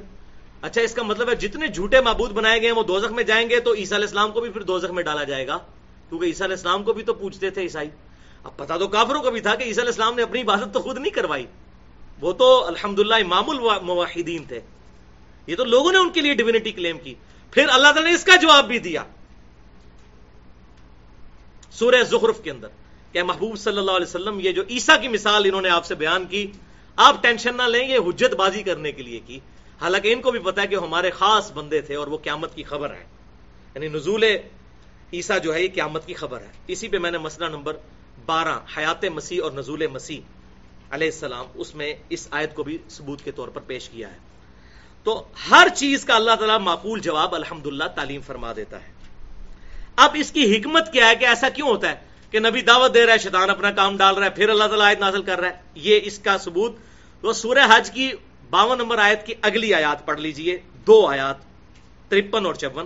اچھا 0.62 0.82
اس 0.82 0.94
کا 0.94 1.04
مطلب 1.04 1.30
ہے، 1.30 1.36
جتنے 1.36 1.68
جھوٹے 1.68 2.02
معبود 2.02 2.32
بنائے 2.32 2.62
گئے 2.62 2.70
ہیں، 2.70 2.76
وہ 2.76 2.84
دوزخ 2.84 3.12
میں 3.12 3.24
جائیں 3.24 3.50
گے، 3.50 3.60
تو 3.60 3.74
عیسیٰ 3.74 3.98
علیہ 3.98 4.08
السلام 4.08 4.32
کو 4.32 4.42
بھی 4.42 4.50
پھر 4.50 4.62
دوزخ 4.62 4.92
میں 4.92 5.04
ڈالا 5.04 5.24
جائے 5.24 5.48
گا۔ 5.48 5.58
کیونکہ 6.10 6.26
عیسیٰ 6.26 6.46
علیہ 6.46 6.56
السلام 6.56 6.84
کو 6.84 6.94
بھی 6.94 7.04
تو 7.04 7.14
پوچھتے 7.14 7.50
تھے 7.50 7.62
عیسائی۔ 7.62 7.90
اب 8.44 8.58
پتا 8.58 8.78
تو 8.78 8.88
کافروں 8.88 9.22
کو 9.22 9.32
بھی 9.32 9.42
تھا 9.42 9.56
کہ 9.56 9.64
عیسیٰ 9.64 9.84
علیہ 9.84 9.92
السلام 9.92 10.16
نے 10.16 10.22
اپنی 10.22 10.42
عبادت 10.42 10.74
تو 10.74 10.82
خود 10.82 10.98
نہیں 10.98 11.14
کروائی۔ 11.14 11.46
وہ 12.22 12.34
تو 12.34 12.66
الحمد 12.66 13.00
للہ 13.00 13.16
امام 13.16 13.50
المواحدین 13.50 14.44
تھے۔ 14.44 14.60
یہ 15.48 15.56
تو 15.56 15.64
لوگوں 15.64 15.92
نے 15.92 15.98
ان 15.98 16.10
کے 16.10 16.22
لیے 16.22 16.34
ڈیوینٹی 16.34 16.72
کلیم 16.72 16.98
کی۔ 16.98 17.14
پھر 17.52 17.70
اللہ 17.70 17.88
تعالیٰ 17.88 18.04
نے 18.04 18.14
اس 18.14 18.24
کا 18.24 18.36
جواب 18.36 18.68
بھی 18.68 18.80
دیا۔ 18.80 19.04
سورہ 21.72 22.04
زخرف 22.04 22.44
کے 22.44 22.52
اندر 22.52 22.68
کہ 23.12 23.24
محبوب 23.24 23.58
صلی 23.58 23.78
اللہ 23.78 23.92
علیہ 23.92 24.08
وسلم، 24.08 24.40
یہ 24.40 24.52
جو 24.52 24.62
عیسیٰ 24.70 25.02
کی 25.02 25.08
مثال 25.08 25.42
انہوں 25.46 25.62
نے 25.62 25.70
آپ 25.70 25.86
سے 25.86 25.96
بیان 25.96 26.26
کی، 26.26 26.48
آپ 26.96 27.24
ٹینشن 27.24 27.58
نہ 27.58 27.62
لیں، 27.62 27.90
یہ 27.90 27.98
حجت 27.98 28.34
بازی 28.36 28.64
کرنے 28.64 28.92
کے 28.92 29.04
لیے 29.04 29.20
کی۔ 29.20 29.40
حالانکہ 29.82 30.14
ان 30.14 30.22
کو 30.22 30.32
بھی 30.32 30.40
پتا 30.40 30.62
ہے 30.62 30.68
کہ 30.68 30.76
ہمارے 30.76 31.10
خاص 31.10 31.52
بندے 31.52 31.82
تھے 31.82 31.96
اور 31.96 32.08
وہ 32.08 32.18
قیامت 32.18 32.56
کی 32.56 32.64
خبر 32.64 32.94
ہے 32.94 33.06
یعنی 33.76 33.88
نزول 33.88 34.24
عیسیٰ 35.14 35.42
جو 35.42 35.54
ہے 35.54 35.64
یہ 35.64 35.68
قیامت 35.74 36.08
کی 36.08 36.14
خبر 36.14 36.42
ہے۔ 36.42 36.48
اسی 36.68 36.88
پہ 36.88 36.98
میں 36.98 37.12
نے 37.12 37.18
مسئلہ 37.18 37.50
نمبر 37.50 37.78
بارہ، 38.26 38.60
حیات 38.78 39.06
مسیح 39.06 39.44
اور 39.44 39.52
نزول 39.52 39.88
مسیح 39.88 40.22
علیہ 40.92 41.08
السلام، 41.08 41.46
اس 41.54 41.76
میں 41.76 41.94
اس 42.10 42.28
آیت 42.32 42.56
کو 42.56 42.64
بھی 42.64 42.78
ثبوت 42.90 43.22
کے 43.24 43.32
طور 43.32 43.48
پر 43.48 43.62
پیش 43.62 43.90
کیا 43.90 44.12
ہے۔ 44.12 44.18
تو 45.04 45.24
ہر 45.52 45.68
چیز 45.76 46.06
کا 46.06 46.16
اللہ 46.16 46.36
تعالیٰ 46.36 46.60
معقول 46.60 47.00
جواب 47.00 47.36
الحمد 47.36 47.68
تعلیم 47.96 48.22
فرما 48.22 48.54
دیتا 48.56 48.82
ہے۔ 48.82 48.92
اب 49.96 50.12
اس 50.14 50.32
کی 50.32 50.58
حکمت 50.58 50.94
کیا 50.94 51.10
ہے 51.10 51.16
کہ 51.16 51.26
ایسا 51.26 51.50
کیوں 51.50 51.68
ہوتا 51.68 51.90
ہے 51.90 51.96
کہ 52.32 52.40
نبی 52.40 52.62
دعوت 52.62 52.94
دے 52.94 53.06
رہا 53.06 53.14
ہے، 53.14 53.18
شیطان 53.18 53.50
اپنا 53.50 53.72
کام 53.72 53.98
ڈال 53.98 54.16
رہا 54.16 54.26
ہے، 54.26 54.32
پھر 54.32 54.50
اللہ 54.50 54.64
تعالیٰ 54.64 54.86
آیت 54.86 55.00
نازل 55.00 55.24
کر 55.24 55.40
رہا 55.40 55.50
ہے۔ 55.50 55.62
یہ 55.76 56.00
اس 56.04 56.20
کا 56.20 56.38
ثبوت۔ 56.38 56.76
وہ 57.22 57.34
سورہ 57.34 57.76
حج 57.76 57.92
کی 57.92 58.12
باون 58.50 58.78
نمبر 58.78 58.98
آیت 58.98 59.26
کی 59.26 59.34
اگلی 59.42 59.74
آیات 59.74 60.06
پڑھ 60.06 60.20
لیجیے، 60.20 60.58
دو 60.88 61.08
آیات، 61.08 61.36
ترپن 62.10 62.46
اور 62.46 62.54
چون۔ 62.54 62.86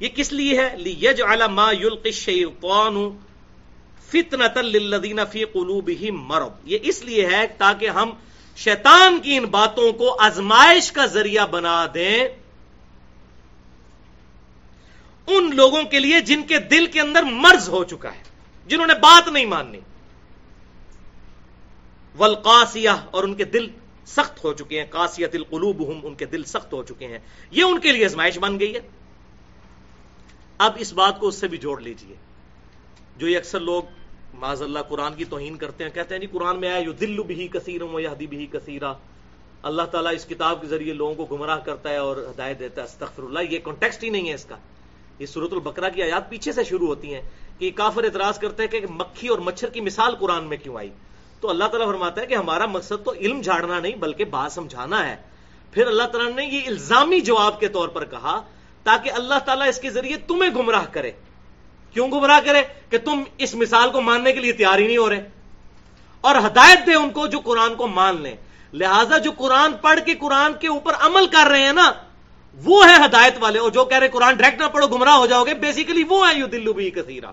یہ 0.00 0.08
کس 0.08 0.32
لیے 0.32 0.60
ہے؟ 0.60 0.76
یج 0.78 1.22
ما 1.50 1.72
یلقی 1.72 2.08
الشیطان 2.08 3.18
فتنة 4.06 4.60
للذین 4.60 5.18
فی 5.32 5.44
قلوبہم 5.44 6.22
مرض۔ 6.26 6.48
یہ 6.64 6.78
اس 6.82 7.04
لیے 7.04 7.26
ہے 7.26 7.46
تاکہ 7.58 7.88
ہم 7.88 8.10
شیطان 8.56 9.20
کی 9.20 9.36
ان 9.36 9.44
باتوں 9.44 9.92
کو 9.92 10.22
ازمائش 10.22 10.92
کا 10.92 11.06
ذریعہ 11.06 11.46
بنا 11.46 11.86
دیں۔ 11.94 12.28
ان 15.26 15.56
لوگوں 15.56 15.82
کے 15.82 15.98
لیے 15.98 16.20
جن 16.20 16.42
کے 16.42 16.58
دل 16.58 16.86
کے 16.86 17.00
اندر 17.00 17.22
مرض 17.22 17.68
ہو 17.68 17.84
چکا 17.84 18.14
ہے، 18.14 18.22
جنہوں 18.66 18.86
نے 18.86 18.94
بات 18.94 19.28
نہیں 19.28 19.46
ماننی۔ 19.46 19.80
ولقاسیہ 22.18 22.90
اور 23.10 23.24
ان 23.24 23.34
کے 23.34 23.44
دل 23.44 23.66
سخت 24.06 24.44
ہو 24.44 24.52
چکے 24.52 24.80
ہیں۔ 24.80 24.86
کاسیت 24.90 25.34
القلوب 25.34 26.06
ان 26.06 26.14
کے 26.14 26.24
دل 26.24 26.44
سخت 26.44 26.72
ہو 26.72 26.82
چکے 26.82 27.06
ہیں۔ 27.06 27.18
یہ 27.50 27.62
ان 27.62 27.80
کے 27.80 27.92
لیے 27.92 28.04
ازمائش 28.04 28.38
بن 28.38 28.60
گئی 28.60 28.74
ہے۔ 28.74 28.80
اب 30.58 30.72
اس 30.76 30.92
بات 30.92 31.20
کو 31.20 31.28
اس 31.28 31.34
سے 31.34 31.48
بھی 31.48 31.58
جوڑ 31.58 31.80
لیجیے۔ 31.80 32.16
جو 33.16 33.28
یہ 33.28 33.36
اکثر 33.36 33.60
لوگ 33.60 33.82
معذ 34.34 34.62
اللہ 34.62 34.78
قرآن 34.78 35.14
کی 35.14 35.24
توہین 35.24 35.56
کرتے 35.56 35.84
ہیں، 35.84 35.90
کہتے 35.90 36.14
ہیں 36.14 36.20
جی 36.20 36.26
قرآن 36.26 36.60
میں 36.60 36.68
آیا 36.68 36.78
یو 36.78 36.92
دل 36.92 37.22
بھی 37.22 37.48
کثیر 37.48 37.82
و 37.82 38.00
یادی 38.00 38.26
بھی 38.26 38.46
کثیرہ 38.52 38.94
اللہ 39.62 39.82
تعالیٰ 39.82 40.14
اس 40.14 40.24
کتاب 40.24 40.60
کے 40.60 40.66
ذریعے 40.66 40.94
لوگوں 40.94 41.26
کو 41.26 41.36
گمراہ 41.36 41.58
کرتا 41.58 41.90
ہے 41.90 41.96
اور 41.96 42.16
ہدایت 42.16 42.58
دیتا 42.58 42.82
ہے۔ 42.82 42.86
استغفر 42.86 43.22
اللہ 43.22 43.38
یہ 43.50 43.58
کانٹیکسٹ 43.58 44.04
ہی 44.04 44.08
نہیں 44.08 44.28
ہے 44.28 44.34
اس 44.34 44.44
کا۔ 44.44 44.56
یہ 45.18 45.26
صورت 45.26 45.52
البقرہ 45.52 45.90
کی 45.90 46.02
آیات 46.02 46.30
پیچھے 46.30 46.52
سے 46.52 46.64
شروع 46.64 46.86
ہوتی 46.86 47.14
ہیں 47.14 47.22
کہ 47.58 47.70
کافر 47.74 48.04
اعتراض 48.04 48.38
کرتے 48.38 48.62
ہیں 48.62 48.70
کہ 48.70 48.80
مکھی 48.90 49.28
اور 49.28 49.38
مچھر 49.38 49.68
کی 49.68 49.80
مثال 49.80 50.14
قرآن 50.14 50.44
میں 50.44 50.56
کیوں 50.56 50.76
آئی؟ 50.76 50.90
تو 51.40 51.50
اللہ 51.50 51.64
تعالیٰ 51.64 51.86
فرماتا 51.86 52.20
ہے 52.20 52.26
کہ 52.26 52.34
ہمارا 52.34 52.66
مقصد 52.66 53.04
تو 53.04 53.12
علم 53.12 53.40
جھاڑنا 53.40 53.80
نہیں، 53.80 53.96
بلکہ 53.96 54.24
بات 54.24 54.52
سمجھانا 54.52 55.10
ہے۔ 55.10 55.16
پھر 55.70 55.86
اللہ 55.86 56.02
تعالیٰ 56.02 56.32
نے 56.32 56.44
یہ 56.44 56.60
الزامی 56.66 57.20
جواب 57.20 57.60
کے 57.60 57.68
طور 57.68 57.88
پر 57.88 58.04
کہا 58.04 58.42
تاکہ 58.84 59.10
اللہ 59.10 59.34
تعالیٰ 59.46 59.68
اس 59.68 59.78
کے 59.78 59.90
ذریعے 59.90 60.16
تمہیں 60.16 60.50
گمراہ 60.50 60.84
کرے۔ 60.92 61.10
کیوں 61.92 62.10
گمراہ 62.10 62.40
کرے؟ 62.44 62.62
کہ 62.90 62.98
تم 62.98 63.22
اس 63.38 63.54
مثال 63.54 63.90
کو 63.90 64.00
ماننے 64.00 64.32
کے 64.32 64.40
لیے 64.40 64.52
تیار 64.52 64.78
ہی 64.78 64.86
نہیں 64.86 64.96
ہو 64.96 65.10
رہے۔ 65.10 65.30
اور 66.20 66.34
ہدایت 66.34 66.86
دے 66.86 66.94
ان 66.94 67.10
کو 67.10 67.26
جو 67.26 67.38
قرآن 67.38 67.74
کو 67.74 67.86
مان 67.86 68.22
لیں۔ 68.22 68.36
لہذا 68.72 69.18
جو 69.18 69.30
قرآن 69.38 69.72
پڑھ 69.72 70.00
کے 70.06 70.14
قرآن 70.14 70.52
کے 70.52 70.68
اوپر 70.68 70.92
عمل 71.00 71.26
کر 71.26 71.46
رہے 71.46 71.60
ہیں 71.60 71.72
نا، 71.72 71.92
وہ 72.64 72.88
ہے 72.88 73.04
ہدایت 73.04 73.34
والے۔ 73.40 73.58
اور 73.58 73.70
جو 73.70 73.84
کہہ 73.84 73.98
رہے 73.98 74.08
قرآن 74.08 74.34
ڈائریکٹ 74.34 74.62
نہ 74.62 74.66
پڑھو، 74.66 74.88
گمراہ 74.88 75.14
ہو 75.14 75.26
جاؤ 75.26 75.44
گے۔ 75.44 75.54
بیسیکلی 75.54 76.04
وہ 76.04 76.28
ہے 76.28 76.38
یو 76.38 76.46
دلو 76.46 76.72
بھی 76.72 76.90
کثیرہ 76.90 77.26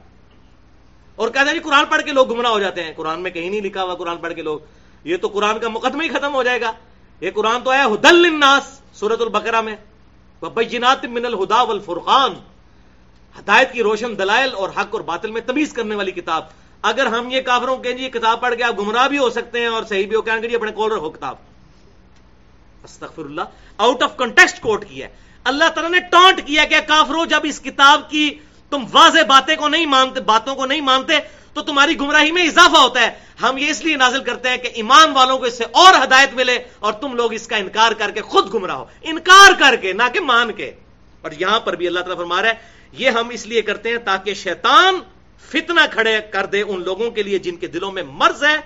اور 1.16 1.30
کہتے 1.30 1.45
ہیں 1.45 1.54
جی 1.54 1.60
قرآن 1.60 1.86
پڑھ 1.86 2.02
کے 2.02 2.12
لوگ 2.12 2.28
گمراہ 2.28 2.52
ہو 2.52 2.60
جاتے 2.60 2.84
ہیں۔ 2.84 2.93
قرآن 2.95 3.22
میں 3.22 3.32
کہیں 3.32 3.49
نہیں 3.49 3.62
لکھا 3.62 3.84
ہوا 3.84 3.95
قرآن 3.95 4.18
پڑھ 4.18 4.34
کے 4.34 4.41
لوگ۔ 4.41 4.60
یہ 5.04 5.18
تو 5.18 5.28
قرآن 5.28 5.60
کا 5.60 5.68
مقدمہ 5.68 6.04
ہی 6.04 6.10
ختم 6.10 6.34
ہو 6.34 6.43
جائے 6.43 6.62
گا۔ 6.62 6.72
یہ 7.22 7.32
قرآن 7.32 7.62
تو 7.64 7.74
ہے 7.74 7.84
ہدل 7.84 8.26
الناس 8.26 8.82
سورت 8.93 9.22
البقرہ 9.22 9.62
میں۔ 9.62 9.76
بینات 10.50 11.06
من 11.06 11.26
الہدا 11.26 11.62
والفرقان۔ 11.62 12.34
ہدایت 13.39 13.74
کی 13.74 13.84
روشن 13.84 14.18
دلائل 14.18 14.54
اور 14.54 14.70
حق 14.70 14.88
اور 14.89 15.02
باطل 15.02 15.32
میں 15.32 15.42
تمیز 15.42 15.74
کرنے 15.74 15.96
والی 15.96 16.12
کتاب۔ 16.12 16.44
اگر 16.82 17.06
ہم 17.06 17.30
یہ 17.32 17.42
کافروں 17.42 17.78
کہ 17.78 17.94
جی 17.94 18.04
یہ 18.04 18.10
کتاب 18.10 18.42
پڑھ 18.42 18.56
کے 18.56 18.64
آپ 18.64 18.80
گمراہ 18.80 19.08
بھی 19.08 19.18
ہو 19.18 19.30
سکتے 19.30 19.60
ہیں 19.60 19.68
اور 19.68 19.84
صحیح 19.84 20.08
بھی 20.08 20.16
ہو، 20.16 20.22
کہیں 20.22 20.39
جی 20.39 20.56
اپنے 20.56 20.72
کول 20.72 20.92
رکھو 20.92 21.10
کتاب۔ 21.10 21.36
استغفر 22.84 23.26
اللہ 23.26 23.42
آؤٹ 23.78 24.04
آف 24.04 24.18
کنٹیکسٹ 24.18 24.62
کوٹ 24.62 24.86
کیا 24.89 25.08
ہے۔ 25.08 25.14
اللہ 25.44 25.64
تعالیٰ 25.70 25.92
نے 25.92 26.00
ٹانٹ 26.00 26.48
کیا 26.48 26.66
کہ 26.66 26.76
کافروں 26.88 27.26
جب 27.26 27.39
اس 27.44 27.62
کتاب 27.62 28.10
کی 28.10 28.39
تم 28.70 28.84
واضح 28.92 29.20
باتیں 29.28 29.56
کو 29.56 29.68
نہیں 29.68 29.86
مانتے، 29.86 30.20
باتوں 30.20 30.56
کو 30.56 30.66
نہیں 30.66 30.82
مانتے 30.82 31.14
تو 31.54 31.62
تمہاری 31.62 31.99
گمراہی 31.99 32.32
میں 32.32 32.43
اضافہ 32.43 32.78
ہوتا 32.78 33.02
ہے۔ 33.02 33.10
ہم 33.41 33.58
یہ 33.58 33.68
اس 33.68 33.86
لیے 33.86 33.95
نازل 33.95 34.24
کرتے 34.24 34.49
ہیں 34.49 34.58
کہ 34.58 34.70
ایمان 34.74 35.12
والوں 35.12 35.38
کو 35.38 35.45
اس 35.45 35.58
سے 35.58 35.64
اور 35.64 36.04
ہدایت 36.04 36.34
ملے 36.34 36.60
اور 36.80 36.93
تم 36.93 37.16
لوگ 37.16 37.34
اس 37.34 37.47
کا 37.47 37.56
انکار 37.56 37.91
کر 37.91 38.12
کے 38.12 38.22
خود 38.22 38.54
گمراہ 38.54 38.76
ہو۔ 38.76 38.86
انکار 39.02 39.52
کر 39.60 39.76
کے، 39.76 39.93
نہ 39.93 40.04
کہ 40.14 40.20
مان 40.20 40.52
کے۔ 40.52 40.72
اور 41.22 41.32
یہاں 41.32 41.60
پر 41.60 41.76
بھی 41.76 41.88
اللہ 41.88 41.99
تعالیٰ 41.99 42.18
فرما 42.18 42.41
رہا 42.41 42.49
ہے، 42.49 42.54
یہ 42.91 43.10
ہم 43.10 43.30
اس 43.30 43.47
لیے 43.47 43.62
کرتے 43.62 43.89
ہیں 43.89 43.97
تاکہ 43.97 44.34
شیطان 44.34 44.99
فتنہ 45.49 45.80
کھڑے 45.91 46.20
کر 46.32 46.45
دے 46.45 46.62
ان 46.62 46.84
لوگوں 46.84 47.12
کے 47.12 47.24
لیے 47.24 47.39
جن 47.39 47.56
کے 47.56 47.68
دلوں 47.68 47.91
میں 47.91 48.04
مرض 48.04 48.43
ہے 48.43 48.58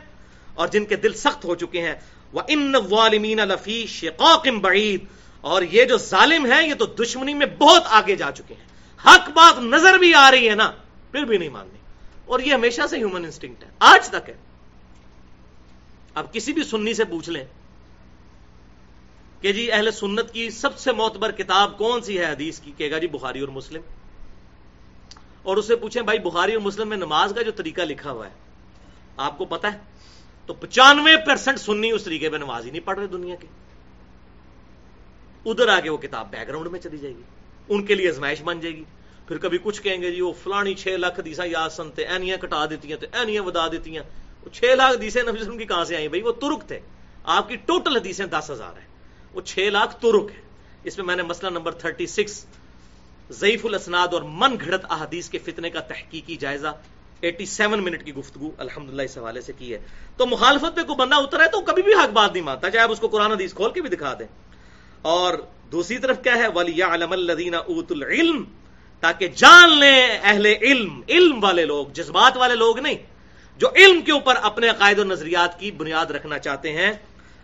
اور 0.53 0.67
جن 0.67 0.85
کے 0.85 0.95
دل 0.95 1.13
سخت 1.13 1.45
ہو 1.45 1.55
چکے 1.55 1.81
ہیں۔ 1.81 1.95
وہ 2.33 2.41
ان 2.47 2.75
والمین 2.89 3.39
الفی 3.39 3.85
شقاق 3.87 4.47
بعید 4.47 5.05
اور 5.41 5.61
یہ 5.61 5.85
جو 5.85 5.97
ظالم 5.97 6.51
ہے 6.51 6.67
یہ 6.67 6.73
تو 6.73 6.85
دشمنی 6.85 7.33
میں 7.33 7.45
بہت 7.45 7.83
آگے 7.85 8.15
جا 8.15 8.31
چکے 8.31 8.53
ہیں۔ 8.53 8.65
حق 9.05 9.29
بات 9.29 9.59
نظر 9.59 9.97
بھی 9.97 10.13
آ 10.13 10.31
رہی 10.31 10.49
ہے 10.49 10.55
نا، 10.55 10.71
پھر 11.11 11.21
بھی 11.21 11.37
نہیں 11.37 11.49
ماننی 11.49 11.77
اور 12.25 12.39
یہ 12.39 12.53
ہمیشہ 12.53 12.81
سے 12.89 12.97
ہیومن 12.97 13.25
انسٹنکٹ 13.25 13.63
ہے۔ 13.63 13.69
آج 13.79 14.09
تک 14.09 14.29
ہے۔ 14.29 14.35
اب 16.15 16.33
کسی 16.33 16.53
بھی 16.53 16.63
سننی 16.63 16.93
سے 16.93 17.05
پوچھ 17.05 17.29
لیں 17.29 17.45
کہ 19.41 19.51
جی 19.51 19.71
اہل 19.71 19.91
سنت 19.91 20.33
کی 20.33 20.49
سب 20.49 20.77
سے 20.77 20.91
معتبر 20.91 21.31
کتاب 21.31 21.77
کون 21.77 22.01
سی 22.01 22.19
ہے 22.19 22.25
حدیث 22.25 22.59
کی؟ 22.59 22.71
کہے 22.77 22.91
گا 22.91 22.97
جی 22.97 23.07
بخاری 23.07 23.39
اور 23.39 23.49
مسلم۔ 23.49 23.81
اور 25.43 25.57
اسے 25.57 25.75
پوچھیں 25.75 26.01
بھائی 26.01 26.19
بخاری 26.19 26.53
اور 26.53 26.61
مسلم 26.61 26.89
میں 26.89 26.97
نماز 26.97 27.33
کا 27.35 27.41
جو 27.41 27.51
طریقہ 27.51 27.81
لکھا 27.81 28.11
ہوا 28.11 28.27
ہے، 28.27 28.33
آپ 29.17 29.37
کو 29.37 29.45
پتا 29.45 29.73
ہے؟ 29.73 29.77
تو 30.45 30.53
پچانوے 30.53 31.17
پرسینٹ 31.25 31.59
سننی 31.59 31.91
اس 31.91 32.03
طریقے 32.03 32.29
پہ 32.29 32.37
نماز 32.37 32.65
ہی 32.65 32.71
نہیں 32.71 32.85
پڑھ 32.85 32.99
رہے 32.99 33.07
دنیا 33.07 33.35
کے۔ 33.35 33.47
ادھر 35.45 35.67
آگے 35.67 35.89
وہ 35.89 35.97
کتاب 35.97 36.31
بیک 36.31 36.47
گراؤنڈ 36.47 36.67
میں 36.67 36.79
چلی 36.79 36.97
جائے 36.97 37.15
گی۔ 37.15 37.21
ان 37.69 37.85
کے 37.85 37.95
لیے 37.95 38.09
ازمائش 38.09 38.41
بن 38.41 38.59
جائے 38.59 38.75
گی۔ 38.75 38.83
پھر 39.27 39.37
کبھی 39.37 39.57
کچھ 39.63 39.81
کہیں 39.81 40.01
گے 40.01 40.11
جی 40.11 40.21
وہ 40.21 40.33
فلانی 40.43 40.73
چھ 40.73 40.87
لاکھ 40.87 41.19
دیسا 41.25 41.43
یاد 41.45 41.69
سنتے 41.69 42.05
اینیاں 42.05 42.37
کٹا 42.37 42.65
دیتی 42.65 42.89
ہیں 42.89 42.97
تو 42.97 43.05
اینیاں 43.11 43.43
ودا 43.43 43.67
دیتی 43.67 43.97
ہیں 43.97 44.03
وہ 44.43 44.49
چھ 44.49 44.63
لاکھ 44.63 45.01
دیسے 45.01 45.21
نبی 45.21 45.41
وسلم 45.41 45.57
کی 45.57 45.65
کہاں 45.65 45.85
سے 45.85 45.95
آئی 45.95 46.07
بھائی 46.07 46.21
وہ 46.21 46.31
ترک 46.31 46.67
تھے۔ 46.67 46.79
آپ 47.23 47.49
کی 47.49 47.55
ٹوٹل 47.55 47.95
حدیثیں 47.95 48.25
دس 48.25 48.51
ہزار 48.51 48.77
ہیں۔ 48.77 48.87
وہ 49.33 49.41
چھ 49.41 49.59
لاکھ 49.59 49.95
ترک 50.01 50.31
ہے 50.35 50.41
اس 50.83 50.97
میں 50.97 51.05
میں 51.05 51.15
نے 51.15 51.23
مسئلہ 51.23 51.49
نمبر 51.49 51.71
تھرٹی 51.71 52.05
سکس، 52.05 52.45
ضعیف 53.29 53.65
الاسناد 53.65 54.07
اور 54.11 54.21
من 54.21 54.55
گھڑت 54.65 54.85
احادیث 54.89 55.29
کے 55.29 55.37
فتنے 55.37 55.69
کا 55.69 55.79
تحقیقی 55.79 56.35
جائزہ 56.35 56.67
ایٹی 57.21 57.45
سیون 57.45 57.83
منٹ 57.83 58.03
کی 58.03 58.13
گفتگو 58.15 58.51
الحمد 58.57 58.99
اس 58.99 59.17
حوالے 59.17 59.41
سے 59.41 59.53
کی 59.57 59.73
ہے۔ 59.73 59.79
تو 60.17 60.25
مخالفت 60.25 60.75
پہ 60.75 60.81
کوئی 60.81 60.95
بندہ 60.95 61.15
اتر 61.15 61.39
ہے 61.39 61.47
تو 61.47 61.61
کبھی 61.61 61.83
بھی 61.83 61.93
حق 61.93 62.09
بات 62.09 62.33
نہیں 62.33 62.43
مانتا، 62.43 62.69
چاہے 62.69 62.83
آپ 62.83 62.91
اس 62.91 62.99
کو 62.99 63.07
قرآن 63.07 63.31
حدیث 63.31 63.53
کھول 63.53 63.71
کے 63.71 63.81
بھی 63.81 63.89
دکھا 63.89 64.13
دیں۔ 64.19 64.27
اور 65.01 65.33
دوسری 65.71 65.97
طرف 65.97 66.17
کیا 66.23 66.35
ہے؟ 66.35 66.47
ولی 66.47 66.81
علم 66.81 67.11
الدین 67.11 67.55
ات 67.55 67.91
العلم 67.91 68.43
تاکہ 68.99 69.27
جان 69.27 69.79
لیں 69.79 70.19
اہل 70.23 70.45
علم 70.45 71.01
علم 71.09 71.43
والے 71.43 71.65
لوگ، 71.65 71.87
جذبات 71.87 72.37
والے 72.37 72.55
لوگ 72.55 72.79
نہیں، 72.79 72.95
جو 73.57 73.69
علم 73.75 74.01
کے 74.01 74.11
اوپر 74.11 74.35
اپنے 74.41 74.67
عقائد 74.67 74.99
و 74.99 75.03
نظریات 75.03 75.59
کی 75.59 75.71
بنیاد 75.71 76.05
رکھنا 76.05 76.39
چاہتے 76.39 76.73
ہیں۔ 76.73 76.93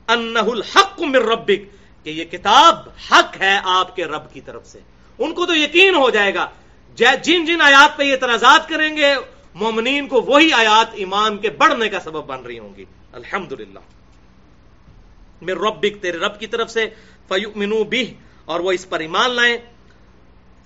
انہ 0.07 0.39
الحق 0.39 1.01
من 1.01 1.15
ربک، 1.15 1.61
کہ 2.03 2.09
یہ 2.09 2.25
کتاب 2.25 2.75
حق 3.11 3.41
ہے 3.41 3.59
آپ 3.63 3.95
کے 3.95 4.05
رب 4.05 4.33
کی 4.33 4.41
طرف 4.41 4.67
سے۔ 4.67 4.79
ان 5.19 5.33
کو 5.33 5.45
تو 5.45 5.55
یقین 5.55 5.95
ہو 5.95 6.09
جائے 6.09 6.33
گا۔ 6.33 6.47
جن 6.95 7.45
جن 7.45 7.61
آیات 7.61 7.97
پہ 7.97 8.03
یہ 8.03 8.15
تنازعات 8.15 8.69
کریں 8.69 8.97
گے، 8.97 9.15
مومنین 9.53 10.07
کو 10.07 10.21
وہی 10.21 10.53
آیات 10.53 10.87
ایمان 10.93 11.37
کے 11.37 11.49
بڑھنے 11.49 11.89
کا 11.89 11.99
سبب 11.99 12.25
بن 12.25 12.41
رہی 12.41 12.59
ہوں 12.59 12.75
گی۔ 12.77 12.85
الحمد 13.13 13.51
للہ 13.51 13.79
میرے 15.41 15.59
ربک، 15.59 16.01
تیرے 16.01 16.17
رب 16.17 16.39
کی 16.39 16.47
طرف 16.47 16.71
سے، 16.71 16.89
فیؤمنو 17.27 17.83
بھی 17.83 18.13
اور 18.45 18.59
وہ 18.59 18.71
اس 18.71 18.89
پر 18.89 18.99
ایمان 18.99 19.31
لائیں۔ 19.31 19.57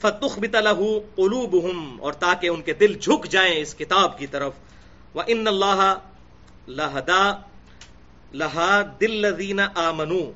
فتخ 0.01 0.39
بتلہ 0.39 0.69
قلوب 1.15 1.55
اور 1.99 2.13
تاکہ 2.13 2.47
ان 2.47 2.61
کے 2.61 2.73
دل 2.73 2.93
جھک 2.93 3.25
جائیں 3.25 3.61
اس 3.61 3.75
کتاب 3.75 4.17
کی 4.17 4.27
طرف۔ 4.27 4.53
وہ 5.13 5.21
ان 5.27 5.47
اللہ 5.47 5.95
لہدا 6.67 7.33
لہا 8.33 8.81
دل 9.01 9.11
لدین 9.11 9.59
آمنو 9.75 10.31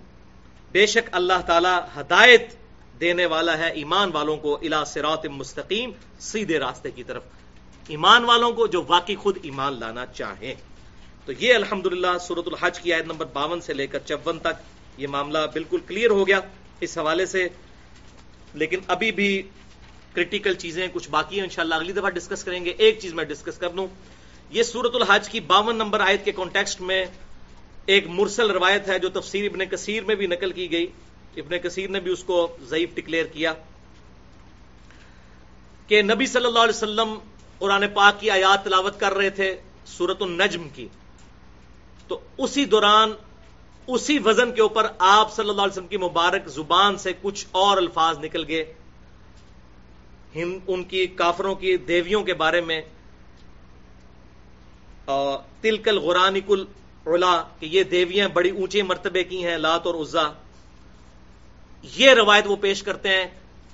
بے 0.71 0.85
شک 0.85 1.09
اللہ 1.11 1.41
تعالی 1.45 1.99
ہدایت 1.99 2.53
دینے 2.99 3.25
والا 3.25 3.57
ہے 3.57 3.69
ایمان 3.69 4.09
والوں 4.13 4.37
کو 4.37 4.55
الا 4.55 4.85
سرات 4.85 5.25
مستقیم، 5.25 5.91
سیدھے 6.19 6.59
راستے 6.59 6.91
کی 6.91 7.03
طرف۔ 7.03 7.23
ایمان 7.87 8.23
والوں 8.25 8.51
کو 8.51 8.67
جو 8.67 8.83
واقعی 8.87 9.15
خود 9.15 9.37
ایمان 9.41 9.79
لانا 9.79 10.05
چاہیں۔ 10.05 10.55
تو 11.25 11.31
یہ 11.39 11.53
الحمد 11.53 11.85
للہ 11.85 12.17
سورت 12.21 12.47
الحج 12.47 12.79
کی 12.79 12.93
آیت 12.93 13.05
نمبر 13.05 13.25
باون 13.25 13.61
سے 13.61 13.73
لے 13.73 13.87
کر 13.87 13.99
چون 14.05 14.39
تک 14.39 14.55
یہ 14.97 15.07
معاملہ 15.07 15.37
بالکل 15.53 15.77
کلیئر 15.87 16.09
ہو 16.09 16.27
گیا۔ 16.27 16.39
اس 16.79 16.97
حوالے 16.97 17.25
سے 17.25 17.47
لیکن 18.53 18.79
ابھی 18.87 19.11
بھی 19.11 19.41
کریٹیکل 20.13 20.53
چیزیں 20.53 20.87
کچھ 20.93 21.09
باقی 21.09 21.35
ہیں، 21.35 21.43
انشاءاللہ 21.43 21.75
اگلی 21.75 21.93
دفعہ 21.93 22.09
ڈسکس 22.09 22.43
کریں 22.43 22.65
گے۔ 22.65 22.69
ایک 22.69 22.99
چیز 22.99 23.13
میں 23.13 23.23
ڈسکس 23.23 23.57
کر 23.57 23.69
دوں۔ 23.69 23.87
یہ 24.49 24.63
سورت 24.63 24.95
الحج 24.95 25.29
کی 25.29 25.39
باون 25.39 25.75
نمبر 25.75 25.99
آیت 25.99 26.25
کے 26.25 26.31
کانٹیکسٹ 26.31 26.81
میں 26.81 27.05
ایک 27.85 28.07
مرسل 28.07 28.51
روایت 28.51 28.87
ہے 28.87 28.99
جو 28.99 29.09
تفسیر 29.09 29.49
ابن 29.51 29.65
کثیر 29.65 30.03
میں 30.03 30.15
بھی 30.15 30.27
نقل 30.27 30.51
کی 30.51 30.71
گئی۔ 30.71 30.87
ابن 31.37 31.57
کثیر 31.57 31.89
نے 31.89 31.99
بھی 31.99 32.11
اس 32.11 32.23
کو 32.23 32.57
ضعیف 32.61 32.89
ڈکلیئر 32.93 33.25
کیا 33.25 33.53
کہ 35.87 36.01
نبی 36.01 36.25
صلی 36.25 36.45
اللہ 36.45 36.59
علیہ 36.59 36.75
وسلم 36.75 37.19
قرآن 37.59 37.83
پاک 37.93 38.19
کی 38.19 38.29
آیات 38.29 38.63
تلاوت 38.63 38.99
کر 38.99 39.13
رہے 39.13 39.29
تھے 39.29 39.55
سورت 39.85 40.21
النجم 40.21 40.69
کی۔ 40.69 40.87
تو 42.07 42.19
اسی 42.37 42.65
دوران 42.65 43.11
اسی 43.93 44.19
وزن 44.19 44.51
کے 44.51 44.61
اوپر 44.61 44.87
آپ 44.99 45.33
صلی 45.33 45.49
اللہ 45.49 45.61
علیہ 45.61 45.71
وسلم 45.71 45.87
کی 45.87 45.97
مبارک 45.97 46.47
زبان 46.47 46.97
سے 46.97 47.11
کچھ 47.21 47.45
اور 47.51 47.77
الفاظ 47.77 48.17
نکل 48.19 48.43
گئے۔ 48.47 48.73
ان 50.67 50.83
کی 50.83 51.05
کافروں 51.07 51.55
کی 51.55 51.75
دیویوں 51.77 52.23
کے 52.23 52.33
بارے 52.33 52.61
میں 52.61 52.81
تلکل 55.61 55.97
غرانی 55.97 56.41
کل 56.41 56.63
اولا 57.03 57.43
کہ 57.59 57.65
یہ 57.65 57.83
دیویاں 57.83 58.27
بڑی 58.29 58.49
اونچے 58.49 58.83
مرتبے 58.83 59.23
کی 59.23 59.43
ہیں، 59.45 59.57
لات 59.57 59.85
اور 59.85 59.95
عزا۔ 59.95 60.27
یہ 61.83 62.13
روایت 62.13 62.47
وہ 62.47 62.55
پیش 62.55 62.83
کرتے 62.83 63.09
ہیں 63.09 63.25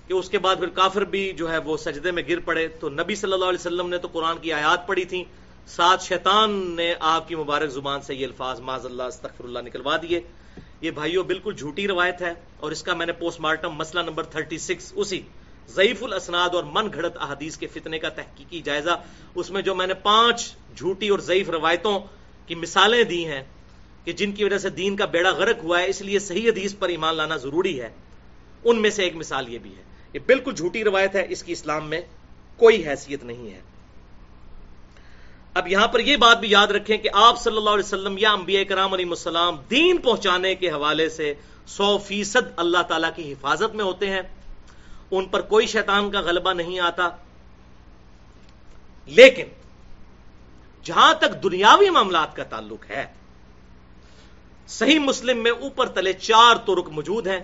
کہ 0.07 0.13
اس 0.13 0.29
کے 0.29 0.39
بعد 0.39 0.55
پھر 0.55 0.69
کافر 0.75 1.03
بھی 1.05 1.31
جو 1.33 1.51
ہے 1.51 1.57
وہ 1.57 1.77
سجدے 1.77 2.11
میں 2.11 2.23
گر 2.29 2.39
پڑے۔ 2.39 2.67
تو 2.67 2.89
نبی 2.89 3.15
صلی 3.15 3.33
اللہ 3.33 3.45
علیہ 3.45 3.59
وسلم 3.59 3.89
نے 3.89 3.97
تو 3.97 4.07
قرآن 4.13 4.37
کی 4.37 4.53
آیات 4.53 4.87
پڑھی 4.87 5.05
تھی 5.05 5.23
ساتھ 5.67 6.03
شیطان 6.03 6.51
نے 6.75 6.93
آپ 6.99 7.27
کی 7.27 7.35
مبارک 7.35 7.69
زبان 7.69 8.01
سے 8.01 8.15
یہ 8.15 8.25
الفاظ 8.25 8.59
معذ 8.59 8.85
اللہ 8.85 9.03
استغفر 9.03 9.43
اللہ 9.43 9.59
نکلوا 9.59 9.97
دیے۔ 10.01 10.21
یہ 10.81 10.91
بھائیوں 10.91 11.23
بالکل 11.23 11.53
جھوٹی 11.53 11.87
روایت 11.87 12.21
ہے 12.21 12.33
اور 12.57 12.71
اس 12.71 12.83
کا 12.83 12.93
میں 12.93 13.05
نے 13.05 13.11
پوسٹ 13.11 13.39
مارٹم 13.39 13.71
مسئلہ 13.71 14.01
نمبر 14.01 14.23
36 14.23 14.93
اسی 14.95 15.21
ضعیف 15.69 16.03
الاسناد 16.03 16.49
اور 16.53 16.63
من 16.63 16.87
گھڑت 16.93 17.17
احادیث 17.17 17.57
کے 17.57 17.67
فتنے 17.67 17.99
کا 17.99 18.09
تحقیقی 18.09 18.61
جائزہ، 18.61 19.03
اس 19.35 19.51
میں 19.51 19.61
جو 19.61 19.75
میں 19.75 19.87
نے 19.87 19.93
پانچ 19.93 20.55
جھوٹی 20.75 21.09
اور 21.09 21.19
ضعیف 21.19 21.49
روایتوں 21.49 21.99
کی 22.45 22.55
مثالیں 22.55 23.03
دی 23.03 23.25
ہیں 23.25 23.43
کہ 24.03 24.11
جن 24.11 24.31
کی 24.31 24.43
وجہ 24.43 24.57
سے 24.57 24.69
دین 24.69 24.95
کا 24.95 25.05
بیڑا 25.05 25.29
غرق 25.29 25.63
ہوا 25.63 25.79
ہے، 25.79 25.89
اس 25.89 26.01
لیے 26.01 26.19
صحیح 26.19 26.49
حدیث 26.49 26.75
پر 26.79 26.89
ایمان 26.89 27.15
لانا 27.15 27.37
ضروری 27.37 27.81
ہے۔ 27.81 27.89
ان 28.63 28.81
میں 28.81 28.89
سے 28.89 29.03
ایک 29.03 29.15
مثال 29.15 29.53
یہ 29.53 29.59
بھی 29.59 29.75
ہے۔ 29.77 29.83
یہ 30.13 30.19
بالکل 30.25 30.53
جھوٹی 30.53 30.83
روایت 30.83 31.15
ہے، 31.15 31.25
اس 31.29 31.43
کی 31.43 31.51
اسلام 31.51 31.89
میں 31.89 32.01
کوئی 32.57 32.87
حیثیت 32.87 33.23
نہیں 33.23 33.53
ہے۔ 33.53 33.61
اب 35.55 35.67
یہاں 35.67 35.87
پر 35.87 35.99
یہ 35.99 36.17
بات 36.17 36.39
بھی 36.39 36.51
یاد 36.51 36.67
رکھیں 36.67 36.97
کہ 36.97 37.09
آپ 37.13 37.41
صلی 37.41 37.57
اللہ 37.57 37.69
علیہ 37.69 37.83
وسلم 37.83 38.17
یا 38.17 38.31
انبیاء 38.31 38.63
کرام 38.63 38.93
علیہ 38.93 39.05
السلام 39.09 39.55
دین 39.69 39.97
پہنچانے 39.97 40.55
کے 40.55 40.69
حوالے 40.69 41.09
سے 41.09 41.33
سو 41.67 41.97
فیصد 41.97 42.51
اللہ 42.57 42.81
تعالی 42.87 43.07
کی 43.15 43.33
حفاظت 43.33 43.75
میں 43.75 43.85
ہوتے 43.85 44.09
ہیں۔ 44.09 44.21
ان 45.11 45.25
پر 45.25 45.41
کوئی 45.41 45.67
شیطان 45.67 46.11
کا 46.11 46.21
غلبہ 46.21 46.53
نہیں 46.53 46.79
آتا۔ 46.79 47.09
لیکن 49.05 49.45
جہاں 50.83 51.13
تک 51.13 51.43
دنیاوی 51.43 51.89
معاملات 51.89 52.35
کا 52.35 52.43
تعلق 52.43 52.89
ہے، 52.89 53.05
صحیح 54.67 54.99
مسلم 54.99 55.43
میں 55.43 55.51
اوپر 55.51 55.87
تلے 55.87 56.13
چار 56.13 56.55
ترک 56.55 56.89
موجود 56.89 57.27
ہیں 57.27 57.39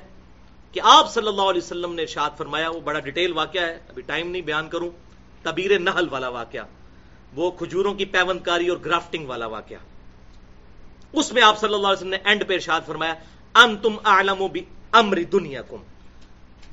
کہ 0.72 0.80
آپ 0.84 1.14
صلی 1.14 1.28
اللہ 1.28 1.42
علیہ 1.42 1.62
وسلم 1.62 1.94
نے 1.94 2.02
ارشاد 2.02 2.30
فرمایا، 2.38 2.70
وہ 2.70 2.80
بڑا 2.80 3.00
ڈیٹیل 3.00 3.32
واقعہ 3.32 3.62
ہے، 3.62 3.80
ابھی 3.90 4.02
ٹائم 4.02 4.32
نہیں 4.32 4.42
بیان 4.42 4.70
کروں، 4.70 4.90
تبیر 5.44 5.80
نحل 5.80 6.08
والا 6.12 6.30
واقعہ۔ 6.30 6.64
وہ 7.36 7.52
کھجوروں 7.52 7.94
کی 7.94 8.06
پیوند 8.06 8.40
کاری 8.40 8.68
اور 8.68 8.78
گرافٹنگ 8.86 9.28
والا 9.28 9.48
واقعہ۔ 9.48 9.78
اس 11.14 11.34
میں 11.34 11.42
آپ 11.42 11.60
صلی 11.60 11.74
اللہ 11.74 11.88
علیہ 11.88 11.98
وسلم 11.98 12.10
نے 12.10 12.18
اینڈ 12.24 12.48
پہ 12.48 12.54
ارشاد 12.54 12.82
فرمایا 12.86 13.14
ان 13.56 13.78
تم 13.78 13.96
عالم 14.04 14.44
امر 14.92 15.24
دنیا 15.32 15.62
کم 15.62 15.78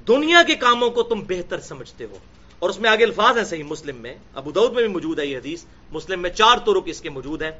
دنیا 0.08 0.42
کے 0.42 0.54
کاموں 0.54 0.90
کو 0.90 1.02
تم 1.02 1.20
بہتر 1.28 1.60
سمجھتے 1.60 2.04
ہو۔ 2.04 2.18
اور 2.58 2.70
اس 2.70 2.80
میں 2.80 2.90
آگے 2.90 3.04
الفاظ 3.04 3.36
ہیں 3.36 3.44
صحیح 3.44 3.62
مسلم 3.62 3.96
میں، 3.96 4.14
ابو 4.34 4.50
دعود 4.50 4.72
میں 4.72 4.82
بھی 4.82 4.92
موجود 4.92 5.18
ہے 5.18 5.26
یہ 5.26 5.38
حدیث، 5.38 5.64
مسلم 5.90 6.22
میں 6.22 6.30
چار 6.30 6.58
ترک 6.58 6.82
اس 6.86 7.00
کے 7.00 7.10
موجود 7.10 7.42
ہیں۔ 7.42 7.50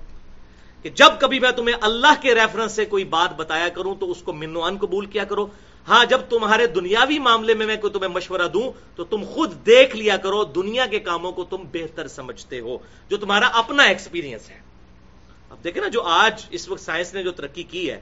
کہ 0.83 0.91
جب 0.91 1.21
کبھی 1.21 1.41
میں 1.41 1.51
تمہیں 1.51 1.77
اللہ 1.81 2.13
کے 2.21 2.35
ریفرنس 2.35 2.73
سے 2.73 2.85
کوئی 2.85 3.05
بات 3.05 3.37
بتایا 3.37 3.69
کروں 3.69 3.95
تو 3.95 4.11
اس 4.11 4.23
کو 4.23 4.33
منو 4.33 4.65
ان 4.65 4.79
قبول 4.79 5.07
کیا 5.07 5.25
کرو۔ 5.25 5.47
ہاں 5.87 6.05
جب 6.05 6.21
تمہارے 6.29 6.67
دنیاوی 6.69 7.19
معاملے 7.19 7.55
میں 7.55 7.67
میں 7.67 7.77
کوئی 7.77 7.93
تمہیں 7.93 8.11
مشورہ 8.11 8.47
دوں، 8.49 8.71
تو 8.97 9.05
تم 9.05 9.23
خود 9.25 9.55
دیکھ 9.67 9.97
لیا 9.97 10.17
کرو 10.17 10.43
دنیا 10.55 10.87
کے 10.87 10.99
کاموں 11.01 11.33
کو 11.33 11.45
تم 11.45 11.65
بہتر 11.73 12.09
سمجھتے 12.09 12.61
ہو، 12.61 12.77
جو 13.09 13.17
تمہارا 13.17 13.47
اپنا 13.59 13.83
ایکسپیرینس 13.83 14.51
ہے۔ 14.51 14.61
اب 15.51 15.65
دیکھیں 15.65 15.83
نا، 15.83 15.89
جو 15.89 16.03
آج 16.03 16.45
اس 16.51 16.69
وقت 16.69 16.81
سائنس 16.81 17.15
نے 17.15 17.23
جو 17.23 17.31
ترقی 17.33 17.63
کی 17.63 17.91
ہے 17.91 18.01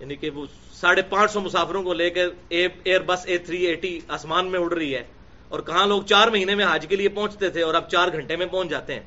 یعنی 0.00 0.16
کہ 0.16 0.30
وہ 0.30 0.44
ساڑھے 0.74 1.02
پانچ 1.08 1.30
سو 1.32 1.40
مسافروں 1.40 1.82
کو 1.82 1.92
لے 1.92 2.08
کر 2.10 2.28
ایئر 2.50 3.00
بس 3.06 3.26
اے 3.26 3.38
تھری 3.38 3.64
ایٹی 3.66 3.98
آسمان 4.08 4.50
میں 4.50 4.60
اڑ 4.60 4.72
رہی 4.72 4.94
ہے، 4.94 5.02
اور 5.48 5.60
کہاں 5.60 5.86
لوگ 5.86 6.02
چار 6.02 6.28
مہینے 6.28 6.54
میں 6.54 6.66
حج 6.70 6.86
کے 6.88 6.96
لیے 6.96 7.08
پہنچتے 7.08 7.48
تھے 7.50 7.62
اور 7.62 7.74
اب 7.74 7.88
چار 7.90 8.08
گھنٹے 8.12 8.36
میں 8.36 8.46
پہنچ 8.46 8.70
جاتے 8.70 8.94
ہیں۔ 8.94 9.02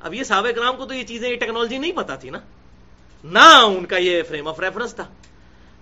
اب 0.00 0.14
یہ 0.14 0.24
صحابہ 0.24 0.50
کرام 0.50 0.76
کو 0.76 0.86
تو 0.86 0.94
یہ 0.94 1.02
چیزیں، 1.02 1.28
یہ 1.30 1.36
ٹیکنالوجی 1.36 1.78
نہیں 1.78 1.92
پتا 1.92 2.14
تھی 2.16 2.30
نا۔ 2.30 2.38
نہ 3.24 3.48
ان 3.66 3.84
کا 3.86 3.96
یہ 3.96 4.22
فریم 4.28 4.48
آف 4.48 4.60
ریفرنس 4.60 4.94
تھا۔ 4.94 5.06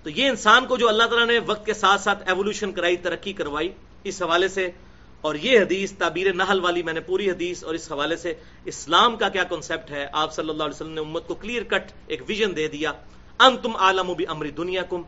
تو 0.03 0.11
یہ 0.11 0.29
انسان 0.29 0.67
کو 0.67 0.77
جو 0.77 0.89
اللہ 0.89 1.03
تعالیٰ 1.03 1.27
نے 1.27 1.39
وقت 1.39 1.67
کے 1.67 1.75
ساتھ 1.75 2.01
ساتھ 2.01 2.29
ایولیوشن 2.29 2.73
کرائی، 2.73 2.97
ترقی 2.97 3.33
کروائی، 3.33 3.69
اس 4.05 4.23
حوالے 4.23 4.49
سے 4.49 4.71
اور 5.21 5.35
یہ 5.35 5.61
حدیث، 5.61 5.93
تعبیر 5.93 6.33
نحل 6.33 6.61
والی 6.61 6.83
میں 6.83 6.93
نے 6.93 7.01
پوری 7.01 7.31
حدیث 7.31 7.65
اور 7.65 7.75
اس 7.75 7.93
حوالے 7.93 8.17
سے 8.17 8.35
اسلام 8.65 9.17
کا 9.17 9.29
کیا 9.29 9.45
کنسپٹ 9.45 9.91
ہے؟ 9.91 10.07
آپ 10.13 10.35
صلی 10.35 10.49
اللہ 10.49 10.63
علیہ 10.63 10.75
وسلم 10.75 10.93
نے 10.93 11.01
امت 11.01 11.27
کو 11.27 11.35
کلیئر 11.35 11.63
کٹ 11.63 11.93
ایک 12.07 12.23
ویژن 12.29 12.57
دے 12.57 12.69
دیا۔ 12.69 12.93
ان 13.39 13.57
تم 13.57 13.77
عالم 13.77 14.13
بھی 14.13 14.25
امری 14.29 14.51
دنیا 14.51 14.83
کم 14.83 15.03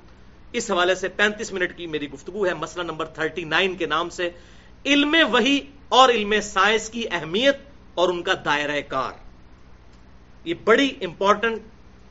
اس 0.52 0.70
حوالے 0.70 0.94
سے 0.94 1.08
پینتیس 1.08 1.52
منٹ 1.52 1.76
کی 1.76 1.86
میری 1.86 2.10
گفتگو 2.10 2.46
ہے، 2.46 2.54
مسئلہ 2.54 2.84
نمبر 2.84 3.06
تھرٹی 3.06 3.44
نائن 3.44 3.76
کے 3.76 3.86
نام 3.86 4.08
سے۔ 4.08 4.30
علم 4.86 5.16
وہی 5.30 5.60
اور 5.88 6.08
علم 6.08 6.34
سائنس 6.42 6.90
کی 6.90 7.04
اہمیت 7.10 7.56
اور 7.94 8.08
ان 8.08 8.22
کا 8.22 8.32
دائرہ 8.44 8.80
کار۔ 8.88 9.12
یہ 10.44 10.54
بڑی 10.64 10.92
امپورٹنٹ 11.00 11.62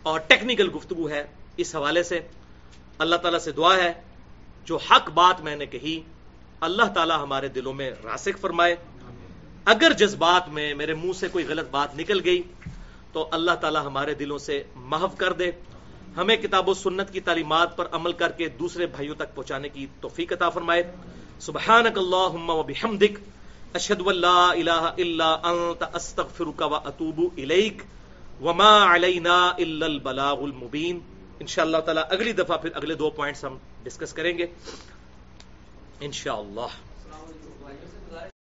اور 0.03 0.19
ٹیکنیکل 0.19 0.69
گفتگو 0.75 1.09
ہے۔ 1.09 1.23
اس 1.57 1.75
حوالے 1.75 2.03
سے 2.03 2.19
اللہ 3.01 3.15
تعالیٰ 3.15 3.39
سے 3.39 3.51
دعا 3.51 3.75
ہے، 3.75 3.93
جو 4.65 4.77
حق 4.77 5.09
بات 5.09 5.41
میں 5.41 5.55
نے 5.55 5.65
کہی، 5.65 6.01
اللہ 6.59 6.83
تعالیٰ 6.83 7.17
ہمارے 7.17 7.47
دلوں 7.47 7.73
میں 7.73 7.91
راسک 8.03 8.39
فرمائے۔ 8.41 8.75
اگر 9.65 9.93
جذبات 9.93 10.49
میں 10.49 10.73
میرے 10.73 10.93
منہ 10.93 11.11
سے 11.13 11.27
کوئی 11.27 11.45
غلط 11.47 11.69
بات 11.71 11.99
نکل 11.99 12.21
گئی، 12.25 12.41
تو 13.13 13.29
اللہ 13.31 13.51
تعالی 13.51 13.79
ہمارے 13.85 14.13
دلوں 14.13 14.37
سے 14.37 14.63
محف 14.75 15.17
کر 15.17 15.33
دے۔ 15.33 15.51
ہمیں 16.17 16.35
کتاب 16.35 16.69
و 16.69 16.73
سنت 16.73 17.13
کی 17.13 17.19
تعلیمات 17.19 17.77
پر 17.77 17.87
عمل 17.91 18.11
کر 18.11 18.31
کے 18.31 18.49
دوسرے 18.49 18.85
بھائیوں 18.85 19.15
تک 19.15 19.35
پہنچانے 19.35 19.69
کی 19.69 19.87
توفیق 20.01 20.33
عطا 20.33 20.49
فرمائے۔ 20.49 20.95
سبحانک 21.39 21.97
اللہم 21.97 22.49
و 22.49 22.63
بحمدک، 22.63 23.19
اشہد 23.73 24.01
و 24.01 24.09
الہ 24.09 24.91
الا 24.97 25.33
انت، 25.33 25.95
استغفرک 25.95 26.61
و 26.71 26.75
اتوب 26.75 27.21
الیک۔ 27.37 27.81
وما 28.41 28.95
علینا 28.95 29.47
الا 29.47 29.85
البلاغ 29.85 30.43
المبین۔ 30.43 30.99
انشاءاللہ 31.41 31.77
تعالی 31.77 32.01
اگلی 32.09 32.33
دفعہ 32.33 32.57
پھر 32.57 32.69
اگلے 32.73 32.95
دو 32.95 33.09
پوائنٹس 33.09 33.43
ہم 33.45 33.57
ڈسکس 33.83 34.13
کریں 34.13 34.37
گے. 34.37 34.45
انشاءاللہ. 35.99 36.67